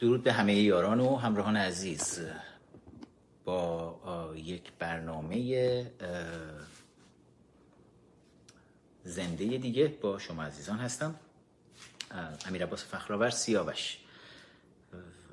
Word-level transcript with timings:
درود 0.00 0.22
به 0.22 0.32
همه 0.32 0.54
یاران 0.54 1.00
و 1.00 1.16
همراهان 1.16 1.56
عزیز. 1.56 2.20
با 3.44 4.34
یک 4.36 4.72
برنامه 4.78 5.86
زنده 9.04 9.44
دیگه 9.44 9.88
با 9.88 10.18
شما 10.18 10.42
عزیزان 10.42 10.78
هستم. 10.78 11.14
امیر 12.46 12.62
عباس 12.62 12.84
فخرآور 12.84 13.30
سیاوش. 13.30 13.98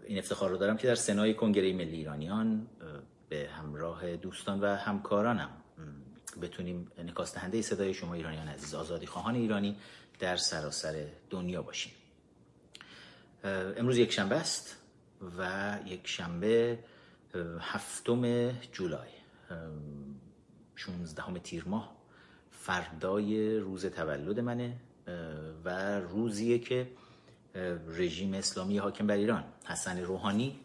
این 0.07 0.17
افتخار 0.17 0.49
رو 0.49 0.57
دارم 0.57 0.77
که 0.77 0.87
در 0.87 0.95
سنای 0.95 1.33
کنگره 1.33 1.73
ملی 1.73 1.97
ایرانیان 1.97 2.67
به 3.29 3.49
همراه 3.57 4.15
دوستان 4.15 4.59
و 4.59 4.75
همکارانم 4.75 5.49
بتونیم 6.41 6.91
نکاست 6.97 7.35
دهنده 7.35 7.61
صدای 7.61 7.93
شما 7.93 8.13
ایرانیان 8.13 8.47
عزیز 8.47 8.73
آزادی 8.73 9.05
خواهان 9.05 9.35
ایرانی 9.35 9.77
در 10.19 10.35
سراسر 10.35 11.05
دنیا 11.29 11.61
باشیم. 11.61 11.93
امروز 13.43 13.97
یک 13.97 14.11
شنبه 14.11 14.35
است 14.35 14.77
و 15.37 15.79
یک 15.85 16.07
شنبه 16.07 16.79
هفتم 17.59 18.51
جولای 18.51 19.09
16 20.75 21.39
تیر 21.39 21.63
ماه. 21.67 21.97
فردای 22.51 23.57
روز 23.59 23.85
تولد 23.85 24.39
منه 24.39 24.77
و 25.65 25.99
روزیه 25.99 26.59
که 26.59 26.87
رژیم 27.87 28.33
اسلامی 28.33 28.77
حاکم 28.77 29.07
بر 29.07 29.15
ایران. 29.15 29.43
حسن 29.65 30.01
روحانی 30.01 30.59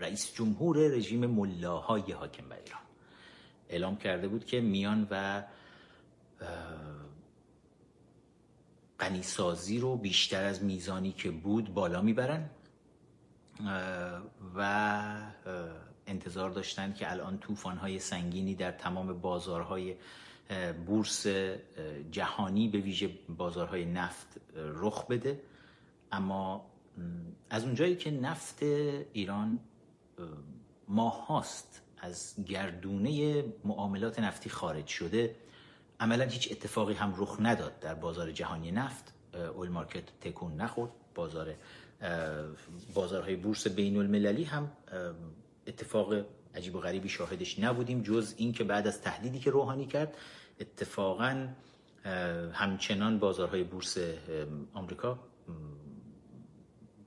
رئیس 0.00 0.34
جمهور 0.34 0.78
رژیم 0.78 1.26
ملاهای 1.26 2.12
حاکم 2.12 2.48
بر 2.48 2.56
ایران. 2.64 2.80
اعلام 3.68 3.96
کرده 3.96 4.28
بود 4.28 4.44
که 4.44 4.60
میان 4.60 5.08
و 5.10 5.42
غنیسازی 9.00 9.78
رو 9.78 9.96
بیشتر 9.96 10.44
از 10.44 10.62
میزانی 10.62 11.12
که 11.12 11.30
بود 11.30 11.74
بالا 11.74 12.02
می‌برن. 12.02 12.50
و 14.56 15.22
انتظار 16.06 16.50
داشتن 16.50 16.92
که 16.92 17.10
الان 17.10 17.40
های 17.80 17.98
سنگینی 17.98 18.54
در 18.54 18.72
تمام 18.72 19.20
بازارهای 19.20 19.94
بورس 20.86 21.26
جهانی 22.10 22.68
به 22.68 22.78
ویژه 22.78 23.10
بازارهای 23.28 23.84
نفت 23.84 24.40
رخ 24.56 25.06
بده. 25.06 25.42
اما 26.12 26.66
از 27.50 27.64
اونجایی 27.64 27.96
که 27.96 28.10
نفت 28.10 28.62
ایران 29.12 29.58
ماه 30.88 31.26
هاست 31.26 31.82
از 31.98 32.34
گردونه 32.46 33.44
معاملات 33.64 34.18
نفتی 34.18 34.50
خارج 34.50 34.86
شده 34.86 35.36
عملا 36.00 36.24
هیچ 36.24 36.48
اتفاقی 36.52 36.94
هم 36.94 37.14
رخ 37.16 37.36
نداد 37.40 37.80
در 37.80 37.94
بازار 37.94 38.32
جهانی 38.32 38.70
نفت. 38.70 39.12
اول 39.34 39.68
مارکت 39.68 40.04
تکون 40.20 40.56
نخورد. 40.56 40.90
بازار 41.14 41.54
بازارهای 42.94 43.36
بورس 43.36 43.66
بین 43.66 43.96
المللی 43.96 44.44
هم 44.44 44.72
اتفاق 45.66 46.14
عجیب 46.54 46.74
و 46.74 46.80
غریبی 46.80 47.08
شاهدش 47.08 47.58
نبودیم 47.58 48.02
جز 48.02 48.34
اینکه 48.36 48.64
بعد 48.64 48.86
از 48.86 49.02
تهدیدی 49.02 49.38
که 49.38 49.50
روحانی 49.50 49.86
کرد 49.86 50.16
اتفاقا 50.60 51.48
همچنان 52.52 53.18
بازارهای 53.18 53.64
بورس 53.64 53.98
آمریکا 54.74 55.18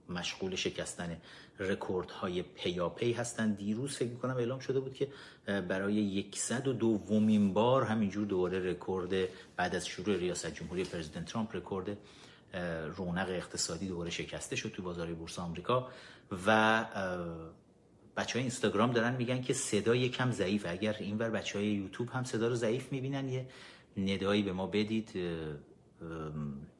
مشغول 0.09 0.55
شکستن 0.55 1.21
رکوردهای 1.59 2.41
پیاپی 2.41 3.13
هستند 3.13 3.57
دیروز 3.57 3.97
فکر 3.97 4.09
می‌کنم 4.09 4.37
اعلام 4.37 4.59
شده 4.59 4.79
بود 4.79 4.93
که 4.93 5.07
برای 5.45 5.93
یکصد 5.93 6.67
و 6.67 6.73
دومین 6.73 7.53
بار 7.53 7.83
همینجور 7.83 8.25
دوباره 8.25 8.71
رکورد 8.71 9.29
بعد 9.55 9.75
از 9.75 9.87
شروع 9.87 10.17
ریاست 10.17 10.53
جمهوری 10.53 10.83
پرزیدنت 10.83 11.25
ترامپ 11.25 11.55
رکورد 11.55 11.97
رونق 12.95 13.29
اقتصادی 13.29 13.87
دوباره 13.87 14.09
شکسته 14.09 14.55
شد 14.55 14.69
تو 14.69 14.81
بازار 14.81 15.13
بورس 15.13 15.39
آمریکا. 15.39 15.89
و 16.47 16.85
بچه 18.17 18.33
های 18.33 18.41
اینستاگرام 18.41 18.91
دارن 18.91 19.15
میگن 19.15 19.41
که 19.41 19.53
صدا 19.53 19.95
یکم 19.95 20.31
ضعیف 20.31 20.65
اگر 20.69 20.95
اینور 20.99 21.29
بچه 21.29 21.59
های 21.59 21.67
یوتیوب 21.67 22.09
هم 22.09 22.23
صدا 22.23 22.47
رو 22.47 22.55
ضعیف 22.55 22.91
می‌بینن 22.91 23.29
یه 23.29 23.47
ندایی 23.97 24.43
به 24.43 24.53
ما 24.53 24.67
بدید. 24.67 25.11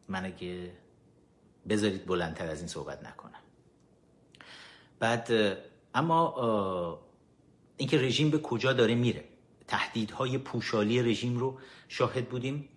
من 0.08 0.26
اگه 0.26 0.72
بذارید 1.70 2.06
بلندتر 2.06 2.48
از 2.48 2.60
این 2.60 2.68
صحبت 2.68 3.04
نکنم. 3.04 3.23
بعد 5.00 5.58
اما 5.94 7.00
اینکه 7.78 7.98
رژیم 7.98 8.30
به 8.30 8.38
کجا 8.38 8.74
داره 8.74 8.96
میره. 8.96 9.24
تهدیدهای 9.68 10.38
پوشالی 10.38 11.02
رژیم 11.02 11.38
رو 11.38 11.58
شاهد 11.88 12.30
بودیم. 12.30 12.70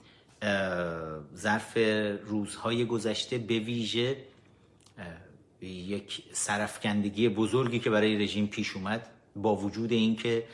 ظرف 1.37 1.79
روزهای 2.25 2.85
گذشته 2.85 3.39
به 3.39 3.59
ویژه 3.59 4.17
یک 5.63 6.23
سرفکندگی 6.33 7.29
بزرگی 7.29 7.79
که 7.79 7.91
برای 7.91 8.17
رژیم 8.17 8.47
پیش 8.47 8.77
اومد 8.77 9.07
با 9.37 9.57
وجود 9.57 9.93
اینکه 9.93 10.45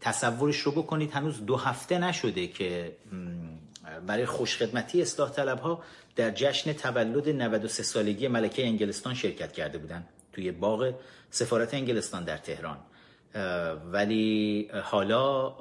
تصورش 0.00 0.58
رو 0.58 0.72
بکنید 0.72 1.10
هنوز 1.10 1.46
دو 1.46 1.56
هفته 1.56 1.98
نشده 1.98 2.46
که 2.46 2.96
برای 4.06 4.26
خوشخدمتی 4.26 5.02
اصلاح 5.02 5.30
طلب 5.30 5.58
ها 5.58 5.82
در 6.16 6.30
جشن 6.30 6.72
تولد 6.72 7.28
93 7.28 7.82
سالگی 7.82 8.28
ملکه 8.28 8.66
انگلستان 8.66 9.14
شرکت 9.14 9.52
کرده 9.52 9.78
بودن. 9.78 10.04
توی 10.32 10.52
باغ 10.52 10.94
سفارت 11.30 11.74
انگلستان 11.74 12.24
در 12.24 12.36
تهران. 12.36 12.78
ولی 13.92 14.68
حالا 14.84 15.54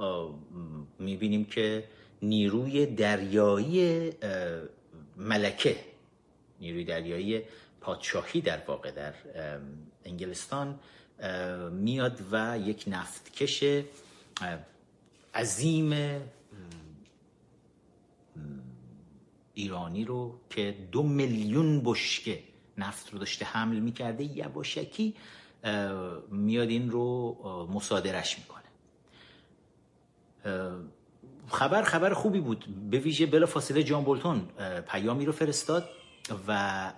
می‌بینیم 0.99 1.45
که 1.45 1.83
نیروی 2.21 2.85
دریایی 2.85 4.09
ملکه 5.17 5.75
نیروی 6.59 6.83
دریایی 6.83 7.41
پادشاهی 7.81 8.41
در 8.41 8.59
واقع 8.67 8.91
در 8.91 9.13
انگلستان 10.05 10.79
میاد 11.71 12.21
و 12.31 12.59
یک 12.65 12.83
نفتکش 12.87 13.63
عظیم 15.35 16.21
ایرانی 19.53 20.05
رو 20.05 20.39
که 20.49 20.75
دو 20.91 21.03
میلیون 21.03 21.81
بشکه 21.85 22.39
نفت 22.83 23.13
رو 23.13 23.19
داشته 23.19 23.45
حمل 23.45 23.79
می‌کرده 23.79 24.23
یواشکی 24.23 25.15
میاد 26.29 26.69
این 26.69 26.91
رو 26.91 27.67
مصادرش 27.73 28.37
می‌کنه. 28.39 28.61
خبر 31.47 31.83
خبر 31.83 32.13
خوبی 32.13 32.39
بود. 32.39 32.65
به 32.89 32.99
ویژه 32.99 33.25
بلا 33.25 33.45
فاصله 33.45 33.83
جان 33.83 34.03
بولتون 34.03 34.47
پیامی 34.87 35.25
رو 35.25 35.31
فرستاد 35.31 35.89
و 36.47 36.91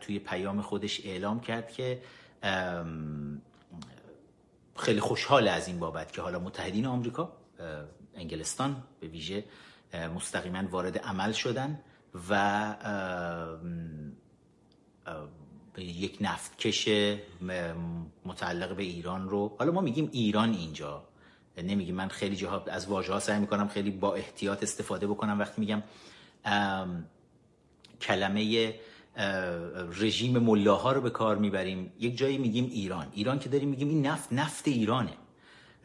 توی 0.00 0.18
پیام 0.18 0.62
خودش 0.62 1.06
اعلام 1.06 1.40
کرد 1.40 1.72
که 1.72 2.02
خیلی 4.76 5.00
خوشحال 5.00 5.48
از 5.48 5.68
این 5.68 5.78
بابت 5.78 6.12
که 6.12 6.22
حالا 6.22 6.38
متحدین 6.38 6.86
آمریکا 6.86 7.32
انگلستان 8.14 8.82
به 9.00 9.06
ویژه 9.06 9.44
مستقیما 10.14 10.62
وارد 10.70 10.98
عمل 10.98 11.32
شدن 11.32 11.80
و 12.30 12.74
یک 15.78 16.18
نفتکش 16.20 16.88
متعلق 18.24 18.76
به 18.76 18.82
ایران 18.82 19.28
رو. 19.28 19.56
حالا 19.58 19.72
ما 19.72 19.80
میگیم 19.80 20.08
ایران 20.12 20.54
اینجا. 20.54 21.04
نمیگیم 21.58 21.94
من 21.94 22.08
خیلی 22.08 22.36
جاها 22.36 22.64
از 22.64 22.86
واژه 22.86 23.12
ها 23.12 23.20
سعی 23.20 23.40
می‌کنم 23.40 23.68
خیلی 23.68 23.90
با 23.90 24.14
احتیاط 24.14 24.62
استفاده 24.62 25.06
بکنم 25.06 25.38
وقتی 25.38 25.60
میگم 25.60 25.82
کلمه 28.00 28.74
رژیم 30.00 30.38
ملاها 30.38 30.92
رو 30.92 31.00
به 31.00 31.10
کار 31.10 31.36
می‌بریم. 31.36 31.92
یک 31.98 32.16
جایی 32.16 32.38
میگیم 32.38 32.64
ایران. 32.64 33.06
ایران 33.12 33.38
که 33.38 33.48
داریم 33.48 33.68
میگیم 33.68 33.88
این 33.88 34.06
نفت 34.06 34.32
نفت 34.32 34.68
ایرانه. 34.68 35.12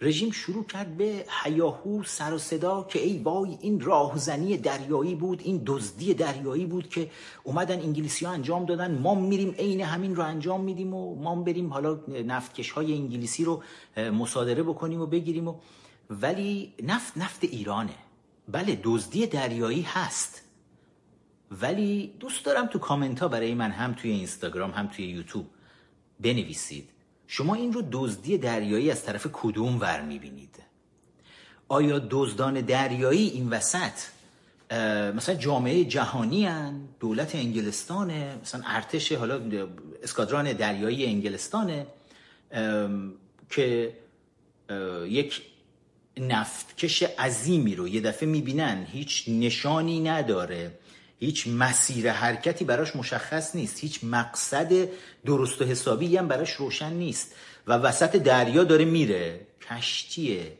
رژیم 0.01 0.31
شروع 0.31 0.65
کرد 0.65 0.97
به 0.97 1.25
حیاهو 1.43 2.03
سر 2.03 2.33
و 2.33 2.37
صدا 2.37 2.83
که 2.83 2.99
ای 2.99 3.17
وای 3.17 3.57
این 3.61 3.79
راهزنی 3.79 4.57
دریایی 4.57 5.15
بود 5.15 5.41
این 5.43 5.63
دزدی 5.65 6.13
دریایی 6.13 6.65
بود 6.65 6.89
که 6.89 7.09
اومدن 7.43 7.79
انگلیسی 7.79 8.25
ها 8.25 8.31
انجام 8.31 8.65
دادن. 8.65 8.97
ما 8.97 9.15
میریم 9.15 9.51
عین 9.51 9.81
همین 9.81 10.15
رو 10.15 10.23
انجام 10.23 10.61
میدیم 10.61 10.93
و 10.93 11.15
ما 11.15 11.35
بریم 11.35 11.73
حالا 11.73 11.99
نفتکش 12.07 12.71
های 12.71 12.93
انگلیسی 12.93 13.45
رو 13.45 13.63
مصادره 13.97 14.63
بکنیم 14.63 15.01
و 15.01 15.05
بگیریم 15.05 15.47
و 15.47 15.55
ولی 16.09 16.73
نفت 16.83 17.17
نفت 17.17 17.43
ایرانه. 17.43 17.95
بله 18.47 18.79
دزدی 18.83 19.27
دریایی 19.27 19.81
هست. 19.81 20.41
ولی 21.51 22.13
دوست 22.19 22.45
دارم 22.45 22.67
تو 22.67 22.79
کامنت 22.79 23.19
ها 23.19 23.27
برای 23.27 23.53
من 23.53 23.71
هم 23.71 23.93
توی 23.93 24.11
اینستاگرام 24.11 24.71
هم 24.71 24.87
توی 24.87 25.05
یوتیوب 25.05 25.45
بنویسید. 26.19 26.92
شما 27.27 27.55
این 27.55 27.73
رو 27.73 27.83
دزدی 27.91 28.37
دریایی 28.37 28.91
از 28.91 29.03
طرف 29.03 29.27
کدوم 29.33 29.79
ور 29.79 30.01
می‌بینید 30.01 30.55
آیا 31.67 32.07
دزدان 32.09 32.61
دریایی 32.61 33.29
این 33.29 33.49
وسط 33.49 33.91
مثلا 35.15 35.35
جامعه 35.35 35.85
جهانی 35.85 36.45
هن؟ 36.45 36.81
دولت 36.99 37.35
انگلستانه 37.35 38.37
مثلا 38.41 38.61
ارتش 38.65 39.11
حالا 39.11 39.41
اسکادران 40.03 40.53
دریایی 40.53 41.05
انگلستانه 41.05 41.87
که 43.49 43.93
یک 45.07 45.41
نفتکش 46.17 47.03
عظیمی 47.03 47.75
رو 47.75 47.87
یه 47.87 48.01
دفعه 48.01 48.29
می‌بینن 48.29 48.87
هیچ 48.91 49.25
نشانی 49.27 49.99
نداره 49.99 50.71
هیچ 51.19 51.47
مسیر 51.47 52.11
حرکتی 52.11 52.65
براش 52.65 52.95
مشخص 52.95 53.55
نیست. 53.55 53.79
هیچ 53.79 53.99
مقصد 54.03 54.89
درست 55.25 55.61
و 55.61 55.65
حسابی 55.65 56.17
هم 56.17 56.27
براش 56.27 56.51
روشن 56.51 56.93
نیست. 56.93 57.35
و 57.67 57.73
وسط 57.73 58.15
دریا 58.15 58.63
داره 58.63 58.85
میره. 58.85 59.47
کشتی 59.69 60.51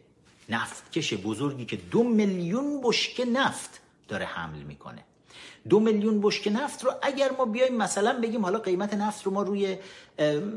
نفتکش 0.50 1.14
بزرگی 1.14 1.66
که 1.66 1.76
دو 1.76 2.04
میلیون 2.04 2.82
بشکه 2.84 3.26
نفت 3.26 3.82
داره 4.08 4.26
حمل 4.26 4.60
می‌کنه. 4.60 5.04
دو 5.70 5.80
میلیون 5.80 6.22
بشکه 6.22 6.50
نفت 6.50 6.84
رو 6.84 6.92
اگر 7.02 7.32
ما 7.38 7.46
بیایم 7.46 7.76
مثلا 7.76 8.20
بگیم 8.20 8.42
حالا 8.42 8.60
قیمت 8.60 8.94
نفت 8.94 9.24
رو 9.24 9.32
ما 9.32 9.44
روی 9.44 9.78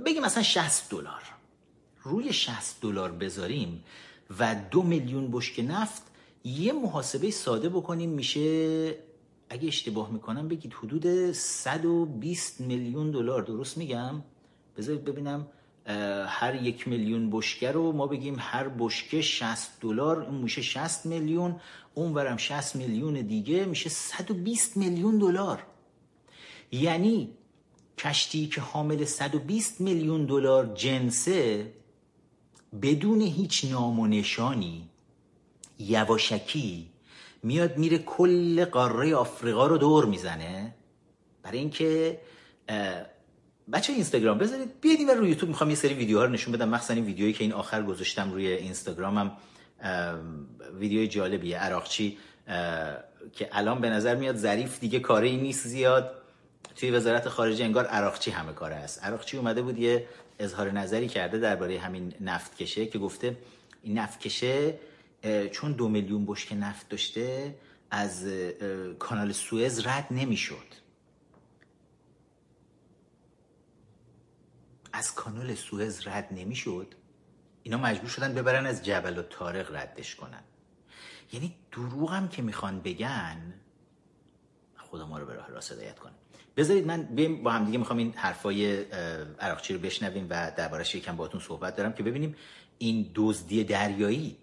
بگیم 0.06 0.22
مثلا 0.22 0.42
60 0.42 0.90
دلار. 0.90 1.22
روی 2.02 2.32
60 2.32 2.80
دلار 2.82 3.12
بذاریم 3.12 3.84
و 4.38 4.56
دو 4.70 4.82
میلیون 4.82 5.30
بشکه 5.30 5.62
نفت 5.62 6.02
یه 6.44 6.72
محاسبه 6.72 7.30
ساده 7.30 7.68
بکنیم 7.68 8.10
میشه 8.10 8.94
اگه 9.48 9.68
اشتباه 9.68 10.10
می‌کنم 10.10 10.48
بگید 10.48 10.72
حدود 10.72 11.32
120 11.32 12.60
میلیون 12.60 13.10
دلار. 13.10 13.42
درست 13.42 13.78
میگم؟ 13.78 14.22
بذارید 14.76 15.04
ببینم 15.04 15.46
هر 16.26 16.62
یک 16.62 16.88
میلیون 16.88 17.30
بشکه 17.30 17.72
رو 17.72 17.92
ما 17.92 18.06
بگیم 18.06 18.36
هر 18.38 18.68
بشکه 18.68 19.20
60 19.20 19.80
دلار 19.80 20.22
اون 20.22 20.34
میشه 20.34 20.62
60 20.62 21.06
میلیون 21.06 21.60
اونورم 21.94 22.36
60 22.36 22.76
میلیون 22.76 23.14
دیگه 23.14 23.64
میشه 23.64 23.88
120 23.88 24.76
میلیون 24.76 25.18
دلار. 25.18 25.62
یعنی 26.72 27.30
کشتی 27.98 28.46
که 28.46 28.60
حامل 28.60 29.04
120 29.04 29.80
میلیون 29.80 30.26
دلار 30.26 30.74
جنسه 30.74 31.72
بدون 32.82 33.20
هیچ 33.20 33.64
نام 33.64 34.00
و 34.00 34.06
نشانی 34.06 34.88
یواشکی 35.78 36.88
میاد 37.46 37.78
میره 37.78 37.98
کل 37.98 38.64
قاره 38.64 39.14
آفریقا 39.14 39.66
رو 39.66 39.78
دور 39.78 40.04
می‌زنه. 40.04 40.74
برای 41.42 41.58
اینکه 41.58 42.20
بچه 43.72 43.92
اینستاگرام 43.92 44.38
بذارید. 44.38 44.80
بیاید 44.80 44.98
این 44.98 45.08
روی 45.08 45.28
یوتیوب 45.28 45.48
می‌خوام 45.48 45.70
یه 45.70 45.76
سری 45.76 45.94
ویدیوها 45.94 46.24
رو 46.24 46.30
نشون 46.30 46.52
بدم. 46.52 46.68
مخصوصا 46.68 46.94
این 46.94 47.04
ویدیویی 47.04 47.32
که 47.32 47.44
این 47.44 47.52
آخر 47.52 47.82
گذاشتم 47.82 48.32
روی 48.32 48.46
اینستاگرامم. 48.46 49.32
ویدیوی 50.78 51.08
جالبیه 51.08 51.58
عراقچی 51.58 52.18
که 53.32 53.48
الان 53.52 53.80
به 53.80 53.90
نظر 53.90 54.14
میاد 54.14 54.36
ظریف 54.36 54.80
دیگه 54.80 55.00
کاری 55.00 55.36
نیست 55.36 55.66
زیاد. 55.66 56.10
توی 56.76 56.90
وزارت 56.90 57.28
خارجه 57.28 57.64
انگار 57.64 57.86
عراقچی 57.86 58.30
همه 58.30 58.52
کاره 58.52 58.74
است. 58.74 59.04
عراقچی 59.04 59.36
اومده 59.36 59.62
بود 59.62 59.78
یه 59.78 60.06
اظهار 60.38 60.70
نظری 60.70 61.08
کرده 61.08 61.38
درباره 61.38 61.78
همین 61.78 62.12
نفت 62.20 62.56
کشه 62.56 62.86
که 62.86 62.98
گفته 62.98 63.36
این 63.82 63.98
نفت 63.98 64.20
کشه 64.20 64.74
چون 65.52 65.72
دو 65.72 65.88
میلیون 65.88 66.26
بشک 66.26 66.52
نفت 66.52 66.88
داشته 66.88 67.54
از 67.90 68.28
کانال 68.98 69.32
سوئز 69.32 69.86
رد 69.86 70.06
نمی‌شد. 70.10 70.86
از 74.92 75.14
کانال 75.14 75.54
سوئز 75.54 76.06
رد 76.06 76.28
نمی‌شد 76.30 76.94
اینا 77.62 77.78
مجبور 77.78 78.08
شدن 78.08 78.34
ببرن 78.34 78.66
از 78.66 78.84
جبل 78.84 79.18
و 79.18 79.22
تارق 79.22 79.76
ردش 79.76 80.14
کنن. 80.14 80.42
یعنی 81.32 81.54
دروغ 81.72 82.12
هم 82.12 82.28
که 82.28 82.42
می‌خوان 82.42 82.80
بگن 82.80 83.54
خدا 84.76 85.06
ما 85.06 85.18
رو 85.18 85.26
به 85.26 85.34
راه 85.34 85.48
راست 85.48 85.72
هدایت 85.72 85.98
کنه. 85.98 86.12
بذارید 86.56 86.86
من 86.86 87.02
بیم 87.02 87.42
با 87.42 87.50
هم 87.52 87.64
دیگه 87.64 87.78
می‌خوام 87.78 87.98
این 87.98 88.12
حرفای 88.12 88.82
عراقچی 89.40 89.74
رو 89.74 89.80
بشنویم 89.80 90.26
و 90.30 90.52
دربارش 90.56 90.94
یکم 90.94 91.16
باهاتون 91.16 91.40
صحبت 91.40 91.76
دارم 91.76 91.92
که 91.92 92.02
ببینیم 92.02 92.36
این 92.78 93.10
دزدی 93.14 93.64
دریایی 93.64 94.36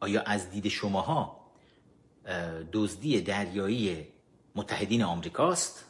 آیا 0.00 0.22
از 0.22 0.50
دید 0.50 0.68
شماها 0.68 1.40
دزدی 2.72 3.20
دریایی 3.20 4.06
متحدین 4.54 5.02
آمریکاست 5.02 5.84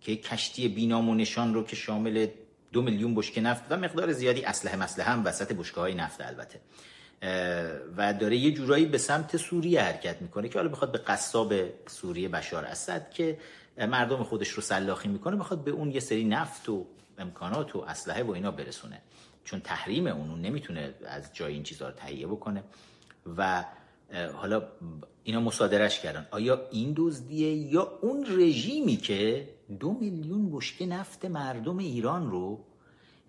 که 0.00 0.16
کشتی 0.16 0.68
بینام 0.68 1.08
و 1.08 1.14
نشان 1.14 1.54
رو 1.54 1.64
که 1.64 1.76
شامل 1.76 2.26
دو 2.72 2.82
میلیون 2.82 3.14
بشکه 3.14 3.40
نفت 3.40 3.62
و 3.70 3.76
مقدار 3.76 4.12
زیادی 4.12 4.44
اسلحه 4.44 4.76
مسلحه 4.76 5.10
هم 5.10 5.24
وسط 5.24 5.52
بشکه 5.52 5.80
های 5.80 5.94
نفت 5.94 6.20
البته 6.20 6.60
و 7.96 8.14
داره 8.14 8.36
یه 8.36 8.52
جورایی 8.52 8.86
به 8.86 8.98
سمت 8.98 9.36
سوریه 9.36 9.82
حرکت 9.82 10.22
می‌کنه 10.22 10.48
که 10.48 10.58
حالا 10.58 10.68
بخواد 10.70 10.92
به 10.92 10.98
قصاب 10.98 11.54
سوریه 11.88 12.28
بشار 12.28 12.64
اسد 12.64 13.10
که 13.10 13.38
مردم 13.78 14.22
خودش 14.22 14.48
رو 14.48 14.62
سلاخی 14.62 15.08
می‌کنه 15.08 15.36
بخواد 15.36 15.64
به 15.64 15.70
اون 15.70 15.90
یه 15.90 16.00
سری 16.00 16.24
نفت 16.24 16.68
و 16.68 16.86
امکانات 17.18 17.76
و 17.76 17.78
اسلحه 17.78 18.22
و 18.22 18.30
اینا 18.30 18.50
برسونه. 18.50 19.02
چون 19.44 19.60
تحریم 19.60 20.06
اون, 20.06 20.30
اون 20.30 20.40
نمی‌تونه 20.40 20.94
از 21.06 21.30
جای 21.32 21.52
این 21.52 21.62
چیزها 21.62 21.88
رو 21.88 21.94
تهیه 21.94 22.26
بکنه. 22.26 22.62
و 23.36 23.64
حالا 24.34 24.68
اینا 25.24 25.40
مصادرش 25.40 26.00
کردن. 26.00 26.26
آیا 26.30 26.68
این 26.70 26.94
دزدیه 26.96 27.52
یا 27.52 27.98
اون 28.00 28.26
رژیمی 28.38 28.96
که 28.96 29.48
دو 29.80 29.92
میلیون 30.00 30.52
بشکه 30.52 30.86
نفت 30.86 31.24
مردم 31.24 31.78
ایران 31.78 32.30
رو 32.30 32.64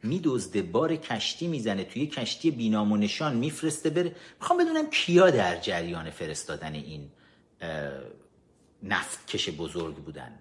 میدزده 0.03 0.61
بار 0.61 0.95
کشتی 0.95 1.47
می‌زنه 1.47 1.83
توی 1.83 2.07
کشتی 2.07 2.51
بینام 2.51 2.91
و 2.91 2.97
نشان 2.97 3.35
میفرسته 3.35 3.89
بره؟ 3.89 4.15
می‌خوام 4.39 4.59
بدونم 4.59 4.89
کیا 4.89 5.29
در 5.29 5.59
جریان 5.59 6.09
فرستادن 6.09 6.73
این 6.73 7.09
نفت 8.83 9.27
کش 9.27 9.49
بزرگ 9.49 9.95
بودن. 9.95 10.39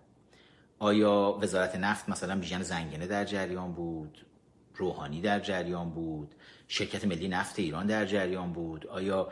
آیا 0.78 1.38
وزارت 1.42 1.76
نفت 1.76 2.08
مثلا 2.08 2.38
بیژن 2.40 2.62
زنگنه 2.62 3.06
در 3.06 3.24
جریان 3.24 3.72
بود؟ 3.72 4.26
روحانی 4.82 5.20
در 5.20 5.40
جریان 5.40 5.90
بود 5.90 6.34
شرکت 6.68 7.04
ملی 7.04 7.28
نفت 7.28 7.58
ایران 7.58 7.86
در 7.86 8.04
جریان 8.06 8.52
بود. 8.52 8.86
آیا 8.86 9.28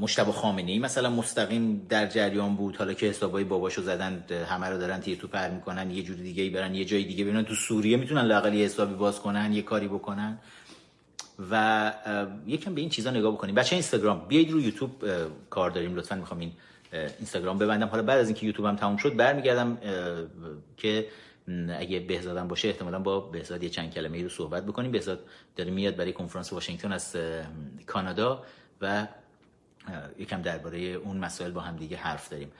مشتبه 0.00 0.32
خامنه 0.32 0.72
ای 0.72 0.78
مثلا 0.78 1.10
مستقیم 1.10 1.86
در 1.88 2.06
جریان 2.06 2.56
بود؟ 2.56 2.76
حالا 2.76 2.92
که 2.92 3.06
حسابای 3.06 3.44
باباشو 3.44 3.82
زدن 3.82 4.24
همه 4.50 4.66
رو 4.66 4.78
دارن 4.78 5.00
تیر 5.00 5.18
تو 5.18 5.28
پر 5.28 5.48
می‌کنن 5.48 5.90
یه 5.90 6.02
جوری 6.02 6.22
دیگه 6.22 6.42
ای 6.42 6.50
برن 6.50 6.74
یه 6.74 6.84
جای 6.84 7.04
دیگه 7.04 7.24
ببینن. 7.24 7.44
تو 7.44 7.54
سوریه 7.54 7.96
می‌تونن 7.96 8.22
لاقل 8.22 8.54
یه 8.54 8.64
حسابی 8.64 8.94
باز 8.94 9.20
کنن 9.20 9.52
یه 9.52 9.62
کاری 9.62 9.88
بکنن. 9.88 10.38
و 11.50 11.92
یکم 12.46 12.74
به 12.74 12.80
این 12.80 12.90
چیزا 12.90 13.10
نگاه 13.10 13.32
بکنیم. 13.32 13.54
بچه 13.54 13.76
اینستاگرام 13.76 14.28
بیاید 14.28 14.50
رو 14.50 14.60
یوتیوب 14.60 14.90
کار 15.50 15.70
داریم. 15.70 15.94
لطفا 15.94 16.14
می‌خوام 16.14 16.40
این 16.40 16.52
اینستاگرام 17.18 17.58
ببندم. 17.58 17.86
حالا 17.86 18.02
بعد 18.02 18.18
از 18.18 18.28
اینکه 18.28 18.46
یوتیوب 18.46 18.66
هم 18.66 18.76
تموم 18.76 18.96
شد 18.96 19.16
برمیگردم 19.16 19.78
که 20.76 21.06
اگه 21.78 22.00
بهزادم 22.00 22.48
باشه 22.48 22.68
احتمالا 22.68 22.98
با 22.98 23.20
بهزاد 23.20 23.62
یه 23.62 23.68
چند 23.68 23.94
کلمه 23.94 24.16
ای 24.16 24.22
رو 24.22 24.28
صحبت 24.28 24.66
بکنیم. 24.66 24.92
بهزاد 24.92 25.26
داره 25.56 25.70
میاد 25.70 25.96
برای 25.96 26.12
کنفرانس 26.12 26.52
واشنگتن 26.52 26.92
از 26.92 27.16
کانادا 27.86 28.44
و 28.80 29.06
یکم 30.18 30.42
درباره 30.42 30.78
اون 30.78 31.16
مسائل 31.16 31.50
با 31.50 31.60
هم 31.60 31.76
دیگه 31.76 31.96
حرف 31.96 32.28
داریم. 32.28 32.52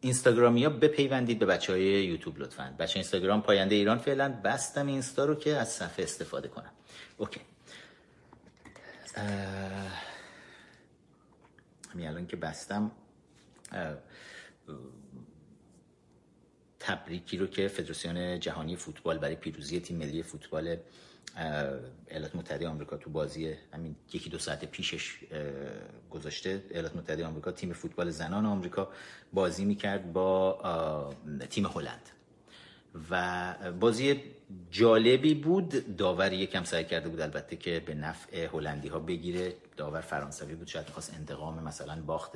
اینستاگرامی 0.00 0.64
ها 0.64 0.70
بپیوندید 0.70 1.38
به 1.38 1.46
بچه 1.46 1.72
های 1.72 1.82
یوتیوب 1.82 2.38
لطفا. 2.38 2.74
بچه 2.78 2.96
اینستاگرام 2.96 3.42
پاینده 3.42 3.74
ایران 3.74 3.98
فعلا 3.98 4.40
بستم 4.44 4.86
اینستا 4.86 5.24
رو 5.24 5.34
که 5.34 5.56
از 5.56 5.68
صفحه 5.68 6.04
استفاده 6.04 6.48
کنم. 6.48 6.70
اوکی. 7.16 7.40
همین 11.92 12.08
الان 12.08 12.26
که 12.26 12.36
بستم 12.36 12.90
تبریکی 16.86 17.36
رو 17.36 17.46
که 17.46 17.68
فدراسیون 17.68 18.40
جهانی 18.40 18.76
فوتبال 18.76 19.18
برای 19.18 19.36
پیروزی 19.36 19.80
تیم 19.80 19.96
ملی 19.96 20.22
فوتبال 20.22 20.76
ایالات 22.10 22.36
متحده 22.36 22.68
آمریکا 22.68 22.96
تو 22.96 23.10
بازی 23.10 23.54
همین 23.72 23.96
یکی 24.12 24.30
دو 24.30 24.38
ساعت 24.38 24.64
پیشش 24.64 25.18
گذاشته. 26.10 26.62
ایالات 26.70 26.96
متحده 26.96 27.26
آمریکا 27.26 27.52
تیم 27.52 27.72
فوتبال 27.72 28.10
زنان 28.10 28.46
آمریکا 28.46 28.88
بازی 29.32 29.64
می‌کرد 29.64 30.12
با 30.12 31.10
تیم 31.50 31.66
هلند. 31.66 32.10
و 33.10 33.54
بازی 33.80 34.20
جالبی 34.70 35.34
بود. 35.34 35.96
داور 35.96 36.32
یکم 36.32 36.64
سعی 36.64 36.84
کرده 36.84 37.08
بود 37.08 37.20
البته 37.20 37.56
که 37.56 37.82
به 37.86 37.94
نفع 37.94 38.48
هلندی 38.52 38.88
ها 38.88 38.98
بگیره. 38.98 39.54
داور 39.76 40.00
فرانسوی 40.00 40.54
بود. 40.54 40.66
شاید 40.66 40.86
می‌خواست 40.86 41.14
انتقام 41.14 41.62
مثلا 41.62 42.02
باخت 42.02 42.32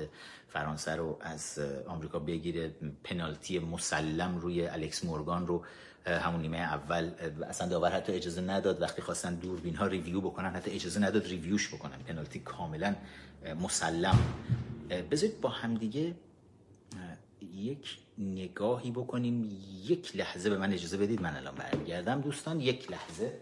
فرانسه 0.49 0.97
رو 0.97 1.19
از 1.21 1.59
آمریکا 1.87 2.19
بگیره. 2.19 2.75
پنالتی 3.05 3.59
مسلم 3.59 4.38
روی 4.38 4.67
الکس 4.67 5.05
مورگان 5.05 5.47
رو 5.47 5.65
همون 6.07 6.41
نیمه 6.41 6.59
اول 6.59 7.11
اصلا 7.49 7.69
داور 7.69 7.91
حتی 7.91 8.12
اجازه 8.12 8.41
نداد. 8.41 8.83
وقتی 8.83 9.03
خواستن 9.03 9.35
دوربین 9.35 9.75
ها 9.77 9.87
ریویو 9.87 10.21
بکنن 10.21 10.50
حتی 10.50 10.71
اجازه 10.71 11.00
نداد 11.00 11.27
ریویوش 11.27 11.75
بکنن. 11.75 11.99
پنالتی 11.99 12.38
کاملا 12.38 12.95
مسلم. 13.62 14.19
بذارید 15.11 15.41
با 15.41 15.49
همدیگه 15.49 16.15
یک 17.55 17.99
نگاهی 18.19 18.91
بکنیم. 18.91 19.63
یک 19.87 20.17
لحظه 20.17 20.51
به 20.51 20.59
من 20.59 20.73
اجازه 20.73 20.97
بدید 20.97 21.23
من 21.23 21.37
الان 21.37 21.55
برمیگردم. 21.55 22.21
دوستان 22.21 22.61
یک 22.61 22.91
لحظه. 22.91 23.33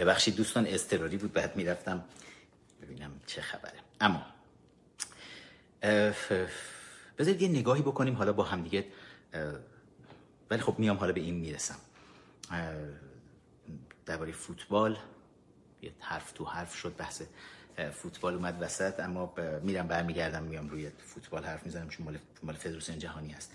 ببخشید 0.00 0.36
دوستان 0.36 0.66
استراری 0.66 1.16
بود 1.16 1.32
بعد 1.32 1.56
می‌رفتم 1.56 2.04
ببینم 2.82 3.20
چه 3.26 3.42
خبره. 3.42 3.78
اما 4.00 4.26
بذارید 7.18 7.42
یه 7.42 7.48
نگاهی 7.48 7.82
بکنیم 7.82 8.14
حالا 8.14 8.32
با 8.32 8.44
هم 8.44 8.62
دیگه 8.62 8.86
ولی 10.50 10.60
خب 10.60 10.78
میام 10.78 10.96
حالا 10.96 11.12
به 11.12 11.20
این 11.20 11.34
می‌رسم. 11.34 11.76
درباره 14.06 14.32
فوتبال 14.32 14.98
یه 15.82 15.92
حرف 16.00 16.32
تو 16.32 16.44
حرف 16.44 16.74
شد 16.74 16.96
بحث 16.96 17.22
فوتبال 17.92 18.34
اومد 18.34 18.56
وسط 18.60 19.00
اما 19.00 19.34
میرم 19.62 19.86
برمیگردم 19.86 20.42
میام 20.42 20.68
روی 20.68 20.90
فوتبال 20.98 21.44
حرف 21.44 21.66
می‌زنم 21.66 21.88
چون 21.88 22.04
مال 22.04 22.18
مال 22.42 22.54
فدراسیون 22.54 22.98
جهانی 22.98 23.32
هست 23.32 23.52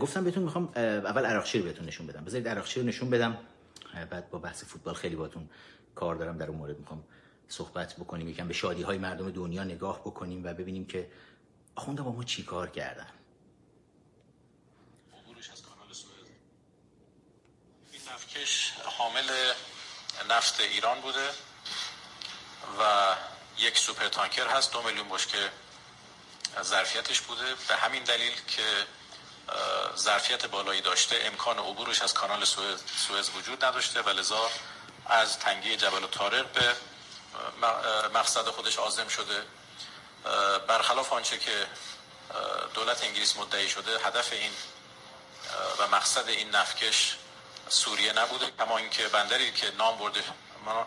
گفتم 0.00 0.24
بهتون 0.24 0.42
می‌خوام 0.42 0.72
اول 0.76 1.24
عراقچی 1.24 1.58
رو 1.58 1.64
بهتون 1.64 1.86
نشون 1.86 2.06
بدم. 2.06 2.24
بذارید 2.24 2.48
عراقچی 2.48 2.80
رو 2.80 2.86
نشون 2.86 3.10
بدم 3.10 3.36
بعد 4.10 4.30
با 4.30 4.38
بحث 4.38 4.64
فوتبال 4.64 4.94
خیلی 4.94 5.16
باتون 5.16 5.48
کار 6.00 6.14
دارم 6.16 6.38
در 6.38 6.48
اون 6.48 6.58
مورد 6.58 6.78
می‌خوام 6.78 7.04
صحبت 7.48 7.94
بکنیم. 7.96 8.28
یکم 8.28 8.48
به 8.48 8.54
شادی 8.54 8.82
های 8.82 8.98
مردم 8.98 9.30
دنیا 9.30 9.64
نگاه 9.64 10.00
بکنیم 10.00 10.44
و 10.44 10.54
ببینیم 10.54 10.86
که 10.86 11.10
آخونده 11.74 12.02
با 12.02 12.12
ما 12.12 12.24
چی 12.24 12.42
کار 12.44 12.68
کردن؟ 12.70 13.06
این 17.92 18.02
نفکش 18.14 18.72
حامل 18.98 19.28
نفت 20.30 20.60
ایران 20.60 21.00
بوده 21.00 21.28
و 22.80 22.82
یک 23.58 23.78
سوپر 23.78 24.08
تانکر 24.08 24.46
هست 24.46 24.72
دو 24.72 24.82
میلیون 24.82 25.08
بشکه 25.08 25.50
ظرفیتش 26.62 27.20
بوده. 27.20 27.54
به 27.68 27.74
همین 27.76 28.04
دلیل 28.04 28.32
که 28.48 28.62
ظرفیت 29.96 30.46
بالایی 30.46 30.80
داشته 30.80 31.16
امکان 31.22 31.58
عبورش 31.58 32.02
از 32.02 32.14
کانال 32.14 32.44
سوئز 32.44 33.30
وجود 33.36 33.64
نداشته 33.64 34.02
و 34.02 34.08
لذا 34.08 34.50
از 35.06 35.38
تنگه 35.38 35.76
جبل 35.76 36.06
طارق 36.06 36.46
به 36.52 36.74
مقصد 38.14 38.48
خودش 38.48 38.78
آزم 38.78 39.08
شده. 39.08 39.42
برخلاف 40.68 41.12
آنچه 41.12 41.38
که 41.38 41.66
دولت 42.74 43.04
انگلیس 43.04 43.36
مدعی 43.36 43.68
شده 43.68 43.98
هدف 44.06 44.32
این 44.32 44.52
و 45.78 45.88
مقصد 45.88 46.28
این 46.28 46.50
نفکش 46.50 47.16
سوریه 47.68 48.12
نبوده. 48.12 48.50
کما 48.50 48.78
اینکه 48.78 49.08
بندری 49.08 49.52
که 49.52 49.70
نام 49.70 49.98
برده 49.98 50.24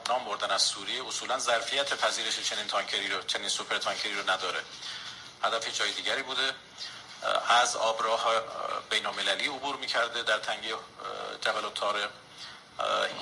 نام 0.09 0.25
بردن 0.25 0.51
از 0.51 0.61
سوریه 0.61 1.07
اصولا 1.07 1.39
ظرفیت 1.39 1.93
پذیرش 1.93 2.39
چنین 2.39 2.67
تانکری 2.67 3.07
رو 3.07 3.21
چنین 3.21 3.49
سوپر 3.49 3.77
تانکری 3.77 4.13
رو 4.13 4.29
نداره. 4.29 4.61
هدف 5.43 5.67
جای 5.67 5.91
دیگری 5.91 6.23
بوده. 6.23 6.53
از 7.49 7.75
آبراه 7.75 8.25
بین 8.89 9.05
المللی 9.05 9.47
عبور 9.47 9.75
می‌کرده 9.75 10.23
در 10.23 10.37
تنگه 10.37 10.75
جبل 11.41 11.69
طارق. 11.69 12.09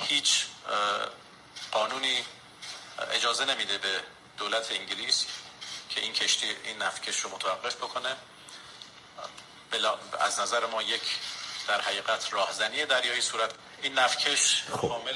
هیچ 0.08 0.46
قانونی 1.72 2.16
اجازه 3.10 3.44
نمیده 3.44 3.78
به 3.78 4.00
دولت 4.38 4.72
انگلیس 4.72 5.26
که 5.88 6.00
این 6.00 6.12
کشتی 6.12 6.46
این 6.64 6.82
نفکش 6.82 7.20
رو 7.20 7.30
متوقف 7.30 7.76
بکنه. 7.76 8.16
از 10.20 10.40
نظر 10.40 10.66
ما 10.66 10.82
یک 10.82 11.02
در 11.68 11.80
حقیقت 11.80 12.32
راهزنی 12.32 12.86
دریایی 12.86 13.20
صورت. 13.20 13.54
این 13.82 13.98
نفکش 13.98 14.62
خب. 14.62 14.88
کامل 14.88 15.14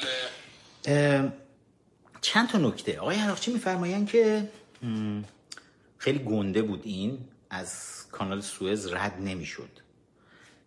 چند 2.22 2.50
تا 2.50 2.58
نکته. 2.58 3.00
آقای 3.00 3.16
حرافچی 3.16 3.52
میفرمایند 3.52 4.10
که 4.10 4.52
خیلی 5.98 6.18
گنده 6.18 6.62
بود 6.62 6.82
این 6.84 7.28
از 7.50 8.02
کانال 8.12 8.40
سوئز 8.40 8.86
رد 8.86 9.14
نمی‌شد. 9.20 9.70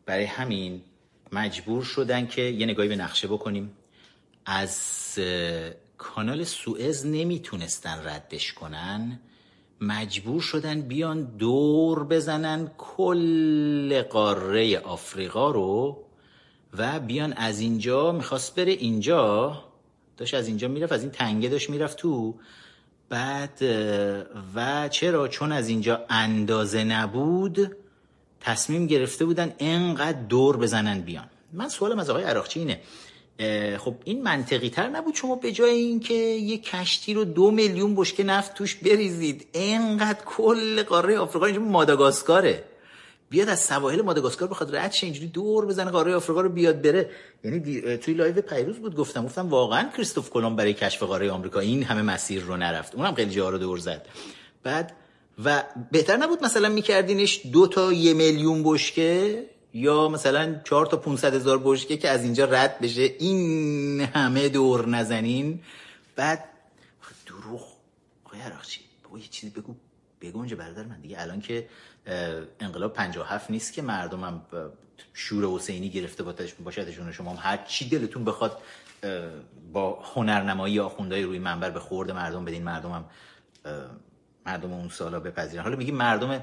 برای 0.06 0.26
همین 0.26 0.86
مجبور 1.32 1.84
شدن 1.84 2.28
که 2.28 2.42
یه 2.42 2.66
نگاهی 2.66 2.90
به 2.90 2.96
نقشه 2.96 3.28
بکنیم. 3.28 3.72
از 4.46 5.20
کانال 5.98 6.44
سوئز 6.44 7.06
نمی‌تونستن 7.06 8.00
ردش 8.04 8.54
کنن. 8.54 9.20
مجبور 9.82 10.42
شدن 10.42 10.82
بیان 10.82 11.24
دور 11.24 12.04
بزنن 12.04 12.72
کل 12.78 14.02
قاره 14.02 14.80
آفریقا 14.80 15.52
رو 15.52 16.04
و 16.78 17.00
بیان 17.00 17.34
از 17.34 17.60
اینجا 17.60 18.12
می‌خواست 18.12 18.56
بره 18.56 18.72
اینجا. 18.72 19.64
داشت 20.18 20.34
از 20.34 20.48
اینجا 20.48 20.68
می‌رفت 20.68 20.92
از 20.92 21.02
این 21.02 21.12
تنگه 21.12 21.50
داشت 21.50 21.70
می‌رفت 21.70 21.98
تو. 21.98 22.36
بعد 23.10 23.62
و 24.56 24.90
چرا؟ 24.90 25.28
چون 25.28 25.52
از 25.52 25.70
اینجا 25.70 26.06
اندازه 26.10 26.84
نبود. 26.84 27.76
تصمیم 28.42 28.88
گرفته 28.88 29.26
بودن 29.26 29.54
انقدر 29.60 30.18
دور 30.22 30.58
بزنن 30.58 31.02
بیان. 31.02 31.26
من 31.54 31.70
سوالم 31.70 32.00
از 32.00 32.10
آقای 32.10 32.24
عراقچی 32.24 32.60
اینه. 32.60 32.80
خب 33.78 33.96
این 34.04 34.24
منطقی 34.24 34.70
تر 34.70 34.90
نبود 34.90 35.16
شما 35.16 35.36
به 35.36 35.52
جای 35.52 35.70
اینکه 35.70 36.14
یه 36.14 36.58
کشتی 36.58 37.14
رو 37.14 37.26
دو 37.26 37.52
میلیون 37.52 37.96
بشکه 37.96 38.24
نفت 38.24 38.54
توش 38.54 38.76
بریزید؟ 38.76 39.48
انقدر 39.54 40.20
کل 40.26 40.84
قاره 40.84 41.20
آفریقا 41.20 41.46
اینجا 41.46 41.62
ماداگاسکاره. 41.62 42.64
بیاد 43.30 43.50
از 43.50 43.60
سواحل 43.60 44.02
ماداگاسکار 44.02 44.48
بخواد 44.48 44.76
رد 44.76 44.92
شه 44.92 45.06
اینجوری 45.06 45.28
دور 45.28 45.66
بزنه 45.66 45.92
قاره 45.92 46.16
آفریقا 46.16 46.42
رو 46.42 46.50
بیاد 46.50 46.82
بره. 46.82 47.10
یعنی 47.44 47.82
توی 47.98 48.14
لایو 48.14 48.42
پیروز 48.42 48.76
بود 48.76 48.96
گفتم 48.96 49.26
گفتم 49.26 49.50
واقعا 49.50 49.90
کریستوف 49.98 50.30
کلمب 50.30 50.58
برای 50.58 50.74
کشف 50.74 51.04
قاره 51.04 51.32
آمریکا 51.32 51.60
این 51.60 51.84
همه 51.84 52.02
مسیر 52.02 52.42
رو 52.42 52.58
نرفت. 52.58 52.96
اونم 52.96 53.16
خیلی 53.16 53.32
جا 53.32 53.50
رو 53.50 53.58
دور 53.58 53.78
زد. 53.78 54.06
بعد 54.64 54.96
و 55.46 55.64
بهتر 55.92 56.18
نبود 56.18 56.44
مثلا 56.44 56.70
میکردینش 56.70 57.42
دو 57.52 57.68
تا 57.68 57.94
یه 57.94 58.14
میلیون 58.14 58.64
بشکه 58.66 59.46
یا 59.74 60.10
مثلا 60.10 60.62
چهار 60.64 60.86
تا 60.86 60.98
500 60.98 61.34
هزار 61.34 61.62
بشکه 61.64 61.98
که 61.98 62.10
از 62.10 62.24
اینجا 62.24 62.46
رد 62.46 62.80
بشه. 62.80 63.02
این 63.02 64.02
همه 64.02 64.50
دور 64.50 64.88
نزنین. 64.88 65.60
بعد 66.16 66.50
دروغ. 67.26 67.68
آقای 68.26 68.40
عراقچی 68.40 68.82
بابا 69.04 69.20
یه 69.20 69.28
چیزی 69.28 69.62
بگو. 69.62 69.76
بگو 70.22 70.38
اونجا 70.38 70.56
برادر 70.56 70.84
من 70.84 71.02
دیگه. 71.02 71.22
الان 71.22 71.42
که 71.42 71.70
انقلاب 72.60 72.94
57 72.94 73.52
نیست 73.52 73.74
که 73.74 73.82
مردمم 73.82 74.42
شور 75.14 75.56
حسینی 75.56 75.90
گرفته 75.90 76.24
باشدشون 76.64 77.12
شما 77.12 77.32
هم. 77.32 77.38
هر 77.40 77.66
چی 77.68 77.90
دلتون 77.90 78.26
بخواد 78.26 78.58
با 79.74 80.04
هنرنمایی 80.16 80.80
آخوندهای 80.80 81.24
روی 81.24 81.40
منبر 81.40 81.70
به 81.70 81.80
خورد 81.80 82.12
مردم 82.12 82.46
بدین 82.46 82.64
مردم 82.64 82.92
هم 82.92 83.06
مردم 84.46 84.74
اون 84.74 84.90
سالا 84.90 85.20
بپذیرن. 85.20 85.64
حالا 85.64 85.76
میگیم 85.76 85.96
مردم 85.96 86.42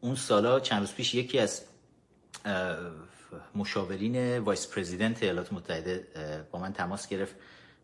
اون 0.00 0.14
سالا 0.14 0.60
چند 0.60 0.80
روز 0.80 0.94
پیش 0.94 1.14
یکی 1.14 1.38
از 1.38 1.62
مشاورین 3.54 4.38
وایس 4.38 4.68
پرزیدنت 4.68 5.22
ایالات 5.22 5.52
متحده 5.52 6.06
با 6.52 6.58
من 6.58 6.72
تماس 6.72 7.08
گرفت 7.08 7.34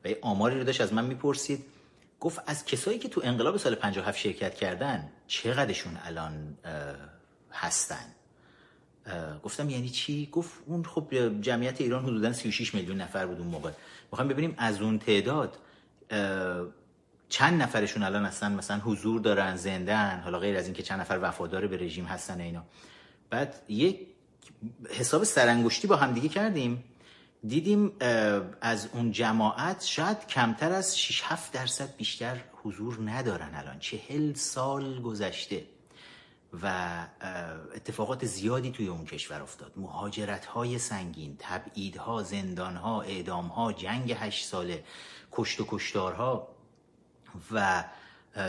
و 0.05 0.09
یه 0.09 0.19
آماری 0.23 0.59
رو 0.59 0.65
داشت 0.65 0.81
از 0.81 0.93
من 0.93 1.05
می‌پرسید. 1.05 1.65
گفت 2.21 2.41
از 2.47 2.65
کسایی 2.65 2.99
که 2.99 3.09
تو 3.09 3.21
انقلاب 3.25 3.57
سال 3.57 3.75
57 3.75 4.19
شرکت 4.19 4.55
کردن 4.55 5.13
چقدرشون 5.27 5.99
الان 6.05 6.59
هستن؟ 7.53 8.05
گفتم 9.43 9.71
یعنی 9.71 9.89
چی؟ 9.89 10.29
گفت 10.33 10.53
اون 10.67 10.85
خب 10.85 11.41
جمعیت 11.41 11.81
ایران 11.81 12.05
حدودا 12.05 12.33
36 12.33 12.75
میلیون 12.75 13.01
نفر 13.01 13.27
بود 13.27 13.39
اون 13.39 13.47
موقع. 13.47 13.71
می‌خوایم 14.13 14.29
ببینیم 14.29 14.55
از 14.59 14.81
اون 14.81 14.99
تعداد 14.99 15.59
چند 17.29 17.63
نفرشون 17.63 18.03
الان 18.03 18.25
هستن 18.25 18.53
مثلا 18.53 18.79
حضور 18.79 19.21
دارن 19.21 19.57
زندن 19.57 20.21
حالا 20.21 20.39
غیر 20.39 20.57
از 20.57 20.65
اینکه 20.65 20.83
چند 20.83 21.01
نفر 21.01 21.19
وفادار 21.23 21.67
به 21.67 21.77
رژیم 21.77 22.05
هستن 22.05 22.41
اینا. 22.41 22.65
بعد 23.31 23.63
یک 23.69 24.07
حساب 24.91 25.25
سرانگشتی 25.25 25.87
با 25.87 25.97
همدیگه 25.97 26.29
کردیم. 26.29 26.85
دیدیم 27.47 27.93
از 28.61 28.89
اون 28.93 29.13
جماعت 29.13 29.85
شاید 29.85 30.27
کمتر 30.27 30.73
از 30.73 30.99
6 30.99 31.23
7 31.25 31.53
درصد 31.53 31.97
بیشتر 31.97 32.41
حضور 32.63 33.11
ندارن 33.11 33.55
الان. 33.55 33.79
چهل 33.79 34.35
سال 34.35 35.03
گذشته 35.03 35.67
و 36.63 37.07
اتفاقات 37.75 38.25
زیادی 38.27 38.71
توی 38.71 38.87
اون 38.87 39.05
کشور 39.05 39.43
افتاد. 39.43 39.73
مهاجرت 39.77 40.47
های 40.47 40.79
سنگین 40.79 41.37
تبعید 41.39 41.97
ها 41.97 42.23
زندان 42.23 42.77
ها 42.77 43.03
اعدام 43.03 43.47
ها 43.47 43.73
جنگ 43.73 44.13
هشت 44.13 44.47
ساله 44.47 44.85
کشت 45.33 45.61
و 45.61 45.67
کشتارها. 45.69 46.56
و 47.53 47.85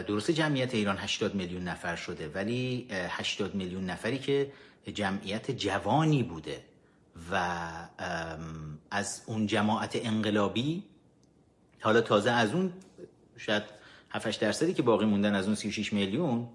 درست 0.07 0.31
جمعیت 0.31 0.75
ایران 0.75 0.97
80 0.97 1.35
میلیون 1.35 1.63
نفر 1.63 1.95
شده 1.95 2.29
ولی 2.29 2.87
80 2.91 3.55
میلیون 3.55 3.85
نفری 3.85 4.19
که 4.19 4.51
جمعیت 4.93 5.51
جوانی 5.51 6.23
بوده 6.23 6.63
و 7.31 7.69
از 8.91 9.21
اون 9.25 9.47
جماعت 9.47 9.91
انقلابی 9.95 10.83
حالا 11.81 12.01
تازه 12.01 12.31
از 12.31 12.53
اون 12.53 12.73
شاید 13.37 13.63
7 14.09 14.39
درصدی 14.39 14.73
که 14.73 14.81
باقی 14.81 15.05
موندن 15.05 15.35
از 15.35 15.45
اون 15.45 15.55
36 15.55 15.93
میلیون 15.93 16.47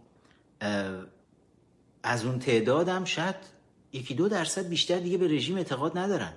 از 2.02 2.24
اون 2.24 2.38
تعدادم 2.38 3.04
شاید 3.04 3.36
یکی 3.92 4.14
دو 4.14 4.28
درصد 4.28 4.68
بیشتر 4.68 4.98
دیگه 4.98 5.18
به 5.18 5.28
رژیم 5.28 5.56
اعتقاد 5.56 5.98
ندارن. 5.98 6.32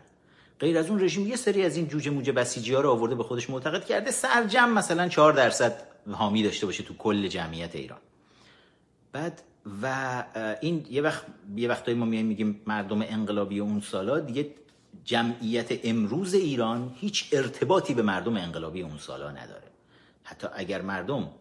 غیر 0.59 0.77
از 0.77 0.89
اون 0.89 1.01
رژیم 1.01 1.27
یه 1.27 1.35
سری 1.35 1.65
از 1.65 1.77
این 1.77 1.87
جوجه 1.87 2.11
موجه 2.11 2.31
بسیجی 2.31 2.73
ها 2.73 2.81
رو 2.81 2.89
آورده 2.89 3.15
به 3.15 3.23
خودش 3.23 3.49
معتقد 3.49 3.85
کرده 3.85 4.11
سرجم 4.11 4.69
مثلا 4.69 5.07
4 5.07 5.33
درصد 5.33 5.81
حامی 6.11 6.43
داشته 6.43 6.65
باشه 6.65 6.83
تو 6.83 6.93
کل 6.97 7.27
جمعیت 7.27 7.75
ایران. 7.75 7.99
بعد 9.11 9.41
و 9.81 10.23
این 10.61 10.85
یه 10.89 11.01
وقت 11.01 11.25
یه 11.55 11.69
وقتایی 11.69 11.97
ما 11.97 12.05
میایم 12.05 12.25
میگیم 12.25 12.61
مردم 12.67 13.01
انقلابی 13.01 13.59
اون 13.59 13.81
سالا 13.81 14.19
دیگه 14.19 14.49
جمعیت 15.03 15.79
امروز 15.83 16.33
ایران 16.33 16.95
هیچ 16.95 17.29
ارتباطی 17.31 17.93
به 17.93 18.01
مردم 18.01 18.37
انقلابی 18.37 18.81
اون 18.81 18.97
سالا 18.97 19.31
نداره. 19.31 19.67
حتی 20.23 20.47
اگر 20.53 20.81
مردم 20.81 21.31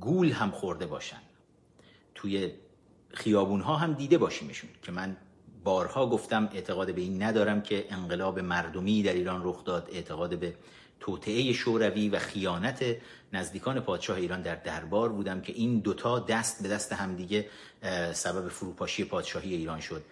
گول 0.00 0.32
هم 0.32 0.50
خورده 0.50 0.86
باشن 0.86 1.20
توی 2.14 2.52
خیابون 3.14 3.60
ها 3.60 3.76
هم 3.76 3.92
دیده 3.92 4.18
باشیمشون 4.18 4.70
که 4.82 4.92
من 4.92 5.16
بارها 5.64 6.06
گفتم 6.06 6.48
اعتقاد 6.54 6.94
به 6.94 7.00
این 7.00 7.22
ندارم 7.22 7.62
که 7.62 7.86
انقلاب 7.90 8.38
مردمی 8.38 9.02
در 9.02 9.12
ایران 9.12 9.40
رخ 9.44 9.64
داد. 9.64 9.88
اعتقاد 9.92 10.38
به 10.38 10.54
توطعه 11.00 11.52
شوروی 11.52 12.08
و 12.08 12.18
خیانت 12.18 12.84
نزدیکان 13.32 13.80
پادشاه 13.80 14.16
ایران 14.16 14.42
در 14.42 14.54
دربار 14.54 15.08
بودم 15.08 15.40
که 15.40 15.52
این 15.52 15.78
دوتا 15.78 16.18
دست 16.18 16.62
به 16.62 16.68
دست 16.68 16.92
همدیگه 16.92 17.48
سبب 18.12 18.48
فروپاشی 18.48 19.04
پادشاهی 19.04 19.54
ایران 19.54 19.80
شد. 19.80 20.02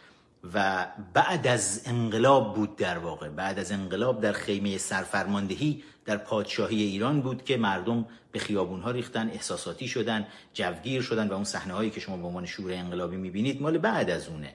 و 0.54 0.86
بعد 1.14 1.46
از 1.46 1.82
انقلاب 1.86 2.54
بود 2.54 2.76
در 2.76 2.98
واقع. 2.98 3.28
بعد 3.28 3.58
از 3.58 3.72
انقلاب 3.72 4.20
در 4.20 4.32
خیمه 4.32 4.78
سرفرماندهی 4.78 5.82
در 6.04 6.16
پادشاهی 6.16 6.82
ایران 6.82 7.20
بود 7.20 7.44
که 7.44 7.56
مردم 7.56 8.06
به 8.32 8.38
خیابون 8.38 8.80
ها 8.80 8.90
ریختن 8.90 9.30
احساساتی 9.30 9.88
شدن 9.88 10.26
جوگیر 10.54 11.02
شدن 11.02 11.28
و 11.28 11.32
اون 11.32 11.44
صحنه 11.44 11.74
هایی 11.74 11.90
که 11.90 12.00
شما 12.00 12.16
به 12.16 12.26
عنوان 12.26 12.46
شور 12.46 12.72
انقلابی 12.72 13.16
می‌بینید 13.16 13.62
مال 13.62 13.78
بعد 13.78 14.10
از 14.10 14.28
اونه. 14.28 14.54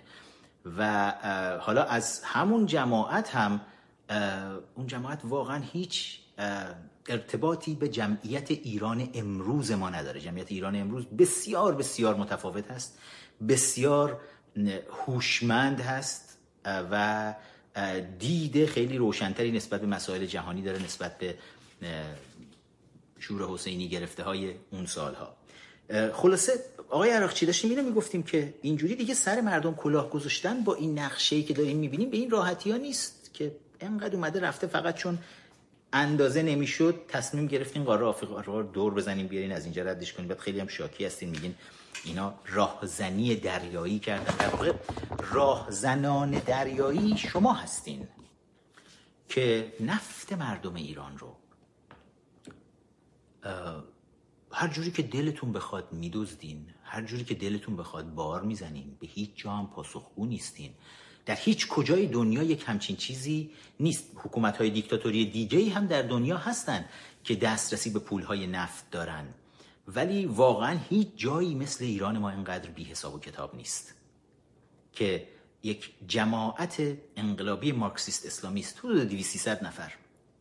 و 0.77 1.11
حالا 1.61 1.83
از 1.83 2.21
همون 2.23 2.65
جماعت 2.65 3.35
هم 3.35 3.61
اون 4.75 4.87
جماعت 4.87 5.19
واقعا 5.23 5.63
هیچ 5.73 6.19
ارتباطی 7.09 7.75
به 7.75 7.89
جمعیت 7.89 8.51
ایران 8.51 9.09
امروز 9.13 9.71
ما 9.71 9.89
نداره. 9.89 10.19
جمعیت 10.19 10.51
ایران 10.51 10.75
امروز 10.75 11.05
بسیار 11.05 11.75
بسیار 11.75 12.15
متفاوت 12.15 12.71
هست. 12.71 12.99
بسیار 13.47 14.19
هوشمند 15.07 15.81
هست 15.81 16.37
و 16.65 17.33
دید 18.19 18.65
خیلی 18.65 18.97
روشنتری 18.97 19.51
نسبت 19.51 19.81
به 19.81 19.87
مسائل 19.87 20.25
جهانی 20.25 20.61
داره 20.61 20.83
نسبت 20.83 21.17
به 21.17 21.35
شور 23.19 23.49
حسینی 23.49 23.89
گرفته 23.89 24.23
های 24.23 24.53
اون 24.71 24.85
سالها. 24.85 25.35
خلاصه 26.13 26.53
آقای 26.89 27.09
عراقچی 27.09 27.45
داشتیم 27.45 27.69
اینو 27.69 27.83
می‌گفتیم 27.83 28.23
که 28.23 28.53
اینجوری 28.61 28.95
دیگه 28.95 29.13
سر 29.13 29.41
مردم 29.41 29.75
کلاه 29.75 30.09
گذاشتن 30.09 30.63
با 30.63 30.75
این 30.75 30.99
نقشه‌ای 30.99 31.43
که 31.43 31.53
داریم 31.53 31.77
می‌بینیم 31.77 32.09
به 32.09 32.17
این 32.17 32.29
راحتی 32.29 32.71
ها 32.71 32.77
نیست 32.77 33.33
که 33.33 33.55
انقدر 33.79 34.15
اومده 34.15 34.39
رفته 34.39 34.67
فقط 34.67 34.95
چون 34.95 35.17
اندازه 35.93 36.41
نمی‌شد 36.43 37.01
تصمیم 37.07 37.47
گرفتیم 37.47 37.83
قاره 37.83 38.05
آفریقا 38.05 38.41
رو 38.41 38.63
دور 38.63 38.93
بزنیم 38.93 39.27
بیارین 39.27 39.51
از 39.51 39.63
اینجا 39.63 39.83
ردش 39.83 40.13
کنیم. 40.13 40.29
بعد 40.29 40.39
خیلی 40.39 40.59
هم 40.59 40.67
شاکی 40.67 41.05
هستین 41.05 41.29
میگین 41.29 41.55
اینا 42.05 42.33
راهزنی 42.45 43.35
دریایی 43.35 43.99
کردن. 43.99 44.35
در 44.37 44.47
واقع 44.47 44.73
راهزنان 45.31 46.31
دریایی 46.31 47.17
شما 47.17 47.53
هستین 47.53 48.07
که 49.29 49.73
نفت 49.79 50.33
مردم 50.33 50.75
ایران 50.75 51.17
رو 51.17 51.35
هر 54.57 54.67
جوری 54.67 54.91
که 54.91 55.03
دلتون 55.03 55.51
بخواد 55.51 55.93
میدزدین 55.93 56.65
هر 56.83 57.01
جوری 57.01 57.23
که 57.23 57.35
دلتون 57.35 57.75
بخواد 57.75 58.13
بار 58.13 58.41
می‌زنین 58.41 58.97
به 58.99 59.07
هیچ 59.07 59.29
جا 59.35 59.51
هم 59.51 59.67
پاسخگو 59.67 60.25
نیستین. 60.25 60.71
در 61.25 61.35
هیچ 61.35 61.67
کجای 61.67 62.07
دنیا 62.07 62.43
یک 62.43 62.63
همچین 62.67 62.95
چیزی 62.95 63.51
نیست. 63.79 64.11
حکومت 64.15 64.57
های 64.57 64.69
دیکتاتوری 64.69 65.25
دیگه 65.25 65.73
هم 65.73 65.87
در 65.87 66.01
دنیا 66.01 66.37
هستن 66.37 66.85
که 67.23 67.35
دسترسی 67.35 67.89
به 67.89 67.99
پول 67.99 68.21
های 68.21 68.47
نفت 68.47 68.91
دارن. 68.91 69.25
ولی 69.87 70.25
واقعا 70.25 70.79
هیچ 70.89 71.07
جایی 71.15 71.55
مثل 71.55 71.85
ایران 71.85 72.17
ما 72.17 72.29
اینقدر 72.29 72.69
بی 72.69 72.83
حساب 72.83 73.15
و 73.15 73.19
کتاب 73.19 73.55
نیست 73.55 73.93
که 74.93 75.27
یک 75.63 75.93
جماعت 76.07 76.81
انقلابی 77.15 77.71
مارکسیست 77.71 78.25
اسلامیست 78.25 78.79
حدود 78.79 79.09
200 79.09 79.63
نفر 79.63 79.93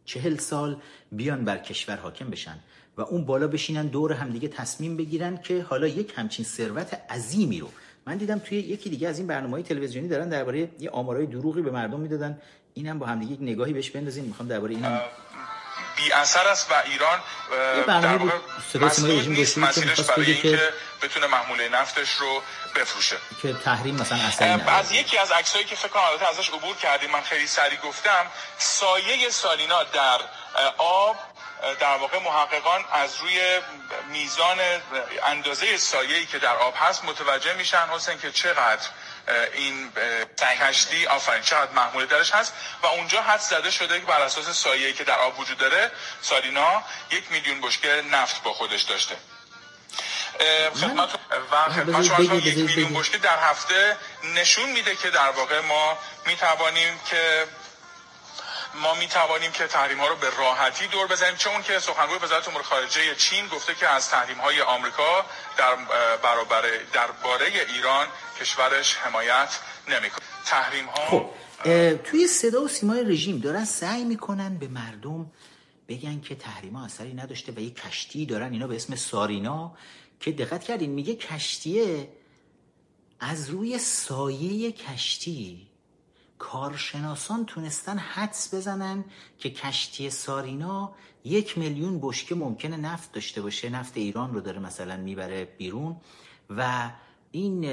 چهل 0.04 0.36
سال 0.36 0.80
بیان 1.12 1.44
بر 1.44 1.58
کشور 1.58 1.96
حاکم 1.96 2.30
بشن. 2.30 2.60
و 2.96 3.02
اون 3.02 3.24
بالا 3.24 3.48
بشینن 3.48 3.86
دور 3.86 4.12
همدیگه 4.12 4.48
تصمیم 4.48 4.96
بگیرن 4.96 5.42
که 5.42 5.66
حالا 5.70 5.86
یک 5.86 6.12
همچین 6.16 6.44
ثروت 6.44 7.00
عظیمی 7.10 7.60
رو. 7.60 7.70
من 8.06 8.16
دیدم 8.16 8.38
توی 8.38 8.58
یکی 8.58 8.90
دیگه 8.90 9.08
از 9.08 9.18
این 9.18 9.26
برنامه‌های 9.26 9.62
تلویزیونی 9.62 10.08
دارن 10.08 10.28
درباره 10.28 10.68
یه 10.78 10.90
آمارای 10.90 11.26
دروغی 11.26 11.62
به 11.62 11.70
مردم 11.70 12.00
می‌دادن. 12.00 12.42
اینم 12.74 12.98
با 12.98 13.06
همدیگه 13.06 13.32
یک 13.32 13.42
نگاهی 13.42 13.72
بهش 13.72 13.90
بندازیم. 13.90 14.24
می‌خوام 14.24 14.48
درباره 14.48 14.74
اینم 14.74 15.00
بی 15.96 16.12
اثر 16.12 16.48
است 16.48 16.70
و 16.70 16.74
ایران 16.84 17.18
در 17.86 18.16
واقع 18.16 18.32
مسیرش 19.56 20.00
برای 20.00 20.32
اینکه 20.32 20.58
بتونه 21.02 21.26
محموله 21.26 21.68
نفتش 21.68 22.10
رو 22.10 22.42
بفروشه. 22.76 23.16
که 23.42 23.52
تحریم 23.52 23.94
مثلا 23.94 24.18
اثری 24.18 24.48
از 24.48 24.92
یکی 24.92 25.18
از 25.18 25.30
عکسایی 25.30 25.64
که 25.64 25.76
فکر 25.76 25.88
کنم 25.88 26.02
ازش 26.30 26.48
عبور 26.48 26.76
کردیم 26.76 27.10
من 27.10 27.20
خیلی 27.20 27.46
سریع 27.46 27.78
گفتم 27.84 28.26
سایه 28.58 29.30
سالینا 29.30 29.82
در 29.82 30.20
آب 30.78 31.16
در 31.80 31.96
واقع 31.96 32.18
محققان 32.18 32.84
از 32.92 33.16
روی 33.16 33.60
میزان 34.08 34.58
اندازه 35.26 35.76
سایه‌ای 35.76 36.26
که 36.26 36.38
در 36.38 36.56
آب 36.56 36.74
هست 36.76 37.04
متوجه 37.04 37.54
میشن 37.54 37.88
حسین 37.90 38.18
که 38.18 38.32
چقدر 38.32 38.88
این 39.54 39.92
کشتی 40.38 41.06
آفرین 41.06 41.42
چقدر 41.42 41.70
محموله 41.72 42.06
درش 42.06 42.30
هست. 42.30 42.52
و 42.82 42.86
اونجا 42.86 43.22
حد 43.22 43.40
زده 43.40 43.70
شده 43.70 44.00
که 44.00 44.06
بر 44.06 44.20
اساس 44.20 44.48
سایه‌ای 44.50 44.92
که 44.92 45.04
در 45.04 45.18
آب 45.18 45.40
وجود 45.40 45.58
داره 45.58 45.90
سالینا 46.22 46.82
یک 47.10 47.24
میلیون 47.30 47.60
بشکه 47.60 48.02
نفت 48.10 48.42
با 48.42 48.52
خودش 48.52 48.82
داشته. 48.82 49.16
خدمت 50.74 51.14
و 51.52 51.70
خدمت 51.70 52.04
شما 52.04 52.34
یک 52.34 52.58
میلیون 52.58 52.94
بشکه 52.94 53.18
در 53.18 53.38
هفته 53.38 53.96
نشون 54.34 54.70
میده 54.70 54.96
که 54.96 55.10
در 55.10 55.30
واقع 55.30 55.60
ما 55.60 55.98
می‌توانیم 56.26 57.00
که 57.10 57.46
ما 58.82 58.94
می 58.94 59.06
توانیم 59.06 59.52
که 59.52 59.66
تحریم 59.66 59.98
ها 59.98 60.08
رو 60.08 60.16
به 60.16 60.30
راحتی 60.38 60.86
دور 60.86 61.06
بزنیم 61.06 61.36
چون 61.36 61.62
که 61.62 61.78
سخنگوی 61.78 62.18
وزارت 62.18 62.48
امور 62.48 62.62
خارجه 62.62 63.14
چین 63.14 63.46
گفته 63.48 63.74
که 63.74 63.88
از 63.88 64.10
تحریم 64.10 64.38
های 64.38 64.60
آمریکا 64.60 65.24
در 65.56 65.76
برابر 66.22 66.62
درباره 66.92 67.46
ایران 67.74 68.06
کشورش 68.40 68.94
حمایت 68.94 69.58
نمی‌کنه. 69.88 70.20
تحریم 70.46 70.84
ها 70.86 71.06
خب 71.06 71.30
توی 71.96 72.26
صدا 72.26 72.62
و 72.62 72.68
سیمای 72.68 73.04
رژیم 73.04 73.38
دارن 73.38 73.64
سعی 73.64 74.04
می‌کنن 74.04 74.58
به 74.58 74.68
مردم 74.68 75.32
بگن 75.88 76.20
که 76.20 76.34
تحریم 76.34 76.76
ها 76.76 76.84
اثری 76.84 77.14
نداشته 77.14 77.52
و 77.52 77.60
یه 77.60 77.70
کشتی 77.70 78.26
دارن 78.26 78.52
اینا 78.52 78.66
به 78.66 78.76
اسم 78.76 78.96
سارینا 78.96 79.76
که 80.20 80.32
دقت 80.32 80.64
کردین 80.64 80.90
میگه 80.90 81.14
کشتیه 81.14 82.08
از 83.20 83.50
روی 83.50 83.78
سایه 83.78 84.72
کشتی. 84.72 85.73
کارشناسان 86.38 87.46
تونستن 87.46 87.98
حدس 87.98 88.54
بزنن 88.54 89.04
که 89.38 89.50
کشتی 89.50 90.10
سارینا 90.10 90.92
یک 91.24 91.58
میلیون 91.58 91.98
بشکه 92.02 92.34
ممکنه 92.34 92.76
نفت 92.76 93.12
داشته 93.12 93.42
باشه. 93.42 93.70
نفت 93.70 93.96
ایران 93.96 94.34
رو 94.34 94.40
داره 94.40 94.58
مثلا 94.58 94.96
می‌بره 94.96 95.44
بیرون 95.44 95.96
و 96.50 96.90
این 97.30 97.64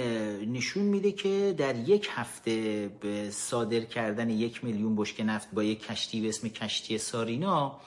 نشون 0.51 0.83
میده 0.83 1.11
که 1.11 1.55
در 1.57 1.75
یک 1.75 2.09
هفته 2.11 2.89
به 3.01 3.31
صادر 3.31 3.79
کردن 3.79 4.29
یک 4.29 4.63
میلیون 4.63 4.95
بشکه 4.95 5.23
نفت 5.23 5.51
با 5.51 5.63
یک 5.63 5.85
کشتی 5.85 6.21
به 6.21 6.29
اسم 6.29 6.47
کشتی 6.47 6.97
سارینا 6.97 7.79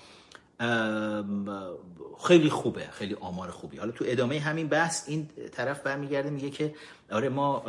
خیلی 2.27 2.49
خوبه 2.49 2.89
خیلی 2.93 3.15
آمار 3.15 3.51
خوبی. 3.51 3.77
حالا 3.77 3.93
تو 3.93 4.05
ادامه 4.09 4.41
همین 4.41 4.69
بحث 4.69 5.09
این 5.09 5.29
طرف 5.53 5.83
برمیگرده 5.83 6.31
میگه 6.31 6.51
که 6.51 6.75
آره 7.11 7.29
ما 7.29 7.63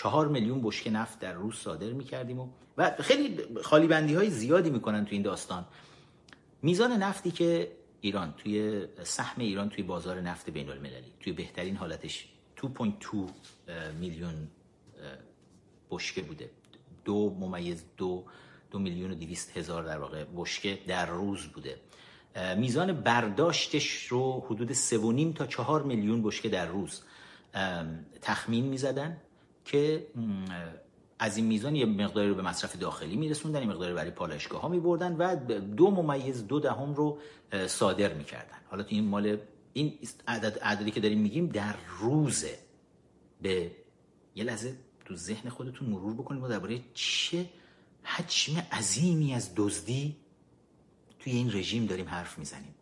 چهار 0.00 0.28
میلیون 0.28 0.60
بشکه 0.62 0.90
نفت 0.90 1.18
در 1.18 1.32
روز 1.32 1.54
صادر 1.54 1.92
می‌کردیم 1.92 2.38
و, 2.38 2.48
و 2.78 2.90
خیلی 3.00 3.38
خالی 3.62 3.86
بندی 3.86 4.14
های 4.14 4.30
زیادی 4.30 4.70
می‌کنن 4.70 5.04
تو 5.04 5.10
این 5.12 5.22
داستان. 5.22 5.64
میزان 6.62 6.92
نفتی 6.92 7.30
که 7.30 7.72
ایران 8.00 8.34
توی 8.36 8.86
سهم 9.02 9.42
ایران 9.42 9.68
توی 9.68 9.84
بازار 9.84 10.20
نفت 10.20 10.50
بین 10.50 10.68
المللی 10.70 11.12
توی 11.20 11.32
بهترین 11.32 11.76
حالتش 11.76 12.28
2.2 12.56 12.66
میلیون 14.00 14.48
بشکه 15.90 16.22
بوده. 16.22 16.50
دو 17.04 17.36
ممیز 17.40 17.84
دو 17.96 18.24
دو 18.70 18.78
میلیون 18.78 19.10
و 19.10 19.14
دیویست 19.14 19.56
هزار 19.56 19.82
در 19.84 19.98
واقع 19.98 20.24
بشکه 20.36 20.78
در 20.86 21.06
روز 21.06 21.46
بوده. 21.46 21.76
میزان 22.56 22.92
برداشتش 22.92 24.06
رو 24.06 24.44
حدود 24.46 24.72
سه 24.72 24.98
و 24.98 25.12
نیم 25.12 25.32
تا 25.32 25.46
چهار 25.46 25.82
میلیون 25.82 26.22
بشکه 26.22 26.48
در 26.48 26.66
روز 26.66 27.02
تخمین 28.22 28.64
می‌زدن. 28.64 29.16
که 29.64 30.06
از 31.18 31.36
این 31.36 31.46
میزان 31.46 31.76
یه 31.76 31.86
مقداری 31.86 32.28
رو 32.28 32.34
به 32.34 32.42
مصرف 32.42 32.76
داخلی 32.76 33.16
میرسوندن 33.16 33.60
یه 33.62 33.68
مقداری 33.68 33.94
برای 33.94 34.10
پالایشگاه 34.10 34.60
ها 34.60 34.68
میبردن 34.68 35.16
و 35.16 35.36
دو 35.60 35.90
ممیز 35.90 36.46
دو 36.46 36.60
دهم 36.60 36.94
رو 36.94 37.18
صادر 37.66 38.14
می‌کردن. 38.14 38.58
حالا 38.70 38.84
این 38.88 39.04
مال 39.04 39.38
این 39.72 39.98
عدد 40.28 40.58
عددی 40.58 40.90
که 40.90 41.00
داریم 41.00 41.20
میگیم 41.20 41.46
در 41.46 41.74
روزه 42.00 42.58
به 43.42 43.70
یه 44.34 44.44
لحظه 44.44 44.76
تو 45.04 45.16
ذهن 45.16 45.48
خودتون 45.50 45.88
مرور 45.88 46.14
بکنید 46.14 46.40
ما 46.40 46.48
درباره 46.48 46.80
چه 46.94 47.50
حجم 48.02 48.58
عظیمی 48.72 49.34
از 49.34 49.50
دزدی 49.56 50.16
توی 51.18 51.32
این 51.32 51.52
رژیم 51.52 51.86
داریم 51.86 52.08
حرف 52.08 52.38
می‌زنیم. 52.38 52.74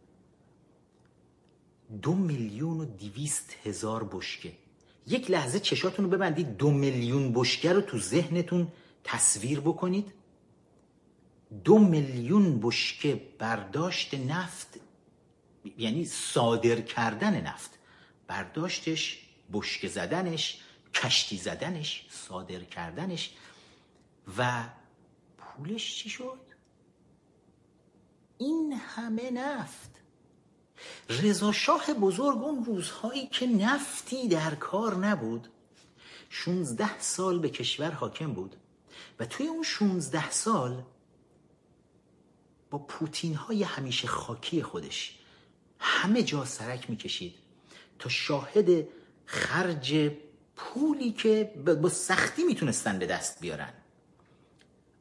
دو 2.03 2.15
میلیون 2.15 2.81
و 2.81 2.85
دیویست 2.85 3.57
هزار 3.65 4.05
بشکه. 4.05 4.53
یک 5.09 5.31
لحظه 5.31 5.61
چشاتون 5.61 6.05
رو 6.05 6.11
ببندید. 6.11 6.57
دو 6.57 6.71
میلیون 6.71 7.33
بشکه 7.33 7.73
رو 7.73 7.81
تو 7.81 7.99
ذهنتون 7.99 8.73
تصویر 9.05 9.61
بکنید. 9.61 10.13
دو 11.65 11.79
میلیون 11.79 12.61
بشکه 12.61 13.23
برداشت 13.39 14.15
نفت 14.15 14.81
یعنی 15.79 16.05
صادر 16.05 16.81
کردن 16.81 17.41
نفت. 17.41 17.79
برداشتش 18.27 19.19
بشکه 19.53 19.89
زدنش 19.89 20.61
کشتی 20.95 21.37
زدنش 21.37 22.07
صادر 22.11 22.61
کردنش. 22.65 23.31
و 24.39 24.65
پولش 25.39 25.95
چی 25.95 26.11
شد؟ 26.11 26.41
این 28.39 28.73
همه 28.73 29.31
نفت. 29.31 29.98
رضا 31.09 31.53
شاه 31.53 31.95
بزرگ 31.95 32.43
اون 32.43 32.65
روزهایی 32.65 33.27
که 33.27 33.47
نفتی 33.47 34.29
در 34.29 34.55
کار 34.55 34.97
نبود 34.97 35.49
16 36.31 37.01
سال 37.01 37.39
به 37.39 37.49
کشور 37.49 37.91
حاکم 37.91 38.33
بود 38.33 38.57
و 39.21 39.25
توی 39.25 39.47
اون 39.47 39.63
16 39.63 40.31
سال 40.31 40.83
با 42.71 42.79
پوتین 42.79 43.35
های 43.35 43.63
همیشه 43.63 44.09
خاکی 44.09 44.63
خودش 44.63 45.19
همه 45.79 46.23
جا 46.23 46.45
سرک 46.45 46.91
می‌کشید 46.91 47.35
تا 47.99 48.09
شاهد 48.09 48.89
خرج 49.27 50.11
پولی 50.57 51.13
که 51.13 51.53
با 51.83 51.89
سختی 51.89 52.45
می‌تونستن 52.45 52.99
به 52.99 53.07
دست 53.07 53.41
بیارن. 53.41 53.73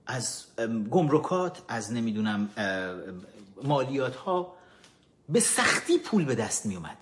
از 0.06 0.46
گمرکات 0.92 1.62
از 1.68 1.92
نمی‌دونم 1.94 2.50
مالیات 3.64 4.16
ها 4.16 4.57
به 5.30 5.40
سختی 5.40 5.98
پول 5.98 6.26
به 6.26 6.36
دست 6.36 6.66
می 6.66 6.76
اومد 6.76 6.98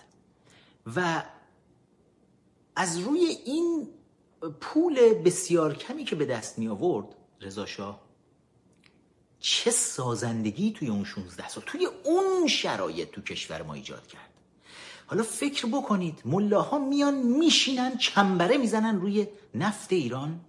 و 0.96 1.24
از 2.76 3.00
روی 3.00 3.20
این 3.46 3.88
پول 4.62 5.14
بسیار 5.14 5.76
کمی 5.76 6.04
که 6.04 6.16
به 6.16 6.26
دست 6.26 6.60
می 6.60 6.68
آورد 6.68 7.08
رضا 7.42 7.66
شاه 7.66 8.06
چه 9.40 9.72
سازندگی 9.72 10.72
توی 10.72 10.88
اون 10.88 11.04
16 11.04 11.50
سال 11.50 11.64
توی 11.68 11.88
اون 12.04 12.48
شرایط 12.48 13.12
تو 13.12 13.22
کشور 13.22 13.62
ما 13.62 13.74
ایجاد 13.74 14.08
کرد. 14.08 14.30
حالا 15.08 15.24
فکر 15.24 15.68
بکنید 15.68 16.22
ملاها 16.26 16.80
میان 16.80 17.14
میشینن 17.14 17.98
چنبره 17.98 18.58
می‌زنن 18.58 19.02
روی 19.02 19.28
نفت 19.56 19.94
ایران. 19.94 20.40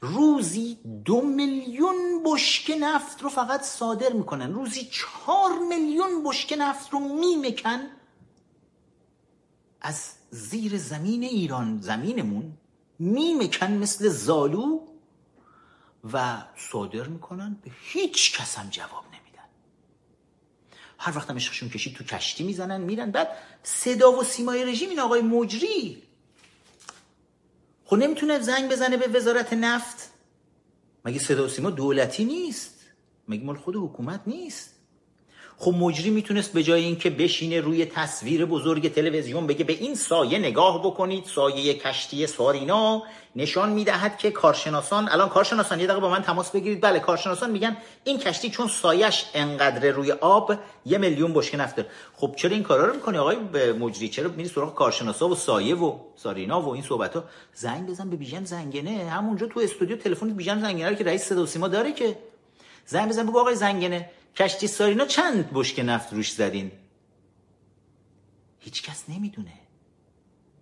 روزی 0.00 0.78
دو 1.04 1.20
میلیون 1.20 2.22
بشکه 2.24 2.76
نفت 2.76 3.22
رو 3.22 3.28
فقط 3.28 3.62
صادر 3.62 4.12
می‌کنن. 4.12 4.52
روزی 4.52 4.84
چهار 4.84 5.58
میلیون 5.68 6.24
بشکه 6.24 6.56
نفت 6.56 6.92
رو 6.92 6.98
میمکن. 6.98 7.80
از 9.80 10.12
زیر 10.30 10.78
زمین 10.78 11.22
ایران 11.22 11.80
زمینمون 11.80 12.52
میمکن 12.98 13.72
مثل 13.72 14.08
زالو 14.08 14.80
و 16.12 16.42
صادر 16.56 17.06
می‌کنن. 17.06 17.58
به 17.62 17.70
هیچ 17.82 18.38
کس 18.38 18.58
هم 18.58 18.68
جواب 18.70 19.04
نمیدن. 19.06 19.48
هر 20.98 21.16
وقت 21.16 21.30
هم 21.30 21.36
کشید 21.68 21.94
تو 21.96 22.04
کشتی 22.04 22.44
می‌زنن 22.44 22.80
میرن. 22.80 23.10
بعد 23.10 23.28
صدا 23.62 24.12
و 24.12 24.24
سیمای 24.24 24.64
رژیم 24.64 24.88
این 24.88 25.00
آقای 25.00 25.22
مجری 25.22 26.07
خب 27.88 27.96
نمی‌تونه 27.96 28.38
زنگ 28.40 28.70
بزنه 28.70 28.96
به 28.96 29.08
وزارت 29.08 29.52
نفت؟ 29.52 30.10
مگه 31.04 31.18
صدا 31.18 31.44
و 31.44 31.48
سیما 31.48 31.70
دولتی 31.70 32.24
نیست؟ 32.24 32.80
مگه 33.28 33.44
مال 33.44 33.56
خود 33.56 33.76
حکومت 33.76 34.20
نیست؟ 34.26 34.77
خب 35.60 35.74
مجری 35.74 36.10
می‌تونست 36.10 36.52
به 36.52 36.62
جای 36.62 36.84
اینکه 36.84 37.10
بشینه 37.10 37.60
روی 37.60 37.84
تصویر 37.84 38.44
بزرگ 38.44 38.94
تلویزیون 38.94 39.46
بگه 39.46 39.64
به 39.64 39.72
این 39.72 39.94
سایه 39.94 40.38
نگاه 40.38 40.82
بکنید 40.82 41.24
سایه 41.24 41.74
کشتی 41.74 42.26
سارینا 42.26 43.02
نشان 43.36 43.70
می‌دهد 43.70 44.18
که 44.18 44.30
کارشناسان 44.30 45.08
الان 45.08 45.28
کارشناسان 45.28 45.80
یه 45.80 45.86
دقیقه 45.86 46.00
با 46.00 46.10
من 46.10 46.22
تماس 46.22 46.50
بگیرید. 46.50 46.80
بله 46.80 46.98
کارشناسان 46.98 47.50
میگن 47.50 47.76
این 48.04 48.18
کشتی 48.18 48.50
چون 48.50 48.68
سایش 48.68 49.24
انقدر 49.34 49.90
روی 49.90 50.12
آب 50.12 50.54
یه 50.86 50.98
میلیون 50.98 51.32
بشکه 51.32 51.56
نفت 51.56 51.76
داره. 51.76 51.88
خب 52.16 52.34
چرا 52.36 52.50
این 52.50 52.62
کارا 52.62 52.86
رو 52.86 52.94
می‌کنی 52.94 53.18
آقای 53.18 53.36
مجری؟ 53.72 54.08
چرا 54.08 54.28
میری 54.28 54.48
سراغ 54.48 54.74
کارشناسا 54.74 55.28
و 55.28 55.34
سایه 55.34 55.74
و 55.76 55.98
سارینا 56.16 56.62
و 56.62 56.68
این 56.68 56.82
صحبت 56.82 57.16
ها 57.16 57.24
زنگ 57.54 57.86
بزن 57.86 58.10
به 58.10 58.16
بیژن 58.16 58.44
زنگنه. 58.44 59.10
همونجا 59.10 59.46
تو 59.46 59.60
استودیو 59.60 59.96
تلفن 59.96 60.28
بیژن 60.28 60.60
زنگنه 60.60 60.96
که 60.96 61.04
رئیس 61.04 61.24
صدا 61.24 61.42
و 61.42 61.46
سیما 61.46 61.68
داره 61.68 61.92
که. 61.92 62.18
زنگ 62.86 63.08
بزن 63.08 63.26
بگو 63.26 63.40
آقای 63.40 63.54
زنگنه. 63.54 64.10
کشتی 64.36 64.66
سارینا 64.66 65.06
چند 65.06 65.50
بشک 65.52 65.80
نفت 65.84 66.12
روش 66.12 66.32
زدین؟ 66.32 66.72
هیچ 68.58 68.82
کس 68.82 69.04
نمی‌دونه. 69.08 69.52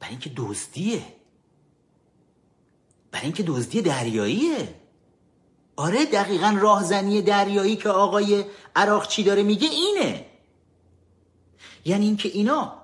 برای 0.00 0.10
اینکه 0.10 0.30
دزدیه. 0.36 1.02
برای 3.10 3.24
اینکه 3.24 3.42
دزدی 3.42 3.82
دریاییه. 3.82 4.74
آره 5.76 6.04
دقیقا 6.04 6.56
راهزنی 6.60 7.22
دریایی 7.22 7.76
که 7.76 7.88
آقای 7.88 8.44
عراقچی 8.76 9.22
داره 9.22 9.42
میگه 9.42 9.68
اینه. 9.68 10.26
یعنی 11.84 12.06
اینکه 12.06 12.28
اینا 12.28 12.82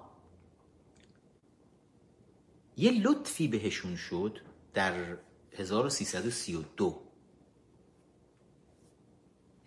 یه 2.77 2.91
لطفی 2.91 3.49
بهشون 3.49 3.97
شد 3.97 4.39
در 4.75 5.17
1332 5.59 7.03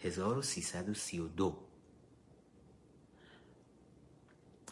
1332 0.03 1.65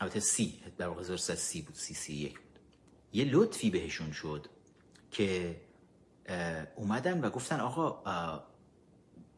البته 0.02 0.20
سی 0.20 0.60
در 0.78 0.88
واقع 0.88 1.00
1330 1.02 1.62
بود 1.62 1.76
سی 1.76 1.94
سی 1.94 2.14
یک 2.14 2.40
بود. 2.40 2.60
یه 3.14 3.26
لطفی 3.26 3.70
بهشون 3.70 4.12
شد 4.12 4.48
که 5.12 5.62
اومدن 6.76 7.22
و 7.22 7.30
گفتن 7.30 7.60
آقا 7.60 8.04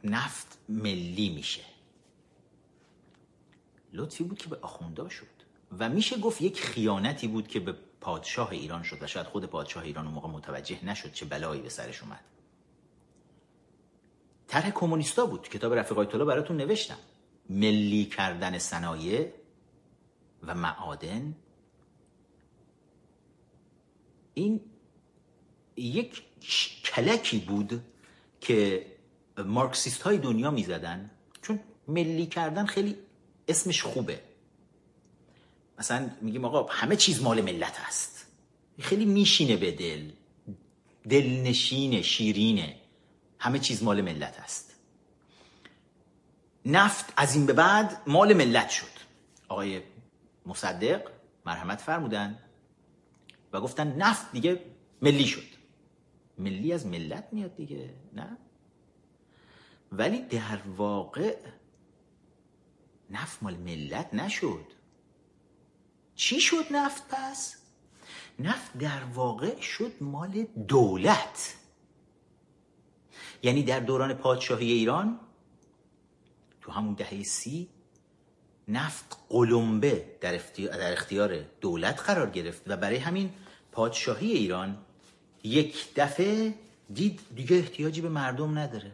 نفت 0.03 0.57
ملی 0.69 1.29
میشه. 1.29 1.61
لطفی 3.93 4.23
بود 4.23 4.37
که 4.37 4.49
به 4.49 4.57
آخوندا 4.61 5.09
شد. 5.09 5.35
و 5.79 5.89
میشه 5.89 6.17
گفت 6.17 6.41
یک 6.41 6.61
خیانتی 6.61 7.27
بود 7.27 7.47
که 7.47 7.59
به 7.59 7.75
پادشاه 8.01 8.51
ایران 8.51 8.83
شد 8.83 9.03
و 9.03 9.07
شاید 9.07 9.27
خود 9.27 9.45
پادشاه 9.45 9.83
ایران 9.83 10.05
اون 10.05 10.13
موقع 10.13 10.29
متوجه 10.29 10.85
نشد 10.85 11.13
چه 11.13 11.25
بلایی 11.25 11.61
به 11.61 11.69
سرش 11.69 12.03
اومد. 12.03 12.23
طرح 14.47 14.69
کمونیستا 14.69 15.25
بود. 15.25 15.49
کتاب 15.49 15.73
رفیق 15.73 15.97
آیت 15.97 16.09
براتون 16.09 16.57
نوشتم. 16.57 16.97
ملی 17.49 18.05
کردن 18.05 18.57
صنایع 18.57 19.27
و 20.43 20.55
معادن. 20.55 21.35
این 24.33 24.61
یک 25.77 26.21
کلکی 26.83 27.39
بود 27.39 27.81
که 28.41 28.85
مارکسیست 29.37 30.01
های 30.01 30.17
دنیا 30.17 30.51
می‌زدن. 30.51 31.11
چون 31.41 31.59
ملی 31.87 32.25
کردن 32.25 32.65
خیلی 32.65 32.95
اسمش 33.47 33.81
خوبه. 33.81 34.21
مثلا 35.79 36.09
میگیم 36.21 36.45
آقا 36.45 36.63
همه 36.69 36.95
چیز 36.95 37.21
مال 37.21 37.41
ملت 37.41 37.77
هست 37.77 38.27
خیلی 38.79 39.05
میشینه 39.05 39.55
به 39.55 39.71
دل. 39.71 40.11
دلنشینه 41.09 42.01
شیرینه. 42.01 42.75
همه 43.45 43.59
چیز 43.59 43.83
مال 43.83 44.01
ملت 44.01 44.39
است. 44.39 44.75
نفت 46.65 47.13
از 47.17 47.35
این 47.35 47.45
به 47.45 47.53
بعد 47.53 48.01
مال 48.07 48.33
ملت 48.33 48.69
شد. 48.69 48.91
آقای 49.49 49.81
مصدق 50.45 51.11
مرحمت 51.45 51.81
فرمودن 51.81 52.39
و 53.53 53.61
گفتن 53.61 53.87
نفت 53.97 54.31
دیگه 54.31 54.65
ملی 55.01 55.27
شد. 55.27 55.47
ملی 56.37 56.73
از 56.73 56.85
ملت 56.85 57.27
میاد 57.31 57.55
دیگه 57.55 57.93
نه؟ 58.13 58.37
ولی 59.91 60.21
در 60.21 60.59
واقع 60.77 61.37
نفت 63.09 63.43
مال 63.43 63.57
ملت 63.57 64.13
نشد. 64.13 64.65
چی 66.15 66.39
شد 66.39 66.65
نفت 66.71 67.03
پس؟ 67.09 67.55
نفت 68.39 68.77
در 68.77 69.03
واقع 69.03 69.59
شد 69.59 69.91
مال 70.01 70.43
دولت. 70.43 71.55
یعنی 73.45 73.63
در 73.63 73.79
دوران 73.79 74.13
پادشاهی 74.13 74.71
ایران 74.71 75.19
تو 76.61 76.71
همون 76.71 76.93
دهه 76.93 77.23
سی 77.23 77.69
نفت 78.67 79.17
قلمبه 79.29 80.05
در 80.21 80.39
اختیار 80.91 81.39
دولت 81.61 82.01
قرار 82.01 82.29
گرفت 82.29 82.63
و 82.67 82.77
برای 82.77 82.97
همین 82.97 83.29
پادشاهی 83.71 84.31
ایران 84.31 84.77
یک 85.43 85.95
دفعه 85.95 86.53
دید 86.93 87.19
دیگه 87.35 87.57
احتیاجی 87.57 88.01
به 88.01 88.09
مردم 88.09 88.57
نداره. 88.57 88.91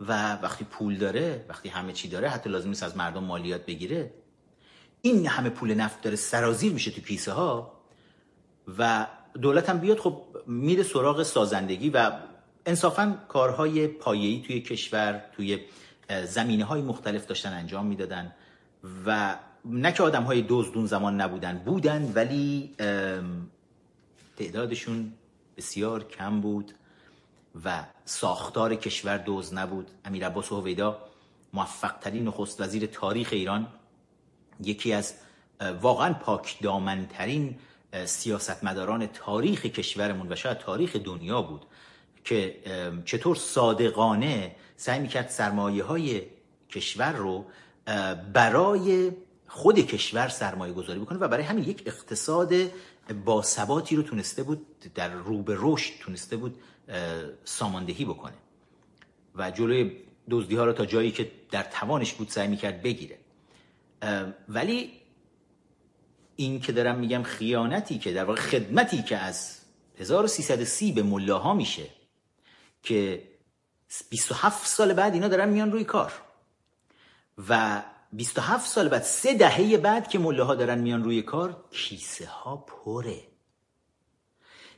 و 0.00 0.34
وقتی 0.34 0.64
پول 0.64 0.98
داره 0.98 1.44
وقتی 1.48 1.68
همه 1.68 1.92
چی 1.92 2.08
داره 2.08 2.28
حتی 2.28 2.50
لازم 2.50 2.68
نیست 2.68 2.82
از 2.82 2.96
مردم 2.96 3.24
مالیات 3.24 3.66
بگیره 3.66 4.14
این 5.02 5.26
همه 5.26 5.50
پول 5.50 5.74
نفت 5.74 6.02
داره 6.02 6.16
سرازیر 6.16 6.72
میشه 6.72 6.90
تو 6.90 7.00
کیسه 7.00 7.32
ها 7.32 7.72
و 8.78 9.06
دولت 9.42 9.68
هم 9.68 9.78
بیاد 9.78 9.98
خب 9.98 10.22
میره 10.46 10.82
سراغ 10.82 11.22
سازندگی 11.22 11.90
و 11.90 12.12
انصافا 12.66 13.18
کارهای 13.28 13.86
پایه‌ای 13.86 14.42
توی 14.46 14.60
کشور 14.60 15.24
توی 15.36 15.60
زمینه 16.24 16.64
های 16.64 16.82
مختلف 16.82 17.26
داشتن 17.26 17.52
انجام 17.52 17.86
می‌دادن 17.86 18.32
و 19.06 19.36
نه 19.64 19.92
که 19.92 20.02
آدم 20.02 20.22
های 20.22 20.44
دزدون 20.48 20.86
زمان 20.86 21.20
نبودن 21.20 21.58
بودن 21.58 22.12
ولی 22.14 22.74
تعدادشون 24.36 25.12
بسیار 25.56 26.04
کم 26.04 26.40
بود 26.40 26.72
و 27.64 27.84
ساختار 28.04 28.74
کشور 28.74 29.18
دوز 29.18 29.54
نبود. 29.54 29.90
امیر 30.04 30.26
عباس 30.26 30.52
هویدا 30.52 30.98
موفق 31.52 31.98
ترین 32.00 32.24
نخست 32.28 32.60
وزیر 32.60 32.86
تاریخ 32.86 33.28
ایران 33.32 33.66
یکی 34.60 34.92
از 34.92 35.14
واقعا 35.80 36.12
پاک 36.12 36.62
دامنترین 36.62 37.58
سیاستمداران 38.04 39.06
تاریخ 39.06 39.66
کشورمون 39.66 40.32
و 40.32 40.36
شاید 40.36 40.58
تاریخ 40.58 40.96
دنیا 40.96 41.42
بود. 41.42 41.66
که 42.24 42.56
چطور 43.04 43.36
صادقانه 43.36 44.56
سعی 44.76 45.00
می‌کرد 45.00 45.28
سرمایه 45.28 45.84
های 45.84 46.22
کشور 46.70 47.12
رو 47.12 47.44
برای 48.32 49.12
خود 49.48 49.78
کشور 49.78 50.28
سرمایه 50.28 50.72
گذاری 50.72 51.00
بکنه 51.00 51.18
و 51.18 51.28
برای 51.28 51.44
همین 51.44 51.64
یک 51.64 51.82
اقتصاد 51.86 52.52
با 53.24 53.42
ثباتی 53.42 53.96
رو 53.96 54.02
تونسته 54.02 54.42
بود 54.42 54.66
در 54.94 55.12
رو 55.12 55.42
به 55.42 55.56
رشد 55.58 55.92
تونسته 56.00 56.36
بود 56.36 56.58
ساماندهی 57.44 58.04
بکنه. 58.04 58.34
و 59.34 59.50
جلوی 59.50 59.96
دزدی 60.30 60.56
ها 60.56 60.64
رو 60.64 60.72
تا 60.72 60.86
جایی 60.86 61.10
که 61.10 61.30
در 61.50 61.62
توانش 61.62 62.12
بود 62.12 62.28
سعی 62.28 62.48
می‌کرد 62.48 62.82
بگیره. 62.82 63.18
ولی 64.48 64.92
این 66.36 66.60
که 66.60 66.72
دارم 66.72 66.98
میگم 66.98 67.22
خیانتی 67.22 67.98
که 67.98 68.12
در 68.12 68.24
واقع 68.24 68.40
خدمتی 68.40 69.02
که 69.02 69.16
از 69.16 69.58
1330 69.98 70.92
به 70.92 71.02
ملاها 71.02 71.54
میشه 71.54 71.86
که 72.84 73.28
27 74.10 74.66
سال 74.66 74.92
بعد 74.92 75.14
اینا 75.14 75.28
دارن 75.28 75.48
میان 75.48 75.72
روی 75.72 75.84
کار. 75.84 76.12
و 77.48 77.82
27 78.12 78.70
سال 78.70 78.88
بعد 78.88 79.02
سه 79.02 79.34
دهه 79.34 79.76
بعد 79.76 80.08
که 80.08 80.18
ملاها 80.18 80.54
دارن 80.54 80.78
میان 80.78 81.04
روی 81.04 81.22
کار 81.22 81.64
کیسه 81.70 82.26
ها 82.26 82.56
پره. 82.56 83.22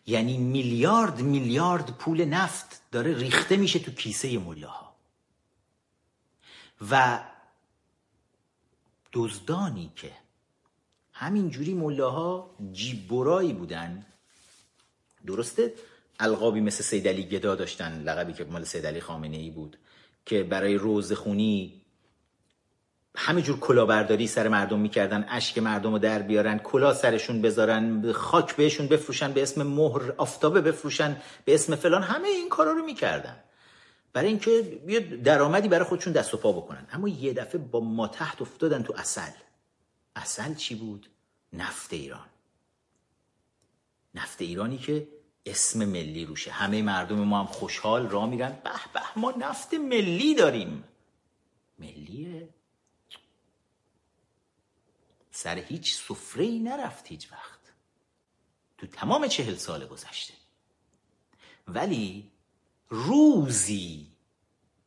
یعنی 0.07 0.39
میلیارد 0.39 1.21
میلیارد 1.21 1.91
پول 1.99 2.25
نفت 2.25 2.81
داره 2.93 3.19
ریخته 3.19 3.57
میشه 3.57 3.79
تو 3.79 3.91
کیسه 3.91 4.39
ملاها. 4.39 4.97
و 6.91 7.21
دزدانی 9.13 9.93
که 9.97 10.13
همینجوری 11.13 11.75
ملاها 11.75 12.57
جیب 12.73 13.09
برایی 13.09 13.53
بودن 13.53 14.07
درسته؟ 15.27 15.75
القابی 16.21 16.61
مثل 16.61 16.83
سیدلی 16.83 17.25
گدا 17.25 17.55
داشتن 17.55 18.03
لقبی 18.03 18.33
که 18.33 18.45
مال 18.45 18.65
سیدلی 18.65 19.01
خامنه 19.01 19.37
ای 19.37 19.51
بود 19.51 19.79
که 20.27 20.43
برای 20.43 20.75
روزخونی 20.75 21.83
همینجور 23.17 23.59
کلاهبرداری 23.59 24.27
سر 24.27 24.49
مردم 24.49 24.79
می‌کردن 24.81 25.27
اشک 25.29 25.59
مردم 25.59 25.93
رو 25.93 25.99
در 25.99 26.23
بیارن 26.23 26.59
کلا 26.59 26.95
سرشون 26.95 27.43
بذارن 27.43 28.13
خاک 28.13 28.57
بهشون 28.57 28.87
بفروشن 28.87 29.33
به 29.33 29.43
اسم 29.43 29.63
مهر 29.63 30.13
آفتابه 30.17 30.61
بفروشن 30.61 31.17
به 31.45 31.55
اسم 31.55 31.77
فلان 31.77 32.03
همه 32.03 32.29
این 32.29 32.49
کارا 32.49 32.73
رو 32.73 32.85
می‌کردن. 32.85 33.37
برای 34.13 34.29
اینکه 34.29 34.81
یه 34.89 35.01
درآمدی 35.01 35.69
برای 35.69 35.85
خودشون 35.85 36.13
دست 36.13 36.35
و 36.35 36.37
پا 36.37 36.53
بکنن. 36.53 36.87
اما 36.93 37.09
یه 37.09 37.33
دفعه 37.33 37.61
با 37.61 37.81
ما 37.81 38.09
تحت 38.09 38.43
افتادن 38.43 38.83
تو 38.83 38.95
اصل 38.97 39.31
اصل 40.17 40.55
چی 40.55 40.75
بود؟ 40.75 41.09
نفت 41.53 41.93
ایران. 41.93 42.27
نفت 44.15 44.43
ایرانی 44.43 44.79
که 44.79 45.09
اسم 45.47 45.85
ملی 45.85 46.25
روشه. 46.25 46.51
همه 46.51 46.83
مردم 46.83 47.25
ما 47.25 47.41
هم 47.41 47.47
خوشحال 47.47 48.09
را 48.09 48.27
میرن. 48.27 48.61
به 48.65 48.71
به 48.95 49.01
ما 49.17 49.31
نفت 49.31 49.75
ملی 49.75 50.35
داریم. 50.35 50.85
ملیه؟ 51.79 52.49
سر 55.31 55.59
هیچ 55.59 55.95
سفره 55.95 56.45
ای 56.45 56.59
نرفت 56.59 57.07
هیچ 57.07 57.33
وقت. 57.33 57.61
تو 58.79 58.87
تمام 58.87 59.27
چهل 59.27 59.55
سال 59.55 59.87
گذشته. 59.87 60.35
ولی 61.69 62.31
روزی 62.89 64.07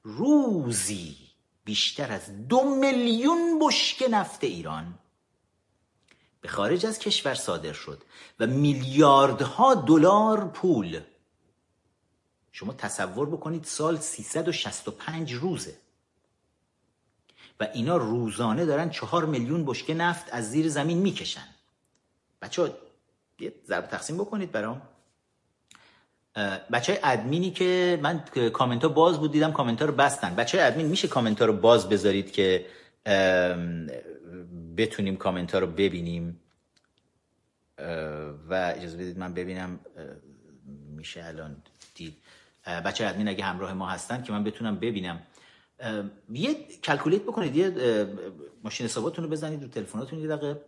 روزی 0.03 1.17
بیشتر 1.65 2.11
از 2.11 2.47
دو 2.47 2.75
میلیون 2.75 3.59
بشک 3.59 4.03
نفت 4.11 4.43
ایران 4.43 4.99
به 6.41 6.47
خارج 6.47 6.85
از 6.85 6.99
کشور 6.99 7.33
صادر 7.33 7.73
شد 7.73 8.03
و 8.39 8.47
میلیاردها 8.47 9.75
دلار 9.75 10.47
پول. 10.47 10.99
شما 12.51 12.73
تصور 12.73 13.29
بکنید 13.29 13.63
سال 13.63 13.97
365 13.97 15.33
روزه. 15.33 15.73
و 17.59 17.67
اینا 17.73 17.97
روزانه 17.97 18.65
دارن 18.65 18.89
چهار 18.89 19.25
میلیون 19.25 19.65
بشکه 19.65 19.93
نفت 19.93 20.25
از 20.31 20.51
زیر 20.51 20.69
زمین 20.69 20.97
می‌کشن. 20.97 21.47
بچه 22.41 22.73
یه 23.39 23.53
ضرب 23.67 23.87
تقسیم 23.87 24.17
بکنید 24.17 24.51
برام. 24.51 24.81
بچه 26.71 26.93
های 26.93 27.01
ادمینی 27.03 27.51
که 27.51 27.99
من 28.01 28.23
کامنت 28.53 28.83
ها 28.83 28.89
باز 28.89 29.19
بود 29.19 29.31
دیدم 29.31 29.51
کامنت 29.51 29.79
ها 29.79 29.85
رو 29.85 29.93
بستن. 29.93 30.35
بچه 30.35 30.57
های 30.57 30.67
ادمین 30.67 30.85
میشه 30.85 31.07
کامنت 31.07 31.39
ها 31.39 31.45
رو 31.45 31.53
باز 31.53 31.89
بذارید 31.89 32.31
که 32.31 32.65
بتونیم 34.79 35.17
کامنت 35.17 35.51
ها 35.53 35.59
رو 35.59 35.67
ببینیم 35.67 36.39
و 38.49 38.73
اجازه 38.75 38.97
بدید 38.97 39.17
من 39.17 39.33
ببینم 39.33 39.79
میشه 40.95 41.25
الان 41.25 41.63
دید. 41.95 42.17
بچه 42.65 43.07
ادمین 43.07 43.27
اگه 43.27 43.43
همراه 43.43 43.73
ما 43.73 43.89
هستن 43.89 44.23
که 44.23 44.31
من 44.31 44.43
بتونم 44.43 44.75
ببینم. 44.79 45.21
یه 46.29 46.53
calculate 46.83 47.21
بکنید 47.21 47.55
یه 47.55 47.69
ماشین 48.63 48.85
حساباتون 48.85 49.25
رو 49.25 49.31
بزنید 49.31 49.63
رو 49.63 49.67
تلفناتون 49.67 50.19
یه 50.19 50.27
دقیقه. 50.27 50.61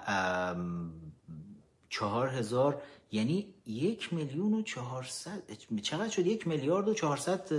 4000 1.88 2.82
یعنی 3.12 3.54
یک 3.66 4.12
میلیون 4.12 4.54
و 4.54 4.62
چهارصد 4.62 5.42
چقدر 5.82 6.08
شد؟ 6.08 6.26
یک 6.26 6.48
میلیارد 6.48 6.88
و 6.88 6.94
چهارصد 6.94 7.52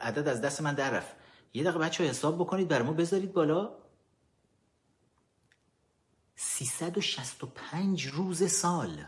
عدد 0.00 0.28
از 0.28 0.40
دست 0.40 0.62
من 0.62 0.74
در 0.74 0.90
رفت. 0.90 1.16
یه 1.54 1.62
دقیقه 1.62 1.78
بچه 1.78 2.04
حساب 2.04 2.34
بکنید 2.34 2.68
برای 2.68 2.86
ما 2.86 2.92
بذارید 2.92 3.32
بالا. 3.32 3.81
365 6.42 8.06
روز 8.06 8.52
سال. 8.52 9.04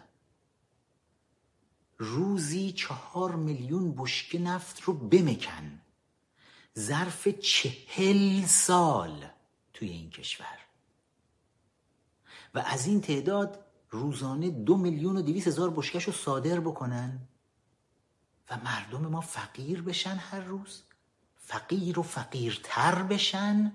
روزی 1.99 2.73
چهار 2.73 3.37
میلیون 3.37 3.95
بشکه 3.95 4.39
نفت 4.39 4.83
رو 4.83 4.95
بمکن. 4.95 5.81
ظرف 6.79 7.29
چهل 7.29 8.47
سال 8.47 9.27
توی 9.73 9.89
این 9.89 10.11
کشور. 10.11 10.59
و 12.55 12.59
از 12.59 12.87
این 12.87 13.01
تعداد 13.01 13.65
روزانه 13.91 14.51
دو 14.51 14.77
میلیون 14.77 15.17
و 15.17 15.23
دویست 15.23 15.47
هزار 15.47 15.71
بشکش 15.71 16.05
رو 16.05 16.13
صادر 16.13 16.61
بکنن 16.61 17.29
و 18.51 18.57
مردم 18.65 19.07
ما 19.07 19.21
فقیر 19.21 19.83
بشن 19.83 20.17
هر 20.17 20.41
روز. 20.41 20.83
فقیر 21.37 21.99
و 21.99 22.03
فقیرتر 22.03 23.03
بشن. 23.03 23.73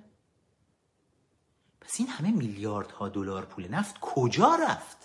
پس 1.82 1.96
این 2.00 2.08
همه 2.08 2.32
میلیاردها 2.32 3.10
دلار 3.10 3.46
پول 3.46 3.68
نفت 3.68 3.96
کجا 4.02 4.56
رفت؟ 4.56 4.98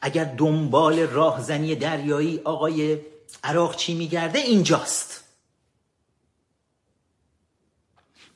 اگر 0.00 0.24
دنبال 0.24 0.98
راهزنی 0.98 1.74
دریایی 1.74 2.38
آقای 2.38 3.00
عراق 3.44 3.76
چی 3.76 3.94
میگرده 3.94 4.38
اینجاست. 4.38 5.24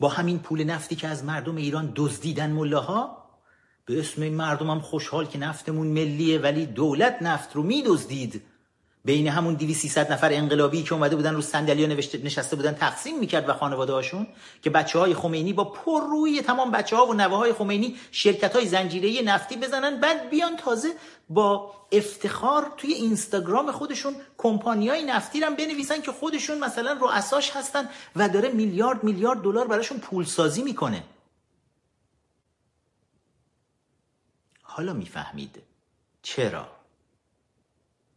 با 0.01 0.09
همین 0.09 0.39
پول 0.39 0.65
نفتی 0.65 0.97
که 0.97 1.09
از 1.09 1.25
مردم 1.25 1.57
ایران 1.57 1.93
دزدیدن 1.97 2.51
ملاها 2.51 3.23
به 3.85 4.01
اسم 4.01 4.23
این 4.23 4.35
مردم 4.35 4.71
هم 4.71 4.81
خوشحال 4.81 5.27
که 5.27 5.39
نفتمون 5.39 5.87
ملیه 5.87 6.39
ولی 6.39 6.67
دولت 6.67 7.23
نفت 7.23 7.57
رو 7.57 7.63
میدزدید. 7.63 8.43
بین 9.05 9.29
همون 9.29 9.55
2300 9.55 10.13
نفر 10.13 10.33
انقلابی 10.33 10.83
که 10.83 10.93
اومده 10.93 11.17
بودن 11.17 11.35
رو 11.35 11.43
صندلی 11.43 11.87
نشسته 12.25 12.57
بودن 12.57 12.75
تقسیم 12.75 13.19
می‌کرد 13.19 13.49
و 13.49 13.53
خانواده 13.53 13.93
هاشون 13.93 14.27
که 14.63 14.71
بچه 14.71 14.99
های 14.99 15.15
خمینی 15.15 15.53
با 15.53 15.65
پر 15.65 16.01
روی 16.01 16.43
تمام 16.43 16.71
بچه 16.71 16.97
ها 16.97 17.07
و 17.07 17.15
نوه 17.15 17.37
های 17.37 17.53
خمینی 17.53 17.97
شرکت 18.13 18.57
های 18.57 18.67
زنجیره 18.67 19.23
نفتی 19.23 19.57
بزنن. 19.57 20.01
بعد 20.01 20.31
بیان 20.31 20.57
تازه 20.57 20.95
با 21.29 21.75
افتخار 21.93 22.73
توی 22.77 22.93
اینستاگرام 22.93 23.73
خودشون 23.73 24.15
کمپانی 24.39 24.89
های 24.89 25.03
نفتی 25.03 25.41
رو 25.41 25.55
بنویسن 25.55 26.01
که 26.01 26.13
خودشون 26.13 26.59
مثلا 26.59 26.93
رؤساش 27.01 27.51
هستن 27.51 27.89
و 28.17 28.29
داره 28.29 28.49
میلیارد 28.49 29.05
میلیارد 29.05 29.43
دلار 29.43 29.67
براشون 29.67 29.99
پولسازی 29.99 30.63
می‌کنه. 30.63 31.05
حالا 34.63 34.93
می‌فهمید 34.93 35.63
چرا 36.23 36.82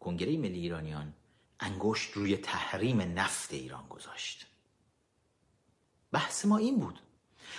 کنگره 0.06 0.38
ملی 0.38 0.60
ایرانیان 0.60 1.14
انگشت 1.60 2.12
روی 2.12 2.38
تحریم 2.38 3.02
نفت 3.02 3.54
ایران 3.54 3.88
گذاشت. 3.90 4.46
بحث 6.12 6.46
ما 6.46 6.58
این 6.58 6.80
بود. 6.80 7.00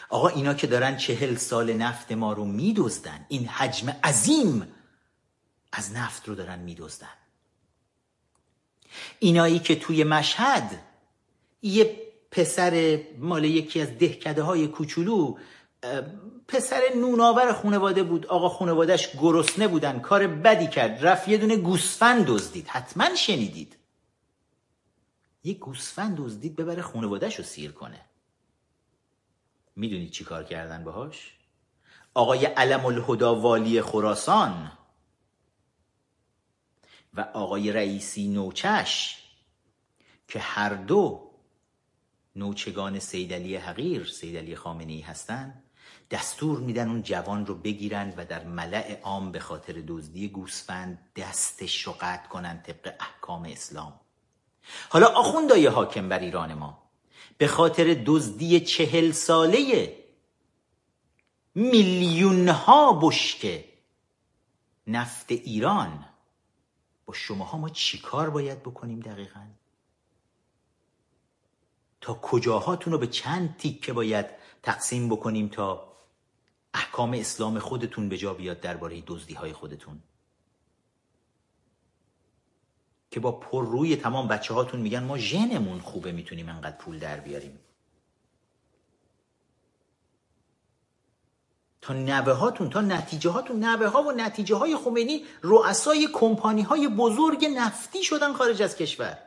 آقا 0.09 0.29
اینا 0.29 0.55
که 0.55 0.67
دارن 0.67 0.97
چهل 0.97 1.37
سال 1.37 1.73
نفت 1.73 2.13
ما 2.13 2.33
رو 2.33 2.45
میدزدن 2.45 3.27
این 3.29 3.47
حجم 3.47 3.89
عظیم 4.05 4.69
از 5.73 5.93
نفت 5.93 6.29
رو 6.29 6.35
دارن 6.35 6.59
میدزدن. 6.59 7.17
اینایی 9.19 9.59
که 9.59 9.77
توی 9.77 10.05
مشهد 10.05 10.83
یه 11.63 12.03
پسر 12.31 13.01
مال 13.19 13.45
یکی 13.45 13.81
از 13.81 13.99
دهکده 13.99 14.43
های 14.43 14.69
کوچولو 14.69 15.39
پسر 16.49 16.83
نوناور 16.97 17.53
خانواده 17.53 18.03
بود. 18.03 18.27
آقا 18.27 18.49
خانوادهش 18.49 19.17
گرسنه 19.17 19.69
بودن. 19.69 19.99
کار 19.99 20.27
بدی 20.27 20.67
کرد. 20.67 21.07
رفت 21.07 21.29
یه 21.29 21.39
دونه 21.39 21.57
گوسفند 21.57 22.27
دزدید. 22.27 22.69
حتما 22.69 23.15
شنیدید. 23.15 23.77
یه 25.45 25.55
گوسفند 25.55 26.17
دزدید 26.17 26.57
ببره 26.57 26.83
خانوادهش 26.83 27.37
رو 27.37 27.45
سیر 27.45 27.73
کنه. 27.73 28.01
می‌دونید 29.77 30.11
چی 30.11 30.25
کار 30.25 30.45
کردن 30.45 30.85
باهاش؟ 30.85 31.33
آقای 32.15 32.47
علم 32.47 32.87
الهدا 32.87 33.41
والی 33.41 33.83
خراسان 33.83 34.73
و 37.15 37.21
آقای 37.21 37.73
رئیسی 37.73 38.29
نوچش 38.29 39.23
که 40.29 40.39
هر 40.39 40.75
دو 40.75 41.31
نوچگان 42.37 42.99
سیدلی 42.99 43.57
حقیر 43.57 44.07
سیدلی 44.07 44.57
خامنه 44.57 44.93
ای 44.93 45.01
هستند 45.01 45.62
دستور 46.11 46.59
میدن 46.59 46.88
اون 46.88 47.03
جوان 47.03 47.47
رو 47.47 47.55
بگیرن 47.55 48.14
و 48.16 48.25
در 48.25 48.45
ملع 48.45 49.01
عام 49.03 49.33
به 49.33 49.40
خاطر 49.40 49.83
دزدی 49.88 50.29
گوسفند 50.29 50.99
دستش 51.16 51.83
رو 51.83 51.92
قطع 52.01 52.29
کنن 52.29 52.62
طبق 52.62 52.95
احکام 53.01 53.45
اسلام. 53.45 54.01
حالا 54.88 55.07
آخوندای 55.07 55.66
حاکم 55.66 56.09
بر 56.09 56.19
ایران 56.19 56.55
ما 56.55 56.83
به 57.38 57.47
خاطر 57.47 58.03
دزدی 58.07 58.61
چهل 58.61 59.11
ساله 59.12 59.92
میلیون 61.55 62.49
ها 62.49 62.92
بشکه 62.92 63.64
نفت 64.87 65.33
ایران. 65.33 66.05
با 67.07 67.14
شماها 67.14 67.59
ما 67.59 67.69
چیکار 67.69 68.31
باید 68.31 68.62
بکنیم 68.62 69.01
دقیقا؟ 69.01 69.40
تا 72.01 72.14
کجاهاتون 72.14 72.92
رو 72.92 72.99
به 72.99 73.07
چند 73.07 73.57
تیکه 73.57 73.92
باید 73.92 74.27
تقسیم 74.62 75.09
بکنیم 75.09 75.49
تا 75.49 75.96
احکام 76.77 77.12
اسلام 77.12 77.59
خودتون 77.59 78.09
به 78.09 78.17
جا 78.19 78.35
بیاد 78.35 78.61
درباره 78.61 79.03
دزدی 79.07 79.35
های 79.35 79.53
خودتون. 79.53 80.03
که 83.11 83.21
با 83.21 83.33
پر 83.33 83.67
روی 83.67 83.97
تمام 83.97 84.29
بچه 84.29 84.55
هاتون 84.55 84.81
میگن 84.81 85.05
ما 85.05 85.19
ژنمون 85.19 85.79
خوبه 85.81 86.12
می‌تونیم 86.12 86.49
انقدر 86.49 86.77
پول 86.77 86.99
در 86.99 87.21
بیاریم. 87.21 87.59
تا 91.81 91.95
نوه 91.95 92.33
هاتون 92.33 92.71
تا 92.71 92.81
نتیجه 92.81 93.31
هاتون 93.31 93.65
نوه 93.65 93.87
ها 93.87 94.03
و 94.03 94.12
نتیجه 94.12 94.57
های 94.57 94.77
خمینی 94.77 95.25
رؤسای 95.43 96.09
کمپانی 96.12 96.62
های 96.62 96.89
بزرگ 96.89 97.45
نفتی 97.45 98.05
شدن 98.05 98.33
خارج 98.33 98.62
از 98.62 98.77
کشور. 98.77 99.19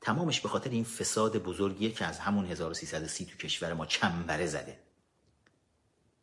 تمامش 0.00 0.40
به 0.40 0.48
خاطر 0.48 0.70
این 0.70 0.84
فساد 0.84 1.36
بزرگیه 1.36 1.92
که 1.92 2.04
از 2.04 2.18
همون 2.18 2.46
1330 2.46 3.24
تو 3.24 3.36
کشور 3.36 3.72
ما 3.72 3.86
چنبره 3.86 4.46
زده. 4.46 4.85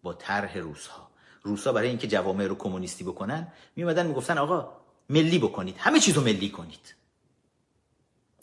با 0.03 0.13
طرح 0.13 0.57
روسها. 0.57 1.09
روسها 1.43 1.73
برای 1.73 1.89
اینکه 1.89 2.07
جوامع 2.07 2.45
رو 2.45 2.55
کمونیستی 2.55 3.03
بکنن 3.03 3.47
میومدن 3.75 4.05
می‌گفتن 4.05 4.37
آقا 4.37 4.71
ملی 5.09 5.39
بکنید. 5.39 5.75
همه 5.77 5.99
چیزو 5.99 6.21
ملی 6.21 6.49
کنید. 6.49 6.95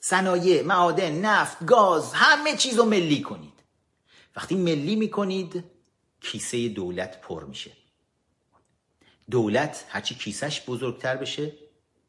صنایع 0.00 0.62
معادن 0.62 1.20
نفت 1.20 1.64
گاز 1.66 2.14
همه 2.14 2.56
چیزو 2.56 2.84
ملی 2.84 3.22
کنید. 3.22 3.52
وقتی 4.36 4.54
ملی 4.54 4.96
می‌کنید 4.96 5.64
کیسه 6.20 6.68
دولت 6.68 7.20
پر 7.20 7.44
میشه. 7.44 7.72
دولت 9.30 9.84
هرچی 9.88 10.14
کیسش 10.14 10.62
بزرگتر 10.66 11.16
بشه 11.16 11.52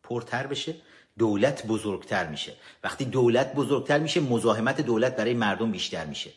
پرتر 0.03 0.47
بشه 0.47 0.75
دولت 1.17 1.67
بزرگتر 1.67 2.27
میشه. 2.27 2.55
وقتی 2.83 3.05
دولت 3.05 3.53
بزرگتر 3.53 3.99
میشه 3.99 4.19
مزاحمت 4.19 4.81
دولت 4.81 5.15
برای 5.15 5.33
مردم 5.33 5.71
بیشتر 5.71 6.05
میشه. 6.05 6.31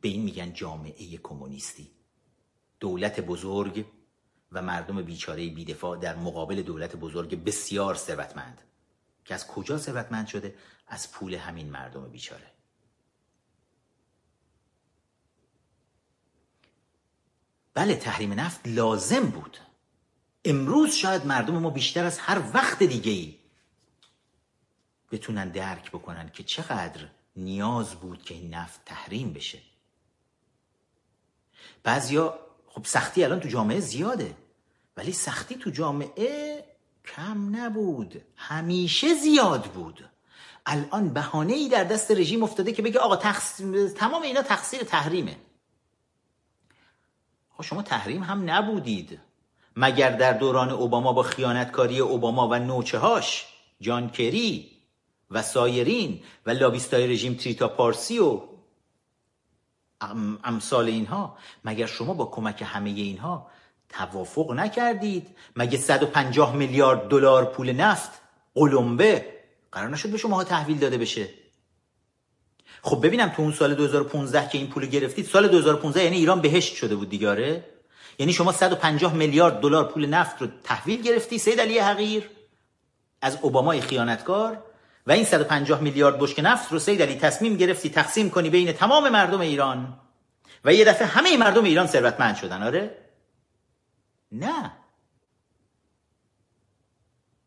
به 0.00 0.08
این 0.08 0.22
میگن 0.22 0.52
جامعه 0.52 1.16
کمونیستی. 1.22 1.90
دولت 2.82 3.20
بزرگ 3.20 3.86
و 4.52 4.62
مردم 4.62 5.02
بیچاره 5.02 5.48
بیدفاع 5.48 5.98
در 5.98 6.16
مقابل 6.16 6.62
دولت 6.62 6.96
بزرگ 6.96 7.44
بسیار 7.44 7.94
ثروتمند. 7.94 8.62
که 9.24 9.34
از 9.34 9.46
کجا 9.46 9.78
ثروتمند 9.78 10.26
شده؟ 10.26 10.54
از 10.86 11.12
پول 11.12 11.34
همین 11.34 11.70
مردم 11.70 12.08
بیچاره. 12.08 12.50
بله 17.74 17.94
تحریم 17.94 18.32
نفت 18.32 18.60
لازم 18.68 19.26
بود. 19.26 19.58
امروز 20.44 20.94
شاید 20.94 21.26
مردم 21.26 21.58
ما 21.58 21.70
بیشتر 21.70 22.04
از 22.04 22.18
هر 22.18 22.42
وقت 22.54 22.82
دیگه 22.82 23.12
ای 23.12 23.38
بتونن 25.12 25.48
درک 25.48 25.90
بکنن 25.90 26.28
که 26.28 26.42
چقدر 26.42 27.08
نیاز 27.36 27.94
بود 27.94 28.22
که 28.22 28.34
این 28.34 28.54
نفت 28.54 28.84
تحریم 28.84 29.32
بشه. 29.32 29.58
بعضیا 31.82 32.51
خب 32.74 32.84
سختی 32.84 33.24
الان 33.24 33.40
تو 33.40 33.48
جامعه 33.48 33.80
زیاده. 33.80 34.34
ولی 34.96 35.12
سختی 35.12 35.54
تو 35.54 35.70
جامعه 35.70 36.64
کم 37.16 37.56
نبود. 37.56 38.22
همیشه 38.36 39.14
زیاد 39.14 39.64
بود. 39.64 40.08
الان 40.66 41.08
بهانه 41.08 41.52
ای 41.52 41.68
در 41.68 41.84
دست 41.84 42.10
رژیم 42.10 42.42
افتاده 42.42 42.72
که 42.72 42.82
بگه 42.82 42.98
آقا 42.98 43.16
تمام 43.96 44.22
اینا 44.22 44.42
تقصیر 44.42 44.82
تحریمه. 44.82 45.36
خب 47.56 47.62
شما 47.62 47.82
تحریم 47.82 48.22
هم 48.22 48.50
نبودید. 48.50 49.20
مگر 49.76 50.10
در 50.10 50.32
دوران 50.32 50.70
اوباما 50.70 51.12
با 51.12 51.22
خیانتکاری 51.22 51.98
اوباما 51.98 52.48
و 52.48 52.54
نوچه 52.54 52.98
هاش 52.98 53.46
جان 53.80 54.10
کری 54.10 54.70
و 55.30 55.42
سایرین 55.42 56.22
و 56.46 56.50
لابیستای 56.50 57.06
رژیم 57.06 57.34
تریتا 57.34 57.68
پارسی 57.68 58.18
و 58.18 58.40
امثال 60.44 60.86
اینها. 60.86 61.36
مگر 61.64 61.86
شما 61.86 62.14
با 62.14 62.24
کمک 62.24 62.62
همه 62.66 62.90
اینها 62.90 63.46
توافق 63.88 64.52
نکردید؟ 64.52 65.28
مگه 65.56 65.78
150 65.78 66.56
میلیارد 66.56 67.08
دلار 67.08 67.44
پول 67.44 67.72
نفت؟ 67.72 68.10
قلمبه. 68.54 69.26
قرار 69.72 69.88
نشد 69.88 70.10
به 70.10 70.18
شما 70.18 70.44
تحویل 70.44 70.78
داده 70.78 70.98
بشه. 70.98 71.28
خب 72.82 73.06
ببینم 73.06 73.28
تو 73.28 73.42
اون 73.42 73.52
سال 73.52 73.74
2015 73.74 74.48
که 74.48 74.58
این 74.58 74.66
پول 74.66 74.86
گرفتید 74.86 75.26
سال 75.26 75.48
2015 75.48 76.04
یعنی 76.04 76.16
ایران 76.16 76.40
بهشت 76.40 76.74
شده 76.74 76.96
بود 76.96 77.08
دیگاره 77.08 77.64
یعنی 78.18 78.32
شما 78.32 78.52
150 78.52 79.14
میلیارد 79.14 79.60
دلار 79.60 79.88
پول 79.88 80.06
نفت 80.06 80.42
رو 80.42 80.48
تحویل 80.64 81.02
گرفتی 81.02 81.38
سید 81.38 81.60
علی 81.60 81.78
حقیر. 81.78 82.30
از 83.20 83.38
اوبامای 83.42 83.80
خیانتکار 83.80 84.64
و 85.06 85.12
این 85.12 85.24
150 85.24 85.80
میلیارد 85.80 86.18
بشک 86.18 86.40
نفت 86.42 86.72
رو 86.72 86.78
سید 86.78 87.02
علی 87.02 87.14
تصمیم 87.14 87.56
گرفتی 87.56 87.90
تقسیم 87.90 88.30
کنی 88.30 88.50
بین 88.50 88.72
تمام 88.72 89.08
مردم 89.08 89.40
ایران. 89.40 89.98
و 90.64 90.74
یه 90.74 90.84
دفعه 90.84 91.06
همه 91.06 91.36
مردم 91.36 91.64
ایران 91.64 91.86
ثروتمند 91.86 92.36
شدن 92.36 92.62
آره؟ 92.62 92.98
نه. 94.32 94.72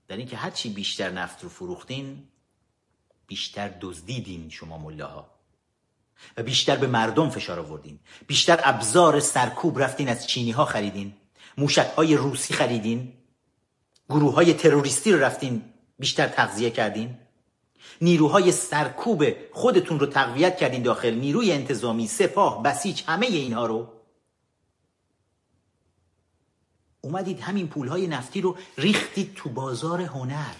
در 0.07 0.17
اینکه 0.17 0.37
هرچی 0.37 0.69
بیشتر 0.69 1.09
نفت 1.09 1.43
رو 1.43 1.49
فروختین 1.49 2.23
بیشتر 3.27 3.71
دزدیدین 3.81 4.49
شما 4.49 4.77
ملاها. 4.77 5.29
و 6.37 6.43
بیشتر 6.43 6.75
به 6.75 6.87
مردم 6.87 7.29
فشار 7.29 7.59
آوردین. 7.59 7.99
بیشتر 8.27 8.59
ابزار 8.63 9.19
سرکوب 9.19 9.79
رفتین 9.79 10.09
از 10.09 10.27
چینی 10.27 10.51
ها 10.51 10.65
خریدین. 10.65 11.13
موشک 11.57 11.91
های 11.97 12.15
روسی 12.15 12.53
خریدین. 12.53 13.13
گروه 14.09 14.33
های 14.33 14.53
تروریستی 14.53 15.11
رو 15.11 15.19
رفتین. 15.19 15.73
بیشتر 15.99 16.27
تغذیه 16.27 16.69
کردین. 16.69 17.17
نیروهای 18.01 18.51
سرکوب 18.51 19.25
خودتون 19.51 19.99
رو 19.99 20.05
تقویت 20.05 20.57
کردین 20.57 20.83
داخل. 20.83 21.13
نیروی 21.13 21.51
انتظامی 21.51 22.07
سپاه 22.07 22.63
بسیج 22.63 23.03
همه 23.07 23.25
اینها 23.25 23.65
رو. 23.65 23.93
اومدید 27.01 27.39
همین 27.39 27.67
پولهای 27.67 28.07
نفتی 28.07 28.41
رو 28.41 28.57
ریختید 28.77 29.33
تو 29.35 29.49
بازار 29.49 30.01
هنر. 30.01 30.55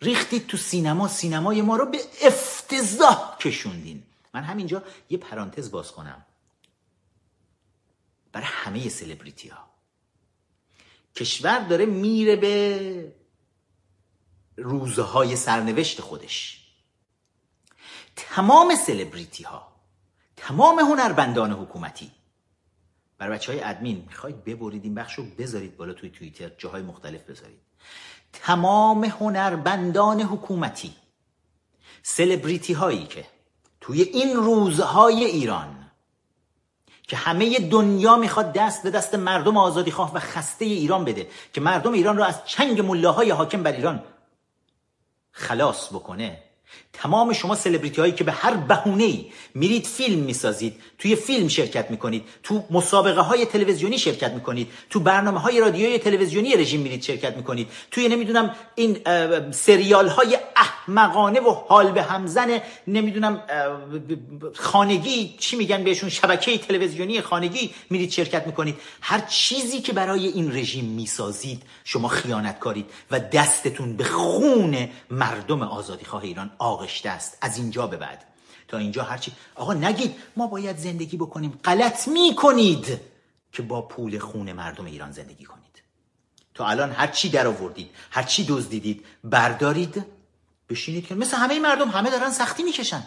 ریختید 0.00 0.46
تو 0.46 0.56
سینما. 0.56 1.08
سینمای 1.08 1.62
ما 1.62 1.76
رو 1.76 1.86
به 1.86 1.98
افتضاح 2.22 3.36
کشوندین. 3.40 4.02
من 4.34 4.42
همینجا 4.42 4.82
یه 5.10 5.18
پرانتز 5.18 5.70
باز 5.70 5.92
کنم. 5.92 6.24
برای 8.32 8.46
همه 8.46 8.88
سلبریتی 8.88 9.48
ها 9.48 9.72
کشور 11.16 11.58
داره 11.58 11.86
میره 11.86 12.36
به 12.36 13.14
روزهای 14.56 15.36
سرنوشت 15.36 16.00
خودش. 16.00 16.58
تمام 18.16 18.74
سلبریتی 18.74 19.44
ها 19.44 19.72
تمام 20.36 20.78
هنربندان 20.78 21.52
حکومتی. 21.52 22.10
برای 23.18 23.34
بچه 23.34 23.52
های 23.52 23.62
ادمین 23.62 24.04
می‌خواید 24.08 24.44
ببرید 24.44 24.84
این 24.84 24.94
بخش 24.94 25.14
رو 25.14 25.24
بذارید 25.38 25.76
بالا 25.76 25.92
توی 25.92 26.10
توییتر 26.10 26.48
جاهای 26.48 26.82
مختلف 26.82 27.22
بذارید. 27.22 27.60
تمام 28.32 29.04
هنربندان 29.04 30.20
حکومتی 30.20 30.94
سلبریتی 32.02 32.72
هایی 32.72 33.06
که 33.06 33.26
توی 33.80 34.02
این 34.02 34.36
روزهای 34.36 35.24
ایران 35.24 35.90
که 37.02 37.16
همه 37.16 37.58
دنیا 37.58 38.16
می‌خواد 38.16 38.52
دست 38.52 38.82
به 38.82 38.90
دست 38.90 39.14
مردم 39.14 39.56
آزادی 39.56 39.90
خواه 39.90 40.14
و 40.14 40.18
خسته 40.18 40.64
ایران 40.64 41.04
بده 41.04 41.30
که 41.52 41.60
مردم 41.60 41.92
ایران 41.92 42.16
را 42.16 42.26
از 42.26 42.44
چنگ 42.44 42.80
ملاهای 42.80 43.30
حاکم 43.30 43.62
بر 43.62 43.72
ایران 43.72 44.04
خلاص 45.32 45.92
بکنه. 45.92 46.42
تمام 46.92 47.32
شما 47.32 47.54
سلبریتی 47.54 48.00
هایی 48.00 48.12
که 48.12 48.24
به 48.24 48.32
هر 48.32 48.54
بهونه 48.54 49.04
ای 49.04 49.26
میرید 49.54 49.86
فیلم 49.86 50.18
می‌سازید 50.18 50.76
توی 50.98 51.16
فیلم 51.16 51.48
شرکت 51.48 51.90
می‌کنید 51.90 52.24
تو 52.42 52.64
مسابقه 52.70 53.20
های 53.20 53.46
تلویزیونی 53.46 53.98
شرکت 53.98 54.32
می‌کنید 54.32 54.68
تو 54.90 55.00
برنامه 55.00 55.40
های 55.40 55.60
رادیویی 55.60 55.98
تلویزیونی 55.98 56.56
رژیم 56.56 56.80
میرید 56.80 57.02
شرکت 57.02 57.36
می‌کنید. 57.36 57.68
توی 57.90 58.08
نمی‌دونم 58.08 58.54
این 58.74 58.98
سریال 59.50 60.08
های 60.08 60.38
احمقانه 60.56 61.40
و 61.40 61.50
حال 61.50 61.92
به 61.92 62.02
همزن 62.02 62.60
نمی‌دونم 62.86 63.40
خانگی 64.54 65.36
چی 65.38 65.56
میگن 65.56 65.84
بهشون 65.84 66.08
شبکه 66.08 66.58
تلویزیونی 66.58 67.20
خانگی 67.20 67.70
میرید 67.90 68.10
شرکت 68.10 68.46
می‌کنید. 68.46 68.76
هر 69.00 69.20
چیزی 69.20 69.80
که 69.80 69.92
برای 69.92 70.26
این 70.26 70.52
رژیم 70.52 70.84
می‌سازید 70.84 71.62
شما 71.84 72.08
خیانت 72.08 72.58
کارید 72.58 72.90
و 73.10 73.20
دستتون 73.20 73.96
به 73.96 74.04
خون 74.04 74.88
مردم 75.10 75.62
آزادیخواه 75.62 76.22
ایران 76.22 76.50
آغشته 76.62 77.10
است. 77.10 77.38
از 77.40 77.58
اینجا 77.58 77.86
به 77.86 77.96
بعد. 77.96 78.24
تا 78.68 78.78
اینجا 78.78 79.02
هرچی 79.02 79.32
آقا 79.54 79.74
نگید 79.74 80.16
ما 80.36 80.46
باید 80.46 80.76
زندگی 80.76 81.16
بکنیم. 81.16 81.60
غلط 81.64 82.08
می‌کنید 82.08 83.00
که 83.52 83.62
با 83.62 83.82
پول 83.82 84.18
خون 84.18 84.52
مردم 84.52 84.84
ایران 84.84 85.12
زندگی 85.12 85.44
کنید. 85.44 85.82
تا 86.54 86.66
الان 86.66 86.92
هر 86.92 87.06
چی 87.06 87.28
در 87.28 87.46
آوردید 87.46 87.90
هر 88.10 88.22
چی 88.22 88.44
دزدیدید 88.44 89.04
بردارید 89.24 90.04
بشینید 90.68 91.06
که 91.06 91.14
مثل 91.14 91.36
همه 91.36 91.58
مردم 91.58 91.88
همه 91.88 92.10
دارن 92.10 92.30
سختی 92.30 92.62
می‌کشن. 92.62 93.02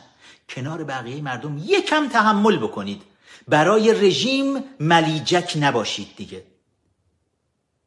کنار 0.50 0.84
بقیه 0.84 1.22
مردم 1.22 1.58
یکم 1.58 2.10
تحمل 2.10 2.58
بکنید. 2.58 3.02
برای 3.48 3.94
رژیم 3.94 4.64
ملیجک 4.80 5.58
نباشید 5.60 6.16
دیگه. 6.16 6.44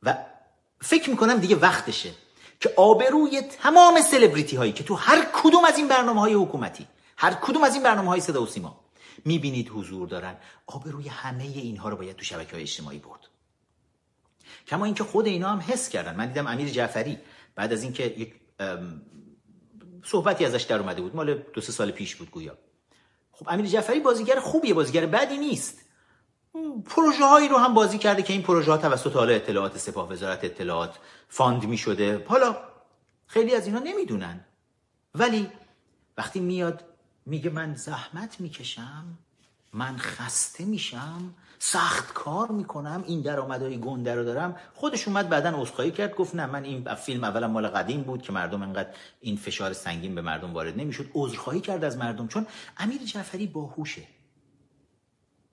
و 0.02 0.16
فکر 0.80 1.10
می‌کنم 1.10 1.38
دیگه 1.38 1.56
وقتشه. 1.56 2.10
که 2.60 2.72
آبروی 2.76 3.42
تمام 3.42 4.00
سلبریتی 4.00 4.56
هایی 4.56 4.72
که 4.72 4.84
تو 4.84 4.94
هر 4.94 5.26
کدوم 5.42 5.64
از 5.64 5.78
این 5.78 5.88
برنامه 5.88 6.20
های 6.20 6.34
حکومتی 6.34 6.86
هر 7.16 7.34
کدوم 7.34 7.64
از 7.64 7.74
این 7.74 7.82
برنامه 7.82 8.08
های 8.08 8.20
صدا 8.20 8.42
و 8.42 8.46
سیما 8.46 8.80
می‌بینید 9.24 9.68
حضور 9.68 10.08
دارن 10.08 10.36
آبروی 10.66 11.08
همه 11.08 11.44
اینها 11.44 11.88
رو 11.88 11.96
باید 11.96 12.16
تو 12.16 12.24
شبکه 12.24 12.52
های 12.52 12.62
اجتماعی 12.62 12.98
برد. 12.98 13.20
کما 14.66 14.84
اینکه 14.84 15.04
خود 15.04 15.26
اینا 15.26 15.48
هم 15.48 15.58
حس 15.58 15.88
کردن. 15.88 16.16
من 16.16 16.26
دیدم 16.26 16.46
امیر 16.46 16.68
جعفری 16.68 17.18
بعد 17.54 17.72
از 17.72 17.82
اینکه 17.82 18.04
یک 18.04 18.34
صحبتی 20.04 20.44
ازش 20.44 20.62
در 20.62 20.78
اومده 20.78 21.02
بود 21.02 21.16
مال 21.16 21.34
دو 21.34 21.60
سه 21.60 21.72
سال 21.72 21.90
پیش 21.90 22.16
بود 22.16 22.30
گویا. 22.30 22.58
خب 23.32 23.46
امیر 23.48 23.66
جعفری 23.66 24.00
بازیگر 24.00 24.40
خوبیه 24.40 24.74
بازیگر 24.74 25.06
بدی 25.06 25.36
نیست. 25.36 25.87
پروژه 26.86 27.24
هایی 27.24 27.48
رو 27.48 27.56
هم 27.56 27.74
بازی 27.74 27.98
کرده 27.98 28.22
که 28.22 28.32
این 28.32 28.42
پروژه 28.42 28.70
ها 28.70 28.78
توسط 28.78 29.12
حالا 29.12 29.32
اطلاعات 29.32 29.78
سپاه 29.78 30.12
وزارت 30.12 30.44
اطلاعات 30.44 30.98
فاند 31.28 31.64
می 31.64 31.78
شده 31.78 32.24
حالا 32.28 32.56
خیلی 33.26 33.54
از 33.54 33.66
اینا 33.66 33.78
نمی‌دونن. 33.78 34.40
ولی 35.14 35.50
وقتی 36.18 36.40
میاد 36.40 36.84
میگه 37.26 37.50
من 37.50 37.74
زحمت 37.74 38.40
می‌کشم 38.40 39.04
من 39.72 39.96
خسته 39.96 40.64
میشم 40.64 41.34
سخت 41.58 42.12
کار 42.12 42.48
می‌کنم 42.48 43.04
این 43.06 43.20
درآمدهای 43.20 43.80
گنده 43.80 44.14
رو 44.14 44.24
دارم. 44.24 44.56
خودش 44.74 45.08
اومد 45.08 45.28
بعدا 45.28 45.50
عذرخواهی 45.50 45.90
کرد 45.90 46.14
گفت 46.14 46.34
نه 46.34 46.46
من 46.46 46.64
این 46.64 46.94
فیلم 46.94 47.24
اولا 47.24 47.48
مال 47.48 47.68
قدیم 47.68 48.02
بود 48.02 48.22
که 48.22 48.32
مردم 48.32 48.62
انقدر 48.62 48.88
این 49.20 49.36
فشار 49.36 49.72
سنگین 49.72 50.14
به 50.14 50.22
مردم 50.22 50.54
وارد 50.54 50.78
نمی‌شد. 50.78 51.10
عذرخواهی 51.14 51.60
کرد 51.60 51.84
از 51.84 51.96
مردم 51.96 52.28
چون 52.28 52.46
امیر 52.78 53.02
جعفری 53.02 53.46
باهوشه. 53.46 54.02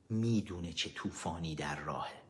می‌دونه 0.10 0.74
چه 0.74 0.90
طوفانی 0.90 1.56
در 1.56 1.80
راهه 1.80 2.22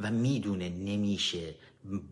و 0.00 0.10
می‌دونه 0.10 0.68
نمیشه 0.68 1.54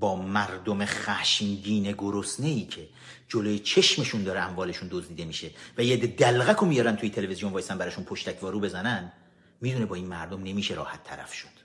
با 0.00 0.16
مردم 0.16 0.84
خشمگین 0.84 1.92
گرسنه 1.92 2.46
ای 2.46 2.64
که 2.64 2.88
جلوی 3.28 3.58
چشمشون 3.58 4.24
داره 4.24 4.40
اموالشون 4.40 4.88
دزدیده 4.92 5.24
میشه 5.24 5.50
و 5.78 5.84
یه 5.84 5.96
دلغک 5.96 6.56
رو 6.56 6.66
میارن 6.66 6.96
توی 6.96 7.10
تلویزیون 7.10 7.52
وایسن 7.52 7.78
براشون 7.78 8.04
پشتک 8.04 8.42
وارو 8.42 8.60
بزنن 8.60 9.12
می‌دونه 9.60 9.86
با 9.86 9.94
این 9.94 10.06
مردم 10.06 10.42
نمیشه 10.42 10.74
راحت 10.74 11.04
طرف 11.04 11.32
شد. 11.34 11.55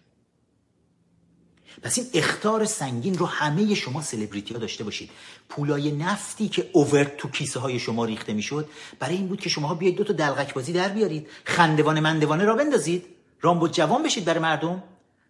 پس 1.82 1.98
این 1.98 2.08
اختار 2.14 2.66
سنگین 2.66 3.18
رو 3.18 3.26
همه 3.26 3.76
شما 3.76 4.02
سلبریتی 4.02 4.54
ها 4.54 4.60
داشته 4.60 4.84
باشید. 4.84 5.10
پولای 5.50 5.92
نفتی 5.92 6.50
که 6.50 6.70
اوور 6.74 7.04
تو 7.04 7.30
کیسه 7.30 7.60
های 7.60 7.80
شما 7.80 8.06
ریخته 8.06 8.34
می‌شد 8.34 8.70
برای 9.00 9.16
این 9.16 9.28
بود 9.28 9.40
که 9.40 9.50
شما 9.50 9.74
بیاید 9.74 9.96
دو 9.96 10.04
تا 10.04 10.14
دلغک 10.14 10.54
بازی 10.54 10.74
در 10.74 10.90
بیارید. 10.90 11.28
خندوانه 11.46 12.02
مندوانه 12.02 12.46
را 12.46 12.56
بندازید. 12.56 13.06
رامبو 13.42 13.68
جوان 13.68 14.04
بشید 14.04 14.26
برای 14.26 14.40
مردم. 14.40 14.84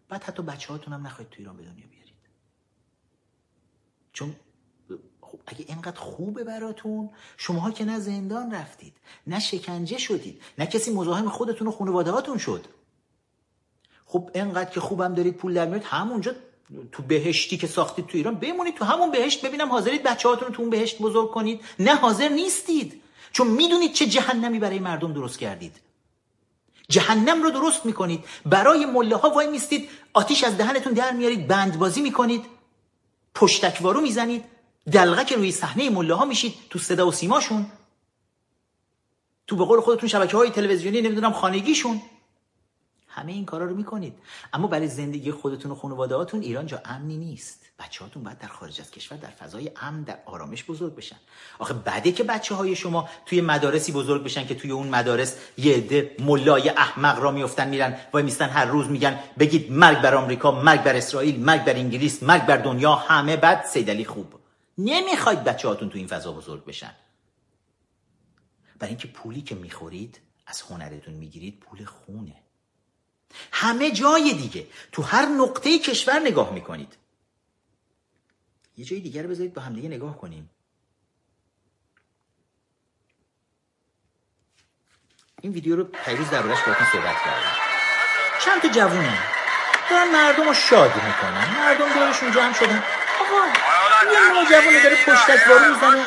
بعد 0.09 0.23
حتی 0.23 0.43
بچه 0.43 0.73
هاتون 0.73 0.93
هم 0.93 1.07
نخواهید 1.07 1.29
تو 1.29 1.35
ایران 1.39 1.57
به 1.57 1.63
دنیا 1.63 1.85
بیارید. 1.91 2.15
چون 4.13 4.35
خب 5.21 5.39
اگه 5.47 5.65
اینقدر 5.67 5.99
خوبه 5.99 6.43
براتون 6.43 7.09
شماها 7.37 7.71
که 7.71 7.85
نه 7.85 7.99
زندان 7.99 8.51
رفتید 8.51 8.93
نه 9.27 9.39
شکنجه 9.39 9.97
شدید 9.97 10.41
نه 10.57 10.65
کسی 10.65 10.91
مزاحم 10.93 11.29
خودتون 11.29 11.67
و 11.67 11.71
خانواده 11.71 12.11
هاتون 12.11 12.37
شد. 12.37 12.65
خب 14.12 14.30
انقدر 14.34 14.70
که 14.70 14.80
خوبم 14.80 15.14
دارید 15.14 15.36
پول 15.38 15.53
در 15.53 15.66
میاد 15.66 15.84
همونجا 15.84 16.32
تو 16.91 17.03
بهشتی 17.03 17.57
که 17.57 17.68
ساختید 17.68 18.07
تو 18.07 18.18
ایران 18.18 18.36
بمونید 18.36 18.76
تو 18.76 18.86
همون 18.86 19.12
بهشت 19.12 19.45
ببینم 19.45 19.70
حاضرید 19.70 20.03
بچه 20.03 20.30
هاتون 20.30 20.47
رو 20.47 20.53
تو 20.53 20.62
اون 20.62 20.70
بهشت 20.70 20.99
بزرگ 20.99 21.32
کنید. 21.32 21.62
نه 21.80 21.95
حاضر 21.95 22.30
نیستید. 22.30 23.01
چون 23.32 23.47
می‌دونید 23.47 23.93
چه 23.93 24.05
جهنمی 24.05 24.59
برای 24.59 24.80
مردم 24.80 25.14
درست 25.14 25.39
کردید. 25.39 25.76
جهنم 26.89 27.43
رو 27.43 27.49
درست 27.51 27.86
می‌کنید. 27.86 28.26
برای 28.45 28.86
مله 28.86 29.16
ها 29.16 29.30
وای 29.30 29.47
میستید 29.47 29.89
آتیش 30.14 30.43
از 30.43 30.57
دهنتون 30.57 30.93
در 30.93 31.12
میارید 31.12 31.47
بندبازی 31.47 32.01
می‌کنید. 32.01 32.45
پشتکوارو 33.36 34.01
می‌زنید. 34.01 34.43
دلغک 34.91 35.34
روی 35.34 35.51
صحنه 35.51 35.89
مله 35.89 36.14
ها 36.14 36.26
میشید 36.26 36.53
تو 36.70 36.80
صدا 36.80 37.07
و 37.07 37.12
سیماشون. 37.12 37.66
تو 39.47 39.55
به 39.55 39.66
قول 39.66 39.82
خودتون 39.82 40.09
شبکه 40.09 40.38
های 40.38 40.49
تلویزیونی 40.49 41.01
نمی‌دونم 41.01 41.34
خانگیشون. 41.34 42.01
همه 43.14 43.32
این 43.32 43.45
کارا 43.45 43.66
رو 43.66 43.76
می‌کنید. 43.76 44.20
اما 44.53 44.68
برای 44.68 44.88
زندگی 44.88 45.32
خودتون 45.32 45.72
و 45.72 45.76
خانوادهاتون 45.76 46.41
ایران 46.41 46.66
جا 46.66 46.82
امنی 46.86 47.18
نیست. 47.18 47.66
بچه 47.80 48.03
هاتون 48.03 48.24
باید 48.24 48.38
در 48.38 48.47
خارج 48.47 48.82
از 48.82 48.91
کشور 48.91 49.18
در 49.18 49.30
فضای 49.30 49.72
امن 49.82 50.03
در 50.03 50.20
آرامش 50.26 50.64
بزرگ 50.64 50.95
بشن. 50.95 51.16
آخه 51.59 51.74
بعده 51.74 52.12
که 52.12 52.24
بچه 52.24 52.55
های 52.55 52.76
شما 52.76 53.09
توی 53.26 53.41
مدارسی 53.41 53.91
بزرگ 53.91 54.24
بشن 54.24 54.47
که 54.47 54.55
توی 54.55 54.72
اون 54.72 54.88
مدارس 54.88 55.38
یه 55.57 55.76
عده 55.76 56.16
ملای 56.20 56.70
احمق 56.70 57.20
را 57.20 57.32
میفتن 57.32 57.70
میرن 57.70 57.97
وای 58.14 58.24
میستن 58.24 58.49
هر 58.49 58.66
روز 58.66 58.88
میگن 58.88 59.20
بگید 59.39 59.72
مرگ 59.72 60.01
بر 60.01 60.16
آمریکا 60.16 60.51
مرگ 60.51 60.84
بر 60.84 60.95
اسرائیل 60.95 61.39
مرگ 61.39 61.64
بر 61.64 61.76
انگلیس 61.76 62.24
مرگ 62.24 62.45
بر 62.45 62.57
دنیا 62.57 62.95
همه 62.95 63.38
بعد 63.38 63.66
سیدلی 63.66 64.05
خوب. 64.05 64.34
نمی‌خواید 64.78 65.43
بچه 65.43 65.68
هاتون 65.68 65.89
تو 65.89 65.97
این 65.97 66.07
فضا 66.07 66.32
بزرگ 66.32 66.66
بشن. 66.66 66.93
برای 68.80 68.89
اینکه 68.89 69.07
پولی 69.07 69.41
که 69.41 69.55
می‌خورید 69.55 70.20
از 70.47 70.62
هنرتون 70.62 71.14
می‌گیرید 71.14 71.59
پول 71.59 71.86
خونه. 71.86 72.36
همه 73.51 73.91
جای 73.91 74.34
دیگه. 74.34 74.67
تو 74.91 75.01
هر 75.01 75.25
نقطه 75.25 75.79
کشور 75.79 76.19
نگاه 76.19 76.53
می‌کنید. 76.53 76.97
یه 78.77 78.86
جای 78.86 78.99
دیگر 78.99 79.23
بذارید 79.23 79.53
با 79.53 79.61
همدیگه 79.61 79.89
نگاه 79.89 80.17
کنیم. 80.17 80.49
این 85.41 85.53
ویدیو 85.53 85.75
رو 85.75 85.84
پیروز 85.84 86.29
دربارش 86.29 86.59
باهاتون 86.59 86.88
صحبت 86.91 87.15
کردم. 87.25 87.55
چند 88.45 88.61
تا 88.61 88.67
جوونه. 88.67 89.19
دارن 89.89 90.11
مردم 90.11 90.47
رو 90.47 90.53
شاد 90.53 90.95
می‌کنن. 90.95 91.55
مردم 91.59 91.93
دارشون 91.93 92.32
جمع 92.32 92.53
شدن. 92.53 92.84
آقا 93.21 93.47
یه 94.11 94.49
جوونه 94.49 94.84
داره 94.84 94.95
پشتک 94.95 95.47
بارو 95.47 95.73
می‌زنه. 95.73 96.05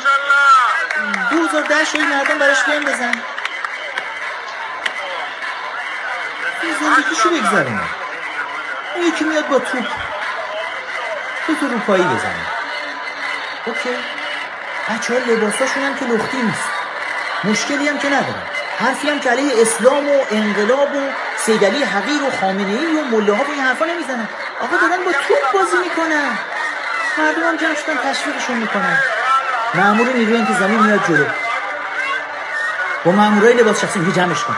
دوزار 1.31 1.63
در 1.63 1.83
شوی 1.83 2.05
مردم 2.05 2.39
براش 2.39 2.63
بیان 2.65 2.85
بزن. 2.85 3.23
زندگیشو 6.73 7.29
بگذرونه. 7.29 7.81
اون 8.95 9.05
یکی 9.05 9.23
میاد 9.23 9.47
با 9.47 9.59
توپ. 9.59 9.85
تو 11.47 11.55
تو 11.55 11.67
روپایی 11.67 12.03
بزنه. 12.03 12.45
اوکی. 13.65 13.89
بچه 14.89 15.13
ها 15.13 15.19
لباساشون 15.19 15.83
هم 15.83 15.95
که 15.95 16.05
لختی 16.05 16.37
نیست. 16.41 16.69
مشکلی 17.43 17.87
هم 17.87 17.97
که 17.97 18.07
ندارن. 18.07 18.43
حرفی 18.79 19.09
هم 19.09 19.19
که 19.19 19.29
علیه 19.29 19.61
اسلام 19.61 20.09
و 20.09 20.25
انقلاب 20.31 20.95
و 20.95 21.09
سیدلی 21.37 21.83
حقیر 21.83 22.23
و 22.23 22.31
خامنه 22.41 22.79
ای 22.79 22.95
و 22.95 23.03
مله 23.03 23.33
ها 23.33 23.43
این 23.53 23.61
حرفا 23.61 23.85
نمی‌زنن. 23.85 24.27
آقا 24.61 24.77
دارن 24.77 25.05
با 25.05 25.11
توپ 25.11 25.51
بازی 25.53 25.77
می‌کنن. 25.83 26.37
مردم 27.17 27.43
هم 27.43 27.57
جمع 27.57 27.75
شدن 27.75 28.11
تشویقشون 28.11 28.57
می‌کنن. 28.57 28.99
معمول 29.73 30.13
نیروی 30.13 30.37
انتظامی 30.37 30.77
میاد 30.77 31.07
جلو. 31.07 31.25
با 33.05 33.11
مامورای 33.11 33.53
لباس 33.53 33.81
شخصی 33.81 33.99
میگه 33.99 34.11
جمعش 34.11 34.43
کن. 34.43 34.57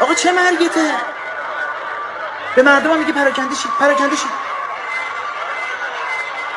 آقا 0.00 0.14
چه 0.14 0.32
مرگته؟ 0.32 0.94
به 2.56 2.62
مردم 2.62 2.98
میگه 2.98 3.12
پراکنده 3.12 3.54
شید 3.54 3.70
پراکنده 3.80 4.16
شید. 4.16 4.30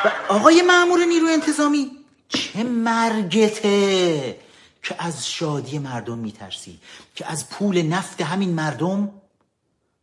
و 0.04 0.10
آقای 0.28 0.62
معمور 0.62 1.04
نیروی 1.04 1.32
انتظامی 1.32 1.90
چه 2.28 2.62
مرگته 2.62 4.38
که 4.82 4.94
از 4.98 5.28
شادی 5.28 5.78
مردم 5.78 6.18
میترسی 6.18 6.80
که 7.14 7.26
از 7.26 7.50
پول 7.50 7.82
نفت 7.82 8.20
همین 8.20 8.54
مردم 8.54 9.10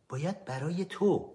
باید 0.08 0.44
برای 0.44 0.84
تو 0.84 1.32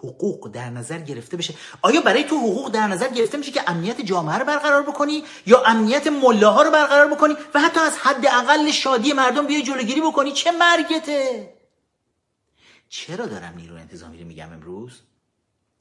حقوق 0.00 0.50
در 0.50 0.70
نظر 0.70 0.98
گرفته 0.98 1.36
بشه. 1.36 1.54
آیا 1.82 2.00
برای 2.00 2.24
تو 2.24 2.36
حقوق 2.36 2.70
در 2.70 2.86
نظر 2.86 3.08
گرفته 3.08 3.38
میشه 3.38 3.52
که 3.52 3.70
امنیت 3.70 4.00
جامعه 4.00 4.38
رو 4.38 4.44
برقرار 4.44 4.82
بکنی 4.82 5.24
یا 5.46 5.62
امنیت 5.64 6.06
ملاها 6.06 6.62
رو 6.62 6.70
برقرار 6.70 7.14
بکنی 7.14 7.36
و 7.54 7.60
حتی 7.60 7.80
از 7.80 7.98
حد 7.98 8.26
اقل 8.26 8.70
شادی 8.70 9.12
مردم 9.12 9.46
بیای 9.46 9.62
جلوگیری 9.62 10.00
بکنی؟ 10.00 10.32
چه 10.32 10.50
مرگته؟ 10.50 11.54
چرا 12.88 13.26
دارم 13.26 13.56
نیرو 13.56 13.76
انتظامی 13.76 14.20
رو 14.20 14.26
میگم 14.26 14.52
امروز؟ 14.52 15.00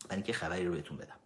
برای 0.06 0.16
اینکه 0.16 0.34
خبری 0.34 0.66
رو 0.66 0.74
بهتون 0.74 0.98
بدم. 0.98 1.20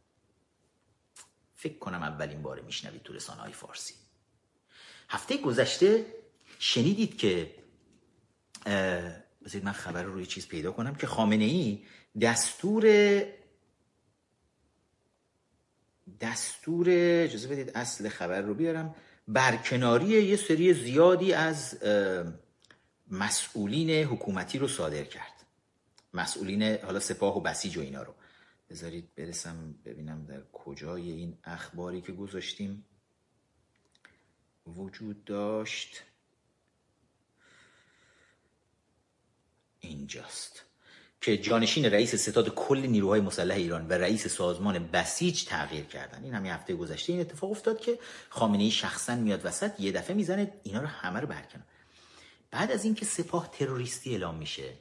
فکر 1.55 1.77
کنم 1.77 2.03
اولین 2.03 2.41
بار 2.41 2.59
میشنوید 2.59 3.03
تو 3.03 3.13
رسانه 3.13 3.51
فارسی. 3.51 3.93
هفته 5.09 5.37
گذشته 5.37 6.05
شنیدید 6.59 7.17
که 7.17 7.55
بذارید 9.45 9.65
من 9.65 9.71
خبر 9.71 10.03
رو 10.03 10.13
روی 10.13 10.25
چیز 10.25 10.47
پیدا 10.47 10.71
کنم 10.71 10.95
که 10.95 11.07
خامنه 11.07 11.43
ای 11.43 11.83
دستور 12.21 12.83
دستور 16.21 16.87
اجازه 16.89 17.47
بدید 17.47 17.71
اصل 17.77 18.09
خبر 18.09 18.41
رو 18.41 18.53
بیارم. 18.53 18.95
برکناری 19.27 20.05
یه 20.05 20.35
سری 20.35 20.73
زیادی 20.73 21.33
از 21.33 21.83
مسئولین 23.07 23.89
حکومتی 23.89 24.57
رو 24.57 24.67
صادر 24.67 25.03
کرد. 25.03 25.45
مسئولین 26.13 26.63
حالا 26.63 26.99
سپاه 26.99 27.37
و 27.37 27.41
بسیج 27.41 27.77
و 27.77 27.81
اینا 27.81 28.03
رو. 28.03 28.15
بذارید 28.69 29.15
برسم 29.15 29.75
ببینم 29.85 30.25
در 30.25 30.41
کجای 30.53 31.11
این 31.11 31.37
اخباری 31.43 32.01
که 32.01 32.11
گذاشتیم. 32.11 32.85
وجود 34.67 35.25
داشت. 35.25 36.03
اینجاست. 39.79 40.65
که 41.23 41.37
جانشین 41.37 41.85
رئیس 41.85 42.15
ستاد 42.15 42.49
کل 42.49 42.77
نیروهای 42.77 43.21
مسلح 43.21 43.55
ایران 43.55 43.87
و 43.87 43.93
رئیس 43.93 44.27
سازمان 44.27 44.87
بسیج 44.87 45.45
تغییر 45.45 45.85
کردن. 45.85 46.23
این 46.23 46.33
همین 46.33 46.51
هفته 46.51 46.75
گذشته 46.75 47.13
این 47.13 47.21
اتفاق 47.21 47.51
افتاد 47.51 47.79
که 47.79 47.99
خامنه 48.29 48.63
ای 48.63 48.71
شخصا 48.71 49.15
میاد 49.15 49.45
وسط 49.45 49.79
یه 49.79 49.91
دفعه 49.91 50.15
می‌زنه 50.15 50.53
اینا 50.63 50.81
رو 50.81 50.87
همه 50.87 51.19
رو 51.19 51.27
برکنه 51.27 51.63
بعد 52.51 52.71
از 52.71 52.85
اینکه 52.85 53.05
سپاه 53.05 53.51
تروریستی 53.51 54.11
اعلام 54.11 54.35
میشه 54.35 54.73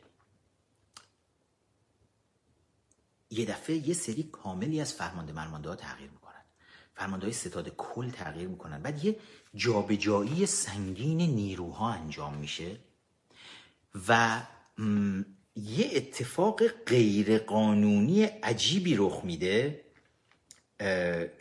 یه 3.31 3.45
دفعه 3.45 3.89
یه 3.89 3.95
سری 3.95 4.23
کاملی 4.23 4.81
از 4.81 4.93
فرمانده 4.93 5.33
مرمانده 5.33 5.69
ها 5.69 5.77
تغییر 5.77 6.11
می‌کنن. 6.11 6.43
فرمانده 6.95 7.27
های 7.27 7.33
ستاد 7.33 7.69
کل 7.69 8.11
تغییر 8.11 8.49
می‌کنن. 8.49 8.83
بعد 8.83 9.05
یه 9.05 9.17
جابجایی 9.55 10.47
سنگین 10.47 11.21
نیروها 11.21 11.93
انجام 11.93 12.35
میشه 12.35 12.77
و 14.09 14.41
یه 15.57 15.91
اتفاق 15.95 16.63
غیرقانونی 16.87 18.25
عجیبی 18.25 18.97
رخ 18.97 19.21
میده 19.25 19.85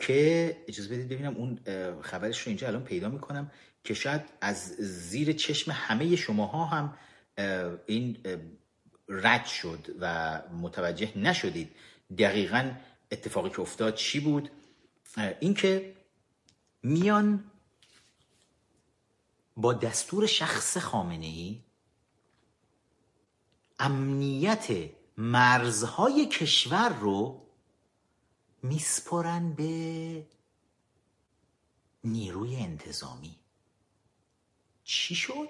که 0.00 0.56
اجازه 0.68 0.88
بدید 0.88 1.08
ببینم 1.08 1.36
اون 1.36 1.58
خبرش 2.02 2.40
رو 2.40 2.48
اینجا 2.48 2.66
الان 2.66 2.84
پیدا 2.84 3.08
می‌کنم 3.08 3.50
که 3.84 3.94
شاید 3.94 4.22
از 4.40 4.74
زیر 4.78 5.32
چشم 5.32 5.70
همه 5.70 6.16
شماها 6.16 6.64
هم 6.64 6.98
این 7.86 8.16
رد 9.08 9.46
شد 9.46 9.96
و 10.00 10.40
متوجه 10.62 11.18
نشدید 11.18 11.70
دقیقا 12.18 12.70
اتفاقی 13.12 13.50
که 13.50 13.60
افتاد 13.60 13.94
چی 13.94 14.20
بود. 14.20 14.50
اینکه 15.40 15.94
میان 16.82 17.44
با 19.56 19.72
دستور 19.72 20.26
شخص 20.26 20.78
خامنه 20.78 21.26
ای 21.26 21.58
امنیت 23.82 24.66
مرزهای 25.16 26.26
کشور 26.26 26.88
رو 26.88 27.42
میسپرن 28.62 29.52
به 29.52 30.26
نیروی 32.04 32.56
انتظامی 32.56 33.36
چی 34.84 35.14
شد؟ 35.14 35.48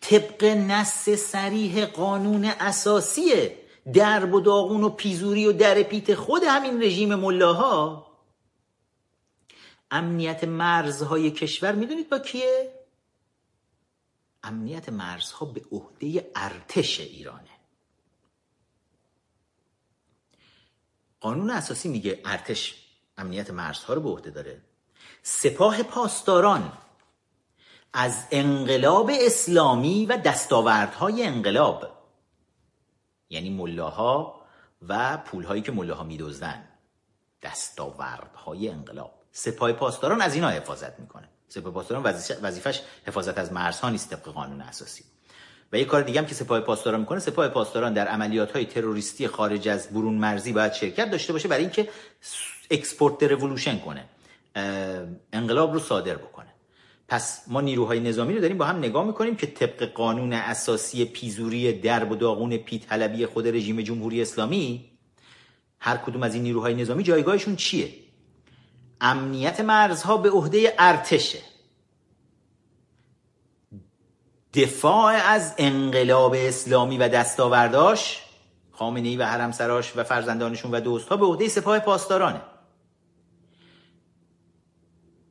طبق 0.00 0.44
نص 0.44 1.08
سریح 1.08 1.84
قانون 1.84 2.44
اساسی 2.44 3.48
درب 3.92 4.34
و 4.34 4.40
داغون 4.40 4.84
و 4.84 4.88
پیزوری 4.88 5.46
و 5.46 5.52
در 5.52 5.82
پیت 5.82 6.14
خود 6.14 6.42
همین 6.42 6.82
رژیم 6.82 7.14
ملاها 7.14 8.06
امنیت 9.90 10.44
مرزهای 10.44 11.30
کشور 11.30 11.72
می‌دونید 11.72 12.08
با 12.08 12.18
کیه؟ 12.18 12.79
امنیت 14.42 14.88
مرزها 14.88 15.46
به 15.46 15.62
عهده 15.72 16.30
ارتش 16.36 17.00
ایرانه. 17.00 17.50
قانون 21.20 21.50
اساسی 21.50 21.88
میگه 21.88 22.22
ارتش 22.24 22.86
امنیت 23.18 23.50
مرزها 23.50 23.94
رو 23.94 24.00
به 24.00 24.08
عهده 24.08 24.30
داره. 24.30 24.62
سپاه 25.22 25.82
پاسداران 25.82 26.72
از 27.92 28.26
انقلاب 28.30 29.10
اسلامی 29.14 30.06
و 30.06 30.16
دستاوردهای 30.16 31.22
انقلاب 31.22 32.00
یعنی 33.30 33.50
ملاها 33.50 34.46
و 34.88 35.16
پولهایی 35.16 35.62
که 35.62 35.72
ملاها 35.72 36.04
میدوزدن 36.04 36.68
دستاوردهای 37.42 38.68
انقلاب. 38.68 39.14
سپاه 39.32 39.72
پاسداران 39.72 40.20
از 40.20 40.34
اینا 40.34 40.48
حفاظت 40.48 41.00
می‌کنه. 41.00 41.29
سپاه 41.50 41.72
پاسداران 41.72 42.04
وظیفش 42.42 42.80
حفاظت 43.06 43.38
از 43.38 43.52
مرزها 43.52 43.90
نیست 43.90 44.10
طبق 44.10 44.22
قانون 44.22 44.60
اساسی. 44.60 45.04
و 45.72 45.78
یه 45.78 45.84
کار 45.84 46.02
دیگه 46.02 46.20
هم 46.20 46.26
که 46.26 46.34
سپاه 46.34 46.60
پاسداران 46.60 47.00
می‌کنه 47.00 47.18
سپاه 47.18 47.48
پاسداران 47.48 47.92
در 47.92 48.08
عملیات 48.08 48.52
های 48.52 48.64
تروریستی 48.64 49.26
خارج 49.26 49.68
از 49.68 49.88
برون 49.88 50.14
مرزی 50.14 50.52
باید 50.52 50.72
شرکت 50.72 51.10
داشته 51.10 51.32
باشه 51.32 51.48
برای 51.48 51.62
اینکه 51.62 51.88
export 52.70 53.22
revolution 53.22 53.78
کنه 53.78 54.04
انقلاب 55.32 55.72
رو 55.72 55.80
صادر 55.80 56.14
بکنه. 56.14 56.46
پس 57.08 57.42
ما 57.46 57.60
نیروهای 57.60 58.00
نظامی 58.00 58.34
رو 58.34 58.40
داریم 58.40 58.58
با 58.58 58.64
هم 58.64 58.78
نگاه 58.78 59.06
می‌کنیم 59.06 59.36
که 59.36 59.46
طبق 59.46 59.84
قانون 59.84 60.32
اساسی 60.32 61.04
پیزوری 61.04 61.72
درب 61.72 62.10
و 62.10 62.16
داغون 62.16 62.56
پیطلبی 62.56 63.26
خود 63.26 63.46
رژیم 63.46 63.80
جمهوری 63.80 64.22
اسلامی 64.22 64.90
هر 65.80 65.96
کدوم 65.96 66.22
از 66.22 66.34
این 66.34 66.42
نیروهای 66.42 66.74
نظامی 66.74 67.02
جایگاهشون 67.02 67.56
چیه؟ 67.56 68.09
امنیت 69.00 69.60
مرزها 69.60 70.16
به 70.16 70.30
عهده 70.30 70.74
ارتشه. 70.78 71.38
دفاع 74.54 75.12
از 75.12 75.54
انقلاب 75.58 76.34
اسلامی 76.38 76.98
و 76.98 77.08
دستاورداش 77.08 78.22
خامنه 78.72 79.08
ای 79.08 79.16
و 79.16 79.26
حرم 79.26 79.52
سراش 79.52 79.96
و 79.96 80.04
فرزندانشون 80.04 80.70
و 80.70 80.80
دوستها 80.80 81.16
به 81.16 81.26
عهده 81.26 81.48
سپاه 81.48 81.78
پاسدارانه. 81.78 82.40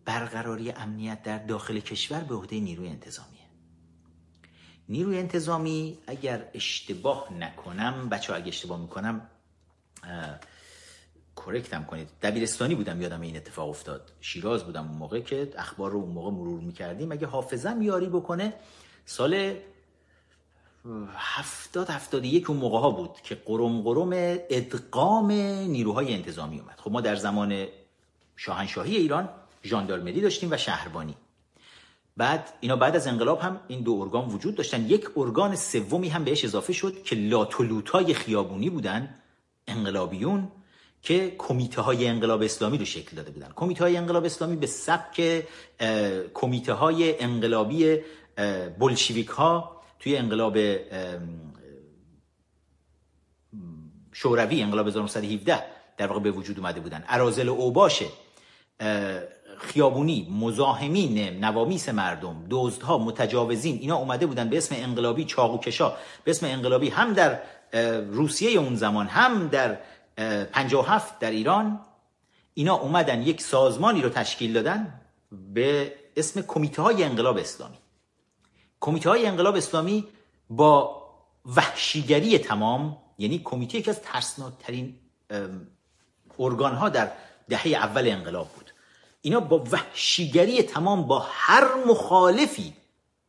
برقراری 0.05 0.71
امنیت 0.71 1.23
در 1.23 1.37
داخل 1.37 1.79
کشور 1.79 2.19
به 2.19 2.35
عهده 2.35 2.59
نیروی 2.59 2.87
انتظامیه. 2.87 3.39
نیروی 4.89 5.17
انتظامی 5.19 5.97
اگر 6.07 6.47
اشتباه 6.53 7.33
نکنم 7.33 8.09
بچه 8.09 8.33
اگر 8.33 8.47
اشتباه 8.47 8.79
می‌کنم 8.79 9.29
کرکتم 11.35 11.83
کنید. 11.83 12.09
دبیرستانی 12.21 12.75
بودم 12.75 13.01
یادم 13.01 13.21
این 13.21 13.35
اتفاق 13.35 13.69
افتاد. 13.69 14.11
شیراز 14.21 14.63
بودم 14.63 14.87
اون 14.87 14.97
موقع 14.97 15.19
که 15.19 15.53
اخبار 15.57 15.91
رو 15.91 15.99
اون 15.99 16.09
موقع 16.09 16.31
مرور 16.31 16.59
می‌کردیم. 16.59 17.11
اگه 17.11 17.27
حافظم 17.27 17.81
یاری 17.81 18.07
بکنه 18.07 18.53
سال 19.05 19.53
هفتاد 21.13 21.89
هفتاد 21.89 22.25
یک 22.25 22.49
اون 22.49 22.59
موقع 22.59 22.79
ها 22.79 22.89
بود 22.89 23.21
که 23.23 23.35
قرم 23.35 23.81
قرم 23.81 24.09
ادغام 24.49 25.31
نیروهای 25.31 26.13
انتظامی 26.13 26.59
اومد. 26.59 26.79
خب 26.79 26.91
ما 26.91 27.01
در 27.01 27.15
زمان 27.15 27.67
شاهنشاهی 28.35 28.95
ایران 28.95 29.29
ژاندارمری 29.63 30.21
داشتیم 30.21 30.51
و 30.51 30.57
شهربانی. 30.57 31.15
بعد 32.17 32.53
اینا 32.59 32.75
بعد 32.75 32.95
از 32.95 33.07
انقلاب 33.07 33.39
هم 33.39 33.59
این 33.67 33.81
دو 33.81 33.91
ارگان 33.91 34.29
وجود 34.29 34.55
داشتن. 34.55 34.85
یک 34.85 35.17
ارگان 35.17 35.55
سومی 35.55 36.09
هم 36.09 36.23
بهش 36.23 36.45
اضافه 36.45 36.73
شد 36.73 37.03
که 37.03 37.15
لاتولوتای 37.15 38.13
خیابونی 38.13 38.69
بودن 38.69 39.15
انقلابیون. 39.67 40.51
که 41.01 41.35
کمیته 41.37 41.81
های 41.81 42.07
انقلاب 42.07 42.41
اسلامی 42.41 42.77
رو 42.77 42.85
شکل 42.85 43.15
داده 43.15 43.31
بودن. 43.31 43.49
کمیته 43.55 43.83
های 43.83 43.97
انقلاب 43.97 44.25
اسلامی 44.25 44.55
به 44.55 44.67
سبک 44.67 45.43
کمیته 46.33 46.73
های 46.73 47.23
انقلابی 47.23 47.97
بلشویک 48.79 49.27
ها 49.27 49.81
توی 49.99 50.17
انقلاب 50.17 50.57
شوروی 54.13 54.61
انقلاب 54.61 54.87
1917 54.87 55.63
در 55.97 56.07
واقع 56.07 56.19
به 56.19 56.31
وجود 56.31 56.59
اومده 56.59 56.79
بودن. 56.79 57.03
ارازل 57.07 57.49
اوباش 57.49 58.03
خیابونی 59.59 60.27
مزاحمین 60.39 61.43
نوامیس 61.45 61.89
مردم 61.89 62.45
دزدها 62.49 62.97
متجاوزین 62.97 63.77
اینا 63.81 63.95
اومده 63.95 64.25
بودن 64.25 64.49
به 64.49 64.57
اسم 64.57 64.75
انقلابی 64.77 65.25
چاقوکشا 65.25 65.93
به 66.23 66.31
اسم 66.31 66.45
انقلابی 66.45 66.89
هم 66.89 67.13
در 67.13 67.39
روسیه 68.11 68.59
اون 68.59 68.75
زمان 68.75 69.07
هم 69.07 69.47
در 69.47 69.77
57 70.19 71.19
در 71.19 71.31
ایران 71.31 71.79
اینا 72.53 72.75
اومدن 72.75 73.21
یک 73.21 73.41
سازمانی 73.41 74.01
رو 74.01 74.09
تشکیل 74.09 74.53
دادن 74.53 75.01
به 75.53 75.93
اسم 76.15 76.41
کمیته 76.41 76.81
های 76.81 77.03
انقلاب 77.03 77.37
اسلامی. 77.37 77.77
کمیته 78.79 79.09
های 79.09 79.25
انقلاب 79.25 79.55
اسلامی 79.55 80.07
با 80.49 81.03
وحشیگری 81.55 82.37
تمام 82.37 82.97
یعنی 83.17 83.39
کمیته 83.39 83.77
یکی 83.77 83.89
از 83.89 84.01
ترسناکترین 84.01 84.95
ارگان 86.39 86.75
ها 86.75 86.89
در 86.89 87.11
دهه 87.49 87.67
اول 87.67 88.07
انقلاب 88.07 88.49
بود. 88.49 88.73
اینا 89.21 89.39
با 89.39 89.63
وحشیگری 89.71 90.63
تمام 90.63 91.07
با 91.07 91.25
هر 91.29 91.73
مخالفی 91.87 92.73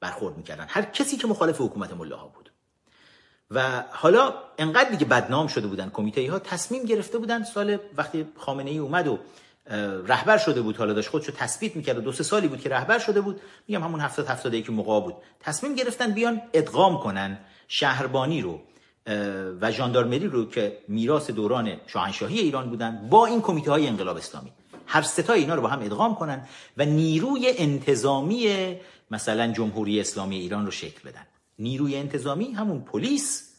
برخورد 0.01 0.36
می‌کردن. 0.36 0.66
هر 0.68 0.82
کسی 0.82 1.16
که 1.16 1.26
مخالف 1.26 1.61
حکومت 1.61 1.93
ملاها 1.93 2.26
بود. 2.26 2.39
و 3.51 3.84
حالا 3.90 4.34
انقدر 4.59 4.90
دیگه 4.90 5.05
بدنام 5.05 5.46
شده 5.46 5.66
بودن 5.66 5.90
کمیته 5.90 6.30
ها 6.30 6.38
تصمیم 6.38 6.84
گرفته 6.84 7.18
بودن 7.18 7.44
سال 7.44 7.78
وقتی 7.96 8.26
خامنه 8.36 8.70
ای 8.70 8.78
اومد 8.78 9.09
و 9.09 9.18
رهبر 10.07 10.38
شده 10.38 10.61
بود 10.61 10.76
حالا 10.76 10.92
داشت 10.92 11.09
خودشو 11.09 11.32
تثبیت 11.32 11.76
می‌کرد 11.76 11.98
و 11.98 12.01
دو 12.01 12.12
سه 12.12 12.24
سالی 12.24 12.48
بود 12.48 12.61
که 12.61 12.68
رهبر 12.68 12.98
شده 12.98 13.20
بود. 13.20 13.40
میگم 13.68 13.82
همون 13.82 14.01
هفتاد 14.01 14.26
هفتاده 14.26 14.62
که 14.62 14.72
موقع 14.72 15.01
بود. 15.01 15.14
تصمیم 15.40 15.74
گرفتن 15.74 16.11
بیان 16.12 16.42
ادغام 16.53 16.98
کنن 16.98 17.38
شهربانی 17.68 18.42
رو 18.42 18.61
و 19.61 19.72
ژاندارمری 19.72 20.26
رو 20.26 20.51
که 20.51 20.78
میراث 20.88 21.30
دوران 21.30 21.76
شاهنشاهی 21.86 22.38
ایران 22.38 22.70
بودن 22.70 23.09
با 23.11 23.26
این 23.26 23.40
کمیته 23.40 23.70
های 23.70 23.86
انقلاب 23.86 24.16
اسلامی. 24.16 24.53
هر 24.86 25.03
ستا 25.03 25.32
اینا 25.32 25.55
رو 25.55 25.62
با 25.62 25.68
هم 25.68 25.82
ادغام 25.82 26.14
کنن 26.14 26.46
و 26.76 26.84
نیروی 26.84 27.55
انتظامی 27.59 28.76
مثلا 29.11 29.53
جمهوری 29.53 30.01
اسلامی 30.01 30.36
ایران 30.36 30.64
رو 30.64 30.70
شکل 30.70 31.09
بدن. 31.09 31.26
نیروی 31.61 31.97
انتظامی 31.97 32.53
همون 32.53 32.85
پلیس. 32.85 33.57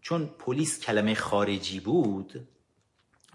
چون 0.00 0.26
پلیس 0.26 0.80
کلمه 0.80 1.14
خارجی 1.14 1.80
بود 1.80 2.48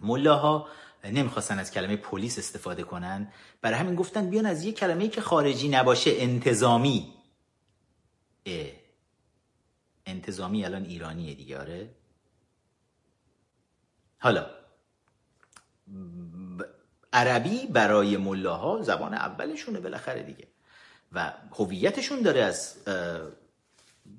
ملاها 0.02 0.68
نمی‌خواستن 1.04 1.60
از 1.60 1.72
کلمه 1.72 1.98
پلیس 1.98 2.40
استفاده 2.40 2.84
کنن. 2.84 3.32
برای 3.62 3.80
همین 3.80 3.96
گفتن 3.96 4.30
بیان 4.30 4.46
از 4.46 4.64
یه 4.64 4.72
کلمه 4.72 5.08
که 5.08 5.22
خارجی 5.22 5.70
نباشه 5.70 6.12
انتظامی. 6.14 7.14
اه. 8.46 8.68
انتظامی 10.06 10.66
الان 10.66 10.86
ایرانیه 10.86 11.34
دیگه 11.34 11.60
آره. 11.60 11.96
حالا 14.18 14.50
عربی 17.14 17.68
برای 17.68 18.18
ملاها 18.18 18.82
زبان 18.82 19.14
اولشونه 19.14 19.80
بالاخره 19.80 20.24
دیگه. 20.24 20.48
و 21.12 21.34
هویتشون 21.52 22.22
داره 22.22 22.42
از 22.42 22.78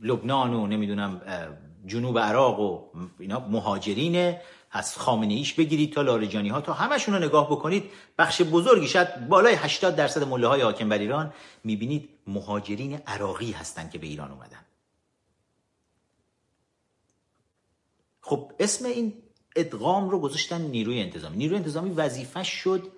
لبنان 0.02 0.54
و 0.54 0.66
نمی‌دونم 0.66 1.20
جنوب 1.86 2.18
عراق 2.18 2.60
و 2.60 2.88
اینا 3.18 3.40
مهاجرین 3.40 4.36
از 4.70 4.96
خامنه 4.96 5.34
ایش 5.34 5.54
بگیرید 5.54 5.92
تا 5.92 6.02
لاریجانی 6.02 6.48
ها 6.48 6.60
تا 6.60 6.72
همشون 6.72 7.14
رو 7.14 7.20
نگاه 7.20 7.50
بکنید 7.50 7.90
بخش 8.18 8.42
بزرگی 8.42 8.88
شاید 8.88 9.28
بالای 9.28 9.54
80 9.54 9.96
درصد 9.96 10.22
مله 10.22 10.46
های 10.46 10.62
حاکم 10.62 10.88
بر 10.88 10.98
ایران 10.98 11.32
می‌بینید 11.64 12.08
مهاجرین 12.26 12.94
عراقی 13.06 13.52
هستند 13.52 13.90
که 13.90 13.98
به 13.98 14.06
ایران 14.06 14.30
اومدن. 14.30 14.64
خب 18.20 18.52
اسم 18.60 18.84
این 18.84 19.22
ادغام 19.56 20.10
رو 20.10 20.20
گذاشتن 20.20 20.60
نیروی 20.60 21.00
انتظامی. 21.00 21.36
نیروی 21.36 21.56
انتظامی 21.56 21.90
وظیفه 21.90 22.42
شد 22.42 22.92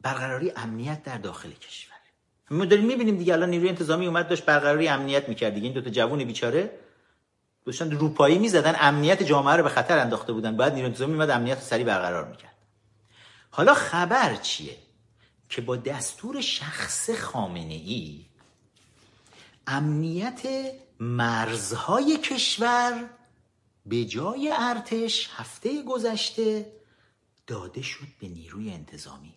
برقراری 0.00 0.52
امنیت 0.56 1.02
در 1.02 1.18
داخل 1.18 1.50
کشور. 1.50 1.93
ما 2.50 2.64
داریم 2.64 2.86
می‌بینیم 2.86 3.16
دیگه 3.16 3.32
الان 3.32 3.50
نیروی 3.50 3.68
انتظامی 3.68 4.06
اومد 4.06 4.28
داشت 4.28 4.44
برقراری 4.44 4.88
امنیت 4.88 5.28
می‌کرد 5.28 5.54
دیگه. 5.54 5.64
این 5.64 5.74
دوتا 5.74 5.90
جوون 5.90 6.24
بیچاره 6.24 6.78
داشتن 7.64 7.90
روپایی 7.90 8.38
می‌زدن 8.38 8.76
امنیت 8.80 9.22
جامعه 9.22 9.56
رو 9.56 9.62
به 9.62 9.68
خطر 9.68 9.98
انداخته 9.98 10.32
بودن. 10.32 10.56
بعد 10.56 10.72
نیروی 10.72 10.86
انتظامی 10.86 11.12
اومد 11.12 11.30
امنیت 11.30 11.58
رو 11.58 11.64
سریع 11.64 11.86
برقرار 11.86 12.28
می‌کرد. 12.28 12.54
حالا 13.50 13.74
خبر 13.74 14.34
چیه؟ 14.34 14.76
که 15.48 15.60
با 15.60 15.76
دستور 15.76 16.40
شخص 16.40 17.10
خامنه 17.10 17.74
ای 17.74 18.24
امنیت 19.66 20.42
مرزهای 21.00 22.16
کشور 22.16 23.10
به 23.86 24.04
جای 24.04 24.52
ارتش 24.58 25.30
هفته 25.36 25.82
گذشته 25.82 26.72
داده 27.46 27.82
شد 27.82 28.06
به 28.20 28.28
نیروی 28.28 28.70
انتظامی. 28.70 29.34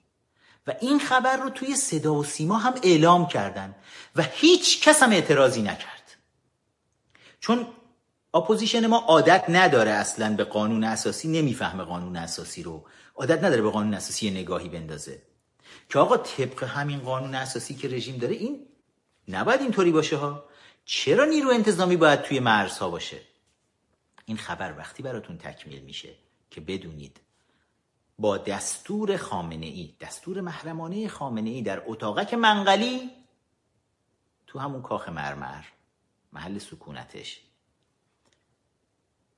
و 0.67 0.73
این 0.81 0.99
خبر 0.99 1.37
رو 1.37 1.49
توی 1.49 1.75
صدا 1.75 2.13
و 2.13 2.23
سیما 2.23 2.57
هم 2.57 2.73
اعلام 2.83 3.27
کردن 3.27 3.75
و 4.15 4.23
هیچ 4.31 4.81
کس 4.81 5.03
هم 5.03 5.11
اعتراضی 5.11 5.61
نکرد. 5.61 6.15
چون 7.39 7.67
اپوزیشن 8.33 8.87
ما 8.87 8.97
عادت 8.97 9.45
نداره 9.49 9.91
اصلا 9.91 10.35
به 10.35 10.43
قانون 10.43 10.83
اساسی 10.83 11.27
نمی‌فهمه 11.27 11.83
قانون 11.83 12.15
اساسی 12.15 12.63
رو. 12.63 12.85
عادت 13.15 13.43
نداره 13.43 13.61
به 13.61 13.69
قانون 13.69 13.93
اساسی 13.93 14.31
نگاهی 14.31 14.69
بندازه. 14.69 15.21
که 15.89 15.99
آقا 15.99 16.17
طبق 16.17 16.63
همین 16.63 16.99
قانون 16.99 17.35
اساسی 17.35 17.75
که 17.75 17.87
رژیم 17.87 18.17
داره 18.17 18.35
این 18.35 18.67
نباید 19.27 19.61
اینطوری 19.61 19.91
باشه 19.91 20.15
ها. 20.15 20.45
چرا 20.85 21.25
نیرو 21.25 21.49
انتظامی 21.49 21.97
باید 21.97 22.21
توی 22.21 22.39
مرزها 22.39 22.89
باشه؟ 22.89 23.17
این 24.25 24.37
خبر 24.37 24.73
وقتی 24.77 25.03
براتون 25.03 25.37
تکمیل 25.37 25.81
میشه 25.81 26.09
که 26.51 26.61
بدونید 26.61 27.19
با 28.19 28.37
دستور 28.37 29.17
خامنه 29.17 29.65
ای 29.65 29.95
دستور 29.99 30.41
محرمانه 30.41 31.07
خامنه 31.07 31.49
ای 31.49 31.61
در 31.61 31.83
اتاقک 31.85 32.33
منقلی 32.33 33.11
تو 34.47 34.59
همون 34.59 34.81
کاخ 34.81 35.09
مرمر 35.09 35.63
محل 36.33 36.59
سکونتش. 36.59 37.41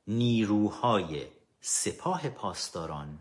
نیروهای 0.07 1.27
سپاه 1.61 2.29
پاسداران 2.29 3.19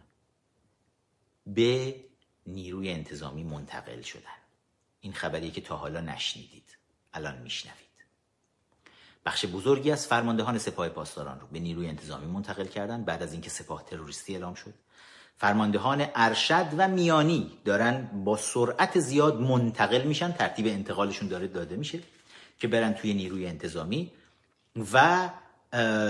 به 1.47 2.05
نیروی 2.47 2.91
انتظامی 2.91 3.43
منتقل 3.43 4.03
شدن. 4.03 4.39
این 5.01 5.13
خبری 5.13 5.51
که 5.51 5.61
تا 5.61 5.77
حالا 5.77 6.01
نشنیدید 6.01 6.79
الان 7.13 7.39
میشنوید. 7.39 7.79
بخش 9.27 9.47
بزرگی 9.47 9.91
از 9.91 10.07
فرماندهان 10.07 10.59
سپاه 10.59 10.89
پاسداران 10.89 11.41
رو 11.41 11.47
به 11.47 11.59
نیروی 11.59 11.89
انتظامی 11.89 12.27
منتقل 12.27 12.67
کردن 12.67 13.05
بعد 13.05 13.23
از 13.23 13.33
اینکه 13.33 13.51
سپاه 13.51 13.85
تروریستی 13.85 14.33
اعلام 14.33 14.55
شد. 14.55 14.75
فرماندهان 15.39 16.07
ارشد 16.15 16.67
و 16.77 16.89
میانی 16.89 17.51
دارن 17.65 18.11
با 18.25 18.37
سرعت 18.37 18.99
زیاد 18.99 19.41
منتقل 19.41 20.03
میشن 20.03 20.33
ترتیب 20.33 20.67
انتقالشون 20.67 21.29
داره 21.29 21.47
داده 21.47 21.77
میشه 21.77 21.99
که 22.59 22.69
برن 22.69 22.93
توی 22.93 23.15
نیروی 23.15 23.47
انتظامی 23.47 24.13
و 24.93 25.29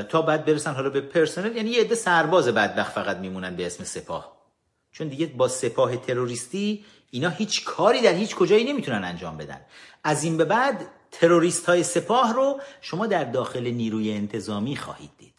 تا 0.09 0.23
بعد 0.23 0.45
برسن 0.45 0.75
حالا 0.75 0.91
به 0.91 1.01
پرسنل 1.01 1.57
یعنی 1.57 1.71
یه 1.71 1.81
عده 1.81 1.95
سرباز 1.95 2.49
بدبخت 2.49 2.93
فقط 2.93 3.17
میمونن 3.17 3.57
به 3.57 3.67
اسم 3.67 3.85
سپاه. 3.85 4.39
چون 4.93 5.09
دیگه 5.09 5.27
با 5.27 5.49
سپاه 5.49 5.97
تروریستی 5.97 6.85
اینا 7.11 7.29
هیچ 7.29 7.65
کاری 7.65 8.01
در 8.01 8.13
هیچ 8.13 8.35
کجایی 8.35 8.65
نمی‌تونن 8.73 9.05
انجام 9.05 9.37
بدن. 9.37 9.61
از 10.05 10.25
این 10.25 10.37
به 10.37 10.45
بعد 10.45 10.87
تروریست 11.11 11.67
های 11.67 11.83
سپاه 11.83 12.35
رو 12.35 12.61
شما 12.81 13.07
در 13.07 13.25
داخل 13.25 13.71
نیروی 13.71 14.13
انتظامی 14.13 14.77
خواهید 14.77 15.11
دید. 15.19 15.38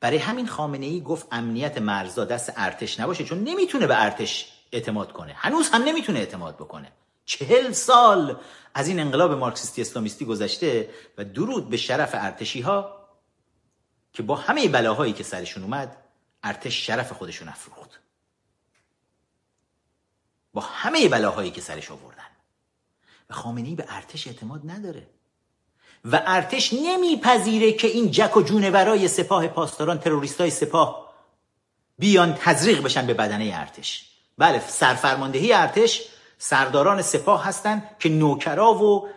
برای 0.00 0.18
همین 0.18 0.46
خامنه 0.46 0.86
ای 0.86 1.00
گفت 1.00 1.26
امنیت 1.32 1.78
مرزا 1.78 2.24
دست 2.24 2.52
ارتش 2.56 3.00
نباشه 3.00 3.24
چون 3.24 3.44
نمی‌تونه 3.44 3.86
به 3.86 4.02
ارتش 4.02 4.52
اعتماد 4.72 5.12
کنه. 5.12 5.32
هنوز 5.32 5.68
هم 5.68 5.82
نمی‌تونه 5.82 6.18
اعتماد 6.18 6.56
بکنه. 6.56 6.92
چهل 7.24 7.72
سال 7.72 8.40
از 8.74 8.88
این 8.88 9.00
انقلاب 9.00 9.32
مارکسیستی 9.32 9.80
اسلامیستی 9.82 10.24
گذشته 10.24 10.90
و 11.18 11.24
درود 11.24 11.70
به 11.70 11.76
شرف 11.76 12.10
ارتشی 12.12 12.60
ها 12.60 13.06
که 14.12 14.22
با 14.22 14.36
همه 14.36 14.68
بلاهایی 14.68 15.12
که 15.12 15.22
سرشون 15.22 15.62
اومد 15.62 15.96
ارتش 16.42 16.86
شرف 16.86 17.12
خودشون 17.12 17.48
افروخت. 17.48 18.00
با 20.52 20.60
همه 20.60 21.08
بلاهایی 21.08 21.50
که 21.50 21.60
سرش 21.60 21.90
آوردن. 21.90 22.22
و 23.30 23.34
خامنه 23.34 23.68
ای 23.68 23.74
به 23.74 23.84
ارتش 23.88 24.26
اعتماد 24.26 24.70
نداره. 24.70 25.06
و 26.12 26.22
ارتش 26.26 26.72
نمیپذیره 26.72 27.72
که 27.72 27.88
این 27.88 28.10
جک 28.10 28.36
و 28.36 28.42
جونورای 28.42 29.08
سپاه 29.08 29.48
پاسداران 29.48 29.98
تروریستای 29.98 30.50
سپاه 30.50 31.12
بیان 31.98 32.34
تزریق 32.34 32.82
بشن 32.82 33.06
به 33.06 33.14
بدنه 33.14 33.50
ارتش. 33.54 34.10
بله 34.38 34.68
سرفرماندهی 34.68 35.52
ارتش 35.52 36.02
سرداران 36.38 37.02
سپاه 37.02 37.44
هستند 37.44 37.96
که 37.98 38.08
نوکرا 38.08 38.74
و 38.74 39.08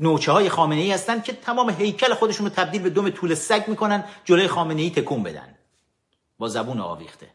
نوچه 0.00 0.32
های 0.32 0.48
خامنه 0.48 0.80
ای 0.80 0.92
هستن 0.92 1.20
که 1.20 1.32
تمام 1.32 1.70
هیکل 1.70 2.14
خودشون 2.14 2.46
رو 2.46 2.52
تبدیل 2.52 2.82
به 2.82 2.90
دم 2.90 3.10
طول 3.10 3.34
سگ 3.34 3.64
می‌کنن 3.66 4.04
جلوی 4.24 4.48
خامنه 4.48 4.82
ای 4.82 4.90
تکون 4.90 5.22
بدن. 5.22 5.54
با 6.38 6.48
زبون 6.48 6.80
آویخته. 6.80 7.30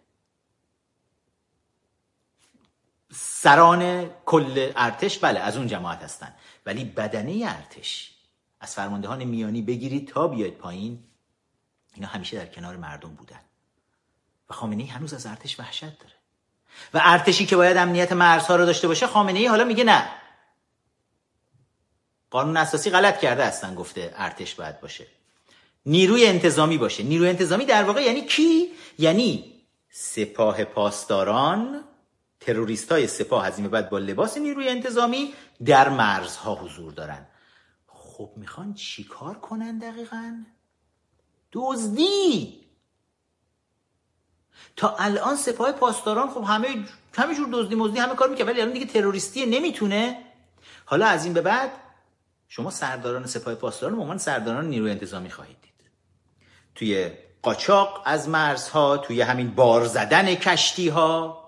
سران 3.11 4.09
کل 4.25 4.71
ارتش 4.75 5.17
بله 5.17 5.39
از 5.39 5.57
اون 5.57 5.67
جماعت 5.67 6.03
هستن. 6.03 6.33
ولی 6.65 6.85
بدنه 6.85 7.45
ارتش. 7.47 8.13
از 8.59 8.75
فرماندهان 8.75 9.23
میانی 9.23 9.61
بگیرید 9.61 10.07
تا 10.07 10.27
بیاید 10.27 10.57
پایین. 10.57 11.03
اینا 11.95 12.07
همیشه 12.07 12.37
در 12.37 12.45
کنار 12.45 12.77
مردم 12.77 13.09
بودن. 13.09 13.39
و 14.49 14.53
خامنه 14.53 14.83
ای 14.83 14.89
هنوز 14.89 15.13
از 15.13 15.25
ارتش 15.25 15.59
وحشت 15.59 15.99
داره. 15.99 16.13
و 16.93 17.01
ارتشی 17.03 17.45
که 17.45 17.55
باید 17.55 17.77
امنیت 17.77 18.11
مرزها 18.11 18.55
رو 18.55 18.65
داشته 18.65 18.87
باشه 18.87 19.07
خامنه 19.07 19.39
ای 19.39 19.47
حالا 19.47 19.63
میگه 19.63 19.83
نه. 19.83 20.09
قانون 22.29 22.57
اساسی 22.57 22.89
غلط 22.89 23.19
کرده 23.19 23.45
هستن 23.45 23.75
گفته 23.75 24.13
ارتش 24.15 24.55
باید 24.55 24.81
باشه. 24.81 25.07
نیروی 25.85 26.25
انتظامی 26.25 26.77
باشه. 26.77 27.03
نیروی 27.03 27.29
انتظامی 27.29 27.65
در 27.65 27.83
واقع 27.83 28.01
یعنی 28.01 28.21
کی؟ 28.21 28.67
یعنی 28.99 29.53
سپاه 29.89 30.63
پاسداران 30.63 31.83
تروریست 32.45 32.91
های 32.91 33.07
سپاه 33.07 33.45
از 33.45 33.59
این 33.59 33.67
بعد 33.67 33.89
با 33.89 33.99
لباس 33.99 34.37
نیروی 34.37 34.69
انتظامی 34.69 35.33
در 35.65 35.89
مرزها 35.89 36.55
حضور 36.55 36.93
دارن 36.93 37.25
خب 37.87 38.29
می‌خوان 38.35 38.73
چیکار 38.73 39.35
کنن 39.39 39.77
دقیقا؟ 39.77 40.43
دزدی! 41.51 42.59
تا 44.75 44.95
الان 44.99 45.35
سپاه 45.35 45.71
پاسداران 45.71 46.29
خب 46.29 46.43
همه 46.43 46.67
همه 47.13 47.35
جور 47.35 47.49
دزدی 47.51 47.75
مزدی 47.75 47.99
همه 47.99 48.15
کار 48.15 48.29
می‌کنه 48.29 48.45
ولی 48.45 48.61
الان 48.61 48.73
دیگه 48.73 48.85
تروریستی 48.85 49.45
نمی‌تونه. 49.45 50.17
حالا 50.85 51.05
از 51.05 51.25
این 51.25 51.33
به 51.33 51.41
بعد 51.41 51.71
شما 52.47 52.71
سرداران 52.71 53.25
سپاه 53.25 53.55
پاسداران 53.55 53.95
به 53.95 54.01
عنوان 54.01 54.17
سرداران 54.17 54.65
نیروی 54.65 54.91
انتظامی 54.91 55.29
خواهید 55.29 55.57
دید. 55.61 55.89
توی 56.75 57.11
قاچاق 57.41 58.01
از 58.05 58.29
مرزها 58.29 58.97
توی 58.97 59.21
همین 59.21 59.55
بار 59.55 59.85
زدن 59.85 60.35
کشتی 60.35 60.89
ها 60.89 61.42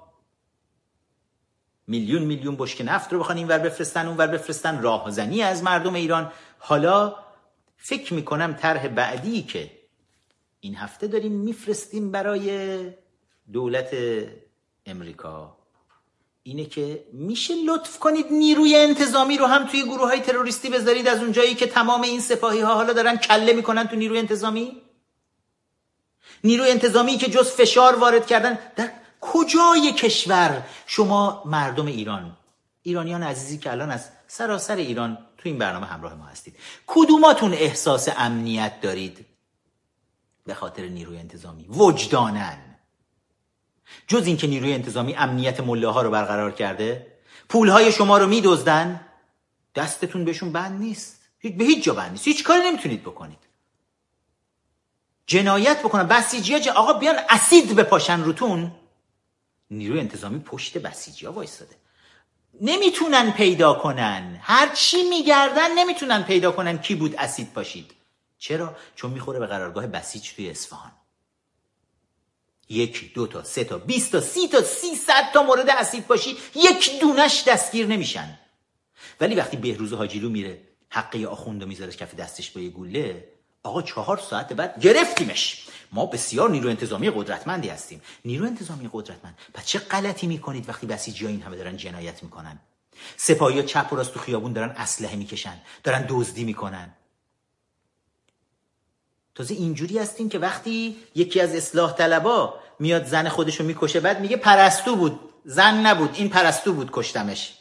میلیون 1.87 2.21
میلیون 2.21 2.55
بشک 2.55 2.81
نفت 2.85 3.13
رو 3.13 3.19
بخوان 3.19 3.37
اینور 3.37 3.57
بفرستن 3.57 4.07
اونور 4.07 4.27
بفرستن. 4.27 4.81
راهزنی 4.81 5.41
از 5.41 5.63
مردم 5.63 5.93
ایران. 5.93 6.31
حالا 6.59 7.15
فکر 7.77 8.13
می‌کنم 8.13 8.53
طرح 8.53 8.87
بعدی 8.87 9.41
که 9.41 9.71
این 10.59 10.75
هفته 10.75 11.07
داریم 11.07 11.31
میفرستیم 11.31 12.11
برای 12.11 12.79
دولت 13.53 13.89
امریکا 14.85 15.57
اینه 16.43 16.65
که 16.65 17.05
میشه 17.13 17.53
لطف 17.65 17.99
کنید 17.99 18.25
نیروی 18.31 18.75
انتظامی 18.75 19.37
رو 19.37 19.45
هم 19.45 19.67
توی 19.67 19.83
گروه 19.83 20.07
های 20.07 20.19
تروریستی 20.19 20.69
بذارید 20.69 21.07
از 21.07 21.19
اونجایی 21.19 21.55
که 21.55 21.67
تمام 21.67 22.01
این 22.01 22.19
سپاهی 22.19 22.61
ها 22.61 22.75
حالا 22.75 22.93
دارن 22.93 23.17
کله 23.17 23.53
می‌کنن 23.53 23.87
تو 23.87 23.95
نیروی 23.95 24.19
انتظامی. 24.19 24.81
نیروی 26.43 26.71
انتظامی 26.71 27.17
که 27.17 27.29
جز 27.31 27.51
فشار 27.51 27.95
وارد 27.95 28.27
کردن 28.27 28.59
در 28.75 28.91
کجای 29.33 29.93
کشور 29.93 30.63
شما 30.85 31.43
مردم 31.45 31.85
ایران؟ 31.85 32.37
ایرانیان 32.81 33.23
عزیزی 33.23 33.57
که 33.57 33.71
الان 33.71 33.91
از 33.91 34.09
سراسر 34.27 34.75
ایران 34.75 35.17
تو 35.37 35.49
این 35.49 35.57
برنامه 35.57 35.85
همراه 35.85 36.13
ما 36.13 36.25
هستید. 36.25 36.55
کدوماتون 36.87 37.53
احساس 37.53 38.09
امنیت 38.17 38.81
دارید؟ 38.81 39.25
به 40.45 40.53
خاطر 40.53 40.87
نیروی 40.87 41.17
انتظامی. 41.17 41.67
وجدانن 41.67 42.57
جز 44.07 44.25
اینکه 44.25 44.47
نیروی 44.47 44.73
انتظامی 44.73 45.15
امنیت 45.15 45.59
مله 45.59 45.87
ها 45.87 46.01
رو 46.01 46.11
برقرار 46.11 46.51
کرده. 46.51 47.07
پول 47.49 47.69
های 47.69 47.91
شما 47.91 48.17
رو 48.17 48.27
میدزدن. 48.27 49.01
دستتون 49.75 50.25
بهشون 50.25 50.51
بند 50.51 50.81
نیست. 50.81 51.21
به 51.41 51.63
هیچ 51.63 51.83
جا 51.83 51.93
بند 51.93 52.11
نیست. 52.11 52.27
هیچ 52.27 52.43
کاری 52.43 52.61
نمی‌تونید 52.69 53.01
بکنید. 53.01 53.39
جنایت 55.27 55.79
بکنن. 55.79 56.03
بسیجی 56.03 56.69
آقا 56.69 56.93
بیان 56.93 57.15
اسید 57.29 57.75
بپاشن 57.75 58.23
روتون. 58.23 58.71
نیروی 59.71 59.99
انتظامی 59.99 60.39
پشت 60.39 60.77
بسیجی 60.77 61.25
ها 61.25 61.31
وایستاده. 61.31 61.75
نمی‌تونن 62.61 63.31
پیدا 63.31 63.73
کنن. 63.73 64.39
هر 64.41 64.75
چی 64.75 65.09
میگردن 65.09 65.79
نمی‌تونن 65.79 66.23
پیدا 66.23 66.51
کنن 66.51 66.77
کی 66.77 66.95
بود 66.95 67.15
اسید 67.15 67.53
پاشید. 67.53 67.91
چرا؟ 68.37 68.77
چون 68.95 69.11
می‌خوره 69.11 69.39
به 69.39 69.47
قرارگاه 69.47 69.87
بسیج 69.87 70.33
توی 70.33 70.49
اصفهان. 70.49 70.91
یک 72.69 73.13
دو 73.13 73.27
تا 73.27 73.43
سه 73.43 73.63
تا 73.63 73.77
بیست 73.77 74.11
تا 74.11 74.21
سی 74.21 74.47
تا 74.47 74.61
سی 74.61 74.95
صد 74.95 75.31
تا 75.33 75.43
مورد 75.43 75.69
اسید 75.69 76.07
باشی 76.07 76.37
یک 76.55 76.99
دونش 76.99 77.43
دستگیر 77.47 77.87
نمیشن. 77.87 78.39
ولی 79.21 79.35
وقتی 79.35 79.57
بهروز 79.57 79.93
حاجیلو 79.93 80.29
میره 80.29 80.61
حقه 80.89 81.27
آخوندو 81.27 81.65
می‌ذاره 81.65 81.91
کف 81.91 82.15
دستش 82.15 82.51
با 82.51 82.61
یه 82.61 82.69
گوله 82.69 83.29
آقا 83.63 83.81
چهار 83.81 84.17
ساعت 84.17 84.53
بعد 84.53 84.79
گرفتیمش. 84.81 85.67
ما 85.95 86.05
بسیار 86.05 86.49
نیرو 86.49 86.69
انتظامی 86.69 87.09
قدرتمندی 87.09 87.69
هستیم. 87.69 88.01
نیرو 88.25 88.45
انتظامی 88.45 88.89
قدرتمند. 88.93 89.37
پس 89.53 89.65
چه 89.65 89.79
غلطی 89.79 90.27
می‌کنید 90.27 90.69
وقتی 90.69 90.87
بسیجی 90.87 91.27
این 91.27 91.41
همه 91.41 91.57
دارن 91.57 91.77
جنایت 91.77 92.23
می‌کنن؟ 92.23 92.59
سپاهی 93.17 93.59
ها 93.59 93.65
چپ 93.65 93.93
و 93.93 93.95
راست 93.95 94.13
تو 94.13 94.19
خیابون 94.19 94.53
دارن 94.53 94.69
اسلحه 94.69 95.15
می‌کشن 95.15 95.57
دارن 95.83 96.05
دزدی 96.09 96.43
می‌کنن. 96.43 96.89
تازه 99.35 99.53
اینجوری 99.53 99.99
هستیم 99.99 100.29
که 100.29 100.39
وقتی 100.39 100.95
یکی 101.15 101.41
از 101.41 101.55
اصلاح 101.55 101.93
طلبا 101.93 102.53
میاد 102.79 103.05
زن 103.05 103.29
خودشو 103.29 103.63
می‌کشه 103.63 103.99
بعد 103.99 104.19
میگه 104.19 104.37
پرستو 104.37 104.95
بود. 104.95 105.19
زن 105.45 105.85
نبود. 105.85 106.09
این 106.13 106.29
پرستو 106.29 106.73
بود 106.73 106.89
کشتمش. 106.91 107.53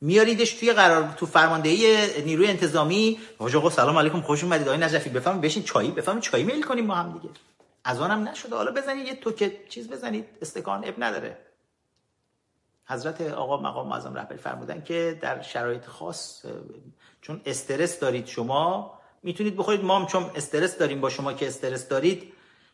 میاریدش 0.00 0.52
توی 0.52 0.72
قرار 0.72 1.14
تو 1.16 1.26
فرماندهی 1.26 2.06
نیروی 2.22 2.46
انتظامی. 2.46 3.18
آقا 3.38 3.70
سلام 3.70 3.98
علیکم 3.98 4.20
خوش 4.20 4.44
اومدید. 4.44 4.68
آقای 4.68 4.80
نجفی 4.80 5.10
بفهم 5.10 5.40
بشین 5.40 5.62
چایی 5.62 5.90
بفهم 5.90 6.20
چایی 6.20 6.44
میل 6.44 6.62
کنیم 6.62 6.86
با 6.86 6.94
هم 6.94 7.12
دیگه. 7.12 7.34
از 7.84 8.00
آنم 8.00 8.28
نشده. 8.28 8.56
حالا 8.56 8.72
بزنید 8.72 9.06
یه 9.06 9.14
توکه 9.14 9.64
چیز 9.68 9.88
بزنید. 9.88 10.28
استکان 10.42 10.84
اب 10.84 10.94
نداره. 10.98 11.46
حضرت 12.84 13.20
آقا 13.20 13.56
مقام 13.56 13.88
معظم 13.88 14.14
رهبری 14.14 14.38
فرمودن 14.38 14.82
که 14.82 15.18
در 15.22 15.42
شرایط 15.42 15.86
خاص 15.86 16.46
چون 17.20 17.40
استرس 17.44 17.98
دارید 17.98 18.26
شما 18.26 18.98
می‌تونید 19.22 19.56
بخورید. 19.56 19.84
ما 19.84 19.98
هم 19.98 20.06
چون 20.06 20.30
استرس 20.34 20.78
داریم 20.78 21.00
با 21.00 21.10
شما 21.10 21.32
که 21.32 21.46
استرس 21.46 21.88
دارید 21.88 22.32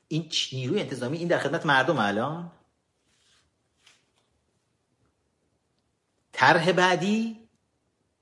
این 0.08 0.30
نیروی 0.52 0.80
انتظامی 0.80 1.18
این 1.18 1.28
در 1.28 1.38
خدمت 1.38 1.66
مردم 1.66 1.98
الان. 1.98 2.52
طرح 6.32 6.72
بعدی 6.72 7.48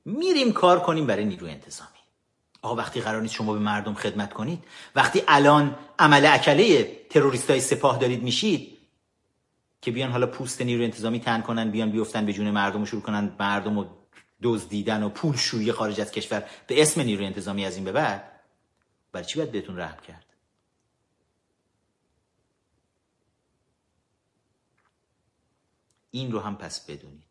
میریم 0.04 0.52
کار 0.52 0.80
کنیم 0.80 1.06
برای 1.06 1.24
نیروی 1.24 1.50
انتظامی. 1.50 1.90
آقا 2.64 2.74
وقتی 2.74 3.00
قرار 3.00 3.22
نیست 3.22 3.34
شما 3.34 3.52
به 3.52 3.58
مردم 3.58 3.94
خدمت 3.94 4.32
کنید. 4.32 4.64
وقتی 4.94 5.22
الان 5.28 5.76
عمل 5.98 6.26
اکله 6.26 7.00
تروریست 7.10 7.50
های 7.50 7.60
سپاه 7.60 7.98
دارید 7.98 8.22
میشید 8.22 8.78
که 9.80 9.90
بیان 9.90 10.10
حالا 10.10 10.26
پوست 10.26 10.62
نیروی 10.62 10.84
انتظامی 10.84 11.20
تن 11.20 11.40
کنن 11.40 11.70
بیان 11.70 11.90
بیفتن 11.90 12.26
به 12.26 12.32
جون 12.32 12.50
مردم 12.50 12.82
و 12.82 12.86
شروع 12.86 13.02
کنن 13.02 13.36
مردم 13.38 13.78
و 13.78 13.84
دزدیدن 14.42 15.02
و 15.02 15.08
پول 15.08 15.36
شویی 15.36 15.72
خارج 15.72 16.00
از 16.00 16.10
کشور 16.10 16.44
به 16.66 16.82
اسم 16.82 17.00
نیروی 17.00 17.26
انتظامی 17.26 17.64
از 17.64 17.76
این 17.76 17.84
به 17.84 17.92
بعد 17.92 18.40
برای 19.12 19.26
چی 19.26 19.38
باید 19.38 19.52
بهتون 19.52 19.78
رحم 19.78 20.00
کرد؟ 20.08 20.26
این 26.10 26.32
رو 26.32 26.40
هم 26.40 26.56
پس 26.56 26.80
بدونید 26.86 27.24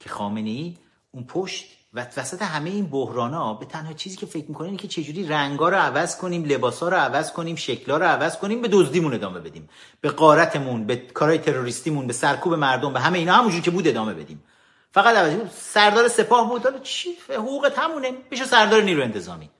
که 0.00 0.08
خامنه 0.08 0.50
ای 0.50 0.76
اون 1.10 1.24
پشت 1.24 1.66
و 1.94 2.06
وسط 2.16 2.42
همه 2.42 2.70
این 2.70 2.88
ها 2.90 3.54
به 3.54 3.66
تنها 3.66 3.92
چیزی 3.92 4.16
که 4.16 4.26
فکر 4.26 4.44
می‌کنه 4.48 4.66
اینه 4.66 4.78
که 4.78 4.88
چجوری 4.88 5.28
رنگا 5.28 5.68
رو 5.68 5.76
عوض 5.76 6.16
کنیم 6.16 6.44
لباسا 6.44 6.88
رو 6.88 6.96
عوض 6.96 7.32
کنیم 7.32 7.56
شکلا 7.56 7.96
رو 7.96 8.04
عوض 8.04 8.36
کنیم 8.36 8.62
به 8.62 8.68
دزدیمون 8.68 9.14
ادامه 9.14 9.40
بدیم. 9.40 9.68
به 10.00 10.10
قارتمون 10.10 10.86
به 10.86 10.96
کارهای 10.96 11.38
تروریستیمون 11.38 12.06
به 12.06 12.12
سرکوب 12.12 12.54
مردم 12.54 12.92
به 12.92 13.00
همه 13.00 13.18
اینا 13.18 13.34
همونجوری 13.34 13.62
که 13.62 13.70
بود 13.70 13.88
ادامه 13.88 14.14
بدیم. 14.14 14.44
فقط 14.92 15.16
عوض 15.16 15.52
سردار 15.52 16.08
سپاه 16.08 16.48
بود. 16.48 16.62
حالا 16.62 16.78
چی؟ 16.78 17.08
حقوق 17.28 17.72
تمونه 17.76 18.12
میشه 18.30 18.44
سردار 18.44 18.82
نیرو 18.82 19.02
انتظامی. 19.02 19.50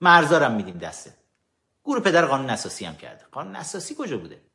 مرزارم 0.00 0.52
میدیم 0.52 0.78
دسته. 0.78 1.14
گروه 1.84 2.02
پدر 2.02 2.26
قانون 2.26 2.50
اساسی 2.50 2.84
هم 2.84 2.96
کرده. 2.96 3.24
قانون 3.32 3.56
اساسی 3.56 3.94
کجا 3.98 4.18
بوده؟ 4.18 4.45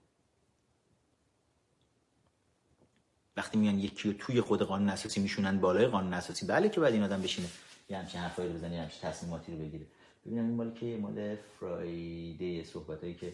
وقتی 3.37 3.57
میان 3.57 3.79
یکی 3.79 4.11
رو 4.11 4.17
توی 4.17 4.41
خود 4.41 4.61
قانون 4.61 4.89
اساسی 4.89 5.21
میشونن 5.21 5.59
بالای 5.59 5.87
قانون 5.87 6.13
اساسی 6.13 6.45
بله 6.45 6.69
که 6.69 6.79
بعد 6.79 6.93
این 6.93 7.03
آدم 7.03 7.21
بشینه. 7.21 7.47
یه 7.89 7.97
همچین 7.97 8.21
حرفایی 8.21 8.49
رو 8.49 8.55
بزنه 8.55 8.81
همچین 8.81 9.01
تصمیماتی 9.01 9.51
رو 9.51 9.57
بگیره 9.57 9.85
ببینم 10.25 10.45
این 10.45 10.55
مال 10.55 10.73
که 10.73 10.97
مال 11.01 11.37
فرایده 11.59 12.63
صحبتایی 12.63 13.13
که 13.13 13.33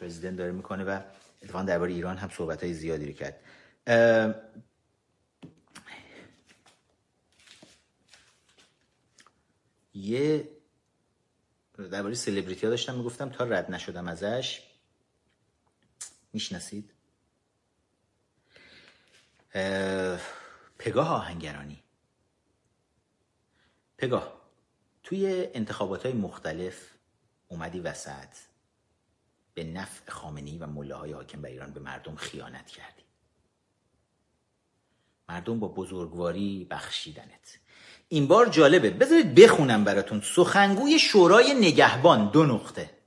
پرزیدنت 0.00 0.36
داره 0.36 0.52
می‌کنه 0.52 0.84
و 0.84 1.00
اتفاقا 1.42 1.64
درباره 1.64 1.92
ایران 1.92 2.16
هم 2.16 2.28
صحبت 2.28 2.64
های 2.64 2.74
زیادی 2.74 3.06
رو 3.06 3.12
کرد. 3.12 3.40
یه 9.94 10.48
درباره 11.78 12.14
سلبریتی 12.14 12.66
ها 12.66 12.70
داشتم 12.70 12.94
می‌گفتم 12.94 13.28
تا 13.28 13.44
رد 13.44 13.70
نشدم 13.70 14.08
ازش 14.08 14.62
می‌شناسید؟ 16.32 16.91
پگاه 20.78 21.08
آهنگرانی. 21.08 21.82
پگاه 23.98 24.42
توی 25.02 25.48
انتخابات 25.54 26.06
های 26.06 26.14
مختلف 26.14 26.88
اومدی 27.48 27.80
وسط 27.80 28.28
به 29.54 29.64
نفع 29.64 30.10
خامنی 30.10 30.58
و 30.58 30.66
مله 30.66 30.94
های 30.94 31.12
حاکم 31.12 31.42
بر 31.42 31.48
ایران 31.48 31.72
به 31.72 31.80
مردم 31.80 32.14
خیانت 32.14 32.66
کردی. 32.66 33.02
مردم 35.28 35.60
با 35.60 35.68
بزرگواری 35.68 36.66
بخشیدنت. 36.70 37.58
این 38.08 38.26
بار 38.26 38.48
جالبه 38.48 38.90
بذارید 38.90 39.34
بخونم 39.34 39.84
براتون. 39.84 40.20
سخنگوی 40.20 40.98
شورای 40.98 41.54
نگهبان 41.54 42.30
دو 42.30 42.46
نقطه. 42.46 43.01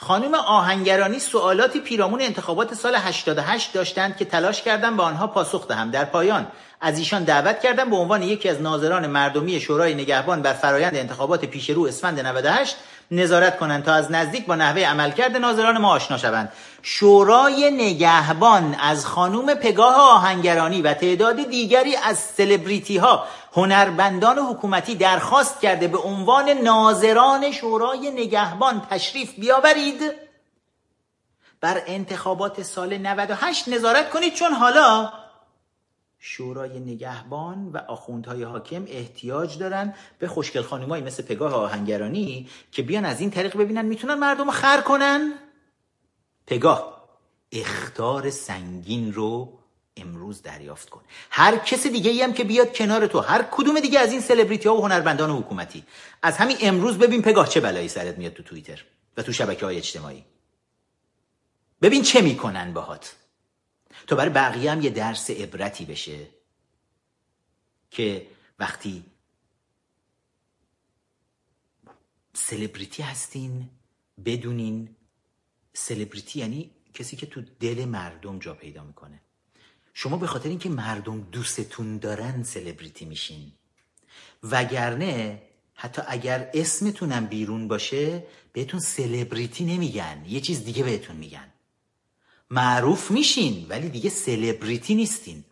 خانم 0.00 0.34
آهنگرانی 0.34 1.18
سوالاتی 1.18 1.80
پیرامون 1.80 2.22
انتخابات 2.22 2.74
سال 2.74 2.94
88 2.94 3.72
داشتند 3.72 4.16
که 4.16 4.24
تلاش 4.24 4.62
کردم 4.62 4.96
به 4.96 5.02
آنها 5.02 5.26
پاسخ 5.26 5.68
دهم. 5.68 5.90
در 5.90 6.04
پایان 6.04 6.46
از 6.80 6.98
ایشان 6.98 7.24
دعوت 7.24 7.60
کردم 7.60 7.90
به 7.90 7.96
عنوان 7.96 8.22
یکی 8.22 8.48
از 8.48 8.62
ناظران 8.62 9.06
مردمی 9.06 9.60
شورای 9.60 9.94
نگهبان 9.94 10.42
بر 10.42 10.52
فرایند 10.52 10.96
انتخابات 10.96 11.44
پیش 11.44 11.70
رو 11.70 11.86
اسفند 11.86 12.20
98 12.20 12.76
نظارت 13.10 13.58
کنند 13.58 13.84
تا 13.84 13.92
از 13.92 14.12
نزدیک 14.12 14.46
با 14.46 14.54
نحوه 14.54 14.82
عملکرد 14.82 15.36
ناظران 15.36 15.78
ما 15.78 15.90
آشنا 15.90 16.18
شوند. 16.18 16.52
شورای 16.82 17.70
نگهبان 17.70 18.76
از 18.80 19.06
خانوم 19.06 19.54
پگاه 19.54 19.94
آهنگرانی 19.94 20.82
و 20.82 20.94
تعداد 20.94 21.48
دیگری 21.50 21.96
از 21.96 22.18
سلبریتی 22.18 22.96
ها 22.96 23.24
هنربندان 23.58 24.38
حکومتی 24.38 24.94
درخواست 24.94 25.60
کرده 25.60 25.88
به 25.88 25.98
عنوان 25.98 26.48
ناظران 26.48 27.52
شورای 27.52 28.10
نگهبان 28.10 28.86
تشریف 28.90 29.34
بیاورید. 29.34 30.00
بر 31.60 31.82
انتخابات 31.86 32.62
سال 32.62 32.98
98 32.98 33.68
نظارت 33.68 34.10
کنید 34.10 34.34
چون 34.34 34.52
حالا 34.52 35.12
شورای 36.18 36.80
نگهبان 36.80 37.68
و 37.68 37.78
آخوندهای 37.78 38.42
حاکم 38.42 38.84
احتیاج 38.88 39.58
دارن 39.58 39.94
به 40.18 40.28
خوشگل 40.28 40.62
خانمایی 40.62 41.04
مثل 41.04 41.22
پگاه 41.22 41.54
آهنگرانی 41.54 42.48
که 42.72 42.82
بیان 42.82 43.04
از 43.04 43.20
این 43.20 43.30
طریق 43.30 43.56
ببینن 43.56 43.84
می‌تونن 43.84 44.14
مردم 44.14 44.44
رو 44.44 44.50
خر 44.50 44.80
کنن. 44.80 45.32
پگاه 46.46 47.08
اختار 47.52 48.30
سنگین 48.30 49.12
رو 49.12 49.57
امروز 49.98 50.42
دریافت 50.42 50.90
کن. 50.90 51.02
هر 51.30 51.56
کس 51.56 51.86
دیگه 51.86 52.10
ای 52.10 52.22
هم 52.22 52.32
که 52.32 52.44
بیاد 52.44 52.76
کنار 52.76 53.06
تو 53.06 53.20
هر 53.20 53.48
کدوم 53.50 53.80
دیگه 53.80 53.98
از 53.98 54.12
این 54.12 54.20
سلبریتی 54.20 54.68
ها 54.68 54.76
و 54.76 54.82
هنرمندان 54.82 55.30
حکومتی. 55.30 55.84
از 56.22 56.36
همین 56.36 56.56
امروز 56.60 56.98
ببین 56.98 57.22
پگاه 57.22 57.48
چه 57.48 57.60
بلایی 57.60 57.88
سرت 57.88 58.18
میاد 58.18 58.32
تو 58.32 58.42
توییتر 58.42 58.84
و 59.16 59.22
تو 59.22 59.32
شبکه 59.32 59.66
های 59.66 59.76
اجتماعی. 59.76 60.24
ببین 61.82 62.02
چه 62.02 62.20
می‌کنن 62.20 62.72
باهات. 62.72 63.16
تا 64.06 64.16
برای 64.16 64.30
بقیه 64.30 64.70
هم 64.70 64.82
یه 64.82 64.90
درس 64.90 65.30
عبرتی 65.30 65.84
بشه 65.84 66.26
که 67.90 68.26
وقتی 68.58 69.04
سلبریتی 72.34 73.02
هستین 73.02 73.68
بدونین. 74.24 74.96
سلبریتی 75.72 76.38
یعنی 76.38 76.70
کسی 76.94 77.16
که 77.16 77.26
تو 77.26 77.42
دل 77.60 77.84
مردم 77.84 78.38
جا 78.38 78.54
پیدا 78.54 78.84
می‌کنه. 78.84 79.20
شما 80.00 80.16
به 80.16 80.26
خاطر 80.26 80.48
اینکه 80.48 80.68
مردم 80.68 81.20
دوستتون 81.20 81.98
دارن 81.98 82.42
سلبریتی 82.42 83.04
میشین. 83.04 83.52
وگرنه 84.42 85.42
حتی 85.74 86.02
اگر 86.06 86.50
اسمتونم 86.54 87.26
بیرون 87.26 87.68
باشه 87.68 88.26
بهتون 88.52 88.80
سلبریتی 88.80 89.64
نمیگن. 89.64 90.24
یه 90.28 90.40
چیز 90.40 90.64
دیگه 90.64 90.82
بهتون 90.84 91.16
میگن. 91.16 91.52
معروف 92.50 93.10
میشین 93.10 93.66
ولی 93.68 93.88
دیگه 93.88 94.10
سلبریتی 94.10 94.94
نیستین. 94.94 95.44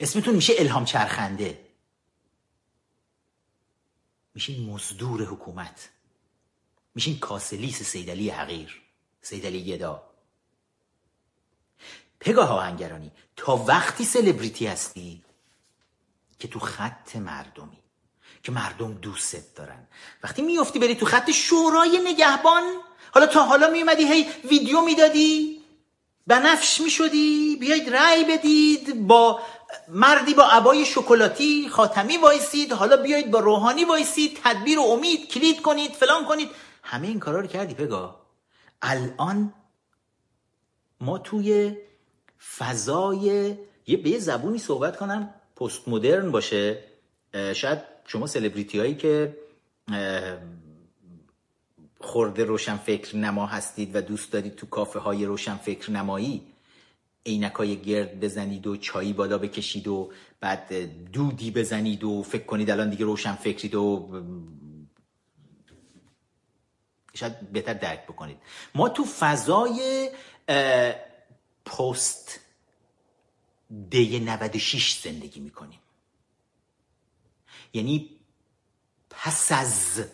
اسمتون 0.00 0.34
میشه 0.34 0.52
الهام 0.58 0.84
چرخنده. 0.84 1.64
میشین 4.34 4.70
مزدور 4.70 5.22
حکومت. 5.22 5.88
میشین 6.94 7.18
کاسلیس 7.18 7.82
سیدلی 7.82 8.30
حقیر 8.30 8.82
سیدلی 9.22 9.64
گدا. 9.64 10.13
پگاه 12.24 12.50
آهنگرانی 12.50 13.10
تا 13.36 13.56
وقتی 13.56 14.04
سلبریتی 14.04 14.66
هستی 14.66 15.22
که 16.38 16.48
تو 16.48 16.58
خط 16.58 17.16
مردمی 17.16 17.78
که 18.42 18.52
مردم 18.52 18.94
دوستت 18.94 19.54
دارن. 19.54 19.86
وقتی 20.22 20.42
میافتی 20.42 20.78
بری 20.78 20.94
تو 20.94 21.06
خط 21.06 21.30
شورای 21.30 22.00
نگهبان 22.04 22.62
حالا 23.14 23.26
تا 23.26 23.44
حالا 23.44 23.70
میومدی 23.70 24.04
هی 24.04 24.26
ویدیو 24.44 24.80
می‌دادی 24.80 25.60
بنفش 26.26 26.80
می‌شدی 26.80 27.56
بیایید 27.60 27.94
رأی 27.94 28.24
بدید 28.24 29.06
با 29.06 29.40
مردی 29.88 30.34
با 30.34 30.44
عبای 30.44 30.84
شکلاتی 30.84 31.68
خاتمی 31.68 32.16
وایسید 32.16 32.72
حالا 32.72 32.96
بیایید 32.96 33.30
با 33.30 33.38
روحانی 33.38 33.84
وایسید 33.84 34.40
تدبیر 34.44 34.78
و 34.78 34.82
امید 34.82 35.28
کلید 35.28 35.62
کنید 35.62 35.92
فلان 35.92 36.24
کنید. 36.24 36.50
همه 36.82 37.06
این 37.06 37.20
کارا 37.20 37.40
رو 37.40 37.46
کردی 37.46 37.74
پگا 37.74 38.20
الان 38.82 39.54
ما 41.00 41.18
توی 41.18 41.76
فضای 42.58 43.54
یه 43.86 43.96
به 43.96 44.18
زبونی 44.18 44.58
صحبت 44.58 44.96
کنم 44.96 45.34
پست 45.56 45.88
مدرن 45.88 46.30
باشه 46.30 46.78
شاید 47.54 47.78
شما 48.06 48.26
سلبریتی 48.26 48.78
هایی 48.78 48.94
که 48.94 49.36
خورده 52.00 52.44
روشن 52.44 52.76
فکر 52.76 53.16
نما 53.16 53.46
هستید 53.46 53.96
و 53.96 54.00
دوست 54.00 54.32
دارید 54.32 54.56
تو 54.56 54.66
کافه 54.66 54.98
های 54.98 55.24
روشن 55.24 55.56
فکر 55.56 55.90
نمایی 55.90 56.42
های 57.54 57.76
گرد 57.76 58.20
بزنید 58.20 58.66
و 58.66 58.76
چایی 58.76 59.12
بالا 59.12 59.38
بکشید 59.38 59.88
و 59.88 60.12
بعد 60.40 60.72
دودی 61.12 61.50
بزنید 61.50 62.04
و 62.04 62.22
فکر 62.22 62.44
کنید 62.44 62.70
الان 62.70 62.90
دیگه 62.90 63.04
روشن 63.04 63.34
فکرید 63.34 63.74
و 63.74 64.08
شاید 67.14 67.52
بهتر 67.52 67.74
درک 67.74 68.04
بکنید. 68.04 68.36
ما 68.74 68.88
تو 68.88 69.04
فضای 69.04 70.10
پست 71.64 72.40
دی 73.90 74.20
96 74.20 75.00
زندگی 75.04 75.40
می‌کنیم. 75.40 75.80
یعنی 77.72 78.10
پس 79.10 79.52
از 79.52 80.04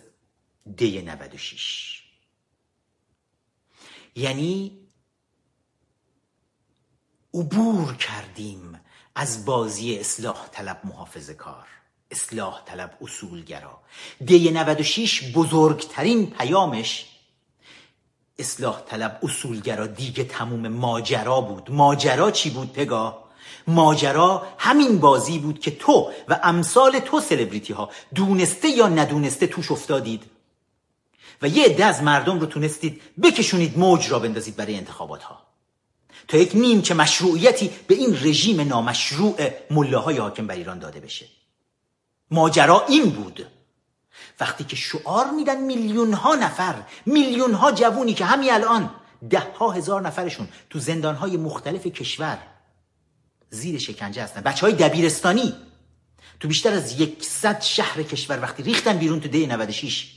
دی 0.76 1.02
96 1.02 2.02
یعنی 4.14 4.80
عبور 7.34 7.96
کردیم 7.96 8.80
از 9.14 9.44
بازی 9.44 9.98
اصلاح 9.98 10.48
طلب 10.48 10.80
محافظه 10.84 11.34
کار 11.34 11.66
اصلاح 12.10 12.64
طلب 12.64 12.98
اصولگرا. 13.00 13.82
دی 14.26 14.50
96 14.50 15.32
بزرگترین 15.34 16.30
پیامش 16.30 17.09
اصلاح 18.40 18.82
طلب 18.86 19.18
اصولگرا 19.22 19.86
دیگه 19.86 20.24
تموم 20.24 20.68
ماجرا 20.68 21.40
بود. 21.40 21.70
ماجرا 21.70 22.30
چی 22.30 22.50
بود 22.50 22.72
پگاه 22.72 23.30
ماجرا 23.66 24.46
همین 24.58 24.98
بازی 24.98 25.38
بود 25.38 25.60
که 25.60 25.70
تو 25.70 26.10
و 26.28 26.40
امثال 26.42 26.98
تو 26.98 27.20
سلبریتی 27.20 27.72
ها 27.72 27.90
دونسته 28.14 28.68
یا 28.68 28.88
ندونسته 28.88 29.46
توش 29.46 29.70
افتادید. 29.70 30.22
و 31.42 31.48
یه 31.48 31.64
عده 31.64 31.84
از 31.84 32.02
مردم 32.02 32.40
رو 32.40 32.46
تونستید 32.46 33.02
بکشونید 33.22 33.78
موج 33.78 34.10
را 34.10 34.18
بندازید 34.18 34.56
برای 34.56 34.76
انتخابات 34.76 35.22
ها 35.22 35.38
تا 36.28 36.36
یک 36.36 36.50
نیم 36.54 36.82
که 36.82 36.94
مشروعیتی 36.94 37.70
به 37.86 37.94
این 37.94 38.18
رژیم 38.22 38.60
نامشروع 38.60 39.36
ملاهای 39.70 40.16
حاکم 40.16 40.46
بر 40.46 40.54
ایران 40.54 40.78
داده 40.78 41.00
بشه. 41.00 41.26
ماجرا 42.30 42.84
این 42.88 43.10
بود. 43.10 43.46
وقتی 44.40 44.64
که 44.64 44.76
شعار 44.76 45.30
میدن 45.30 45.60
میلیون 45.60 46.12
ها 46.12 46.34
نفر 46.34 46.82
میلیون 47.06 47.54
ها 47.54 47.72
جوونی 47.72 48.14
که 48.14 48.24
همین 48.24 48.52
الان 48.52 48.90
ده 49.30 49.52
ها 49.58 49.70
هزار 49.70 50.02
نفرشون 50.02 50.48
تو 50.70 50.78
زندان 50.78 51.14
های 51.14 51.36
مختلف 51.36 51.86
کشور 51.86 52.38
زیر 53.50 53.78
شکنجه 53.78 54.22
هستن. 54.22 54.40
بچه 54.40 54.66
های 54.66 54.74
دبیرستانی 54.74 55.54
تو 56.40 56.48
بیشتر 56.48 56.72
از 56.72 57.00
یکصد 57.00 57.60
شهر 57.60 58.02
کشور 58.02 58.42
وقتی 58.42 58.62
ریختن 58.62 58.98
بیرون 58.98 59.20
تو 59.20 59.28
ده 59.28 59.46
96 59.46 60.16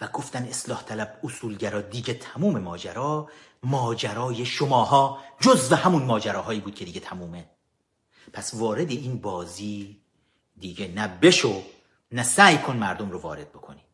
و 0.00 0.08
گفتن 0.08 0.44
اصلاح 0.44 0.82
طلب 0.82 1.18
اصولگرا 1.24 1.80
دیگه 1.80 2.14
تموم 2.14 2.58
ماجرا 2.58 3.28
ماجرای 3.62 4.46
شماها 4.46 5.18
جز 5.40 5.72
و 5.72 5.76
همون 5.76 6.02
ماجراهایی 6.02 6.60
بود 6.60 6.74
که 6.74 6.84
دیگه 6.84 7.00
تمومه. 7.00 7.44
پس 8.32 8.54
وارد 8.54 8.90
این 8.90 9.18
بازی 9.18 10.00
دیگه 10.60 10.88
نه 10.88 11.08
نه 12.12 12.22
سعی 12.22 12.58
کن 12.58 12.76
مردم 12.76 13.10
رو 13.10 13.18
وارد 13.18 13.48
بکنی. 13.48 13.84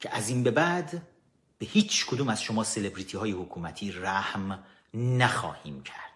که 0.00 0.16
از 0.16 0.28
این 0.28 0.42
به 0.42 0.50
بعد 0.50 1.02
به 1.58 1.66
هیچ 1.66 2.06
کدوم 2.06 2.28
از 2.28 2.42
شما 2.42 2.64
سلبریتی 2.64 3.16
های 3.16 3.32
حکومتی 3.32 3.92
رحم 3.92 4.64
نخواهیم 4.94 5.82
کرد. 5.82 6.08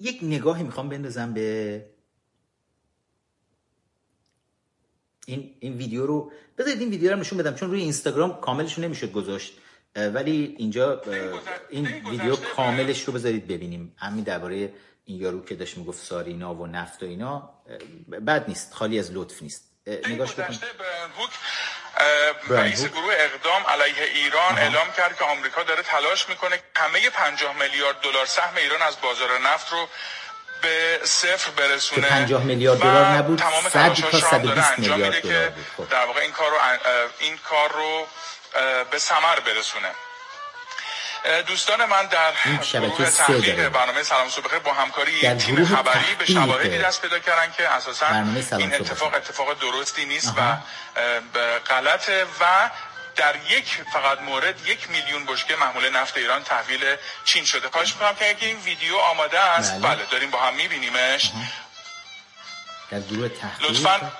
یک 0.00 0.18
نگاهی 0.22 0.62
می‌خوام 0.62 0.88
بندازم 0.88 1.34
به 1.34 1.90
این 5.26 5.54
این 5.60 5.76
ویدیو 5.76 6.06
رو. 6.06 6.32
بذارید 6.58 6.80
این 6.80 6.90
ویدیو 6.90 7.12
رو 7.12 7.18
نشون 7.18 7.38
بدم 7.38 7.54
چون 7.54 7.70
روی 7.70 7.80
اینستاگرام 7.80 8.40
کاملش 8.40 8.78
نمی‌شد 8.78 9.12
گذاشت. 9.12 9.60
ولی 10.14 10.54
اینجا 10.58 11.02
این 11.68 11.86
ویدیو 12.10 12.36
کاملش 12.36 13.04
رو 13.04 13.12
بذارید 13.12 13.48
ببینیم. 13.48 13.96
همین 13.98 14.24
درباره 14.24 14.72
این 15.04 15.20
یارو 15.20 15.44
که 15.44 15.54
داشت 15.54 15.76
می‌گفت 15.78 16.04
سارینا 16.04 16.54
و 16.54 16.66
نفت 16.66 17.02
و 17.02 17.06
اینا 17.06 17.50
بد 18.26 18.44
نیست 18.48 18.74
خالی 18.74 18.98
از 18.98 19.10
لطف 19.12 19.42
نیست. 19.42 19.64
نگاش 19.86 20.32
بکن. 20.32 20.58
رئیس 22.48 22.84
گروه 22.84 23.14
اقدام 23.14 23.62
علیه 23.68 24.04
ایران 24.14 24.58
اعلام 24.58 24.86
کرد 24.96 25.16
که 25.18 25.24
آمریکا 25.24 25.62
داره 25.62 25.82
تلاش 25.82 26.28
می‌کنه 26.28 26.60
همه 26.76 27.10
50 27.10 27.56
میلیارد 27.62 28.00
دلار 28.00 28.26
سهم 28.26 28.56
ایران 28.56 28.82
از 28.82 28.96
بازار 29.02 29.38
نفت 29.38 29.72
رو 29.72 29.88
به 30.62 31.00
صفر 31.04 31.50
برسونه. 31.50 32.02
که 32.02 32.08
50 32.08 32.42
میلیارد 32.42 32.78
دلار 32.78 33.06
نبود 33.06 33.38
تمام 33.38 33.68
100 33.68 33.94
تا 33.94 34.20
120 34.20 34.78
میلیارد 34.78 35.22
دلار 35.22 35.48
بود. 35.48 35.64
خب. 35.76 35.88
در 35.90 36.04
واقع 36.06 36.20
این 36.20 36.32
کار 36.32 36.50
رو 36.50 36.56
این 37.20 37.36
کار 37.36 37.72
رو 37.72 38.06
به 38.90 38.98
ثمر 38.98 39.40
برسونه. 39.40 39.90
دوستان 41.46 41.84
من 41.84 42.06
در 42.06 42.32
شبکه 42.62 43.04
تحقیق 43.04 43.68
برنامه 43.68 44.02
سلام 44.02 44.28
صبح 44.28 44.58
با 44.58 44.72
همکاری 44.72 45.34
تیم 45.34 45.64
خبری 45.64 46.14
به 46.18 46.26
شواهدی 46.26 46.78
دست 46.78 47.02
پیدا 47.02 47.18
کردن 47.18 47.52
که 47.56 47.68
اساسا 47.68 48.06
این 48.56 48.74
اتفاق 48.74 49.14
اتفاق 49.14 49.58
درستی 49.60 50.04
نیست 50.04 50.34
و 50.36 50.56
غلطه 51.66 52.24
و 52.40 52.70
در 53.16 53.36
یک 53.36 53.82
فقط 53.92 54.20
مورد 54.20 54.66
یک 54.66 54.90
میلیون 54.90 55.24
بشکه 55.24 55.56
محمول 55.56 55.90
نفت 55.90 56.16
ایران 56.16 56.44
تحویل 56.44 56.96
چین 57.24 57.44
شده. 57.44 57.68
خواهش 57.68 57.92
می‌کنم 57.92 58.14
که 58.14 58.28
اگه 58.28 58.46
این 58.46 58.56
ویدیو 58.56 58.96
آماده 58.96 59.40
است 59.40 59.72
بله, 59.72 59.80
بله 59.80 60.04
داریم 60.10 60.30
با 60.30 60.40
هم 60.40 60.54
میبینیمش. 60.54 61.30
در 62.90 63.00
گروه 63.00 63.28
تحقیق 63.28 63.70
لطفا 63.70 64.10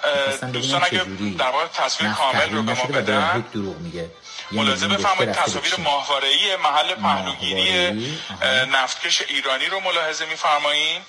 دوستان 0.53 0.85
اگه 0.85 1.05
در 1.39 1.51
واقع 1.51 1.67
تصویر 1.67 2.13
کامل 2.13 2.51
رو 2.53 2.63
به 2.63 2.75
ما 2.75 2.85
بدن 2.85 3.41
دروغ 3.41 3.77
میگه. 3.77 4.11
ملاحظه 4.53 4.89
بفرمایید 4.89 5.33
تصاویر 5.33 5.77
ماهواره‌ای 5.79 6.57
محل 6.57 6.95
پهلوگیری 6.95 8.19
نفتکش 8.73 9.23
ایرانی 9.23 9.67
رو 9.67 9.81
ملاحظه 9.81 10.27
میفرمایید 10.27 11.03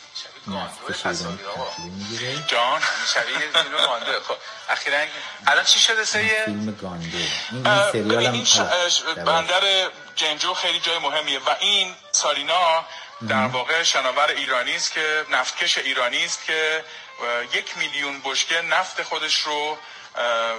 جان 2.48 2.82
شبیه 3.14 3.38
فیلم 3.38 3.78
گانده. 3.88 4.20
خب 4.28 4.36
اخیرا 4.70 4.98
الان 5.48 5.64
چی 5.64 5.80
شده 5.80 6.06
سه 6.06 6.44
فیلم 6.46 6.76
گانده. 6.82 7.08
این 7.52 7.64
سریال 7.92 8.26
هم 8.26 9.24
بندر 9.26 9.62
جنجو 10.16 10.54
خیلی 10.54 10.80
جای 10.80 10.98
مهمیه. 10.98 11.40
و 11.40 11.56
این 11.60 11.94
سارینا 12.12 12.86
در 13.30 13.48
واقع 13.48 13.84
شناور 13.84 14.28
ایرانی 14.38 14.76
است 14.76 14.94
که 14.94 15.26
نفتکش 15.32 15.78
ایرانی 15.78 16.26
است 16.26 16.46
که 16.46 16.84
یک 17.54 17.78
میلیون 17.78 18.22
بشکه 18.22 18.62
نفت 18.62 19.04
خودش 19.04 19.40
رو 19.40 19.78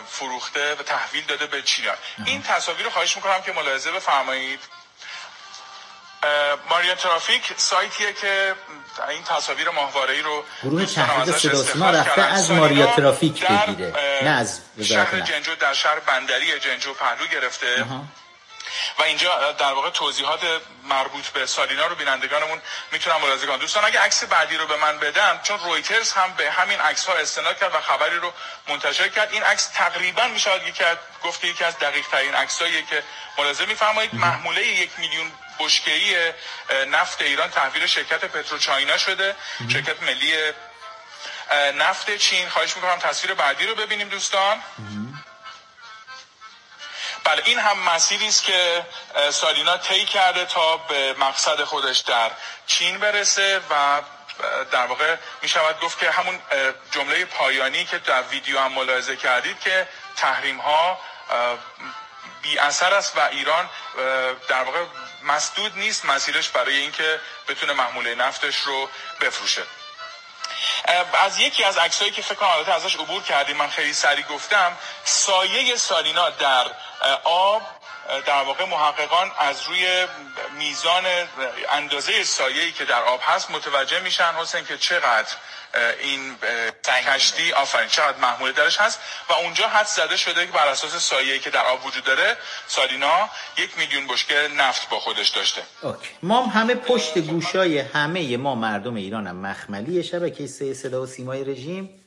فروخته 0.08 0.74
و 0.74 0.82
تحویل 0.82 1.24
داده 1.24 1.46
به 1.46 1.62
چینیان 1.62 1.96
این 2.24 2.42
تصاویر 2.42 2.84
رو 2.84 2.90
خواهش 2.90 3.16
می‌کنم 3.16 3.42
که 3.42 3.52
ملاحظه 3.52 3.92
بفرمایید. 3.92 4.60
ماریا 6.70 6.94
ترافیک 6.94 7.52
سایتیه 7.56 8.12
که 8.12 8.54
این 9.08 9.22
تصاویر 9.24 9.70
ماهواره 9.70 10.22
رو 10.22 10.44
گروه 10.62 10.86
تحقیق 10.86 11.36
صدا 11.36 11.90
رفته 11.90 12.22
از 12.22 12.50
ماریا 12.50 12.86
ترافیک 12.86 13.46
بگیره. 13.46 13.92
نه 14.22 14.30
از 14.30 14.60
شهر 14.84 15.20
جنجو 15.20 15.54
در 15.54 15.74
شهر 15.74 15.98
بندری 15.98 16.60
جنجو 16.60 16.94
پهلو 16.94 17.26
گرفته. 17.26 17.86
و 18.98 19.02
اینجا 19.02 19.52
در 19.52 19.72
واقع 19.72 19.90
توضیحات 19.90 20.40
مربوط 20.84 21.26
به 21.26 21.46
سالینا 21.46 21.86
رو 21.86 21.94
بینندگانمون 21.94 22.62
می‌تونن 22.92 23.16
ملاحظه 23.16 23.46
کنن 23.46 23.56
دوستان 23.56 23.84
اگه 23.84 24.00
عکس 24.00 24.24
بعدی 24.24 24.56
رو 24.56 24.66
به 24.66 24.76
من 24.76 24.98
بدن 24.98 25.40
چون 25.42 25.58
رویترز 25.58 26.12
هم 26.12 26.32
به 26.32 26.50
همین 26.50 26.80
عکس 26.80 27.06
ها 27.06 27.14
استناد 27.14 27.58
کرد 27.58 27.74
و 27.74 27.80
خبری 27.80 28.16
رو 28.16 28.32
منتشر 28.68 29.08
کرد 29.08 29.32
این 29.32 29.42
عکس 29.42 29.66
تقریبا 29.66 30.28
میشه 30.28 30.68
یکی 30.68 30.84
از 30.84 30.96
گفته 31.24 31.48
یکی 31.48 31.64
از 31.64 31.78
دقیق 31.78 32.06
ترین 32.06 32.34
عکساییه 32.34 32.82
که 32.82 33.02
ملاحظه 33.38 33.66
میفرمایید. 33.66 34.14
محموله 34.14 34.66
یک 34.66 34.90
میلیون 34.98 35.32
بشکه‌ای 35.58 36.32
نفت 36.88 37.22
ایران 37.22 37.50
تحویل 37.50 37.86
شرکت 37.86 38.24
پتروچاینا 38.24 38.98
شده. 38.98 39.36
شرکت 39.72 40.02
ملی 40.02 40.34
نفت 41.74 42.16
چین. 42.16 42.48
خواهش 42.48 42.76
می‌کنم 42.76 42.98
تصویر 42.98 43.34
بعدی 43.34 43.66
رو 43.66 43.74
ببینیم 43.74 44.08
دوستان. 44.08 44.62
بله 47.24 47.42
این 47.44 47.58
هم 47.58 47.78
مسیری 47.78 48.28
است 48.28 48.44
که 48.44 48.86
سالینا 49.30 49.76
طی 49.76 50.04
کرده 50.04 50.44
تا 50.44 50.76
به 50.76 51.14
مقصد 51.18 51.64
خودش 51.64 51.98
در 51.98 52.30
چین 52.66 52.98
برسه 52.98 53.60
و 53.70 54.02
در 54.72 54.86
واقع 54.86 55.16
می 55.42 55.48
شود 55.48 55.80
گفت 55.80 55.98
که 55.98 56.10
همون 56.10 56.38
جمله 56.90 57.24
پایانی 57.24 57.84
که 57.84 57.98
در 57.98 58.22
ویدیو 58.22 58.58
هم 58.58 58.72
ملاحظه 58.72 59.16
کردید 59.16 59.60
که 59.60 59.88
تحریم 60.16 60.60
ها 60.60 60.98
بی 62.42 62.58
اثر 62.58 62.94
است 62.94 63.16
و 63.16 63.20
ایران 63.30 63.70
در 64.48 64.62
واقع 64.62 64.84
مسدود 65.22 65.78
نیست 65.78 66.04
مسیرش 66.04 66.48
برای 66.48 66.76
اینکه 66.76 67.20
بتونه 67.48 67.72
محموله 67.72 68.14
نفتش 68.14 68.56
رو 68.56 68.88
بفروشه. 69.20 69.62
از 71.12 71.38
یکی 71.38 71.64
از 71.64 71.78
عکسایی 71.78 72.10
که 72.10 72.22
فکر 72.22 72.34
کنم 72.34 72.72
ازش 72.74 72.96
عبور 72.96 73.22
کردیم 73.22 73.56
من 73.56 73.68
خیلی 73.68 73.92
سریع 73.92 74.24
گفتم 74.24 74.76
سایه 75.04 75.76
سالینا 75.76 76.30
در 76.30 76.66
آب 77.24 77.62
در 78.26 78.42
واقع 78.42 78.64
محققان 78.64 79.32
از 79.38 79.62
روی 79.62 80.06
میزان 80.58 81.04
اندازه 81.72 82.24
سایه‌ای 82.24 82.72
که 82.72 82.84
در 82.84 83.02
آب 83.02 83.20
هست 83.22 83.50
متوجه 83.50 84.00
میشن 84.00 84.34
حسین 84.34 84.64
که 84.64 84.78
چقدر 84.78 85.34
این 86.02 86.36
کشتی 87.20 87.52
آفرین 87.52 87.88
چقدر 87.88 88.18
محموله 88.18 88.52
درش 88.52 88.80
هست 88.80 89.00
و 89.28 89.32
اونجا 89.32 89.68
حد 89.68 89.86
زده 89.86 90.16
شده 90.16 90.46
که 90.46 90.52
بر 90.52 90.68
اساس 90.68 90.96
سایه‌ای 90.96 91.38
که 91.38 91.50
در 91.50 91.64
آب 91.64 91.86
وجود 91.86 92.04
داره 92.04 92.36
سالینا 92.66 93.28
یک 93.58 93.78
میلیون 93.78 94.06
بشکه 94.06 94.48
نفت 94.58 94.88
با 94.88 95.00
خودش 95.00 95.28
داشته 95.28 95.62
اوکی. 95.82 96.08
ما 96.22 96.46
همه 96.46 96.74
پشت 96.74 97.18
گوشای 97.18 97.78
همه 97.78 98.36
ما 98.36 98.54
مردم 98.54 98.94
ایران 98.94 99.26
هم 99.26 99.36
مخملی 99.36 100.02
شبکه 100.02 100.46
سه 100.46 100.74
صدا 100.74 101.02
و 101.02 101.06
سیمای 101.06 101.44
رژیم 101.44 102.04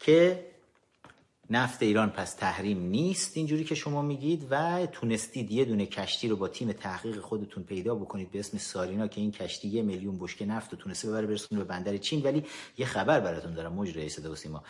که 0.00 0.44
نفت 1.50 1.82
ایران 1.82 2.10
پس 2.10 2.34
تحریم 2.34 2.82
نیست 2.82 3.36
اینجوری 3.36 3.64
که 3.64 3.74
شما 3.74 4.02
میگید 4.02 4.46
و 4.50 4.86
تونستید 4.86 5.50
یه 5.50 5.64
دونه 5.64 5.86
کشتی 5.86 6.28
رو 6.28 6.36
با 6.36 6.48
تیم 6.48 6.72
تحقیق 6.72 7.20
خودتون 7.20 7.62
پیدا 7.62 7.94
بکنید 7.94 8.30
به 8.30 8.38
اسم 8.38 8.58
سارینا 8.58 9.08
که 9.08 9.20
این 9.20 9.32
کشتی 9.32 9.68
یه 9.68 9.82
میلیون 9.82 10.18
بشکه 10.18 10.46
نفت 10.46 10.72
رو 10.72 10.78
تونسته 10.78 11.08
ببره 11.08 11.26
برسونه 11.26 11.60
به 11.60 11.64
بندر 11.64 11.96
چین. 11.96 12.22
ولی 12.22 12.44
یه 12.78 12.86
خبر 12.86 13.20
براتون 13.20 13.54
دارم 13.54 13.72
مجری 13.72 14.08
صدا 14.08 14.32
و 14.32 14.34
سیما. 14.34 14.64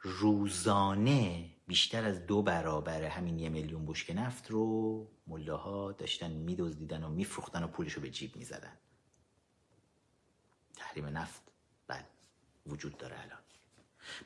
روزانه 0.00 1.44
بیشتر 1.66 2.04
از 2.04 2.26
دو 2.26 2.42
برابر 2.42 3.02
همین 3.02 3.38
یه 3.38 3.48
میلیون 3.48 3.86
بشکه 3.86 4.14
نفت 4.14 4.50
رو 4.50 5.06
ملاها 5.26 5.92
داشتن 5.92 6.30
میدزدیدن 6.30 7.04
و 7.04 7.08
میفروختن 7.08 7.64
و 7.64 7.66
پولش 7.66 7.92
رو 7.92 8.02
به 8.02 8.10
جیب 8.10 8.36
می‌زدن. 8.36 8.72
تحریم 10.76 11.06
نفت 11.06 11.42
بله 11.86 12.06
وجود 12.66 12.96
داره 12.96 13.20
الان. 13.20 13.39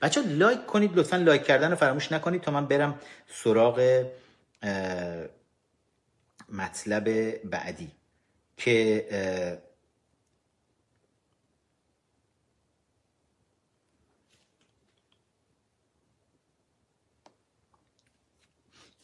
بچه 0.05 0.23
لایک 0.23 0.67
کنید 0.67 0.99
لطفا 0.99 1.17
لایک 1.17 1.45
کردن 1.45 1.71
رو 1.71 1.77
فراموش 1.77 2.13
نکنید 2.13 2.43
تا 2.43 2.51
من 2.51 2.67
برم 2.67 2.99
سراغ 3.29 4.05
مطلب 6.49 7.09
بعدی 7.45 7.93
که 8.57 9.07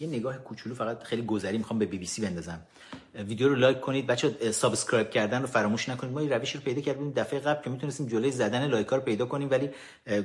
یه 0.00 0.08
نگاه 0.08 0.38
کوچولو 0.38 0.74
فقط 0.74 1.02
خیلی 1.02 1.22
گذری 1.22 1.58
می‌خوام 1.58 1.78
به 1.78 1.86
بی 1.86 1.98
بی 1.98 2.06
سی 2.06 2.22
بندازم. 2.22 2.66
ویدیو 3.14 3.48
رو 3.48 3.54
like 3.54 3.80
کنید. 3.80 4.06
بچه 4.06 4.52
subscribe 4.52 5.10
کردن 5.10 5.40
رو 5.40 5.46
فراموش 5.46 5.88
نکنید. 5.88 6.14
ما 6.14 6.20
این 6.20 6.30
روش 6.30 6.54
رو 6.54 6.60
پیدا 6.60 6.80
کردیم. 6.80 7.12
دفعه 7.12 7.40
قبل 7.40 7.62
که 7.62 7.70
می‌تونستیم 7.70 8.06
جلوی 8.06 8.30
زدن 8.30 8.66
like 8.66 8.86
رو 8.86 9.00
پیدا 9.00 9.26
کنیم 9.26 9.50
ولی 9.50 9.70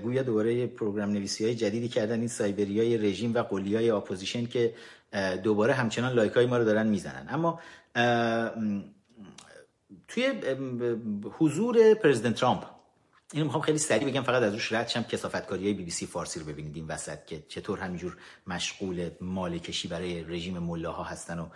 گویا 0.04 0.24
دوباره 0.24 0.68
program 0.68 1.10
نویسی 1.10 1.46
های 1.46 1.56
جدیدی 1.56 1.88
کردن. 1.88 2.20
این 2.20 2.28
سایبری 2.28 2.80
های 2.80 2.98
رژیم 2.98 3.34
و 3.34 3.42
قلی 3.42 3.76
های 3.76 3.90
اپوزیشن 3.90 4.46
که 4.46 4.74
دوباره 5.44 5.74
همچنان 5.74 6.14
like 6.14 6.34
های 6.34 6.46
ما 6.46 6.58
رو 6.58 6.66
دارن 6.66 6.88
می‌زنن. 6.88 7.28
اما 7.30 7.60
توی 10.08 10.34
حضور 11.38 11.94
پرزیدنت 11.94 12.36
ترامپ 12.36 12.75
اینو 13.36 13.46
می‌خوام 13.46 13.64
خیلی 13.64 13.78
سریع 13.78 14.08
بگم 14.08 14.24
فقط 14.24 14.44
از 14.44 14.54
روش 14.54 14.72
رد 14.72 14.88
شم. 14.88 15.04
کثافتکاری 15.04 15.74
بی 15.74 15.84
بی 15.84 15.92
سی 15.92 16.06
فارسی 16.06 16.40
رو 16.40 16.46
ببینید 16.46 16.76
این 16.76 16.88
وسط 16.88 17.26
که 17.26 17.44
چطور 17.48 17.80
همینجور 17.80 18.18
مشغول 18.48 19.10
مال 19.22 19.58
کشی 19.58 19.88
برای 19.88 20.24
رژیم 20.24 20.60
ملاها 20.60 21.04
هستن 21.04 21.40
و 21.40 21.50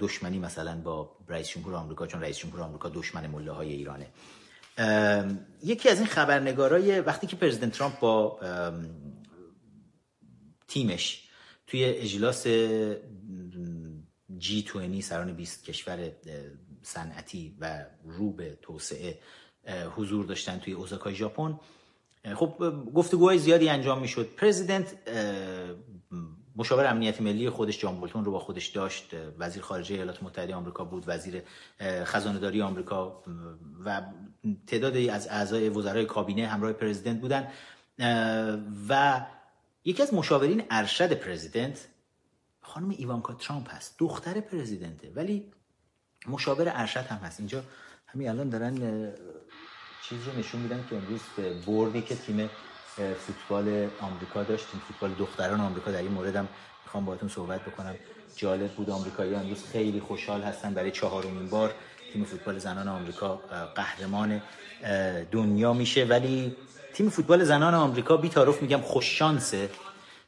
دشمنی 0.00 0.38
مثلا 0.38 0.80
با 0.80 1.16
رئیس 1.28 1.48
جمهور 1.48 1.74
آمریکا 1.74 2.06
چون 2.06 2.20
رئیس 2.20 2.38
جمهور 2.38 2.60
آمریکا 2.60 2.88
دشمن 2.88 3.26
ملاهای 3.26 3.72
ایرانه. 3.72 4.08
یکی 5.62 5.88
از 5.88 5.98
این 5.98 6.06
خبرنگارای 6.06 7.00
وقتی 7.00 7.26
که 7.26 7.36
پرزیدنت 7.36 7.72
ترامپ 7.72 7.98
با 8.00 8.40
تیمش 10.68 11.28
توی 11.66 11.84
اجلاس 11.84 12.46
جی 14.38 14.62
20 14.62 15.08
سران 15.08 15.32
20 15.32 15.64
کشور 15.64 16.12
صنعتی 16.82 17.56
و 17.60 17.84
رو 18.04 18.32
به 18.32 18.58
توسعه 18.62 19.18
حضور 19.96 20.24
داشتن 20.24 20.58
توی 20.58 20.72
اوزاکای 20.72 21.14
ژاپن. 21.14 21.60
خب 22.34 22.74
گفتگوهای 22.94 23.38
زیادی 23.38 23.68
انجام 23.68 24.00
می‌شد. 24.00 24.28
پرزیدنت 24.36 24.94
مشاور 26.56 26.86
امنیت 26.86 27.20
ملی 27.20 27.50
خودش 27.50 27.80
جان 27.80 28.00
بولتون 28.00 28.24
رو 28.24 28.32
با 28.32 28.38
خودش 28.38 28.66
داشت. 28.66 29.04
وزیر 29.38 29.62
خارجه 29.62 29.94
ایالات 29.94 30.22
متحده 30.22 30.54
آمریکا 30.54 30.84
بود 30.84 31.04
وزیر 31.06 31.42
خزانه 31.80 32.38
داری 32.38 32.62
آمریکا 32.62 33.22
و 33.84 34.02
تعدادی 34.66 35.10
از 35.10 35.28
اعضای 35.28 35.68
وزرای 35.68 36.04
کابینه 36.04 36.46
همراه 36.46 36.72
پرزیدنت 36.72 37.20
بودن. 37.20 37.48
و 38.88 39.26
یکی 39.84 40.02
از 40.02 40.14
مشاورین 40.14 40.62
ارشد 40.70 41.12
پرزیدنت 41.12 41.88
خانم 42.60 42.90
ایوانکا 42.90 43.34
ترامپ 43.34 43.74
هست 43.74 43.94
دختر 43.98 44.40
پرزیدنته. 44.40 45.12
ولی 45.14 45.52
مشاور 46.28 46.72
ارشد 46.74 47.06
هم 47.06 47.16
هست. 47.16 47.40
اینجا 47.40 47.62
همین 48.06 48.28
الان 48.28 48.48
دارن 48.48 49.12
چیز 50.08 50.18
رو 50.26 50.38
نشون 50.38 50.60
میدن 50.60 50.84
که 50.90 50.96
امروز 50.96 51.20
بردی 51.66 52.02
که 52.02 52.14
تیم 52.14 52.50
فوتبال 52.96 53.88
آمریکا 54.00 54.42
داشتیم 54.42 54.80
فوتبال 54.88 55.10
دختران 55.18 55.60
آمریکا. 55.60 55.90
در 55.90 55.98
این 55.98 56.10
موردم 56.10 56.48
می‌خوام 56.84 57.04
باهاتون 57.04 57.28
صحبت 57.28 57.60
بکنم. 57.60 57.94
جالب 58.36 58.70
بود 58.70 58.90
آمریکایی 58.90 59.34
امروز 59.34 59.64
خیلی 59.72 60.00
خوشحال 60.00 60.42
هستن 60.42 60.74
برای 60.74 60.90
چهارمین 60.90 61.48
بار 61.50 61.74
تیم 62.12 62.24
فوتبال 62.24 62.58
زنان 62.58 62.88
آمریکا 62.88 63.40
قهرمان 63.74 64.42
دنیا 65.30 65.72
میشه. 65.72 66.04
ولی 66.04 66.56
تیم 66.94 67.08
فوتبال 67.08 67.44
زنان 67.44 67.74
آمریکا 67.74 68.16
بی 68.16 68.28
تعارف 68.28 68.62
میگم 68.62 68.80
خوش 68.80 69.18
شانسه 69.18 69.70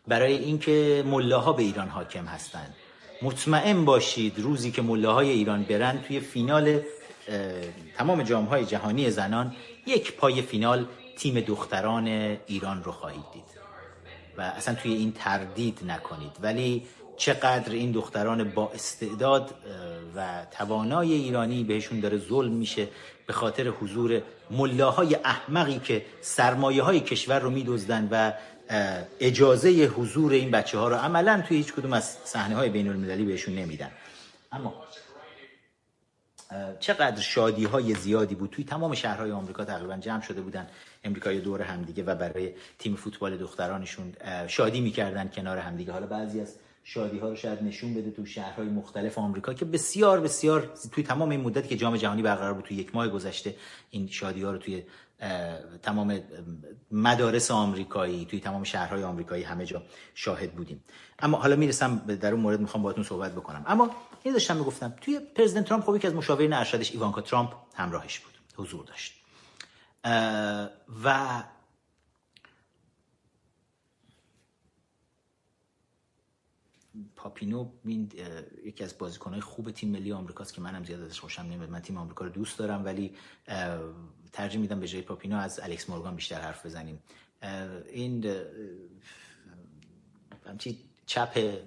برای 0.09 0.33
اینکه 0.33 1.05
ملاها 1.07 1.53
به 1.53 1.62
ایران 1.62 1.89
حاکم 1.89 2.24
هستند 2.24 2.74
مطمئن 3.22 3.85
باشید 3.85 4.39
روزی 4.39 4.70
که 4.70 4.83
ملاهای 4.83 5.31
ایران 5.31 5.62
برن 5.62 6.03
توی 6.03 6.20
فینال 6.20 6.81
تمام 7.97 8.22
جامهای 8.22 8.64
جهانی 8.64 9.11
زنان 9.11 9.55
یک 9.87 10.16
پای 10.16 10.43
فینال 10.43 10.87
تیم 11.16 11.41
دختران 11.41 12.07
ایران 12.47 12.85
رو 12.85 12.93
خواهید 12.93 13.24
دید. 13.33 13.59
و 14.39 14.41
اصلا 14.41 14.74
توی 14.74 14.93
این 14.93 15.12
تردید 15.12 15.81
نکنید. 15.87 16.33
ولی 16.43 16.87
چقدر 17.16 17.72
این 17.72 17.93
دختران 17.93 18.51
با 18.51 18.70
استعداد 18.74 19.55
و 20.16 20.47
توانای 20.59 21.12
ایرانی 21.12 21.64
بهشون 21.64 22.01
داره 22.01 22.18
ظلم 22.18 22.53
میشه 22.53 22.89
به 23.26 23.33
خاطر 23.33 23.68
حضور 23.68 24.22
ملاهای 24.51 25.14
احمقی 25.24 25.79
که 25.79 26.05
سرمایه 26.20 26.83
های 26.83 27.01
کشور 27.01 27.39
رو 27.39 27.51
میدزدن 27.51 28.09
و 28.11 28.33
اجازه 29.20 29.68
حضور 29.97 30.33
این 30.33 30.51
بچه 30.51 30.79
ها 30.79 30.89
رو 30.89 30.97
عملا 30.97 31.43
توی 31.49 31.57
هیچ 31.57 31.72
کدوم 31.72 31.93
از 31.93 32.16
صحنه 32.24 32.55
های 32.55 32.68
بین 32.68 32.89
المللی 32.89 33.24
بهشون 33.24 33.55
نمیدن. 33.55 33.91
اما 34.53 34.74
چقدر 36.80 37.20
شادی 37.20 37.64
های 37.64 37.94
زیادی 37.94 38.34
بود. 38.34 38.51
توی 38.51 38.64
تمام 38.64 38.94
شهرهای 38.94 39.30
آمریکا 39.30 39.64
تقریبا 39.64 39.96
جمع 39.96 40.20
شده 40.20 40.40
بودن. 40.40 40.66
امریکای 41.05 41.40
دور 41.40 41.62
همدیگه 41.62 42.03
و 42.03 42.14
برای 42.14 42.53
تیم 42.78 42.96
فوتبال 42.96 43.36
دخترانشون 43.36 44.12
شادی 44.46 44.80
می‌کردن 44.80 45.28
کنار 45.28 45.59
همدیگه 45.59 45.92
حالا 45.92 46.07
بعضی 46.07 46.40
از 46.40 46.55
شادی 46.84 47.18
ها 47.18 47.28
رو 47.28 47.36
شاید 47.36 47.62
نشون 47.62 47.94
بده 47.94 48.11
تو 48.11 48.26
شهرهای 48.26 48.68
مختلف 48.68 49.18
آمریکا 49.18 49.55
که 49.55 49.64
بسیار 49.64 50.20
بسیار 50.20 50.72
توی 50.92 51.05
تمام 51.05 51.30
این 51.30 51.40
مدتی 51.40 51.68
که 51.68 51.76
جام 51.76 51.96
جهانی 51.96 52.22
برقرار 52.22 52.55
بود 52.55 52.64
توی 52.64 52.76
یک 52.76 52.94
ماه 52.94 53.09
گذشته 53.09 53.55
این 53.90 54.09
شادی 54.09 54.42
ها 54.42 54.53
رو 54.53 54.59
توی 54.59 54.82
تمام 55.82 56.20
مدارس 56.90 57.51
آمریکایی 57.51 58.24
توی 58.24 58.40
تمام 58.40 58.64
شهرهای 58.64 59.03
آمریکایی 59.03 59.42
همه 59.42 59.66
جا 59.66 59.82
شاهد 60.14 60.53
بودیم. 60.53 60.84
اما 61.18 61.38
حالا 61.38 61.57
می‌رسم 61.57 61.96
در 61.99 62.32
اون 62.32 62.40
مورد 62.40 62.61
می‌خوام 62.61 62.82
باهاتون 62.82 63.05
صحبت 63.05 63.32
بکنم. 63.32 63.64
اما 63.66 63.90
این 64.23 64.35
داشتم 64.35 64.57
می‌گفتم. 64.57 64.95
توی 65.01 65.21
پرزیدنت 65.21 65.69
ترامپ 65.69 65.85
خب 65.85 65.99
که 65.99 66.09
از 66.09 66.14
مشاورین 66.14 66.53
ارشدش 66.53 66.93
ایوانکا 66.93 67.21
ترامپ 67.21 67.55
همراهش 67.75 68.19
بود. 68.19 68.39
حضور 68.57 68.85
داشت. 68.85 69.14
و 71.05 71.45
پاپینو 77.16 77.71
این 77.85 78.12
یکی 78.64 78.85
از 78.85 78.99
بازیکنهای 78.99 79.41
خوب 79.41 79.71
تیم 79.71 79.91
ملی 79.91 80.12
آمریکاست 80.12 80.55
که 80.55 80.61
منم 80.61 80.85
زیاد 80.85 81.03
ازش 81.03 81.21
خوشم 81.21 81.43
نمیاد. 81.43 81.71
من 81.71 81.81
تیم 81.81 81.97
آمریکا 81.97 82.25
رو 82.25 82.31
دوست 82.31 82.59
دارم 82.59 82.85
ولی 82.85 83.14
ترجیح 84.33 84.61
میدم 84.61 84.81
به 84.81 84.89
جای 84.89 85.03
پاپینو 85.03 85.37
از 85.37 85.61
الکس 85.61 85.91
مورگان 85.91 86.16
بیشتر 86.16 86.41
حرف 86.41 86.66
بزنیم. 86.66 87.03
این 87.93 88.35
همچی 90.47 90.79
چپ 91.07 91.61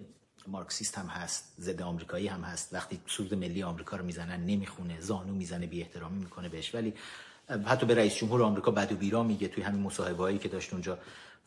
مارکسیست 0.48 0.98
هم 0.98 1.08
هست 1.08 1.54
ضد 1.60 1.82
آمریکایی 1.82 2.28
هم 2.28 2.42
هست. 2.42 2.74
وقتی 2.74 3.00
سود 3.08 3.34
ملی 3.34 3.64
آمریکا 3.64 3.98
رو 3.98 4.06
می‌زنن 4.06 4.46
نمی‌خونه 4.46 5.02
زانو 5.02 5.34
می‌زنه 5.34 5.68
بی 5.68 5.82
احترامی 5.82 6.20
می‌کنه 6.20 6.50
بهش. 6.50 6.76
ولی 6.76 6.94
حتی 7.66 7.86
به 7.86 7.96
رئیس 7.96 8.16
جمهور 8.16 8.44
آمریکا 8.44 8.72
بد 8.72 8.92
و 8.92 8.96
بیرا 8.96 9.24
میگه 9.24 9.48
توی 9.48 9.64
همین 9.64 9.82
مصاحبه 9.82 10.24
هایی 10.24 10.38
که 10.38 10.50
داشت 10.50 10.74
اونجا. 10.74 10.98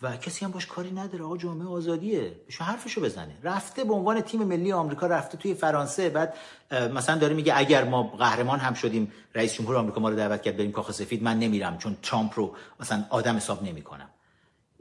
و 0.03 0.17
کسی 0.17 0.45
هم 0.45 0.51
باش 0.51 0.67
کاری 0.67 0.91
نداره 0.91 1.25
آقا 1.25 1.37
جامعه 1.37 1.69
آزادیه. 1.69 2.37
شو 2.49 2.65
حرفشو 2.65 3.01
بزنه. 3.01 3.39
رفته 3.43 3.85
به 3.85 3.95
عنوان 3.95 4.21
تیم 4.21 4.43
ملی 4.43 4.73
آمریکا 4.73 5.07
رفته 5.07 5.39
توی 5.39 5.55
فرانسه. 5.55 6.09
بعد 6.09 6.35
مثلا 6.71 7.19
داره 7.19 7.35
میگه 7.35 7.53
اگر 7.57 7.85
ما 7.85 8.03
قهرمان 8.03 8.59
هم 8.59 8.75
شدیم 8.75 9.13
رئیس 9.35 9.55
جمهور 9.55 9.77
آمریکا 9.77 10.01
ما 10.01 10.09
رو 10.09 10.17
دعوت 10.17 10.43
کرد 10.43 10.57
بریم 10.57 10.73
کاخ 10.73 10.93
سفید 10.93 11.23
من 11.23 11.39
نمیرم 11.39 11.79
چون 11.79 11.97
ترامپ 12.03 12.39
رو 12.39 12.57
مثلا 12.81 13.05
آدم 13.11 13.37
حساب 13.37 13.63
نمی‌کنم. 13.63 14.11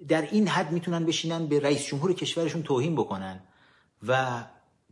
در 0.08 0.22
این 0.22 0.48
حد 0.48 0.72
می‌تونن 0.72 1.06
بشینن 1.06 1.48
به 1.48 1.60
رئیس 1.60 1.86
جمهور 1.86 2.14
کشورشون 2.14 2.64
توهین 2.64 2.96
بکنن. 2.96 3.40
و 4.08 4.44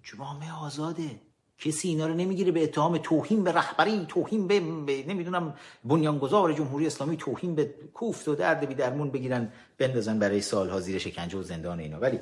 جامعه 0.04 0.52
آزاده. 0.52 1.22
کسی 1.60 1.88
اینا 1.88 2.08
رو 2.08 2.14
نمی‌گیره 2.14 2.52
به 2.52 2.64
اتهام 2.64 2.98
توهین 2.98 3.44
به 3.44 3.52
رهبری 3.52 4.06
توهین 4.10 4.48
به, 4.48 4.60
به 4.60 5.04
نمی‌دونم 5.08 5.54
بنیانگذار 5.84 6.54
جمهوری 6.54 6.88
اسلامی 6.88 7.18
توهین 7.18 7.56
به 7.56 7.66
کوفت 7.94 8.28
و 8.28 8.36
درد 8.36 8.68
بی 8.68 8.76
درمون 8.76 9.12
بگیرن 9.12 9.54
بندازن 9.78 10.20
برای 10.20 10.42
سالها 10.42 10.80
زیر 10.80 10.98
شکنجه 10.98 11.38
و 11.38 11.44
زندان 11.44 11.80
اینا. 11.80 12.00
ولی 12.00 12.20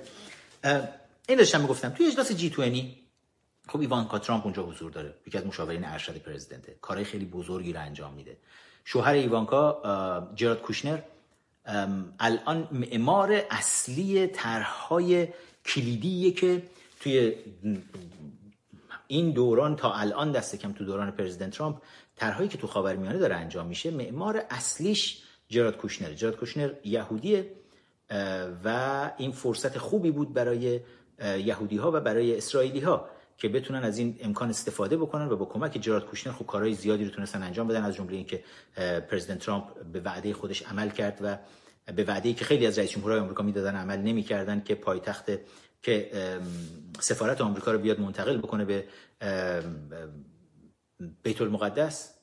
این 1.27 1.37
داشتم 1.37 1.61
می‌گفتم 1.61 1.89
توی 1.89 2.07
اجلاس 2.07 2.31
G 2.31 2.49
20 2.49 2.95
خب 3.67 3.79
ایوانکا 3.79 4.19
ترامپ 4.19 4.45
اونجا 4.45 4.63
حضور 4.63 4.91
داره 4.91 5.13
یکی 5.27 5.37
از 5.37 5.45
مشاورین 5.45 5.85
ارشد 5.85 6.17
پرزیدنته. 6.17 6.75
کارهای 6.81 7.05
خیلی 7.05 7.25
بزرگی 7.25 7.73
رو 7.73 7.79
انجام 7.79 8.13
میده. 8.13 8.37
شوهر 8.85 9.13
ایوانکا 9.13 9.81
جراد 10.35 10.61
کوشنر 10.61 10.99
الان 12.19 12.67
معمار 12.71 13.41
اصلی 13.49 14.27
طرحهای 14.27 15.27
کلیدیه 15.65 16.31
که 16.31 16.63
توی 16.99 17.35
این 19.07 19.31
دوران 19.31 19.75
تا 19.75 19.93
الان 19.93 20.31
دست 20.31 20.55
کم 20.55 20.71
تو 20.71 20.85
دوران 20.85 21.11
پرزیدنت 21.11 21.57
ترامپ 21.57 21.81
طرحهایی 22.15 22.49
که 22.49 22.57
تو 22.57 22.67
خاورمیانه 22.67 23.17
داره 23.17 23.35
انجام 23.35 23.67
میشه 23.67 23.91
معمار 23.91 24.43
اصلیش 24.49 25.23
جراد 25.49 25.77
کوشنر 25.77 26.13
جراد 26.13 26.35
کوشنر 26.35 26.71
یهودیه 26.83 27.51
و 28.63 29.11
این 29.17 29.31
فرصت 29.31 29.77
خوبی 29.77 30.11
بود 30.11 30.33
برای 30.33 30.79
یهودی 31.45 31.77
ها 31.77 31.91
و 31.91 31.99
برای 31.99 32.37
اسرائیلی 32.37 32.79
ها 32.79 33.09
که 33.37 33.49
بتونن 33.49 33.83
از 33.83 33.97
این 33.97 34.17
امکان 34.21 34.49
استفاده 34.49 34.97
بکنن 34.97 35.29
و 35.29 35.35
با 35.35 35.45
کمک 35.45 35.77
جراد 35.81 36.05
کوشنر 36.05 36.33
خوب 36.33 36.47
کارهای 36.47 36.73
زیادی 36.73 37.05
رو 37.05 37.11
تونستن 37.11 37.43
انجام 37.43 37.67
بدن 37.67 37.83
از 37.83 37.95
جمله 37.95 38.15
اینکه 38.15 38.43
پرزیدنت 39.11 39.39
ترامپ 39.39 39.83
به 39.93 39.99
وعده 39.99 40.33
خودش 40.33 40.61
عمل 40.61 40.89
کرد 40.89 41.19
و 41.21 41.37
به 41.91 42.03
وعده 42.03 42.33
که 42.33 42.45
خیلی 42.45 42.67
از 42.67 42.79
رئیس 42.79 42.91
جمهورهای 42.91 43.19
آمریکا 43.19 43.43
می‌دادن 43.43 43.75
عمل 43.75 43.97
نمی‌کردن 43.97 44.61
که 44.61 44.75
پایتخت 44.75 45.31
که 45.81 46.11
سفارت 46.99 47.41
آمریکا 47.41 47.71
رو 47.71 47.79
بیاد 47.79 47.99
منتقل 47.99 48.37
بکنه 48.37 48.65
به 48.65 48.87
بیت 51.23 51.41
المقدس 51.41 52.13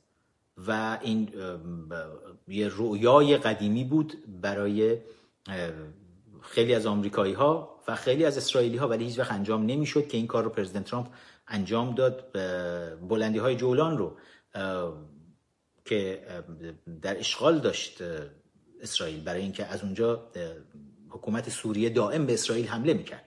و 0.67 0.99
این 1.03 1.29
یه 2.49 2.69
رویای 2.69 3.37
قدیمی 3.37 3.85
بود 3.85 4.41
برای 4.43 4.99
خیلی 6.43 6.75
از 6.75 6.87
آمریکایی 6.87 7.33
ها 7.33 7.83
و 7.89 7.97
خیلی 7.97 8.25
از 8.25 8.37
اسرائیلی 8.37 8.77
ها 8.77 8.89
ولی 8.89 9.05
هیچ 9.05 9.19
وقت 9.19 9.33
انجام 9.33 9.67
نمی‌شد 9.67 10.09
که 10.09 10.17
این 10.17 10.27
کار 10.27 10.45
رو 10.45 10.51
پرزیدنت 10.51 10.85
ترامپ 10.85 11.09
انجام 11.49 11.95
داد. 11.95 12.33
بلندی 13.09 13.39
های 13.39 13.57
جولان 13.57 13.99
رو 13.99 14.17
که 15.85 16.23
در 17.03 17.19
اشغال 17.19 17.59
داشت 17.59 18.03
اسرائیل 18.81 19.21
برای 19.21 19.43
اینکه 19.43 19.67
از 19.67 19.83
اونجا 19.83 20.31
حکومت 21.09 21.51
سوریه 21.51 21.91
دائم 21.91 22.27
به 22.27 22.35
اسرائیل 22.35 22.67
حمله 22.67 22.95
می‌کرد. 22.95 23.26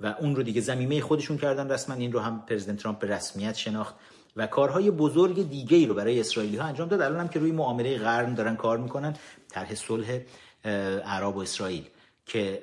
و 0.00 0.06
اون 0.06 0.36
رو 0.36 0.42
دیگه 0.42 0.60
زمینه 0.60 1.00
خودشون 1.00 1.38
کردن 1.38 1.70
رسما. 1.70 1.94
این 1.94 2.12
رو 2.12 2.20
هم 2.20 2.44
پرزیدنت 2.46 2.78
ترامپ 2.78 2.98
به 2.98 3.06
رسمیت 3.06 3.54
شناخت 3.54 3.94
و 4.36 4.46
کارهای 4.46 4.90
بزرگ 4.90 5.48
دیگه 5.48 5.76
ای 5.76 5.86
رو 5.86 5.94
برای 5.94 6.20
اسرائیلی 6.20 6.56
ها 6.56 6.66
انجام 6.66 6.88
داد. 6.88 7.00
الان 7.00 7.20
هم 7.20 7.28
که 7.28 7.38
روی 7.38 7.52
معامله 7.52 7.98
قرن 7.98 8.34
دارن 8.34 8.56
کار 8.56 8.78
می‌کنن 8.78 9.16
طرح 9.48 9.74
صلح 9.74 10.20
عرب 11.04 11.36
و 11.36 11.38
اسرائیل 11.38 11.84
که 12.26 12.62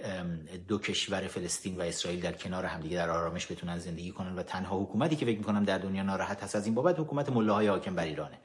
دو 0.68 0.78
کشور 0.78 1.28
فلسطین 1.28 1.78
و 1.78 1.82
اسرائیل 1.82 2.22
در 2.22 2.32
کنار 2.32 2.66
همدیگه 2.66 2.98
در 2.98 3.10
آرامش 3.10 3.52
بتونن 3.52 3.78
زندگی 3.78 4.12
کنن 4.12 4.36
و 4.36 4.44
تنها 4.44 4.80
حکومتی 4.80 5.16
که 5.16 5.26
فکر 5.26 5.38
می‌کنم 5.38 5.64
در 5.64 5.78
دنیا 5.78 6.03
ناراحت 6.03 6.44
هست 6.44 6.56
از 6.56 6.66
این 6.66 6.76
بابت 6.76 6.99
حکومت 6.99 7.30
ملاهای 7.30 7.68
حاکم 7.68 7.95
بر 7.95 8.03
ایرانه. 8.03 8.38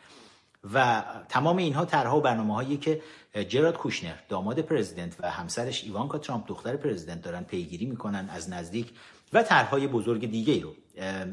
و 0.75 1.05
تمام 1.29 1.57
اینها 1.57 1.85
طرحها 1.85 2.19
و 2.19 2.21
برنامه 2.21 2.55
هایی 2.55 2.77
که 2.77 3.03
جراد 3.49 3.77
کوشنر 3.77 4.15
داماد 4.29 4.61
پرزیدنت 4.61 5.17
و 5.21 5.31
همسرش 5.31 5.85
ایوانکا 5.85 6.19
ترامپ 6.19 6.49
دختر 6.49 6.77
پرزیدنت 6.77 7.23
دارن 7.23 7.45
پیگیری 7.45 7.87
می‌کنن 7.87 8.29
از 8.31 8.51
نزدیک 8.51 8.91
و 9.33 9.43
طرحهای 9.43 9.87
بزرگ 9.87 10.31
دیگه 10.31 10.63
رو. 10.63 10.75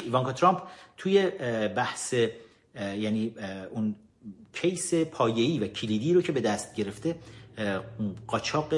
ایوانکا 0.04 0.34
ترامپ 0.34 0.62
توی 0.98 1.26
بحث 1.68 2.14
یعنی 2.76 3.36
اون 3.72 3.96
case 4.54 4.94
پایه‌ای 4.94 5.60
و 5.60 5.68
کلیدی 5.68 6.14
رو 6.14 6.22
که 6.22 6.32
به 6.32 6.42
دست 6.42 6.76
گرفته 6.76 7.16
قاچاق 8.28 8.74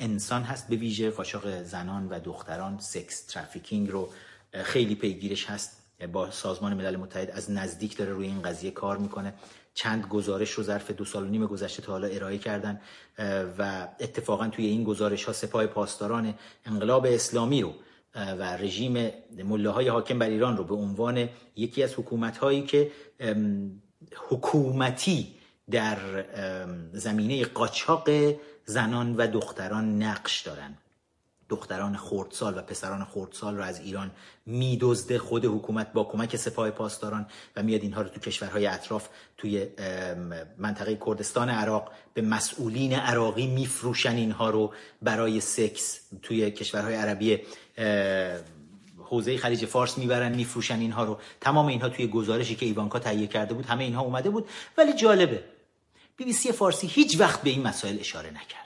انسان 0.00 0.42
هست 0.42 0.68
به 0.68 0.76
ویژه 0.76 1.10
قاچاق 1.10 1.62
زنان 1.62 2.08
و 2.08 2.20
دختران 2.20 2.78
sex 2.78 3.26
trafficking 3.26 3.90
رو 3.90 4.08
خیلی 4.52 4.94
پیگیرش 4.94 5.46
هست. 5.46 5.85
با 6.12 6.30
سازمان 6.30 6.74
ملل 6.74 6.96
متحد 6.96 7.30
از 7.30 7.50
نزدیک 7.50 7.96
داره 7.96 8.12
روی 8.12 8.26
این 8.26 8.42
قضیه 8.42 8.70
کار 8.70 8.98
می‌کنه. 8.98 9.34
چند 9.74 10.06
گزارش 10.06 10.50
رو 10.50 10.62
ظرف 10.62 10.90
دو 10.90 11.04
سال 11.04 11.24
و 11.24 11.26
نیم 11.26 11.46
گذشته 11.46 11.82
تا 11.82 11.92
حالا 11.92 12.06
ارائه 12.06 12.38
کردن 12.38 12.80
و 13.58 13.88
اتفاقا 14.00 14.48
توی 14.48 14.66
این 14.66 14.84
گزارش 14.84 15.24
ها 15.24 15.32
سپاه 15.32 15.66
پاسداران 15.66 16.34
انقلاب 16.66 17.06
اسلامی 17.06 17.62
رو 17.62 17.72
و 18.14 18.56
رژیم 18.56 19.10
ملاهای 19.44 19.88
حاکم 19.88 20.18
بر 20.18 20.28
ایران 20.28 20.56
رو 20.56 20.64
به 20.64 20.74
عنوان 20.74 21.28
یکی 21.56 21.82
از 21.82 21.94
حکومت 21.94 22.38
هایی 22.38 22.62
که 22.62 22.90
حکومتی 24.28 25.34
در 25.70 25.98
زمینه 26.92 27.44
قاچاق 27.44 28.08
زنان 28.64 29.16
و 29.16 29.26
دختران 29.26 30.02
نقش 30.02 30.40
دارن. 30.40 30.74
دختران 31.48 31.96
خردسال 31.96 32.58
و 32.58 32.62
پسران 32.62 33.04
خردسال 33.04 33.56
رو 33.56 33.62
از 33.62 33.80
ایران 33.80 34.10
میدزده 34.46 35.18
خود 35.18 35.44
حکومت 35.44 35.92
با 35.92 36.04
کمک 36.04 36.36
سپاه 36.36 36.70
پاسداران 36.70 37.26
و 37.56 37.62
میاد 37.62 37.82
اینها 37.82 38.02
رو 38.02 38.08
تو 38.08 38.20
کشورهای 38.20 38.66
اطراف 38.66 39.08
توی 39.38 39.66
منطقه 40.58 40.98
کردستان 41.06 41.48
عراق 41.48 41.92
به 42.14 42.22
مسئولین 42.22 42.92
عراقی 42.92 43.46
میفروشن 43.46 44.16
اینها 44.16 44.50
رو 44.50 44.72
برای 45.02 45.40
سکس. 45.40 46.00
توی 46.22 46.50
کشورهای 46.50 46.94
عربی 46.94 47.38
حوزه 48.98 49.36
خلیج 49.36 49.64
فارس 49.64 49.98
می‌برن 49.98 50.34
میفروشن 50.34 50.78
اینها 50.78 51.04
رو. 51.04 51.18
تمام 51.40 51.66
اینها 51.66 51.88
توی 51.88 52.06
گزارشی 52.06 52.54
که 52.54 52.66
ایوانکا 52.66 52.98
تهیه 52.98 53.26
کرده 53.26 53.54
بود 53.54 53.66
همه 53.66 53.84
اینها 53.84 54.02
اومده 54.02 54.30
بود. 54.30 54.48
ولی 54.78 54.92
جالبه 54.92 55.44
بی 56.16 56.24
بی 56.24 56.32
سی 56.32 56.52
فارسی 56.52 56.86
هیچ 56.86 57.20
وقت 57.20 57.42
به 57.42 57.50
این 57.50 57.62
مسائل 57.62 57.96
اشاره 58.00 58.30
نکرد. 58.30 58.65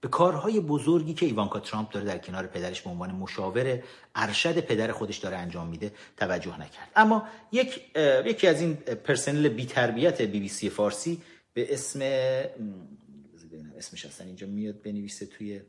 به 0.00 0.08
کارهای 0.08 0.60
بزرگی 0.60 1.14
که 1.14 1.26
ایوانکا 1.26 1.60
ترامپ 1.60 1.90
داره 1.90 2.06
در 2.06 2.18
کنار 2.18 2.46
پدرش 2.46 2.80
به 2.80 2.90
عنوان 2.90 3.12
مشاور 3.12 3.82
ارشد 4.14 4.60
پدر 4.60 4.92
خودش 4.92 5.16
داره 5.16 5.36
انجام 5.36 5.66
میده 5.68 5.92
توجه 6.16 6.60
نکرد. 6.60 6.88
اما 6.96 7.28
یک 7.52 7.80
یکی 8.26 8.46
از 8.46 8.60
این 8.60 8.74
پرسنل 8.76 9.48
بی 9.48 9.66
تربیت 9.66 10.22
بی 10.22 10.40
بی 10.40 10.48
سی 10.48 10.70
فارسی 10.70 11.22
به 11.52 11.74
اسم 11.74 12.00
اسمش 13.78 14.06
اصلا 14.06 14.26
اینجا 14.26 14.46
میاد 14.46 14.82
بنویسه 14.82 15.26
توی 15.26 15.60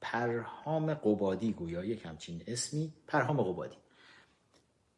پرهام 0.00 0.94
قبادی 0.94 1.52
گویا 1.52 1.84
یک 1.84 2.06
همچین 2.06 2.42
اسمی 2.46 2.92
پرهام 3.06 3.42
قبادی. 3.42 3.76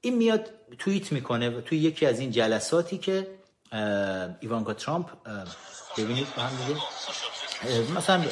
این 0.01 0.17
میاد 0.17 0.51
توییت 0.79 1.13
می‌کنه 1.13 1.61
توی 1.61 1.79
یکی 1.79 2.07
از 2.07 2.21
این 2.21 2.31
جلساتی 2.31 2.99
که 2.99 3.27
ایوانکا 4.41 4.75
ترامپ 4.75 5.11
ببینید 5.99 6.27
با 6.37 6.43
هم 6.43 6.67
دیگه. 6.67 6.81
مثلا 7.97 8.25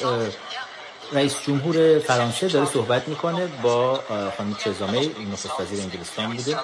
رئیس 1.11 1.35
جمهور 1.47 1.99
فرانسه 1.99 2.47
داره 2.47 2.65
صحبت 2.65 3.07
می‌کنه 3.07 3.47
با 3.61 4.03
خانم 4.37 4.55
چزامه 4.55 4.99
نخست 5.31 5.59
وزیر 5.59 5.81
انگلستان 5.81 6.33
بوده. 6.35 6.57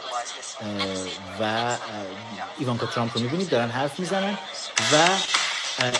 و 1.41 1.75
ایوانکا 2.57 2.85
ترامپ 2.85 3.17
رو 3.17 3.23
می‌بینید 3.23 3.49
دارن 3.49 3.69
حرف 3.69 3.99
می‌زنن. 3.99 4.37
و 4.93 5.07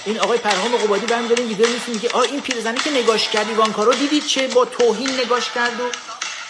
این 0.06 0.20
آقای 0.20 0.38
پرهام 0.38 0.78
قبادی 0.78 1.06
برمیداره 1.06 1.40
این 1.40 1.50
ویدیو 1.50 1.68
نیست 1.68 1.90
میگه 1.90 2.10
آ 2.10 2.22
این 2.22 2.42
پیرزنی 2.42 2.78
که 2.78 2.92
نگاش 2.92 3.30
کرد 3.30 3.50
ایوانکا 3.50 3.84
رو 3.84 3.94
دیدید 3.94 4.26
چه 4.26 4.48
با 4.48 4.66
توهین 4.66 5.10
نگاش 5.26 5.52
کرد 5.52 5.80
و 5.80 5.84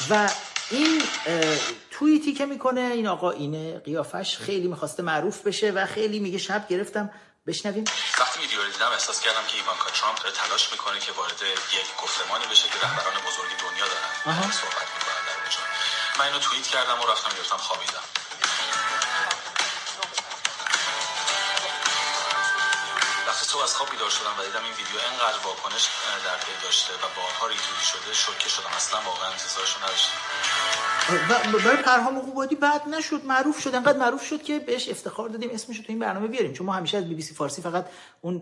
و 0.10 0.30
این 0.72 1.02
توییتی 1.92 2.34
که 2.34 2.46
می‌کنه 2.46 2.82
این 2.82 3.08
آقا 3.08 3.32
اینه 3.32 3.80
قیافش 3.80 4.38
خیلی 4.38 4.68
می‌خواسته 4.68 5.04
معروف 5.04 5.42
بشه 5.42 5.72
و 5.72 5.86
خیلی 5.86 6.20
میگه 6.20 6.38
شب 6.38 6.68
گرفتم. 6.70 7.10
بشنویم. 7.48 7.86
وقتی 8.20 8.40
ویدیو 8.40 8.62
رو 8.64 8.72
دیدم 8.72 8.92
احساس 8.92 9.20
کردم 9.20 9.46
که 9.48 9.56
ایوانکا 9.56 9.90
ترامپ 9.90 10.18
داره 10.22 10.32
تلاش 10.32 10.72
می‌کنه 10.72 11.00
که 11.00 11.12
وارد 11.12 11.42
یک 11.80 11.88
گفتمانی 12.02 12.46
بشه 12.46 12.68
که 12.70 12.80
رهبران 12.84 13.14
بزرگ 13.28 13.52
دنیا 13.60 13.88
دارن. 13.88 14.52
صحبت 14.52 14.88
می‌کنن 14.96 15.22
در 15.28 15.38
اونجا 15.42 15.60
من 16.20 16.26
اینو 16.26 16.40
توییت 16.40 16.68
کردم 16.68 17.02
و 17.02 17.06
رفتم 17.12 17.36
گرفتم 17.38 17.58
خوابیدم. 17.58 18.04
صبح 23.46 23.64
از 23.64 23.76
خواب 23.76 23.90
بیدار 23.90 24.10
شدم 24.10 24.34
و 24.40 24.44
دیدم 24.46 24.64
این 24.64 24.74
ویدیو 24.80 24.98
انقدر 25.12 25.40
واکنش 25.46 25.90
در 26.26 26.38
پی 26.46 26.64
داشته 26.64 26.94
و 26.94 27.08
بارها 27.18 27.48
ریتوییت 27.48 27.84
شده 27.84 28.14
شوکه 28.14 28.50
شدم. 28.50 28.70
اصلا 28.76 29.00
واقعا 29.02 29.30
انتظارش 29.32 29.72
رو 29.76 29.84
نداشتم 29.84 30.18
برای 31.66 31.84
پرهام 31.84 32.20
قبادی 32.20 32.56
بعد 32.56 32.90
نشد 32.90 33.26
معروف 33.26 33.60
شد 33.60 33.76
انقدر 33.76 33.98
معروف 33.98 34.24
شد 34.24 34.44
که 34.44 34.60
بهش 34.60 34.90
افتخار 34.90 35.30
دادیم 35.30 35.50
اسمش 35.54 35.78
رو 35.78 35.84
تو 35.84 35.92
این 35.92 36.00
برنامه 36.00 36.28
بیاریم. 36.28 36.54
چون 36.54 36.68
ما 36.68 36.74
همیشه 36.74 36.98
از 36.98 37.08
بی 37.10 37.16
بی 37.16 37.22
سی 37.22 37.34
فارسی 37.34 37.62
فقط 37.62 37.86
اون 38.22 38.42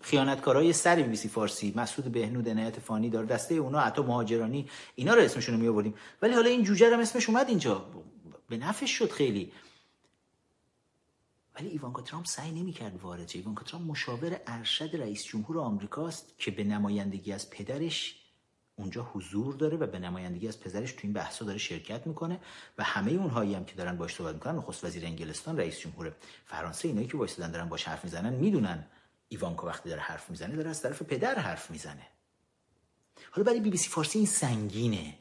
خیانتکارای 0.00 0.72
سر 0.72 0.96
بی 0.96 1.02
بی 1.02 1.16
سی 1.16 1.28
فارسی 1.28 1.72
مسعود 1.76 2.12
بهنود 2.12 2.48
عنایت 2.48 2.80
فانی 2.80 3.10
داره 3.10 3.26
دسته 3.26 3.54
اونا 3.54 3.80
عطا 3.80 4.02
مهاجرانی 4.02 4.70
اینا 4.94 5.14
رو 5.14 5.22
اسمشون 5.22 5.54
رو 5.54 5.60
می 5.60 5.68
آوردیم 5.68 5.94
ولی 6.22 6.34
حالا 6.34 6.50
این 6.50 6.64
جوجه 6.64 6.94
هم 6.94 7.00
اسمش 7.00 7.28
اومد 7.28 7.48
اینجا. 7.48 7.84
به 8.48 8.56
نفعش 8.56 8.90
شد 8.90 9.12
خیلی. 9.12 9.52
ولی 11.54 11.68
ایوانکا 11.68 12.02
ترامپ 12.02 12.26
سعی 12.26 12.50
نمی‌کرد 12.50 13.02
وارد 13.02 13.28
شه. 13.28 13.38
ایوانکا 13.38 13.64
ترامپ 13.64 13.90
مشاور 13.90 14.40
ارشد 14.46 14.96
رئیس 14.96 15.24
جمهور 15.24 15.58
آمریکاست 15.58 16.34
که 16.38 16.50
به 16.50 16.64
نمایندگی 16.64 17.32
از 17.32 17.50
پدرش 17.50 18.16
اونجا 18.76 19.02
حضور 19.02 19.54
داره 19.54 19.76
و 19.76 19.86
به 19.86 19.98
نمایندگی 19.98 20.48
از 20.48 20.60
پدرش 20.60 20.92
تو 20.92 20.98
این 21.02 21.12
بحثا 21.12 21.44
داره 21.44 21.58
شرکت 21.58 22.06
می‌کنه 22.06 22.40
و 22.78 22.84
همه 22.84 23.12
اونهایی 23.12 23.54
هم 23.54 23.64
که 23.64 23.74
دارن 23.74 23.96
باش 23.96 24.14
صحبت 24.14 24.34
می‌کنن 24.34 24.56
نخست 24.56 24.84
وزیر 24.84 25.04
انگلستان 25.04 25.58
رئیس 25.58 25.78
جمهور 25.78 26.12
فرانسه 26.46 26.88
اینایی 26.88 27.06
که 27.06 27.16
وایسادن 27.16 27.50
دارن 27.50 27.68
باش 27.68 27.84
حرف 27.84 28.04
می‌زنن 28.04 28.34
می‌دونن 28.34 28.86
ایوانکا 29.28 29.66
وقتی 29.66 29.88
داره 29.88 30.00
حرف 30.00 30.30
می‌زنه 30.30 30.56
داره 30.56 30.70
از 30.70 30.82
طرف 30.82 31.02
پدر 31.02 31.38
حرف 31.38 31.70
می‌زنه. 31.70 32.06
حالا 33.30 33.44
برای 33.46 33.60
بی 33.60 33.70
بی 33.70 33.76
سی 33.76 33.88
فارسی 33.88 34.18
این 34.18 34.26
سنگینه 34.26 35.14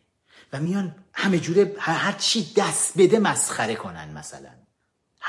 و 0.54 0.60
میان 0.60 0.96
همه 1.14 1.40
جوره 1.40 1.76
هر 1.80 2.12
چی 2.12 2.54
دست 2.58 2.98
بده 2.98 3.20
مسخره 3.20 3.76
کنن 3.76 4.12
مثلا. 4.14 4.50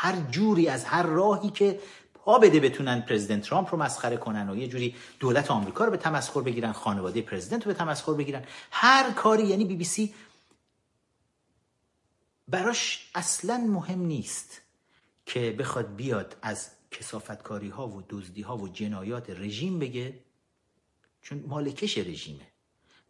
هر 0.03 0.17
جوری 0.31 0.69
از 0.69 0.85
هر 0.85 1.03
راهی 1.03 1.51
که 1.51 1.81
پا 2.15 2.39
بده 2.39 2.61
بتونن 2.61 3.01
پرزیدنت 3.01 3.43
ترامپ 3.43 3.75
رو 3.75 3.83
مسخره 3.83 4.17
کنن 4.17 4.51
و 4.51 4.57
یه 4.57 4.69
جوری 4.69 4.95
دولت 5.19 5.51
آمریکا 5.51 5.85
رو 5.85 5.91
به 5.91 5.97
تمسخر 5.97 6.41
بگیرن 6.41 6.73
خانواده 6.73 7.23
پرزیدنت 7.23 7.67
رو 7.67 7.73
به 7.73 7.79
تمسخر 7.79 8.13
بگیرن. 8.13 8.45
هر 8.71 9.11
کاری 9.11 9.47
یعنی 9.47 9.65
بی 9.65 9.77
بی 9.77 9.85
سی 9.85 10.15
براش 12.49 13.11
اصلا 13.15 13.57
مهم 13.57 14.01
نیست 14.01 14.61
که 15.27 15.57
بخواد 15.59 15.97
بیاد 15.97 16.37
از 16.43 16.71
کسافتکاری 16.91 17.69
ها 17.69 17.89
و 17.89 18.03
دزدی 18.09 18.43
ها 18.43 18.57
و 18.57 18.69
جنایات 18.69 19.31
رژیم 19.31 19.79
بگه 19.79 20.19
چون 21.23 21.45
مالکش 21.47 21.99
رژیمه. 21.99 22.50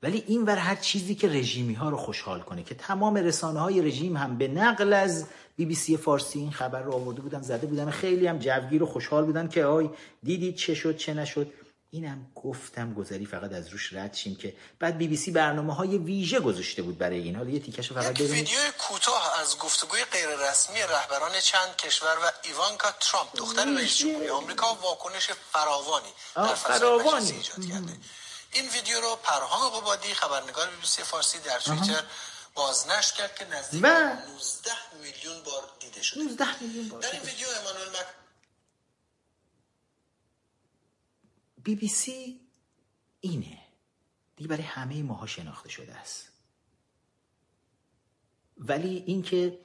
ولی 0.02 0.24
این 0.26 0.44
ور 0.44 0.56
هر 0.56 0.76
چیزی 0.76 1.14
که 1.14 1.28
رژیمی 1.28 1.74
ها 1.74 1.90
رو 1.90 1.96
خوشحال 1.96 2.40
کنه 2.40 2.62
که 2.62 2.74
تمام 2.74 3.14
رسانه 3.14 3.60
های 3.60 3.82
رژیم 3.82 4.16
هم 4.16 4.38
به 4.38 4.48
نقل 4.48 4.92
از 4.92 5.26
بی 5.56 5.66
بی 5.66 5.74
سی 5.74 5.96
فارسی 5.96 6.38
این 6.38 6.52
خبر 6.52 6.82
رو 6.82 6.92
آورده 6.92 7.20
بودن 7.20 7.42
زده 7.42 7.66
بودن 7.66 7.90
خیلی 7.90 8.26
هم 8.26 8.38
جوگیر 8.38 8.82
و 8.82 8.86
خوشحال 8.86 9.24
بودن 9.24 9.48
که 9.48 9.64
آی 9.64 9.90
دیدید 10.22 10.56
چه 10.56 10.74
شد 10.74 10.96
چه 10.96 11.14
نشد. 11.14 11.52
اینم 11.92 12.26
گفتم 12.34 12.94
گذری 12.94 13.26
فقط 13.26 13.52
از 13.52 13.68
روش 13.68 13.92
رد 13.92 14.14
شیم 14.14 14.36
که 14.36 14.56
بعد 14.78 14.98
بی 14.98 15.08
بی 15.08 15.16
سی 15.16 15.30
برنامه 15.30 15.74
های 15.74 15.98
ویژه 15.98 16.40
گذاشته 16.40 16.82
بود 16.82 16.98
برای 16.98 17.18
این 17.18 17.36
حالا 17.36 17.50
یه 17.50 17.60
تیکش 17.60 17.92
فقط 17.92 18.14
ببینید 18.14 18.30
ویدیو 18.32 18.58
کوتاه 18.78 19.40
از 19.40 19.58
گفتگوی 19.58 20.04
غیر 20.04 20.28
رسمی 20.50 20.80
رهبران 20.80 21.40
چند 21.40 21.76
کشور 21.76 22.16
و 22.24 22.30
ایوانکا 22.48 22.88
ترامپ 23.00 23.36
دختر 23.36 23.74
رئیس 23.74 23.96
جمهوری 23.96 24.28
آمریکا 24.28 24.74
واکنش 24.74 25.30
فراوانی 25.52 26.12
در 26.36 26.54
فراوانی. 26.54 27.30
ایجاد 27.30 27.64
کرده. 27.72 27.92
این 28.52 28.68
ویدیو 28.68 29.00
رو 29.00 29.16
پرهام 29.16 29.80
قبادی 29.80 30.14
خبرنگار 30.14 30.70
بی 30.70 30.76
بی 30.76 30.86
سی 30.86 31.02
فارسی 31.02 31.38
در 31.38 31.60
توییتر 31.60 32.04
بازنشر 32.54 33.14
کرد 33.14 33.34
که 33.34 33.44
نزدیک 33.44 33.84
19 33.84 34.70
میلیون 35.02 35.42
بار 35.42 35.62
دیده 35.80 36.02
شده. 36.02 36.20
19 36.20 36.62
میلیون 36.62 36.88
بار 36.88 37.00
در 37.00 37.12
این 37.12 37.22
ویدیو 37.22 37.46
امانوئل 37.60 37.88
مک 37.88 38.06
بی 41.64 41.74
بی 41.74 41.88
سی 41.88 42.40
اینه. 43.20 43.58
دیگه 44.36 44.48
برای 44.48 44.62
همه 44.62 45.02
ماها 45.02 45.26
شناخته 45.26 45.68
شده 45.68 45.94
است. 45.94 46.28
ولی 48.56 49.04
اینکه 49.06 49.58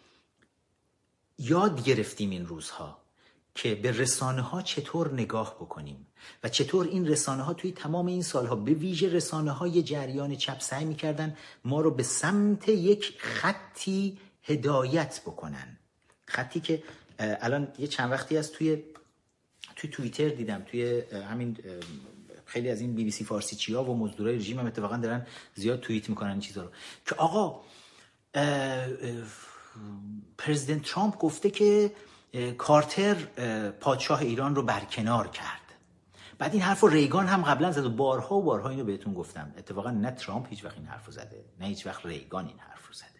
یاد 1.38 1.84
گرفتیم 1.84 2.30
این 2.30 2.45
روزها 2.45 3.06
که 3.56 3.76
به 3.76 3.91
رسانه 3.91 4.41
ها 4.41 4.62
چطور 4.62 5.14
نگاه 5.14 5.56
بکنیم. 5.56 6.07
و 6.43 6.49
چطور 6.49 6.87
این 6.87 7.07
رسانه 7.07 7.43
ها 7.43 7.53
توی 7.53 7.71
تمام 7.71 8.05
این 8.05 8.23
سالها 8.23 8.55
به 8.55 8.73
ویژه 8.73 9.09
رسانه 9.09 9.51
های 9.51 9.83
جریان 9.83 10.35
چپ 10.35 10.59
سعی 10.59 10.85
می‌کردن 10.85 11.37
ما 11.65 11.81
رو 11.81 11.91
به 11.91 12.03
سمت 12.03 12.69
یک 12.69 13.13
خطی 13.17 14.17
هدایت 14.43 15.21
بکنن. 15.21 15.77
خطی 16.25 16.59
که 16.59 16.83
الان 17.19 17.67
یه 17.79 17.87
چند 17.87 18.11
وقتی 18.11 18.37
از 18.37 18.51
توی 18.51 18.83
توی 19.75 19.89
توییتر 19.89 20.29
دیدم 20.29 20.65
توی 20.71 21.01
همین 21.29 21.57
خیلی 22.45 22.69
از 22.69 22.81
این 22.81 22.95
بی 22.95 23.03
بی 23.03 23.11
سی 23.11 23.23
فارسی 23.23 23.55
چیا 23.55 23.83
و 23.83 23.97
مزدورای 23.97 24.35
رژیم 24.35 24.59
هم 24.59 24.65
اتفاقا 24.65 24.97
دارن 24.97 25.27
زیاد 25.55 25.79
توییت 25.79 26.09
می‌کنن 26.09 26.31
این 26.31 26.39
چیزا 26.39 26.63
رو. 26.63 26.69
که 27.05 27.15
آقا 27.15 27.61
پرزیدنت 30.37 30.81
ترامپ 30.81 31.17
گفته 31.17 31.49
که 31.49 31.91
کارتر 32.57 33.15
پادشاه 33.71 34.21
ایران 34.21 34.55
رو 34.55 34.61
برکنار 34.61 35.27
کرد. 35.27 35.64
بعد 36.38 36.53
این 36.53 36.62
حرف 36.62 36.84
ریگان 36.84 37.28
هم 37.28 37.41
قبلا 37.41 37.72
زد 37.72 37.86
و 37.86 37.90
بارها 37.90 38.36
و 38.36 38.41
بارها 38.41 38.70
اینو 38.70 38.84
بهتون 38.84 39.14
گفتم. 39.14 39.53
اتفاقا 39.57 39.91
نه 39.91 40.12
ترامپ 40.12 40.48
هیچ 40.49 40.66
وقت 40.66 40.78
این 40.78 40.86
حرف 40.86 41.12
زده 41.12 41.45
نه 41.60 41.66
هیچ 41.66 41.88
وقت 41.88 42.06
ریگان 42.06 42.48
این 42.48 42.60
حرف 42.60 42.88
رو 42.88 42.94
زده. 42.94 43.20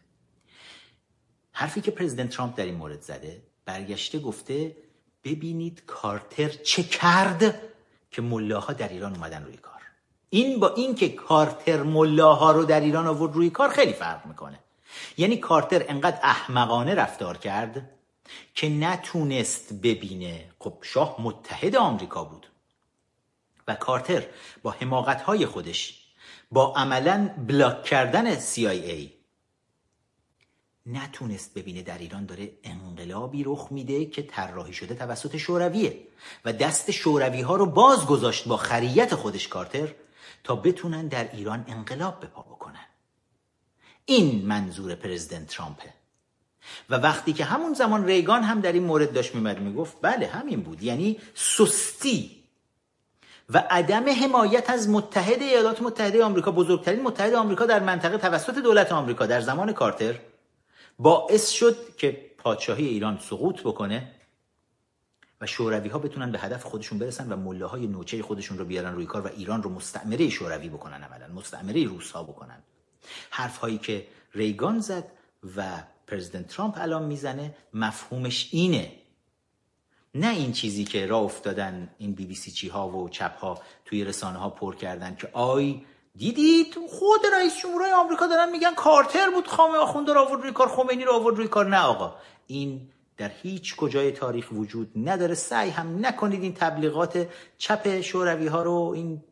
حرفی 1.52 1.82
که 1.82 1.92
پرزیدنت 1.92 2.30
ترامپ 2.30 2.56
در 2.58 2.66
این 2.66 2.76
مورد 2.76 3.02
زده 3.02 3.42
برگشته 3.66 4.20
گفته 4.20 4.76
ببینید 5.24 5.86
کارتر 5.86 6.50
چه 6.50 6.84
کرد 6.84 7.62
که 8.12 8.22
ملاها 8.22 8.74
در 8.74 8.90
ایران 8.90 9.16
اومدن 9.16 9.44
روی 9.44 9.58
کار. 9.58 9.82
این 10.30 10.60
با 10.60 10.74
این 10.74 10.96
که 10.96 11.10
کارتر 11.10 11.84
ملاها 11.84 12.52
رو 12.52 12.66
در 12.66 12.80
ایران 12.80 13.08
آورد 13.08 13.34
روی 13.34 13.50
کار 13.50 13.70
خیلی 13.70 13.94
فرق 13.94 14.26
می‌کنه. 14.26 14.60
یعنی 15.18 15.38
کارتر 15.38 15.86
انقدر 15.88 16.20
احمقانه 16.24 16.96
رفتار 16.96 17.38
کرد 17.38 17.90
که 18.56 18.70
نتونست 18.70 19.74
ببینه 19.74 20.46
خب 20.60 20.78
شاه 20.82 21.16
متحد 21.20 21.76
آمریکا 21.76 22.24
بود. 22.24 22.48
و 23.68 23.76
کارتر 23.76 24.26
با 24.64 24.72
حماقت 24.72 25.22
های 25.22 25.46
خودش 25.46 26.06
با 26.52 26.74
عملا 26.76 27.30
بلاک 27.48 27.84
کردن 27.84 28.40
CIA 28.40 29.10
نتونست 30.86 31.54
ببینه 31.54 31.82
در 31.82 31.98
ایران 31.98 32.26
داره 32.26 32.52
انقلابی 32.64 33.44
رخ 33.44 33.68
میده 33.72 34.06
که 34.06 34.22
طراحی 34.22 34.74
شده 34.74 34.96
توسط 34.96 35.38
شورویه 35.38 36.00
و 36.46 36.54
دست 36.54 36.92
شوروی 36.92 37.42
ها 37.42 37.56
رو 37.56 37.66
باز 37.66 38.06
گذاشت 38.06 38.48
با 38.48 38.58
خریت 38.58 39.16
خودش 39.16 39.48
کارتر 39.48 39.94
تا 40.44 40.56
بتونن 40.56 41.08
در 41.08 41.32
ایران 41.32 41.66
انقلاب 41.68 42.20
به 42.20 42.28
پا 42.28 42.42
بکنن. 42.42 42.86
این 44.06 44.46
منظور 44.46 44.96
پرزیدنت 44.96 45.48
ترامپه. 45.48 45.94
و 46.90 46.96
وقتی 46.96 47.34
که 47.34 47.46
همون 47.46 47.74
زمان 47.74 48.06
ریگان 48.06 48.44
هم 48.44 48.62
در 48.62 48.72
این 48.72 48.84
مورد 48.84 49.14
داشت 49.14 49.36
میمد 49.36 49.60
می‌گفت 49.60 49.98
بله 50.02 50.28
همین 50.28 50.62
بود. 50.62 50.84
یعنی 50.84 51.20
سستی 51.34 52.45
و 53.50 53.64
عدم 53.70 54.10
حمایت 54.24 54.70
از 54.70 54.90
متحد 54.90 55.42
ایالات 55.42 55.82
متحده 55.82 56.24
آمریکا 56.24 56.52
بزرگترین 56.52 57.02
متحد 57.02 57.34
آمریکا 57.34 57.66
در 57.66 57.80
منطقه 57.80 58.18
توسط 58.18 58.58
دولت 58.58 58.92
آمریکا 58.92 59.26
در 59.26 59.42
زمان 59.42 59.74
کارتر 59.74 60.20
باعث 61.00 61.50
شد 61.50 61.96
که 61.98 62.32
پادشاهی 62.38 62.88
ایران 62.88 63.20
سقوط 63.20 63.62
بکنه 63.62 64.12
و 65.42 65.46
شوروی 65.46 65.90
ها 65.90 66.00
بتونن 66.00 66.32
به 66.32 66.40
هدف 66.40 66.64
خودشون 66.64 67.00
برسن 67.00 67.32
و 67.32 67.36
مله 67.36 67.66
های 67.66 67.88
نوچه 67.88 68.22
خودشون 68.22 68.58
رو 68.58 68.66
بیارن 68.66 68.94
روی 68.94 69.06
کار 69.06 69.28
و 69.28 69.30
ایران 69.38 69.64
رو 69.64 69.70
مستعمره 69.70 70.30
شوروی 70.30 70.70
بکنن 70.70 71.04
عملا 71.04 71.34
مستعمره 71.34 71.84
روس 71.84 72.12
ها 72.12 72.24
بکنن. 72.24 72.64
حرف 73.30 73.58
هایی 73.58 73.78
که 73.78 74.08
ریگان 74.34 74.80
زد 74.80 75.04
و 75.58 75.64
پرزیدنت 76.08 76.48
ترامپ 76.48 76.78
الان 76.78 77.04
می‌زنه 77.04 77.56
مفهومش 77.74 78.50
اینه 78.52 78.92
نه 80.16 80.30
این 80.30 80.52
چیزی 80.52 80.84
که 80.84 81.06
راه 81.06 81.24
افتادن 81.24 81.90
این 81.98 82.14
بی 82.14 82.26
بی 82.26 82.36
سی 82.36 82.52
چی 82.52 82.68
ها 82.68 82.90
و 82.90 83.10
چپ 83.10 83.38
ها 83.38 83.60
توی 83.86 84.04
رسانه 84.04 84.38
ها 84.38 84.50
پر 84.50 84.76
کردن 84.76 85.16
که 85.16 85.30
آی 85.34 85.82
دیدید؟ 86.18 86.76
خود 86.90 87.22
رئیس 87.34 87.58
جمهورهای 87.58 87.92
آمریکا 87.92 88.28
دارن 88.28 88.52
میگن 88.52 88.74
کارتر 88.74 89.30
بود 89.30 89.48
خامه 89.48 89.78
آخوند 89.78 90.10
رو 90.10 90.20
آورد 90.20 90.42
روی 90.42 90.52
کار 90.52 90.68
خمینی 90.68 91.04
رو 91.04 91.14
آورد 91.14 91.38
روی 91.38 91.48
کار. 91.48 91.70
نه 91.70 91.82
آقا. 91.82 92.16
این 92.48 92.82
در 93.18 93.32
هیچ 93.42 93.76
کجای 93.76 94.12
تاریخ 94.12 94.48
وجود 94.52 94.92
نداره. 94.96 95.34
سعی 95.34 95.70
هم 95.70 96.06
نکنید 96.06 96.44
این 96.44 96.54
تبلیغات 96.54 97.28
چپ 97.58 98.02
شوروی 98.02 98.48
ها 98.48 98.64
رو 98.64 98.92
این 98.96 99.24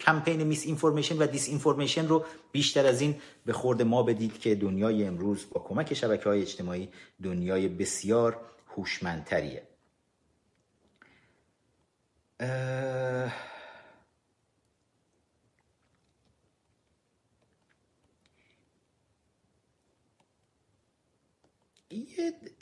کمپین 0.00 0.42
misinformation 0.42 1.18
و 1.18 1.26
disinformation 1.26 2.08
رو 2.08 2.24
بیشتر 2.52 2.86
از 2.86 3.00
این 3.00 3.14
به 3.46 3.52
خورد 3.52 3.82
ما 3.82 4.02
بدید 4.02 4.40
که 4.40 4.54
دنیای 4.54 5.04
امروز 5.04 5.46
با 5.52 5.60
کمک 5.60 5.94
شبکه 5.94 6.28
های 6.28 6.42
اجتماعی 6.42 6.88
دنیای 7.22 7.68
بسیار 7.68 8.40
هوشمندتریه. 8.76 9.71
یه 12.42 12.48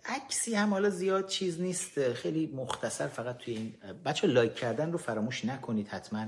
عکسی 0.05 0.55
هم 0.55 0.71
حالا 0.71 0.91
زیاد 0.91 1.29
چیز 1.29 1.61
نیست. 1.61 2.13
خیلی 2.13 2.47
مختصر 2.47 3.07
فقط 3.07 3.39
توی 3.39 3.55
این 3.55 3.75
بچه 4.05 4.27
لایک 4.27 4.55
کردن 4.55 4.93
رو 4.93 4.99
فراموش 4.99 5.45
نکنید 5.45 5.89
حتما. 5.89 6.27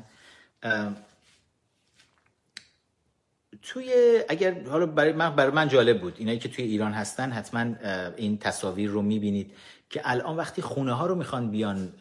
توی 3.63 4.21
اگر 4.29 4.63
حالا 4.63 4.87
برای 4.87 5.13
من 5.13 5.37
برای 5.37 5.53
من 5.53 5.69
جالب 5.69 6.01
بود. 6.01 6.15
اینایی 6.19 6.39
که 6.39 6.49
توی 6.49 6.65
ایران 6.65 6.93
هستن 6.93 7.33
حتما 7.33 7.75
این 8.17 8.39
تصاویر 8.39 8.91
رو 8.91 9.03
می‌بینید. 9.03 9.53
که 9.93 10.01
الان 10.05 10.37
وقتی 10.37 10.63
خونه 10.63 10.93
ها 10.93 11.07
رو 11.07 11.15
می‌خوان 11.15 11.51
بیان 11.51 11.93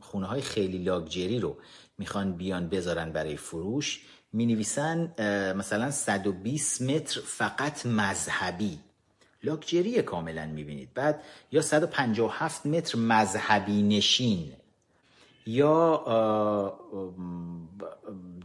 خونه 0.00 0.26
های 0.26 0.40
خیلی 0.40 0.78
لاکجری 0.78 1.40
رو 1.40 1.56
می‌خوان 1.98 2.32
بیان 2.32 2.68
بذارن 2.68 3.12
برای 3.12 3.36
فروش 3.36 4.00
می 4.32 4.46
نویسن 4.46 5.14
مثلا 5.56 5.90
120 5.90 6.82
متر 6.82 7.20
فقط 7.20 7.86
مذهبی. 7.86 8.78
لاکجری 9.42 10.02
کاملا 10.02 10.46
می‌بینید. 10.46 10.94
بعد 10.94 11.22
یا 11.52 11.62
157 11.62 12.66
متر 12.66 12.98
مذهبی 12.98 13.82
نشین 13.82 14.52
یا 15.46 16.04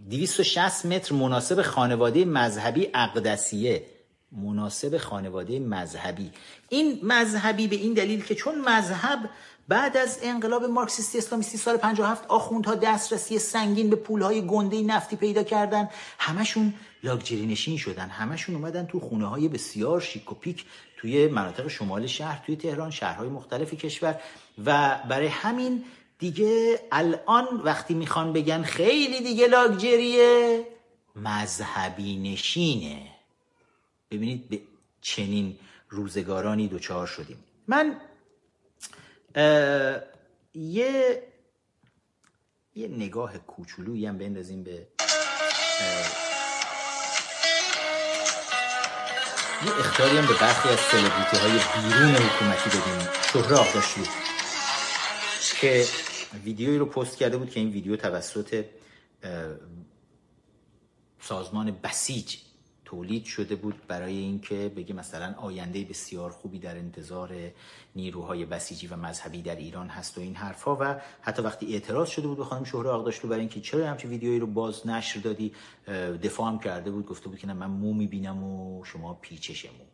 260 0.10 0.86
متر 0.86 1.16
مناسب 1.16 1.62
خانواده 1.62 2.26
مذهبی 2.26 2.90
اقدسیه. 2.94 3.86
مناسب 4.31 4.97
خانواده 4.97 5.60
مذهبی. 5.60 6.31
این 6.69 6.99
مذهبی 7.03 7.68
به 7.68 7.76
این 7.76 7.93
دلیل 7.93 8.23
که 8.23 8.35
چون 8.35 8.61
مذهب 8.61 9.30
بعد 9.68 9.97
از 9.97 10.19
انقلاب 10.23 10.65
مارکسیستی 10.65 11.18
اسلامیستی 11.18 11.57
سال 11.57 11.77
57 11.77 12.26
آخوندها 12.27 12.76
دسترسی 12.76 13.39
سنگین 13.39 13.89
به 13.89 13.95
پولهای 13.95 14.47
گنده 14.47 14.81
نفتی 14.81 15.15
پیدا 15.15 15.43
کردن 15.43 15.89
همشون 16.19 16.73
لاکجری 17.03 17.45
نشین 17.45 17.77
شدن. 17.77 18.10
همشون 18.10 18.56
اومدن 18.56 18.85
تو 18.85 18.99
خونه 18.99 19.27
های 19.27 19.47
بسیار 19.47 20.01
شیک 20.01 20.31
و 20.31 20.35
پیک 20.35 20.65
توی 20.97 21.27
مناطق 21.27 21.68
شمال 21.68 22.07
شهر 22.07 22.43
توی 22.45 22.56
تهران 22.56 22.91
شهرهای 22.91 23.30
مختلف 23.30 23.73
کشور. 23.73 24.19
و 24.65 24.99
برای 25.10 25.27
همین 25.27 25.84
دیگه 26.19 26.80
الان 26.91 27.45
وقتی 27.64 27.93
می‌خوان 27.93 28.34
بگن 28.34 28.64
خیلی 28.64 29.22
دیگه 29.22 29.47
لاکجریه 29.47 30.65
مذهبی 31.15 32.18
نشینه. 32.18 33.19
ببینید 34.11 34.49
به 34.49 34.61
چنین 35.02 35.60
روزگارانی 35.90 36.68
دوچار 36.68 37.07
شدیم. 37.07 37.44
من 37.68 38.02
یه 40.53 41.23
یه 42.76 42.88
نگاه 42.88 43.38
کوچولویی 43.38 44.06
هم 44.06 44.18
بندازیم 44.18 44.64
به 44.64 44.88
یه 49.65 49.80
اختیاری 49.80 50.18
هم 50.18 50.27
به 50.27 50.34
برخی 50.34 50.69
از 50.69 50.80
سلبریتی 50.80 51.38
های 51.38 51.52
بیرون 51.52 52.15
حکومتی 52.15 52.69
بدیم. 52.69 53.10
شهره 53.34 53.57
آقداشلو 53.57 54.06
که 55.61 55.86
ویدیویی 56.44 56.77
رو 56.77 56.86
پست 56.86 57.18
کرده 57.18 57.38
بود 57.38 57.49
که 57.49 57.60
این 57.60 57.69
ویدیو 57.69 57.95
توسط 57.95 58.65
سازمان 61.22 61.72
بسیج 61.84 62.38
تولید 62.90 63.26
شده 63.26 63.56
بود 63.56 63.76
برای 63.88 64.18
اینکه 64.18 64.72
بگه 64.76 64.94
مثلا 64.94 65.36
آینده 65.38 65.84
بسیار 65.84 66.30
خوبی 66.32 66.60
در 66.60 66.76
انتظار 66.76 67.36
نیروهای 67.95 68.45
بسیجی 68.45 68.88
و 68.88 68.95
مذهبی 68.95 69.41
در 69.41 69.56
ایران 69.56 69.88
هست 69.88 70.18
و 70.18 70.22
این 70.22 70.36
حرفها 70.36 70.78
و 70.82 70.95
حتی 71.22 71.41
وقتی 71.41 71.74
اعتراض 71.74 72.10
شده 72.10 72.28
بود 72.28 72.38
به 72.38 72.44
خانم 72.44 72.64
شهره 72.64 72.90
آقداشلو 72.90 73.30
برای 73.30 73.40
اینکه 73.40 73.61
چرا 73.61 73.88
همچین 73.88 74.10
ویدیویی 74.10 74.40
رو 74.40 74.48
باز 74.48 74.88
نشر 74.88 75.20
دادی 75.20 75.52
دفاع 76.24 76.48
هم 76.48 76.60
کرده 76.60 76.91
بود 76.91 77.06
گفته 77.06 77.30
بود 77.30 77.40
که 77.40 77.48
نه 77.48 77.53
من 77.53 77.68
مو 77.68 77.94
می‌بینم 77.94 78.44
و 78.44 78.84
شما 78.86 79.14
پیچش 79.14 79.66
مو. 79.66 79.86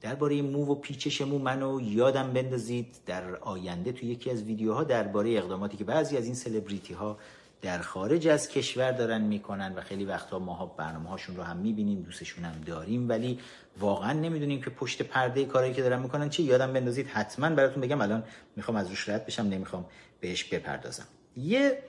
درباره 0.00 0.42
مو 0.42 0.72
و 0.72 0.74
پیچش 0.74 1.20
مو 1.20 1.38
منو 1.38 1.80
یادم 1.80 2.32
بندازید. 2.32 2.96
در 3.06 3.36
آینده 3.36 3.92
تو 3.92 4.06
یکی 4.06 4.30
از 4.30 4.42
ویدیوها 4.42 4.84
درباره 4.84 5.30
اقداماتی 5.30 5.76
که 5.76 5.84
بعضی 5.84 6.16
از 6.16 6.24
این 6.24 6.34
سلبریتی 6.34 6.94
ها 6.94 7.18
در 7.62 7.78
خارج 7.78 8.28
از 8.28 8.48
کشور 8.48 8.92
دارن 8.92 9.20
می‌کنن 9.20 9.74
و 9.74 9.80
خیلی 9.80 10.04
وقتا 10.04 10.38
ماها 10.38 10.66
برنامه 10.66 11.08
هاشون 11.08 11.36
رو 11.36 11.42
هم 11.42 11.56
می‌بینیم 11.56 12.02
دوستشون 12.02 12.44
هم 12.44 12.60
داریم 12.66 13.08
ولی 13.08 13.40
واقعا 13.78 14.12
نمی‌دونیم 14.12 14.62
که 14.62 14.70
پشت 14.70 15.02
پرده 15.02 15.44
کاری 15.44 15.74
که 15.74 15.82
دارن 15.82 16.02
می‌کنن 16.02 16.28
چه 16.28 16.42
یادم 16.42 16.72
بندازید 16.72 17.06
حتما 17.06 17.50
براتون 17.50 17.82
بگم 17.82 18.00
الان 18.00 18.24
می‌خوام 18.56 18.76
از 18.76 18.88
روش 18.88 19.08
رد 19.08 19.26
بشم 19.26 19.42
نمی‌خوام 19.42 19.86
بهش 20.20 20.44
بپردازم. 20.44 21.06
یه 21.36 21.82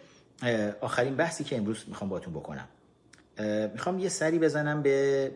آخرین 0.81 1.15
بحثی 1.15 1.43
که 1.43 1.57
امروز 1.57 1.83
می‌خوام 1.87 2.09
باتون 2.09 2.33
بکنم. 2.33 2.67
می‌خوام 3.73 3.99
یه 3.99 4.09
سری 4.09 4.39
بزنم 4.39 4.81
به 4.81 5.31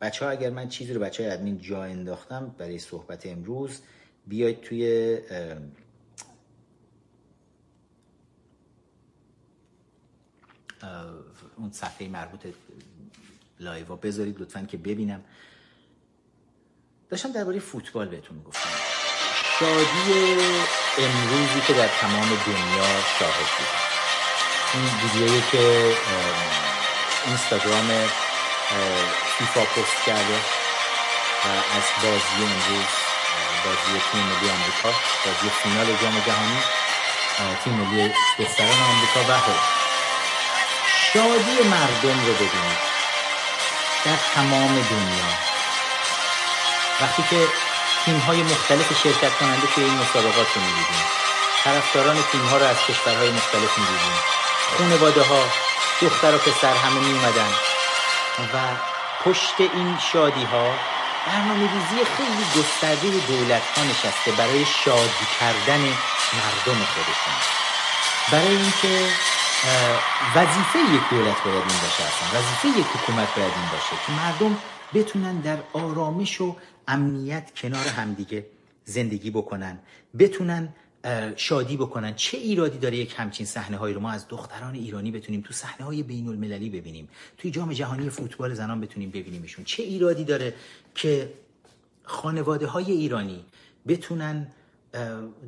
بچه 0.00 0.24
ها 0.24 0.30
اگر 0.30 0.50
من 0.50 0.68
چیزی 0.68 0.94
رو 0.94 1.00
بچه 1.00 1.22
های 1.22 1.32
ادمین 1.32 1.58
جا 1.58 1.84
انداختم 1.84 2.54
برای 2.58 2.78
صحبت 2.78 3.26
امروز 3.26 3.80
بیاید 4.26 4.60
توی 4.60 5.18
اون 11.56 11.72
صفحه 11.72 12.08
مربوط 12.08 12.46
live 13.60 13.96
بذارید 13.96 14.40
لطفا 14.40 14.60
که 14.62 14.76
ببینم. 14.76 15.24
داشتم 17.08 17.32
درباره 17.32 17.58
فوتبال 17.58 18.08
بهتون 18.08 18.42
گفتم 18.42 18.70
شادی 19.58 20.12
امروزی 20.98 21.60
که 21.66 21.72
در 21.72 21.88
تمام 21.88 22.28
دنیا 22.28 23.00
شاهد 23.18 23.50
بودم 23.58 23.84
این 24.74 24.84
ویدیویی 25.02 25.42
که 25.52 25.94
اینستاگرام 27.26 27.88
فیفا 29.38 29.60
پست 29.60 30.06
کرده 30.06 30.38
و 31.44 31.48
از 31.48 31.84
بازی 32.02 32.44
امروز 32.44 33.03
بازی 33.64 34.00
تیم 34.12 34.20
ملی 34.20 34.50
آمریکا 34.50 34.90
بازی 35.24 35.50
فینال 35.62 35.86
جام 35.86 36.22
جهانی 36.26 36.60
تیم 37.64 37.72
ملی 37.72 38.12
دختران 38.38 38.80
آمریکا 38.90 39.20
و 39.20 39.40
شادی 41.12 41.68
مردم 41.68 42.26
رو 42.26 42.34
ببینید. 42.34 42.94
در 44.04 44.16
تمام 44.34 44.74
دنیا. 44.74 45.30
وقتی 47.00 47.24
که 47.30 47.46
تیم 48.04 48.18
های 48.18 48.42
مختلف 48.42 49.02
شرکت 49.02 49.38
کننده 49.38 49.66
توی 49.74 49.84
این 49.84 49.94
مسابقات 49.94 50.46
رو 50.54 50.62
می‌دیدیم 50.62 51.04
طرفداران 51.64 52.16
تیم 52.32 52.46
ها 52.46 52.56
رو 52.56 52.66
از 52.66 52.76
کشورهای 52.88 53.30
مختلف 53.30 53.78
می‌دیدیم 53.78 54.18
خانواده 54.78 55.22
ها 55.22 55.44
دختر 56.02 56.34
و 56.34 56.38
پسر 56.38 56.74
همه 56.74 57.00
می 57.00 57.12
اومدن 57.12 57.52
و 58.38 58.58
پشت 59.24 59.60
این 59.60 59.98
شادی 60.12 60.44
ها 60.44 60.74
برنامه 61.26 61.60
ریزی 61.60 62.04
خیلی 62.04 62.44
گسترده 62.56 63.26
دولت 63.26 63.62
ها 63.62 63.84
نشسته 63.84 64.32
برای 64.38 64.64
شادی 64.64 65.26
کردن 65.40 65.80
مردم 65.80 66.84
خودشون 66.84 67.34
برای 68.32 68.56
اینکه 68.56 69.08
وظیفه 70.36 70.78
یک 70.78 71.02
دولت 71.10 71.42
باید 71.44 71.64
این 71.68 71.80
باشه 71.82 72.02
اصلا. 72.04 72.40
وظیفه 72.40 72.80
یک 72.80 72.86
حکومت 72.86 73.34
باید 73.36 73.52
این 73.52 73.70
باشه 73.72 74.06
که 74.06 74.12
مردم 74.12 74.56
بتونن 74.94 75.36
در 75.40 75.58
آرامش 75.72 76.40
و 76.40 76.56
امنیت 76.88 77.50
کنار 77.56 77.86
همدیگه 77.86 78.46
زندگی 78.84 79.30
بکنن. 79.30 79.78
بتونن 80.18 80.68
شادی 81.36 81.76
بکنن. 81.76 82.14
چه 82.14 82.38
ایرادی 82.38 82.78
داره 82.78 82.96
یک 82.96 83.14
همچین 83.16 83.46
صحنه 83.46 83.76
هایی 83.76 83.94
رو؟ 83.94 84.00
ما 84.00 84.10
از 84.10 84.28
دختران 84.28 84.74
ایرانی 84.74 85.10
بتونیم 85.10 85.40
تو 85.40 85.52
صحنه 85.52 85.86
های 85.86 86.02
بین 86.02 86.28
المللی 86.28 86.70
ببینیم. 86.70 87.08
توی 87.38 87.50
جام 87.50 87.72
جهانی 87.72 88.10
فوتبال 88.10 88.54
زنان 88.54 88.80
بتونیم 88.80 89.10
ببینیمشون. 89.10 89.64
چه 89.64 89.82
ایرادی 89.82 90.24
داره 90.24 90.54
که 90.94 91.32
خانواده 92.02 92.66
های 92.66 92.92
ایرانی 92.92 93.44
بتونن 93.88 94.46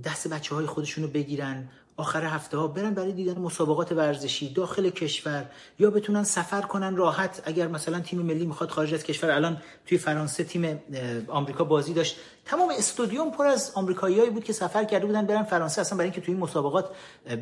دست 0.05 0.29
بچه 0.29 0.55
های 0.55 0.67
خودشون 0.67 1.05
رو 1.05 1.11
بگیرن 1.11 1.69
آخر 1.99 2.25
هفته 2.25 2.57
ها 2.57 2.67
برن 2.67 2.95
برای 2.95 3.13
دیدن 3.13 3.39
مسابقات 3.39 3.93
ورزشی 3.93 4.53
داخل 4.53 4.91
کشور 4.91 5.45
یا 5.79 5.91
بتونن 5.91 6.25
سفر 6.25 6.61
کنن 6.63 6.97
راحت. 6.97 7.43
اگر 7.45 7.69
مثلا 7.69 8.01
تیم 8.01 8.19
ملی 8.19 8.47
می‌خواد 8.47 8.71
خارج 8.71 8.95
از 8.95 9.05
کشور 9.05 9.31
الان 9.31 9.63
توی 9.87 9.99
فرانسه 9.99 10.45
تیم 10.45 10.81
آمریکا 11.29 11.65
بازی 11.65 11.95
داشت. 11.95 12.17
تمام 12.45 12.73
استودیوم 12.79 13.31
پر 13.31 13.47
از 13.47 13.73
آمریکاییایی 13.75 14.31
بود 14.31 14.45
که 14.45 14.53
سفر 14.53 14.85
کرده 14.85 15.07
بودن 15.07 15.27
برن 15.27 15.43
فرانسه 15.43 15.81
اصلا 15.81 15.99
برای 15.99 16.11
اینکه 16.11 16.21
توی 16.21 16.35
این 16.35 16.43
مسابقات 16.43 16.91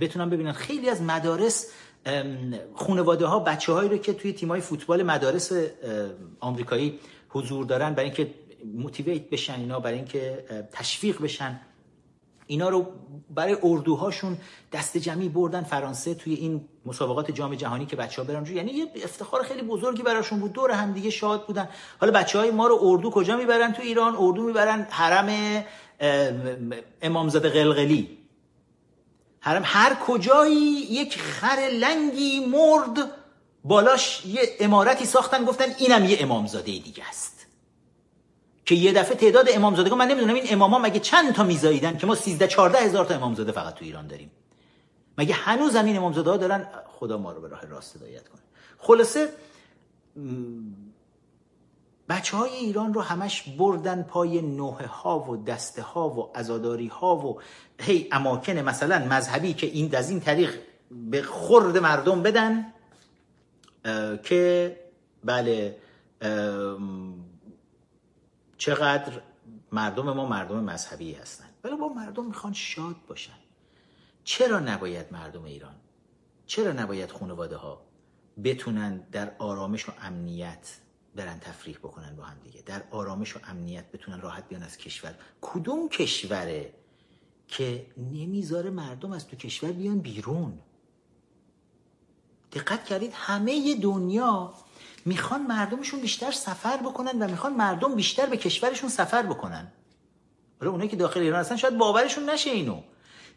بتونن 0.01 0.31
ببینن. 0.31 0.53
خیلی 0.53 0.89
از 0.91 1.03
مدارس 1.03 1.67
خانواده 2.75 3.27
ها 3.27 3.39
بچه 3.39 3.73
هایی 3.73 3.89
رو 3.89 3.97
که 3.97 4.13
توی 4.13 4.33
تیمای 4.33 4.61
فوتبال 4.61 5.03
مدارس 5.03 5.53
آمریکایی 6.41 6.99
حضور 7.29 7.65
دارن 7.65 7.95
برای 7.95 8.07
اینکه 8.07 8.35
موتیویت 8.75 9.31
بشن 9.31 9.55
اینا 9.55 9.81
برای 9.81 9.97
اینکه 9.97 10.45
تشویق 10.73 11.23
بشن. 11.23 11.61
اینا 12.47 12.69
رو 12.69 12.87
برای 13.31 13.57
اردوهاشون 13.63 14.39
دست 14.73 14.97
جمعی 14.97 15.29
بردن 15.29 15.63
فرانسه 15.63 16.15
توی 16.15 16.35
این 16.35 16.65
مسابقات 16.87 17.31
جام 17.31 17.55
جهانی 17.55 17.87
که 17.87 17.97
بچه 17.97 18.23
ها 18.23 18.29
برن 18.29 18.47
یعنی 18.47 18.73
یه 18.73 18.87
افتخار 19.05 19.43
خیلی 19.43 19.63
بزرگی 19.63 20.03
براشون 20.03 20.41
بود. 20.41 20.53
دور 20.53 20.71
هم 20.71 20.93
دیگه 20.93 21.11
شاد 21.11 21.47
بودن. 21.47 21.69
حالا 22.01 22.13
بچه 22.13 22.39
های 22.39 22.51
ما 22.51 22.67
رو 22.67 22.79
اردو 22.83 23.11
کجا 23.11 23.37
می‌برن 23.37 23.73
تو 23.73 23.83
ایران؟ 23.83 24.17
اردو 24.19 24.43
می‌برن 24.43 24.87
حرم 24.91 25.65
امامزاده 27.03 27.49
قلقلی. 27.49 28.19
حرم 29.41 29.63
هر 29.65 29.95
کجایی 29.95 30.87
یک 30.91 31.19
خر 31.21 31.71
لنگی 31.73 32.47
مرد 32.47 33.11
بالاش 33.65 34.27
یه 34.27 34.43
امارتی 34.61 35.05
ساختن 35.05 35.45
گفتن 35.45 35.65
اینم 35.79 36.05
یه 36.05 36.17
امامزاده 36.21 36.65
دیگه 36.65 37.09
است. 37.09 37.34
که 38.65 38.75
یه 38.75 38.93
دفعه 38.93 39.17
تعداد 39.17 39.49
امامزاده 39.53 39.95
من 39.95 40.09
نمی‌دونم 40.09 40.35
این 40.35 40.45
اماما 40.51 40.79
مگه 40.79 41.01
چند 41.01 41.35
تا 41.35 41.45
میزاییدن 41.45 41.97
که 41.97 42.07
ما 42.07 42.15
13 42.15 42.49
14 42.49 42.79
هزار 42.79 43.05
تا 43.05 43.15
امامزاده 43.15 43.53
فقط 43.53 43.75
تو 43.75 43.85
ایران 43.85 44.07
داریم. 44.07 44.31
مگه 45.19 45.35
هنوز 45.35 45.77
همین 45.77 45.97
امامزاده 45.97 46.31
ها 46.31 46.37
دارن؟ 46.37 46.67
خدا 46.87 47.19
ما 47.19 47.33
رو 47.33 47.41
به 47.41 47.49
راه 47.49 47.67
راست 47.67 47.97
هدایت 47.97 48.29
کنه. 48.29 48.41
خلاصه 48.79 49.29
بچه 52.09 52.37
های 52.37 52.51
ایران 52.51 52.95
رو 52.95 53.01
همش 53.01 53.43
بردن 53.43 54.03
پای 54.03 54.43
نوه 54.43 54.87
ها 54.87 55.31
و 55.31 55.45
دسته 55.45 55.83
ها 55.83 56.09
و 56.09 56.31
ازاداری 56.35 56.87
ها 56.87 57.17
و 57.17 57.41
هی 57.81 58.09
اماکن 58.13 58.53
مثلا 58.53 58.99
مذهبی 58.99 59.55
که 59.55 59.67
این 59.67 59.97
از 59.97 60.11
این 60.11 60.21
طریق 60.21 60.55
به 60.91 61.23
خورد 61.23 61.79
مردم 61.79 62.23
بدن 62.23 62.67
که 64.23 64.77
بله 65.25 65.77
چقدر 68.59 69.21
مردم 69.73 70.13
ما 70.13 70.27
مردم 70.29 70.65
مذهبی 70.65 71.13
هستن. 71.13 71.51
ولی 71.65 71.77
با 71.77 71.89
مردم 71.89 72.27
می‌خوان 72.27 72.53
شاد 72.53 72.97
باشن. 73.09 73.39
چرا 74.25 74.59
نباید 74.59 75.13
مردم 75.13 75.45
ایران 75.45 75.75
چرا 76.47 76.73
نباید 76.73 77.11
خانواده 77.11 77.57
ها 77.57 77.87
بتونن 78.45 78.97
در 78.97 79.33
آرامش 79.39 79.89
و 79.89 79.93
امنیت 80.03 80.77
برن 81.17 81.39
تفریح 81.41 81.79
بکنن 81.79 82.17
با 82.17 82.23
هم 82.23 82.39
دیگه؟ 82.45 82.63
در 82.63 82.83
آرامش 82.91 83.37
و 83.37 83.41
امنیت 83.45 83.93
بتونن 83.93 84.21
راحت 84.21 84.49
بیان 84.49 84.63
از 84.63 84.79
کشور. 84.79 85.15
کدوم 85.41 85.89
کشوره 85.89 86.75
که 87.49 87.87
نمی‌ذاره 87.97 88.71
مردم 88.71 89.13
از 89.13 89.27
تو 89.29 89.37
کشور 89.37 89.73
بیان 89.73 89.99
بیرون؟ 89.99 90.59
دقت 92.53 92.85
کردید 92.85 93.13
همه 93.15 93.75
دنیا 93.83 94.55
می‌خوان 95.05 95.43
مردمشون 95.43 96.01
بیشتر 96.01 96.31
سفر 96.31 96.77
بکنن 96.77 97.23
و 97.23 97.29
می‌خوان 97.29 97.53
مردم 97.53 97.95
بیشتر 97.95 98.27
به 98.27 98.37
کشورشون 98.37 98.91
سفر 98.91 99.23
بکنن. 99.23 99.73
آره 100.61 100.71
اونایی 100.71 100.91
که 100.91 100.97
داخل 100.97 101.21
ایران 101.21 101.41
هستن 101.41 101.57
شاید 101.57 101.79
باورشون 101.79 102.31
نشه 102.31 102.51
اینو. 102.51 102.83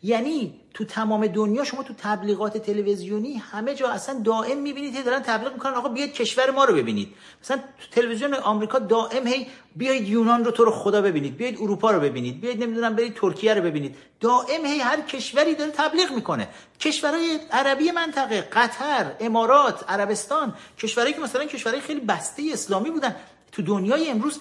یعنی 0.04 0.60
تو 0.74 0.86
تمام 0.86 1.28
دنیا 1.28 1.64
شما 1.64 1.84
تو 1.84 1.94
تبلیغات 1.98 2.58
تلویزیونی 2.58 3.34
همه 3.34 3.76
جا 3.76 3.90
اصلا 3.90 4.22
دائم 4.22 4.58
می‌بینید 4.58 4.96
که 4.96 5.04
دارن 5.04 5.20
تبلیغ 5.20 5.54
می‌کنن 5.54 5.74
آقا 5.74 5.90
بیاید 5.90 6.14
کشور 6.14 6.52
ما 6.52 6.66
رو 6.66 6.76
ببینید. 6.76 7.14
مثلا 7.44 7.58
تو 7.58 8.02
تلویزیون 8.02 8.34
آمریکا 8.34 8.80
دائم 8.80 9.28
هی 9.28 9.48
بیاید 9.76 10.08
یونان 10.08 10.46
رو 10.46 10.52
تو 10.52 10.66
رو 10.66 10.72
خدا 10.72 11.02
ببینید 11.02 11.38
بیاید 11.38 11.58
اروپا 11.62 11.92
رو 11.92 12.00
ببینید 12.00 12.42
بیاید 12.42 12.64
نمی‌دونم 12.64 12.96
برید 12.96 13.16
ترکیه 13.16 13.54
رو 13.54 13.62
ببینید. 13.62 13.96
دائم 14.20 14.66
هی 14.66 14.80
هر 14.80 15.02
کشوری 15.02 15.56
داره 15.56 15.72
تبلیغ 15.72 16.12
می‌کنه. 16.12 16.48
کشورهای 16.80 17.40
عربی 17.52 17.92
منطقه 17.92 18.42
قطر 18.42 19.12
امارات 19.20 19.90
عربستان 19.90 20.54
کشورهایی 20.80 21.14
که 21.14 21.22
مثلا 21.22 21.46
کشورهای 21.46 21.82
خیلی 21.82 22.00
بسته 22.00 22.44
اسلامی 22.54 22.90
بودن. 22.90 23.16
تو 23.52 23.62
دنیای 23.62 24.10
امروز 24.10 24.40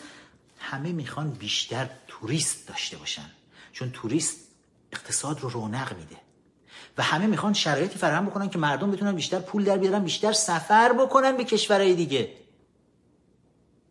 همه 0.58 0.92
می‌خوان 0.92 1.30
بیشتر 1.30 1.88
توریست 2.08 2.68
داشته 2.68 2.96
باشن. 2.96 3.30
چون 3.72 3.90
توریست 3.90 4.45
اقتصاد 4.92 5.40
رو 5.40 5.48
رونق 5.48 5.96
میده. 5.96 6.16
و 6.98 7.02
همه 7.02 7.26
می‌خوان 7.26 7.52
شرایطی 7.52 7.98
فراهم 7.98 8.26
بکنن 8.26 8.50
که 8.50 8.58
مردم 8.58 8.90
بتونن 8.90 9.12
بیشتر 9.12 9.38
پول 9.38 9.64
در 9.64 9.78
بیارن 9.78 10.04
بیشتر 10.04 10.32
سفر 10.32 10.92
بکنن 10.92 11.36
به 11.36 11.44
کشورهای 11.44 11.94
دیگه. 11.94 12.32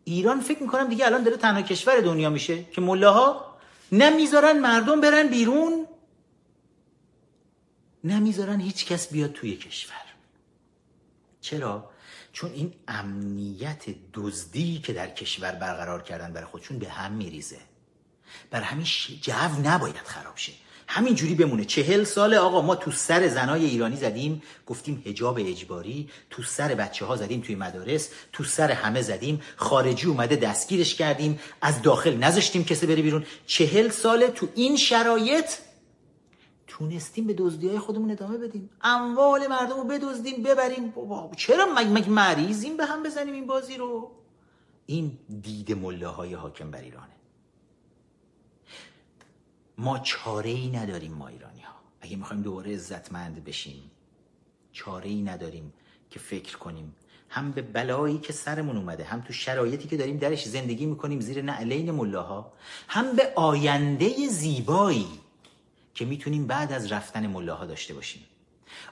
ایران 0.04 0.40
فکر 0.40 0.62
می‌کنم 0.62 0.88
دیگه 0.88 1.06
الان 1.06 1.22
داره 1.22 1.36
تنها 1.36 1.62
کشور 1.62 2.00
دنیا 2.00 2.30
میشه 2.30 2.64
که 2.64 2.80
ملاها 2.80 3.56
نمی‌ذارن 3.92 4.58
مردم 4.58 5.00
برن 5.00 5.28
بیرون. 5.28 5.86
نمی‌ذارن 8.04 8.60
هیچ 8.60 8.86
کس 8.86 9.08
بیاد 9.08 9.32
توی 9.32 9.56
کشور. 9.56 10.02
چرا؟ 11.40 11.90
چون 12.32 12.52
این 12.52 12.74
امنیت 12.88 13.84
دزدی 14.14 14.78
که 14.78 14.92
در 14.92 15.10
کشور 15.10 15.52
برقرار 15.52 16.02
کردن 16.02 16.32
برای 16.32 16.46
خودشون 16.46 16.78
به 16.78 16.88
هم 16.88 17.12
میریزه. 17.12 17.58
بر 18.50 18.60
همین 18.60 18.86
جو 19.20 19.60
نباید 19.64 19.96
خراب 19.96 20.36
شه. 20.36 20.52
همین 20.88 21.14
جوری 21.14 21.34
بمونه. 21.34 21.64
چهل 21.64 22.04
سال 22.04 22.34
آقا 22.34 22.62
ما 22.62 22.74
تو 22.74 22.90
سر 22.90 23.28
زنای 23.28 23.64
ایرانی 23.64 23.96
زدیم 23.96 24.42
گفتیم 24.66 25.02
هجاب 25.06 25.38
اجباری 25.38 26.08
تو 26.30 26.42
سر 26.42 26.74
بچه 26.74 27.04
ها 27.04 27.16
زدیم 27.16 27.40
توی 27.40 27.54
مدارس 27.54 28.10
تو 28.32 28.44
سر 28.44 28.70
همه 28.70 29.02
زدیم 29.02 29.40
خارجی 29.56 30.06
اومده 30.06 30.36
دستگیرش 30.36 30.94
کردیم 30.94 31.40
از 31.60 31.82
داخل 31.82 32.16
نذاشتیم 32.16 32.64
کسی 32.64 32.86
بره 32.86 33.02
بیرون. 33.02 33.24
چهل 33.46 33.88
سال 33.88 34.26
تو 34.26 34.48
این 34.54 34.76
شرایط 34.76 35.46
تونستیم 36.66 37.26
به 37.26 37.32
دزدی 37.32 37.68
های 37.68 37.78
خودمون 37.78 38.10
ادامه 38.10 38.38
بدیم. 38.38 38.70
اموال 38.82 39.46
مردم 39.46 39.76
رو 39.76 39.84
بدزدیم 39.84 40.42
ببریم. 40.42 40.94
چرا 41.36 41.66
مگه 41.76 41.88
مگ 41.88 42.08
مریضیم 42.08 42.76
به 42.76 42.86
هم 42.86 43.02
بزنیم 43.02 43.34
این 43.34 43.46
بازی 43.46 43.76
رو؟ 43.76 44.10
این 44.86 45.18
دید 45.42 45.72
ملاهای 45.72 46.34
حاکم 46.34 46.70
بر 46.70 46.80
ایرانه. 46.80 47.15
ما 49.78 49.98
چاره 49.98 50.50
ای 50.50 50.68
نداریم 50.68 51.12
ما 51.12 51.28
ایرانی 51.28 51.60
ها 51.60 51.72
اگه 52.00 52.16
می‌خوایم 52.16 52.42
دوباره 52.42 52.74
عزتمند 52.74 53.44
بشیم 53.44 53.90
چاره 54.72 55.08
ای 55.08 55.22
نداریم 55.22 55.72
که 56.10 56.18
فکر 56.18 56.58
کنیم. 56.58 56.94
هم 57.28 57.52
به 57.52 57.62
بلایی 57.62 58.18
که 58.18 58.32
سرمون 58.32 58.76
اومده 58.76 59.04
هم 59.04 59.20
تو 59.20 59.32
شرایطی 59.32 59.88
که 59.88 59.96
داریم 59.96 60.16
درش 60.16 60.48
زندگی 60.48 60.86
می‌کنیم 60.86 61.20
زیر 61.20 61.42
نعلین 61.42 61.90
ملاها 61.90 62.52
هم 62.88 63.16
به 63.16 63.32
آینده 63.36 64.28
زیبایی 64.28 65.08
که 65.94 66.04
می‌تونیم 66.04 66.46
بعد 66.46 66.72
از 66.72 66.92
رفتن 66.92 67.26
ملاها 67.26 67.66
داشته 67.66 67.94
باشیم. 67.94 68.24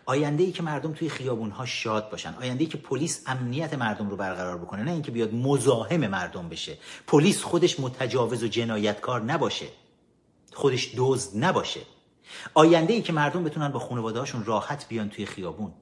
آینده 0.07 0.45
ای 0.45 0.53
که 0.53 0.63
مردم 0.63 0.93
توی 0.93 1.09
خیابون 1.09 1.51
ها 1.51 1.67
شاد 1.67 2.11
باشن 2.11 2.35
آینده 2.35 2.65
ای 2.65 2.71
که 2.71 2.79
پلیس 2.79 3.23
امنیت 3.27 3.75
مردم 3.75 4.11
رو 4.11 4.17
برقرار 4.17 4.59
بکنه 4.59 4.83
نه 4.83 4.93
اینکه 4.93 5.11
بیاد 5.11 5.35
مزاحم 5.35 6.07
مردم 6.07 6.49
بشه. 6.49 6.79
پلیس 7.07 7.43
خودش 7.43 7.81
متجاوز 7.81 8.43
و 8.43 8.49
جنایتکار 8.49 9.23
نباشه. 9.23 9.67
خودش 10.55 10.91
دزد 10.97 11.45
نباشه. 11.45 11.81
آینده 12.55 12.93
ای 12.93 13.03
که 13.03 13.13
مردم 13.13 13.45
بتونن 13.45 13.69
با 13.69 13.79
خانواده 13.79 14.19
هاشون 14.19 14.45
راحت 14.45 14.89
بیان 14.89 15.09
توی 15.09 15.27
خیابون. 15.27 15.73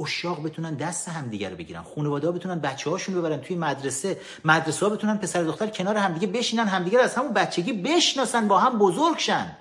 اشاق 0.00 0.42
بتونن 0.42 0.74
دست 0.74 1.08
همدیگه 1.08 1.48
رو 1.48 1.56
بگیرن. 1.56 1.82
خانواده 1.82 2.26
ها 2.26 2.32
بتونن 2.32 2.58
بچه 2.58 2.90
هاشون 2.90 3.14
ببرن 3.14 3.40
توی 3.40 3.56
مدرسه. 3.56 4.20
مدرسه 4.44 4.86
ها 4.86 4.92
بتونن 4.92 5.16
پسر 5.16 5.42
دختر 5.42 5.66
کنار 5.66 5.96
همدیگه 5.96 6.26
بشینن 6.26 6.66
همدیگه 6.66 7.00
از 7.00 7.14
همون 7.14 7.32
بچگی 7.32 7.72
بشناسن 7.72 8.48
با 8.48 8.58
هم 8.58 8.78
بزرگ 8.78 9.18
شن. 9.18 9.56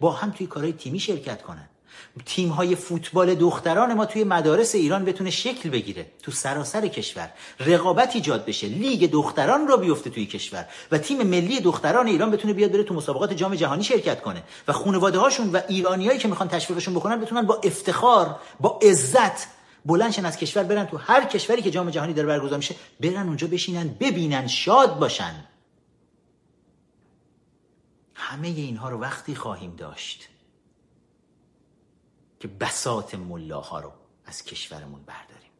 با 0.00 0.12
هم 0.12 0.30
توی 0.30 0.46
کارهای 0.46 0.72
تیمی 0.72 1.00
شرکت 1.00 1.42
کنن. 1.42 1.68
تیم 2.26 2.48
های 2.48 2.76
فوتبال 2.76 3.34
دختران 3.34 3.94
ما 3.94 4.06
توی 4.06 4.24
مدارس 4.24 4.74
ایران 4.74 5.04
بتونه 5.04 5.30
شکل 5.30 5.70
بگیره 5.70 6.06
تو 6.22 6.32
سراسر 6.32 6.86
کشور. 6.86 7.30
رقابت 7.60 8.16
ایجاد 8.16 8.44
بشه. 8.44 8.66
لیگ 8.66 9.10
دختران 9.10 9.68
را 9.68 9.76
بیفته 9.76 10.10
توی 10.10 10.26
کشور. 10.26 10.66
و 10.92 10.98
تیم 10.98 11.22
ملی 11.22 11.60
دختران 11.60 12.06
ایران 12.06 12.30
بتونه 12.30 12.54
بیاد 12.54 12.72
بره 12.72 12.82
تو 12.82 12.94
مسابقات 12.94 13.32
جام 13.32 13.54
جهانی 13.54 13.84
شرکت 13.84 14.22
کنه. 14.22 14.42
و 14.68 14.72
خانواده 14.72 15.18
هاشون 15.18 15.50
و 15.52 15.60
ایرانیایی 15.68 16.18
که 16.18 16.28
می‌خوان 16.28 16.48
تشویقشون 16.48 16.94
بکنن 16.94 17.20
بتونن 17.20 17.42
با 17.42 17.60
افتخار 17.64 18.36
با 18.60 18.78
عزت 18.82 19.48
بلندشن 19.86 20.26
از 20.26 20.36
کشور 20.36 20.62
برن 20.62 20.84
تو 20.86 20.96
هر 20.96 21.24
کشوری 21.24 21.62
که 21.62 21.70
جام 21.70 21.90
جهانی 21.90 22.12
داره 22.12 22.28
برگزار 22.28 22.56
میشه 22.56 22.74
برن 23.00 23.26
اونجا 23.26 23.46
بشینن 23.46 23.88
ببینن 23.88 24.46
شاد 24.46 24.98
باشن. 24.98 25.44
همه 28.14 28.48
اینها 28.48 28.88
رو 28.88 29.00
وقتی 29.00 29.34
خواهیم 29.34 29.76
داشت. 29.76 30.29
که 32.40 32.48
بساط 32.48 33.14
ملاها 33.14 33.80
رو 33.80 33.92
از 34.24 34.44
کشورمون 34.44 35.02
برداریم. 35.02 35.50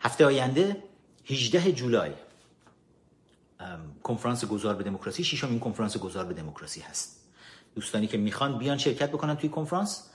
هفته 0.00 0.24
آینده 0.24 0.82
18 1.24 1.72
جولای 1.72 2.12
کنفرانس 4.02 4.44
گذار 4.44 4.74
به 4.74 4.84
دموکراسی 4.84 5.24
ششمین 5.24 5.60
کنفرانس 5.60 5.96
گذار 5.96 6.24
به 6.24 6.34
دموکراسی 6.34 6.80
هست. 6.80 7.32
دوستانی 7.74 8.06
که 8.06 8.18
می‌خوان 8.18 8.58
بیان 8.58 8.78
شرکت 8.78 9.10
بکنن 9.10 9.36
توی 9.36 9.48
کنفرانس. 9.48 10.10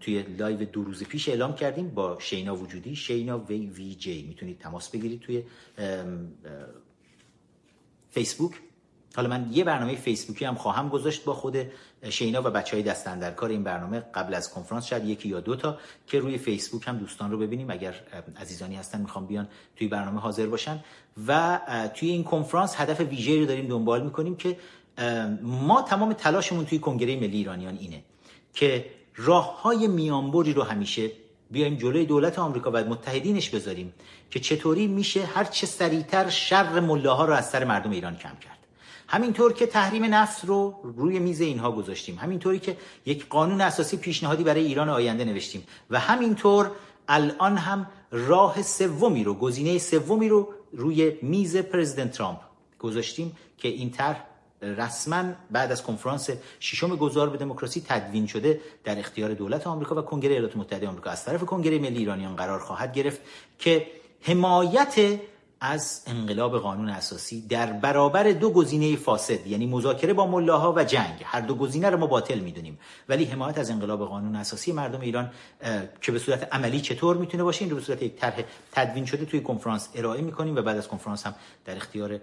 توی 0.00 0.22
live 0.22 0.64
دو 0.64 0.84
روز 0.84 1.02
پیش 1.02 1.28
اعلام 1.28 1.54
کردیم 1.54 1.88
با 1.88 2.20
شینا 2.20 2.56
وجودی. 2.56 2.96
شینا 2.96 3.38
VVJ 3.38 4.22
می‌تونید 4.22 4.58
تماس 4.58 4.90
بگیرید 4.90 5.20
توی 5.20 5.44
فیسبوک 8.10 8.60
حالا 9.16 9.28
من 9.28 9.48
یه 9.52 9.64
برنامه 9.64 9.94
فیسبوکی 9.94 10.44
هم 10.44 10.54
خواهم 10.54 10.88
گذاشت 10.88 11.24
با 11.24 11.34
خود 11.34 11.56
شینا 12.10 12.40
و 12.40 12.44
بچه 12.44 12.76
های 12.76 12.82
دستن 12.82 13.18
در 13.18 13.30
کار 13.30 13.50
این 13.50 13.64
برنامه 13.64 14.00
قبل 14.00 14.34
از 14.34 14.50
کنفرانس 14.50 14.86
شاید 14.86 15.04
یکی 15.04 15.28
یا 15.28 15.40
دو 15.40 15.56
تا 15.56 15.78
که 16.06 16.18
روی 16.18 16.38
فیسبوک 16.38 16.88
هم 16.88 16.98
دوستان 16.98 17.30
رو 17.30 17.38
ببینیم. 17.38 17.70
اگر 17.70 17.94
عزیزانی 18.40 18.76
هستن 18.76 19.00
می‌خوام 19.00 19.26
بیان 19.26 19.48
توی 19.76 19.88
برنامه 19.88 20.20
حاضر 20.20 20.46
باشن. 20.46 20.84
و 21.26 21.60
توی 21.94 22.10
این 22.10 22.24
کنفرانس 22.24 22.74
هدف 22.80 23.00
ویژه 23.00 23.38
رو 23.38 23.46
داریم 23.46 23.68
دنبال 23.68 24.02
می‌کنیم 24.02 24.36
که 24.36 24.56
ما 25.42 25.82
تمام 25.82 26.12
تلاشمون 26.12 26.66
توی 26.66 26.78
کنگره 26.78 27.16
ملی 27.16 27.36
ایرانیان 27.36 27.76
اینه 27.80 28.02
که 28.54 28.86
راه 29.16 29.62
های 29.62 29.86
میانبری 29.86 30.52
رو 30.52 30.62
همیشه 30.62 31.10
بیایم 31.50 31.74
جلوی 31.74 32.04
دولت 32.06 32.38
آمریکا 32.38 32.70
و 32.70 32.76
متحدینش 32.76 33.50
بذاریم 33.50 33.94
که 34.30 34.40
چطوری 34.40 34.86
میشه 34.86 35.24
هر 35.24 35.44
چه 35.44 35.66
سریعتر 35.66 36.30
شر 36.30 36.80
ملاها 36.80 37.24
رو 37.24 37.32
از 37.32 37.50
سر 37.50 37.64
مردم 37.64 37.90
ایران 37.90 38.16
کم 38.16 38.36
کرد. 38.40 38.63
همینطور 39.08 39.52
که 39.52 39.66
تحریم 39.66 40.04
نفت 40.04 40.44
رو 40.44 40.80
روی 40.82 41.18
میز 41.18 41.40
اینها 41.40 41.72
گذاشتیم. 41.72 42.18
همینطوری 42.18 42.58
که 42.58 42.76
یک 43.06 43.28
قانون 43.28 43.60
اساسی 43.60 43.96
پیشنهادی 43.96 44.44
برای 44.44 44.64
ایران 44.64 44.88
آینده 44.88 45.24
نوشتیم. 45.24 45.66
و 45.90 46.00
همینطور 46.00 46.70
الان 47.08 47.56
هم 47.56 47.86
راه 48.10 48.62
سومی 48.62 49.24
رو 49.24 49.34
گزینه 49.34 49.78
سومی 49.78 50.28
رو 50.28 50.48
روی 50.72 51.12
میز 51.22 51.56
پرزیدنت 51.56 52.12
ترامپ 52.12 52.38
گذاشتیم 52.78 53.36
که 53.58 53.68
این 53.68 53.90
طرح 53.90 54.24
رسما 54.62 55.24
بعد 55.50 55.72
از 55.72 55.82
کنفرانس 55.82 56.30
ششم 56.60 56.96
گذار 56.96 57.30
به 57.30 57.38
دموکراسی 57.38 57.84
تدوین 57.88 58.26
شده 58.26 58.60
در 58.84 58.98
اختیار 58.98 59.34
دولت 59.34 59.66
آمریکا 59.66 59.94
و 59.94 60.02
کنگره 60.02 60.32
ایالات 60.32 60.56
متحده 60.56 60.88
آمریکا. 60.88 61.10
از 61.10 61.24
طرف 61.24 61.44
کنگره 61.44 61.78
ملی 61.78 61.98
ایرانیان 61.98 62.36
قرار 62.36 62.58
خواهد 62.58 62.94
گرفت 62.94 63.20
که 63.58 63.86
حمایت 64.20 65.20
از 65.66 66.02
انقلاب 66.06 66.58
قانون 66.58 66.88
اساسی 66.88 67.40
در 67.40 67.72
برابر 67.72 68.32
دو 68.32 68.50
گزینه 68.50 68.96
فاسد 68.96 69.46
یعنی 69.46 69.66
مذاکره 69.66 70.12
با 70.12 70.26
ملاها 70.26 70.72
و 70.76 70.84
جنگ. 70.84 71.20
هر 71.24 71.40
دو 71.40 71.54
گزینه 71.54 71.90
رو 71.90 71.98
ما 71.98 72.06
باطل 72.06 72.38
می‌دونیم. 72.38 72.78
ولی 73.08 73.24
حمایت 73.24 73.58
از 73.58 73.70
انقلاب 73.70 74.08
قانون 74.08 74.36
اساسی 74.36 74.72
مردم 74.72 75.00
ایران 75.00 75.30
که 76.00 76.12
به 76.12 76.18
صورت 76.18 76.48
عملی 76.52 76.80
چطور 76.80 77.16
می‌تونه 77.16 77.42
باشه؟ 77.42 77.62
این 77.62 77.70
رو 77.70 77.76
به 77.76 77.82
صورت 77.82 78.02
یک 78.02 78.16
طرح 78.16 78.44
تدوین 78.72 79.04
شده 79.04 79.24
توی 79.24 79.40
کنفرانس 79.40 79.88
ارائه 79.94 80.22
می‌کنیم 80.22 80.56
و 80.56 80.62
بعد 80.62 80.76
از 80.76 80.88
کنفرانس 80.88 81.26
هم 81.26 81.34
در 81.64 81.76
اختیار 81.76 82.20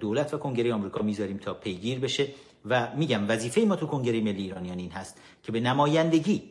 دولت 0.00 0.34
و 0.34 0.38
کنگره 0.38 0.74
آمریکا 0.74 1.02
می‌ذاریم 1.02 1.36
تا 1.36 1.54
پیگیر 1.54 1.98
بشه. 1.98 2.28
و 2.68 2.88
میگم 2.96 3.28
وظیفه 3.28 3.60
ما 3.60 3.76
تو 3.76 3.86
کنگره 3.86 4.20
ملی 4.20 4.42
ایرانیان 4.42 4.78
این 4.78 4.90
هست 4.90 5.16
که 5.42 5.52
به 5.52 5.60
نمایندگی 5.60 6.42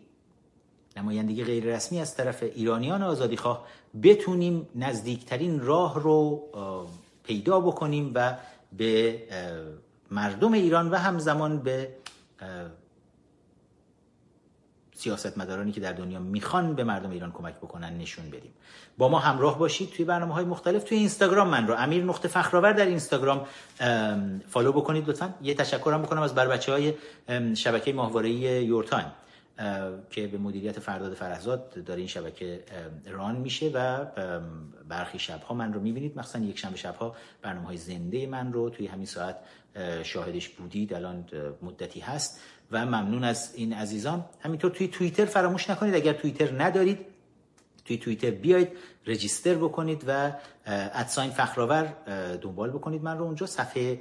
نمایندگی 0.95 1.43
غیر 1.43 1.75
رسمی 1.75 2.01
از 2.01 2.15
طرف 2.15 2.43
ایرانیان 2.43 3.03
آزادیخواه 3.03 3.67
بتونیم 4.03 4.67
نزدیکترین 4.75 5.59
راه 5.59 5.99
رو 5.99 6.43
پیدا 7.23 7.59
بکنیم 7.59 8.11
و 8.15 8.37
به 8.77 9.19
مردم 10.11 10.53
ایران 10.53 10.91
و 10.91 10.95
همزمان 10.95 11.59
به 11.59 11.89
سیاستمدارانی 14.93 15.71
که 15.71 15.81
در 15.81 15.93
دنیا 15.93 16.19
می‌خوان 16.19 16.75
به 16.75 16.83
مردم 16.83 17.09
ایران 17.09 17.31
کمک 17.31 17.55
بکنن 17.55 17.97
نشون 17.97 18.29
بدیم. 18.29 18.53
با 18.97 19.07
ما 19.07 19.19
همراه 19.19 19.59
باشید 19.59 19.89
توی 19.89 20.05
برنامه 20.05 20.33
های 20.33 20.45
مختلف. 20.45 20.83
توی 20.83 20.97
اینستاگرام 20.97 21.47
من 21.47 21.67
رو 21.67 21.75
امیر 21.77 22.03
نقطه 22.03 22.27
فخرآور 22.27 22.73
در 22.73 22.85
اینستاگرام 22.85 23.45
فالو 24.47 24.71
بکنید 24.71 25.09
لطفا. 25.09 25.33
یه 25.41 25.53
تشکرم 25.53 26.01
بکنم 26.01 26.21
از 26.21 26.35
بر 26.35 26.47
بچه 26.47 26.71
های 26.71 26.93
شبکه 27.55 27.93
ماهواره 27.93 28.29
یورتایم. 28.29 29.11
که 30.09 30.27
به 30.27 30.37
مدیریت 30.37 30.79
فرداد 30.79 31.13
فرهزاد 31.13 31.83
داره 31.83 31.99
این 31.99 32.07
شبکه 32.07 32.63
ران 33.07 33.35
میشه 33.35 33.71
و 33.73 34.05
برخی 34.89 35.19
شبها 35.19 35.55
من 35.55 35.73
رو 35.73 35.81
می‌بینید. 35.81 36.19
مثلا 36.19 36.43
یک 36.43 36.57
شنبه 36.59 36.77
شبها 36.77 37.15
برنامه 37.41 37.67
های 37.67 37.77
زنده 37.77 38.27
من 38.27 38.53
رو 38.53 38.69
توی 38.69 38.87
همین 38.87 39.05
ساعت 39.05 39.37
شاهدش 40.03 40.49
بودید. 40.49 40.93
الان 40.93 41.25
مدتی 41.61 41.99
هست 41.99 42.39
و 42.71 42.85
ممنون 42.85 43.23
از 43.23 43.53
این 43.55 43.73
عزیزان. 43.73 44.25
همینطور 44.39 44.71
توی 44.71 44.87
توییتر 44.87 45.25
فراموش 45.25 45.69
نکنید. 45.69 45.95
اگر 45.95 46.13
توییتر 46.13 46.63
ندارید 46.63 47.14
توی 47.85 47.97
توییتر 47.97 48.31
بیاید 48.31 48.69
رجیستر 49.07 49.53
بکنید 49.53 50.03
و 50.07 50.31
ادساین 50.65 51.31
فخرآور 51.31 51.93
دنبال 52.41 52.69
بکنید. 52.69 53.03
من 53.03 53.17
رو 53.17 53.23
اونجا 53.23 53.45
صفحه 53.45 53.99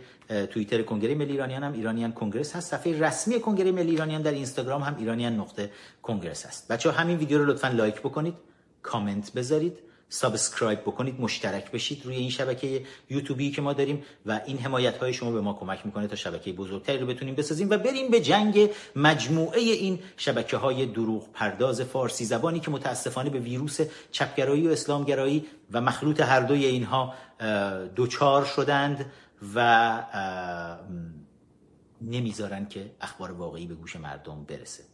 توییتر 0.51 0.83
کنگره 0.83 1.15
ملی 1.15 1.33
ایرانیان 1.33 1.65
هم 1.65 1.73
ایرانیان 1.73 2.13
Congress 2.13 2.57
هست. 2.57 2.71
صفحه 2.71 3.01
رسمی 3.01 3.41
کنگره 3.41 3.73
ملی 3.73 3.91
ایرانیان 3.91 4.23
در 4.23 4.33
اینستاگرام 4.33 4.83
هم 4.83 4.97
ایرانیان 4.99 5.37
نقطه 5.37 5.71
Congress 6.03 6.47
هست. 6.47 6.69
بچه 6.69 6.91
همین 6.91 7.17
ویدیو 7.17 7.39
رو 7.39 7.45
لطفا 7.45 7.69
like 7.69 8.01
بکنید 8.01 8.35
کامنت 8.83 9.33
بذارید. 9.33 9.79
subscribe 10.15 10.81
بکنید 10.81 11.21
مشترک 11.21 11.71
بشید 11.71 12.07
روی 12.07 12.17
این 12.17 12.31
شبکه 12.31 12.85
یوتیوبی 13.11 13.51
که 13.51 13.63
ما 13.63 13.73
داریم 13.73 14.03
و 14.27 14.41
این 14.47 14.59
حمایت 14.59 14.97
های 14.97 15.13
شما 15.13 15.31
به 15.31 15.41
ما 15.41 15.55
کمک 15.55 15.87
می‌کنه 15.87 16.07
تا 16.07 16.17
شبکه 16.17 16.53
بزرگتری 16.53 16.99
رو 16.99 17.07
بتونیم 17.07 17.35
بسازیم 17.35 17.71
و 17.71 17.79
بریم 17.79 18.11
به 18.11 18.21
جنگ 18.21 18.71
مجموعه 18.97 19.61
این 19.61 19.99
شبکه 20.17 20.57
های 20.57 20.87
دروغ 20.87 21.33
پرداز 21.33 21.81
فارسی 21.81 22.25
زبانی 22.25 22.61
که 22.61 22.71
متاسفانه 22.71 23.31
به 23.31 23.39
ویروس 23.39 23.81
چپگرایی 24.11 24.69
و 24.69 24.71
اسلامگرایی 24.71 25.47
و 25.73 25.81
مخلوط 25.81 26.21
هر 26.21 26.41
دوی 26.41 26.65
اینها 26.65 27.15
دوچار 27.95 28.45
شدند 28.45 29.13
و 29.55 30.03
نمی‌ذارن 32.01 32.67
که 32.67 32.91
اخبار 33.01 33.33
واقعی 33.33 33.67
به 33.67 33.75
گوش 33.75 33.97
مردم 33.97 34.45
برسه. 34.45 34.85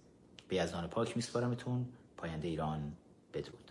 به 0.49 0.57
یزدان 0.57 0.87
پاک 0.87 1.17
میسپارمتون. 1.17 1.87
پاینده 2.17 2.49
ایران 2.49 2.93
بدرود. 3.35 3.70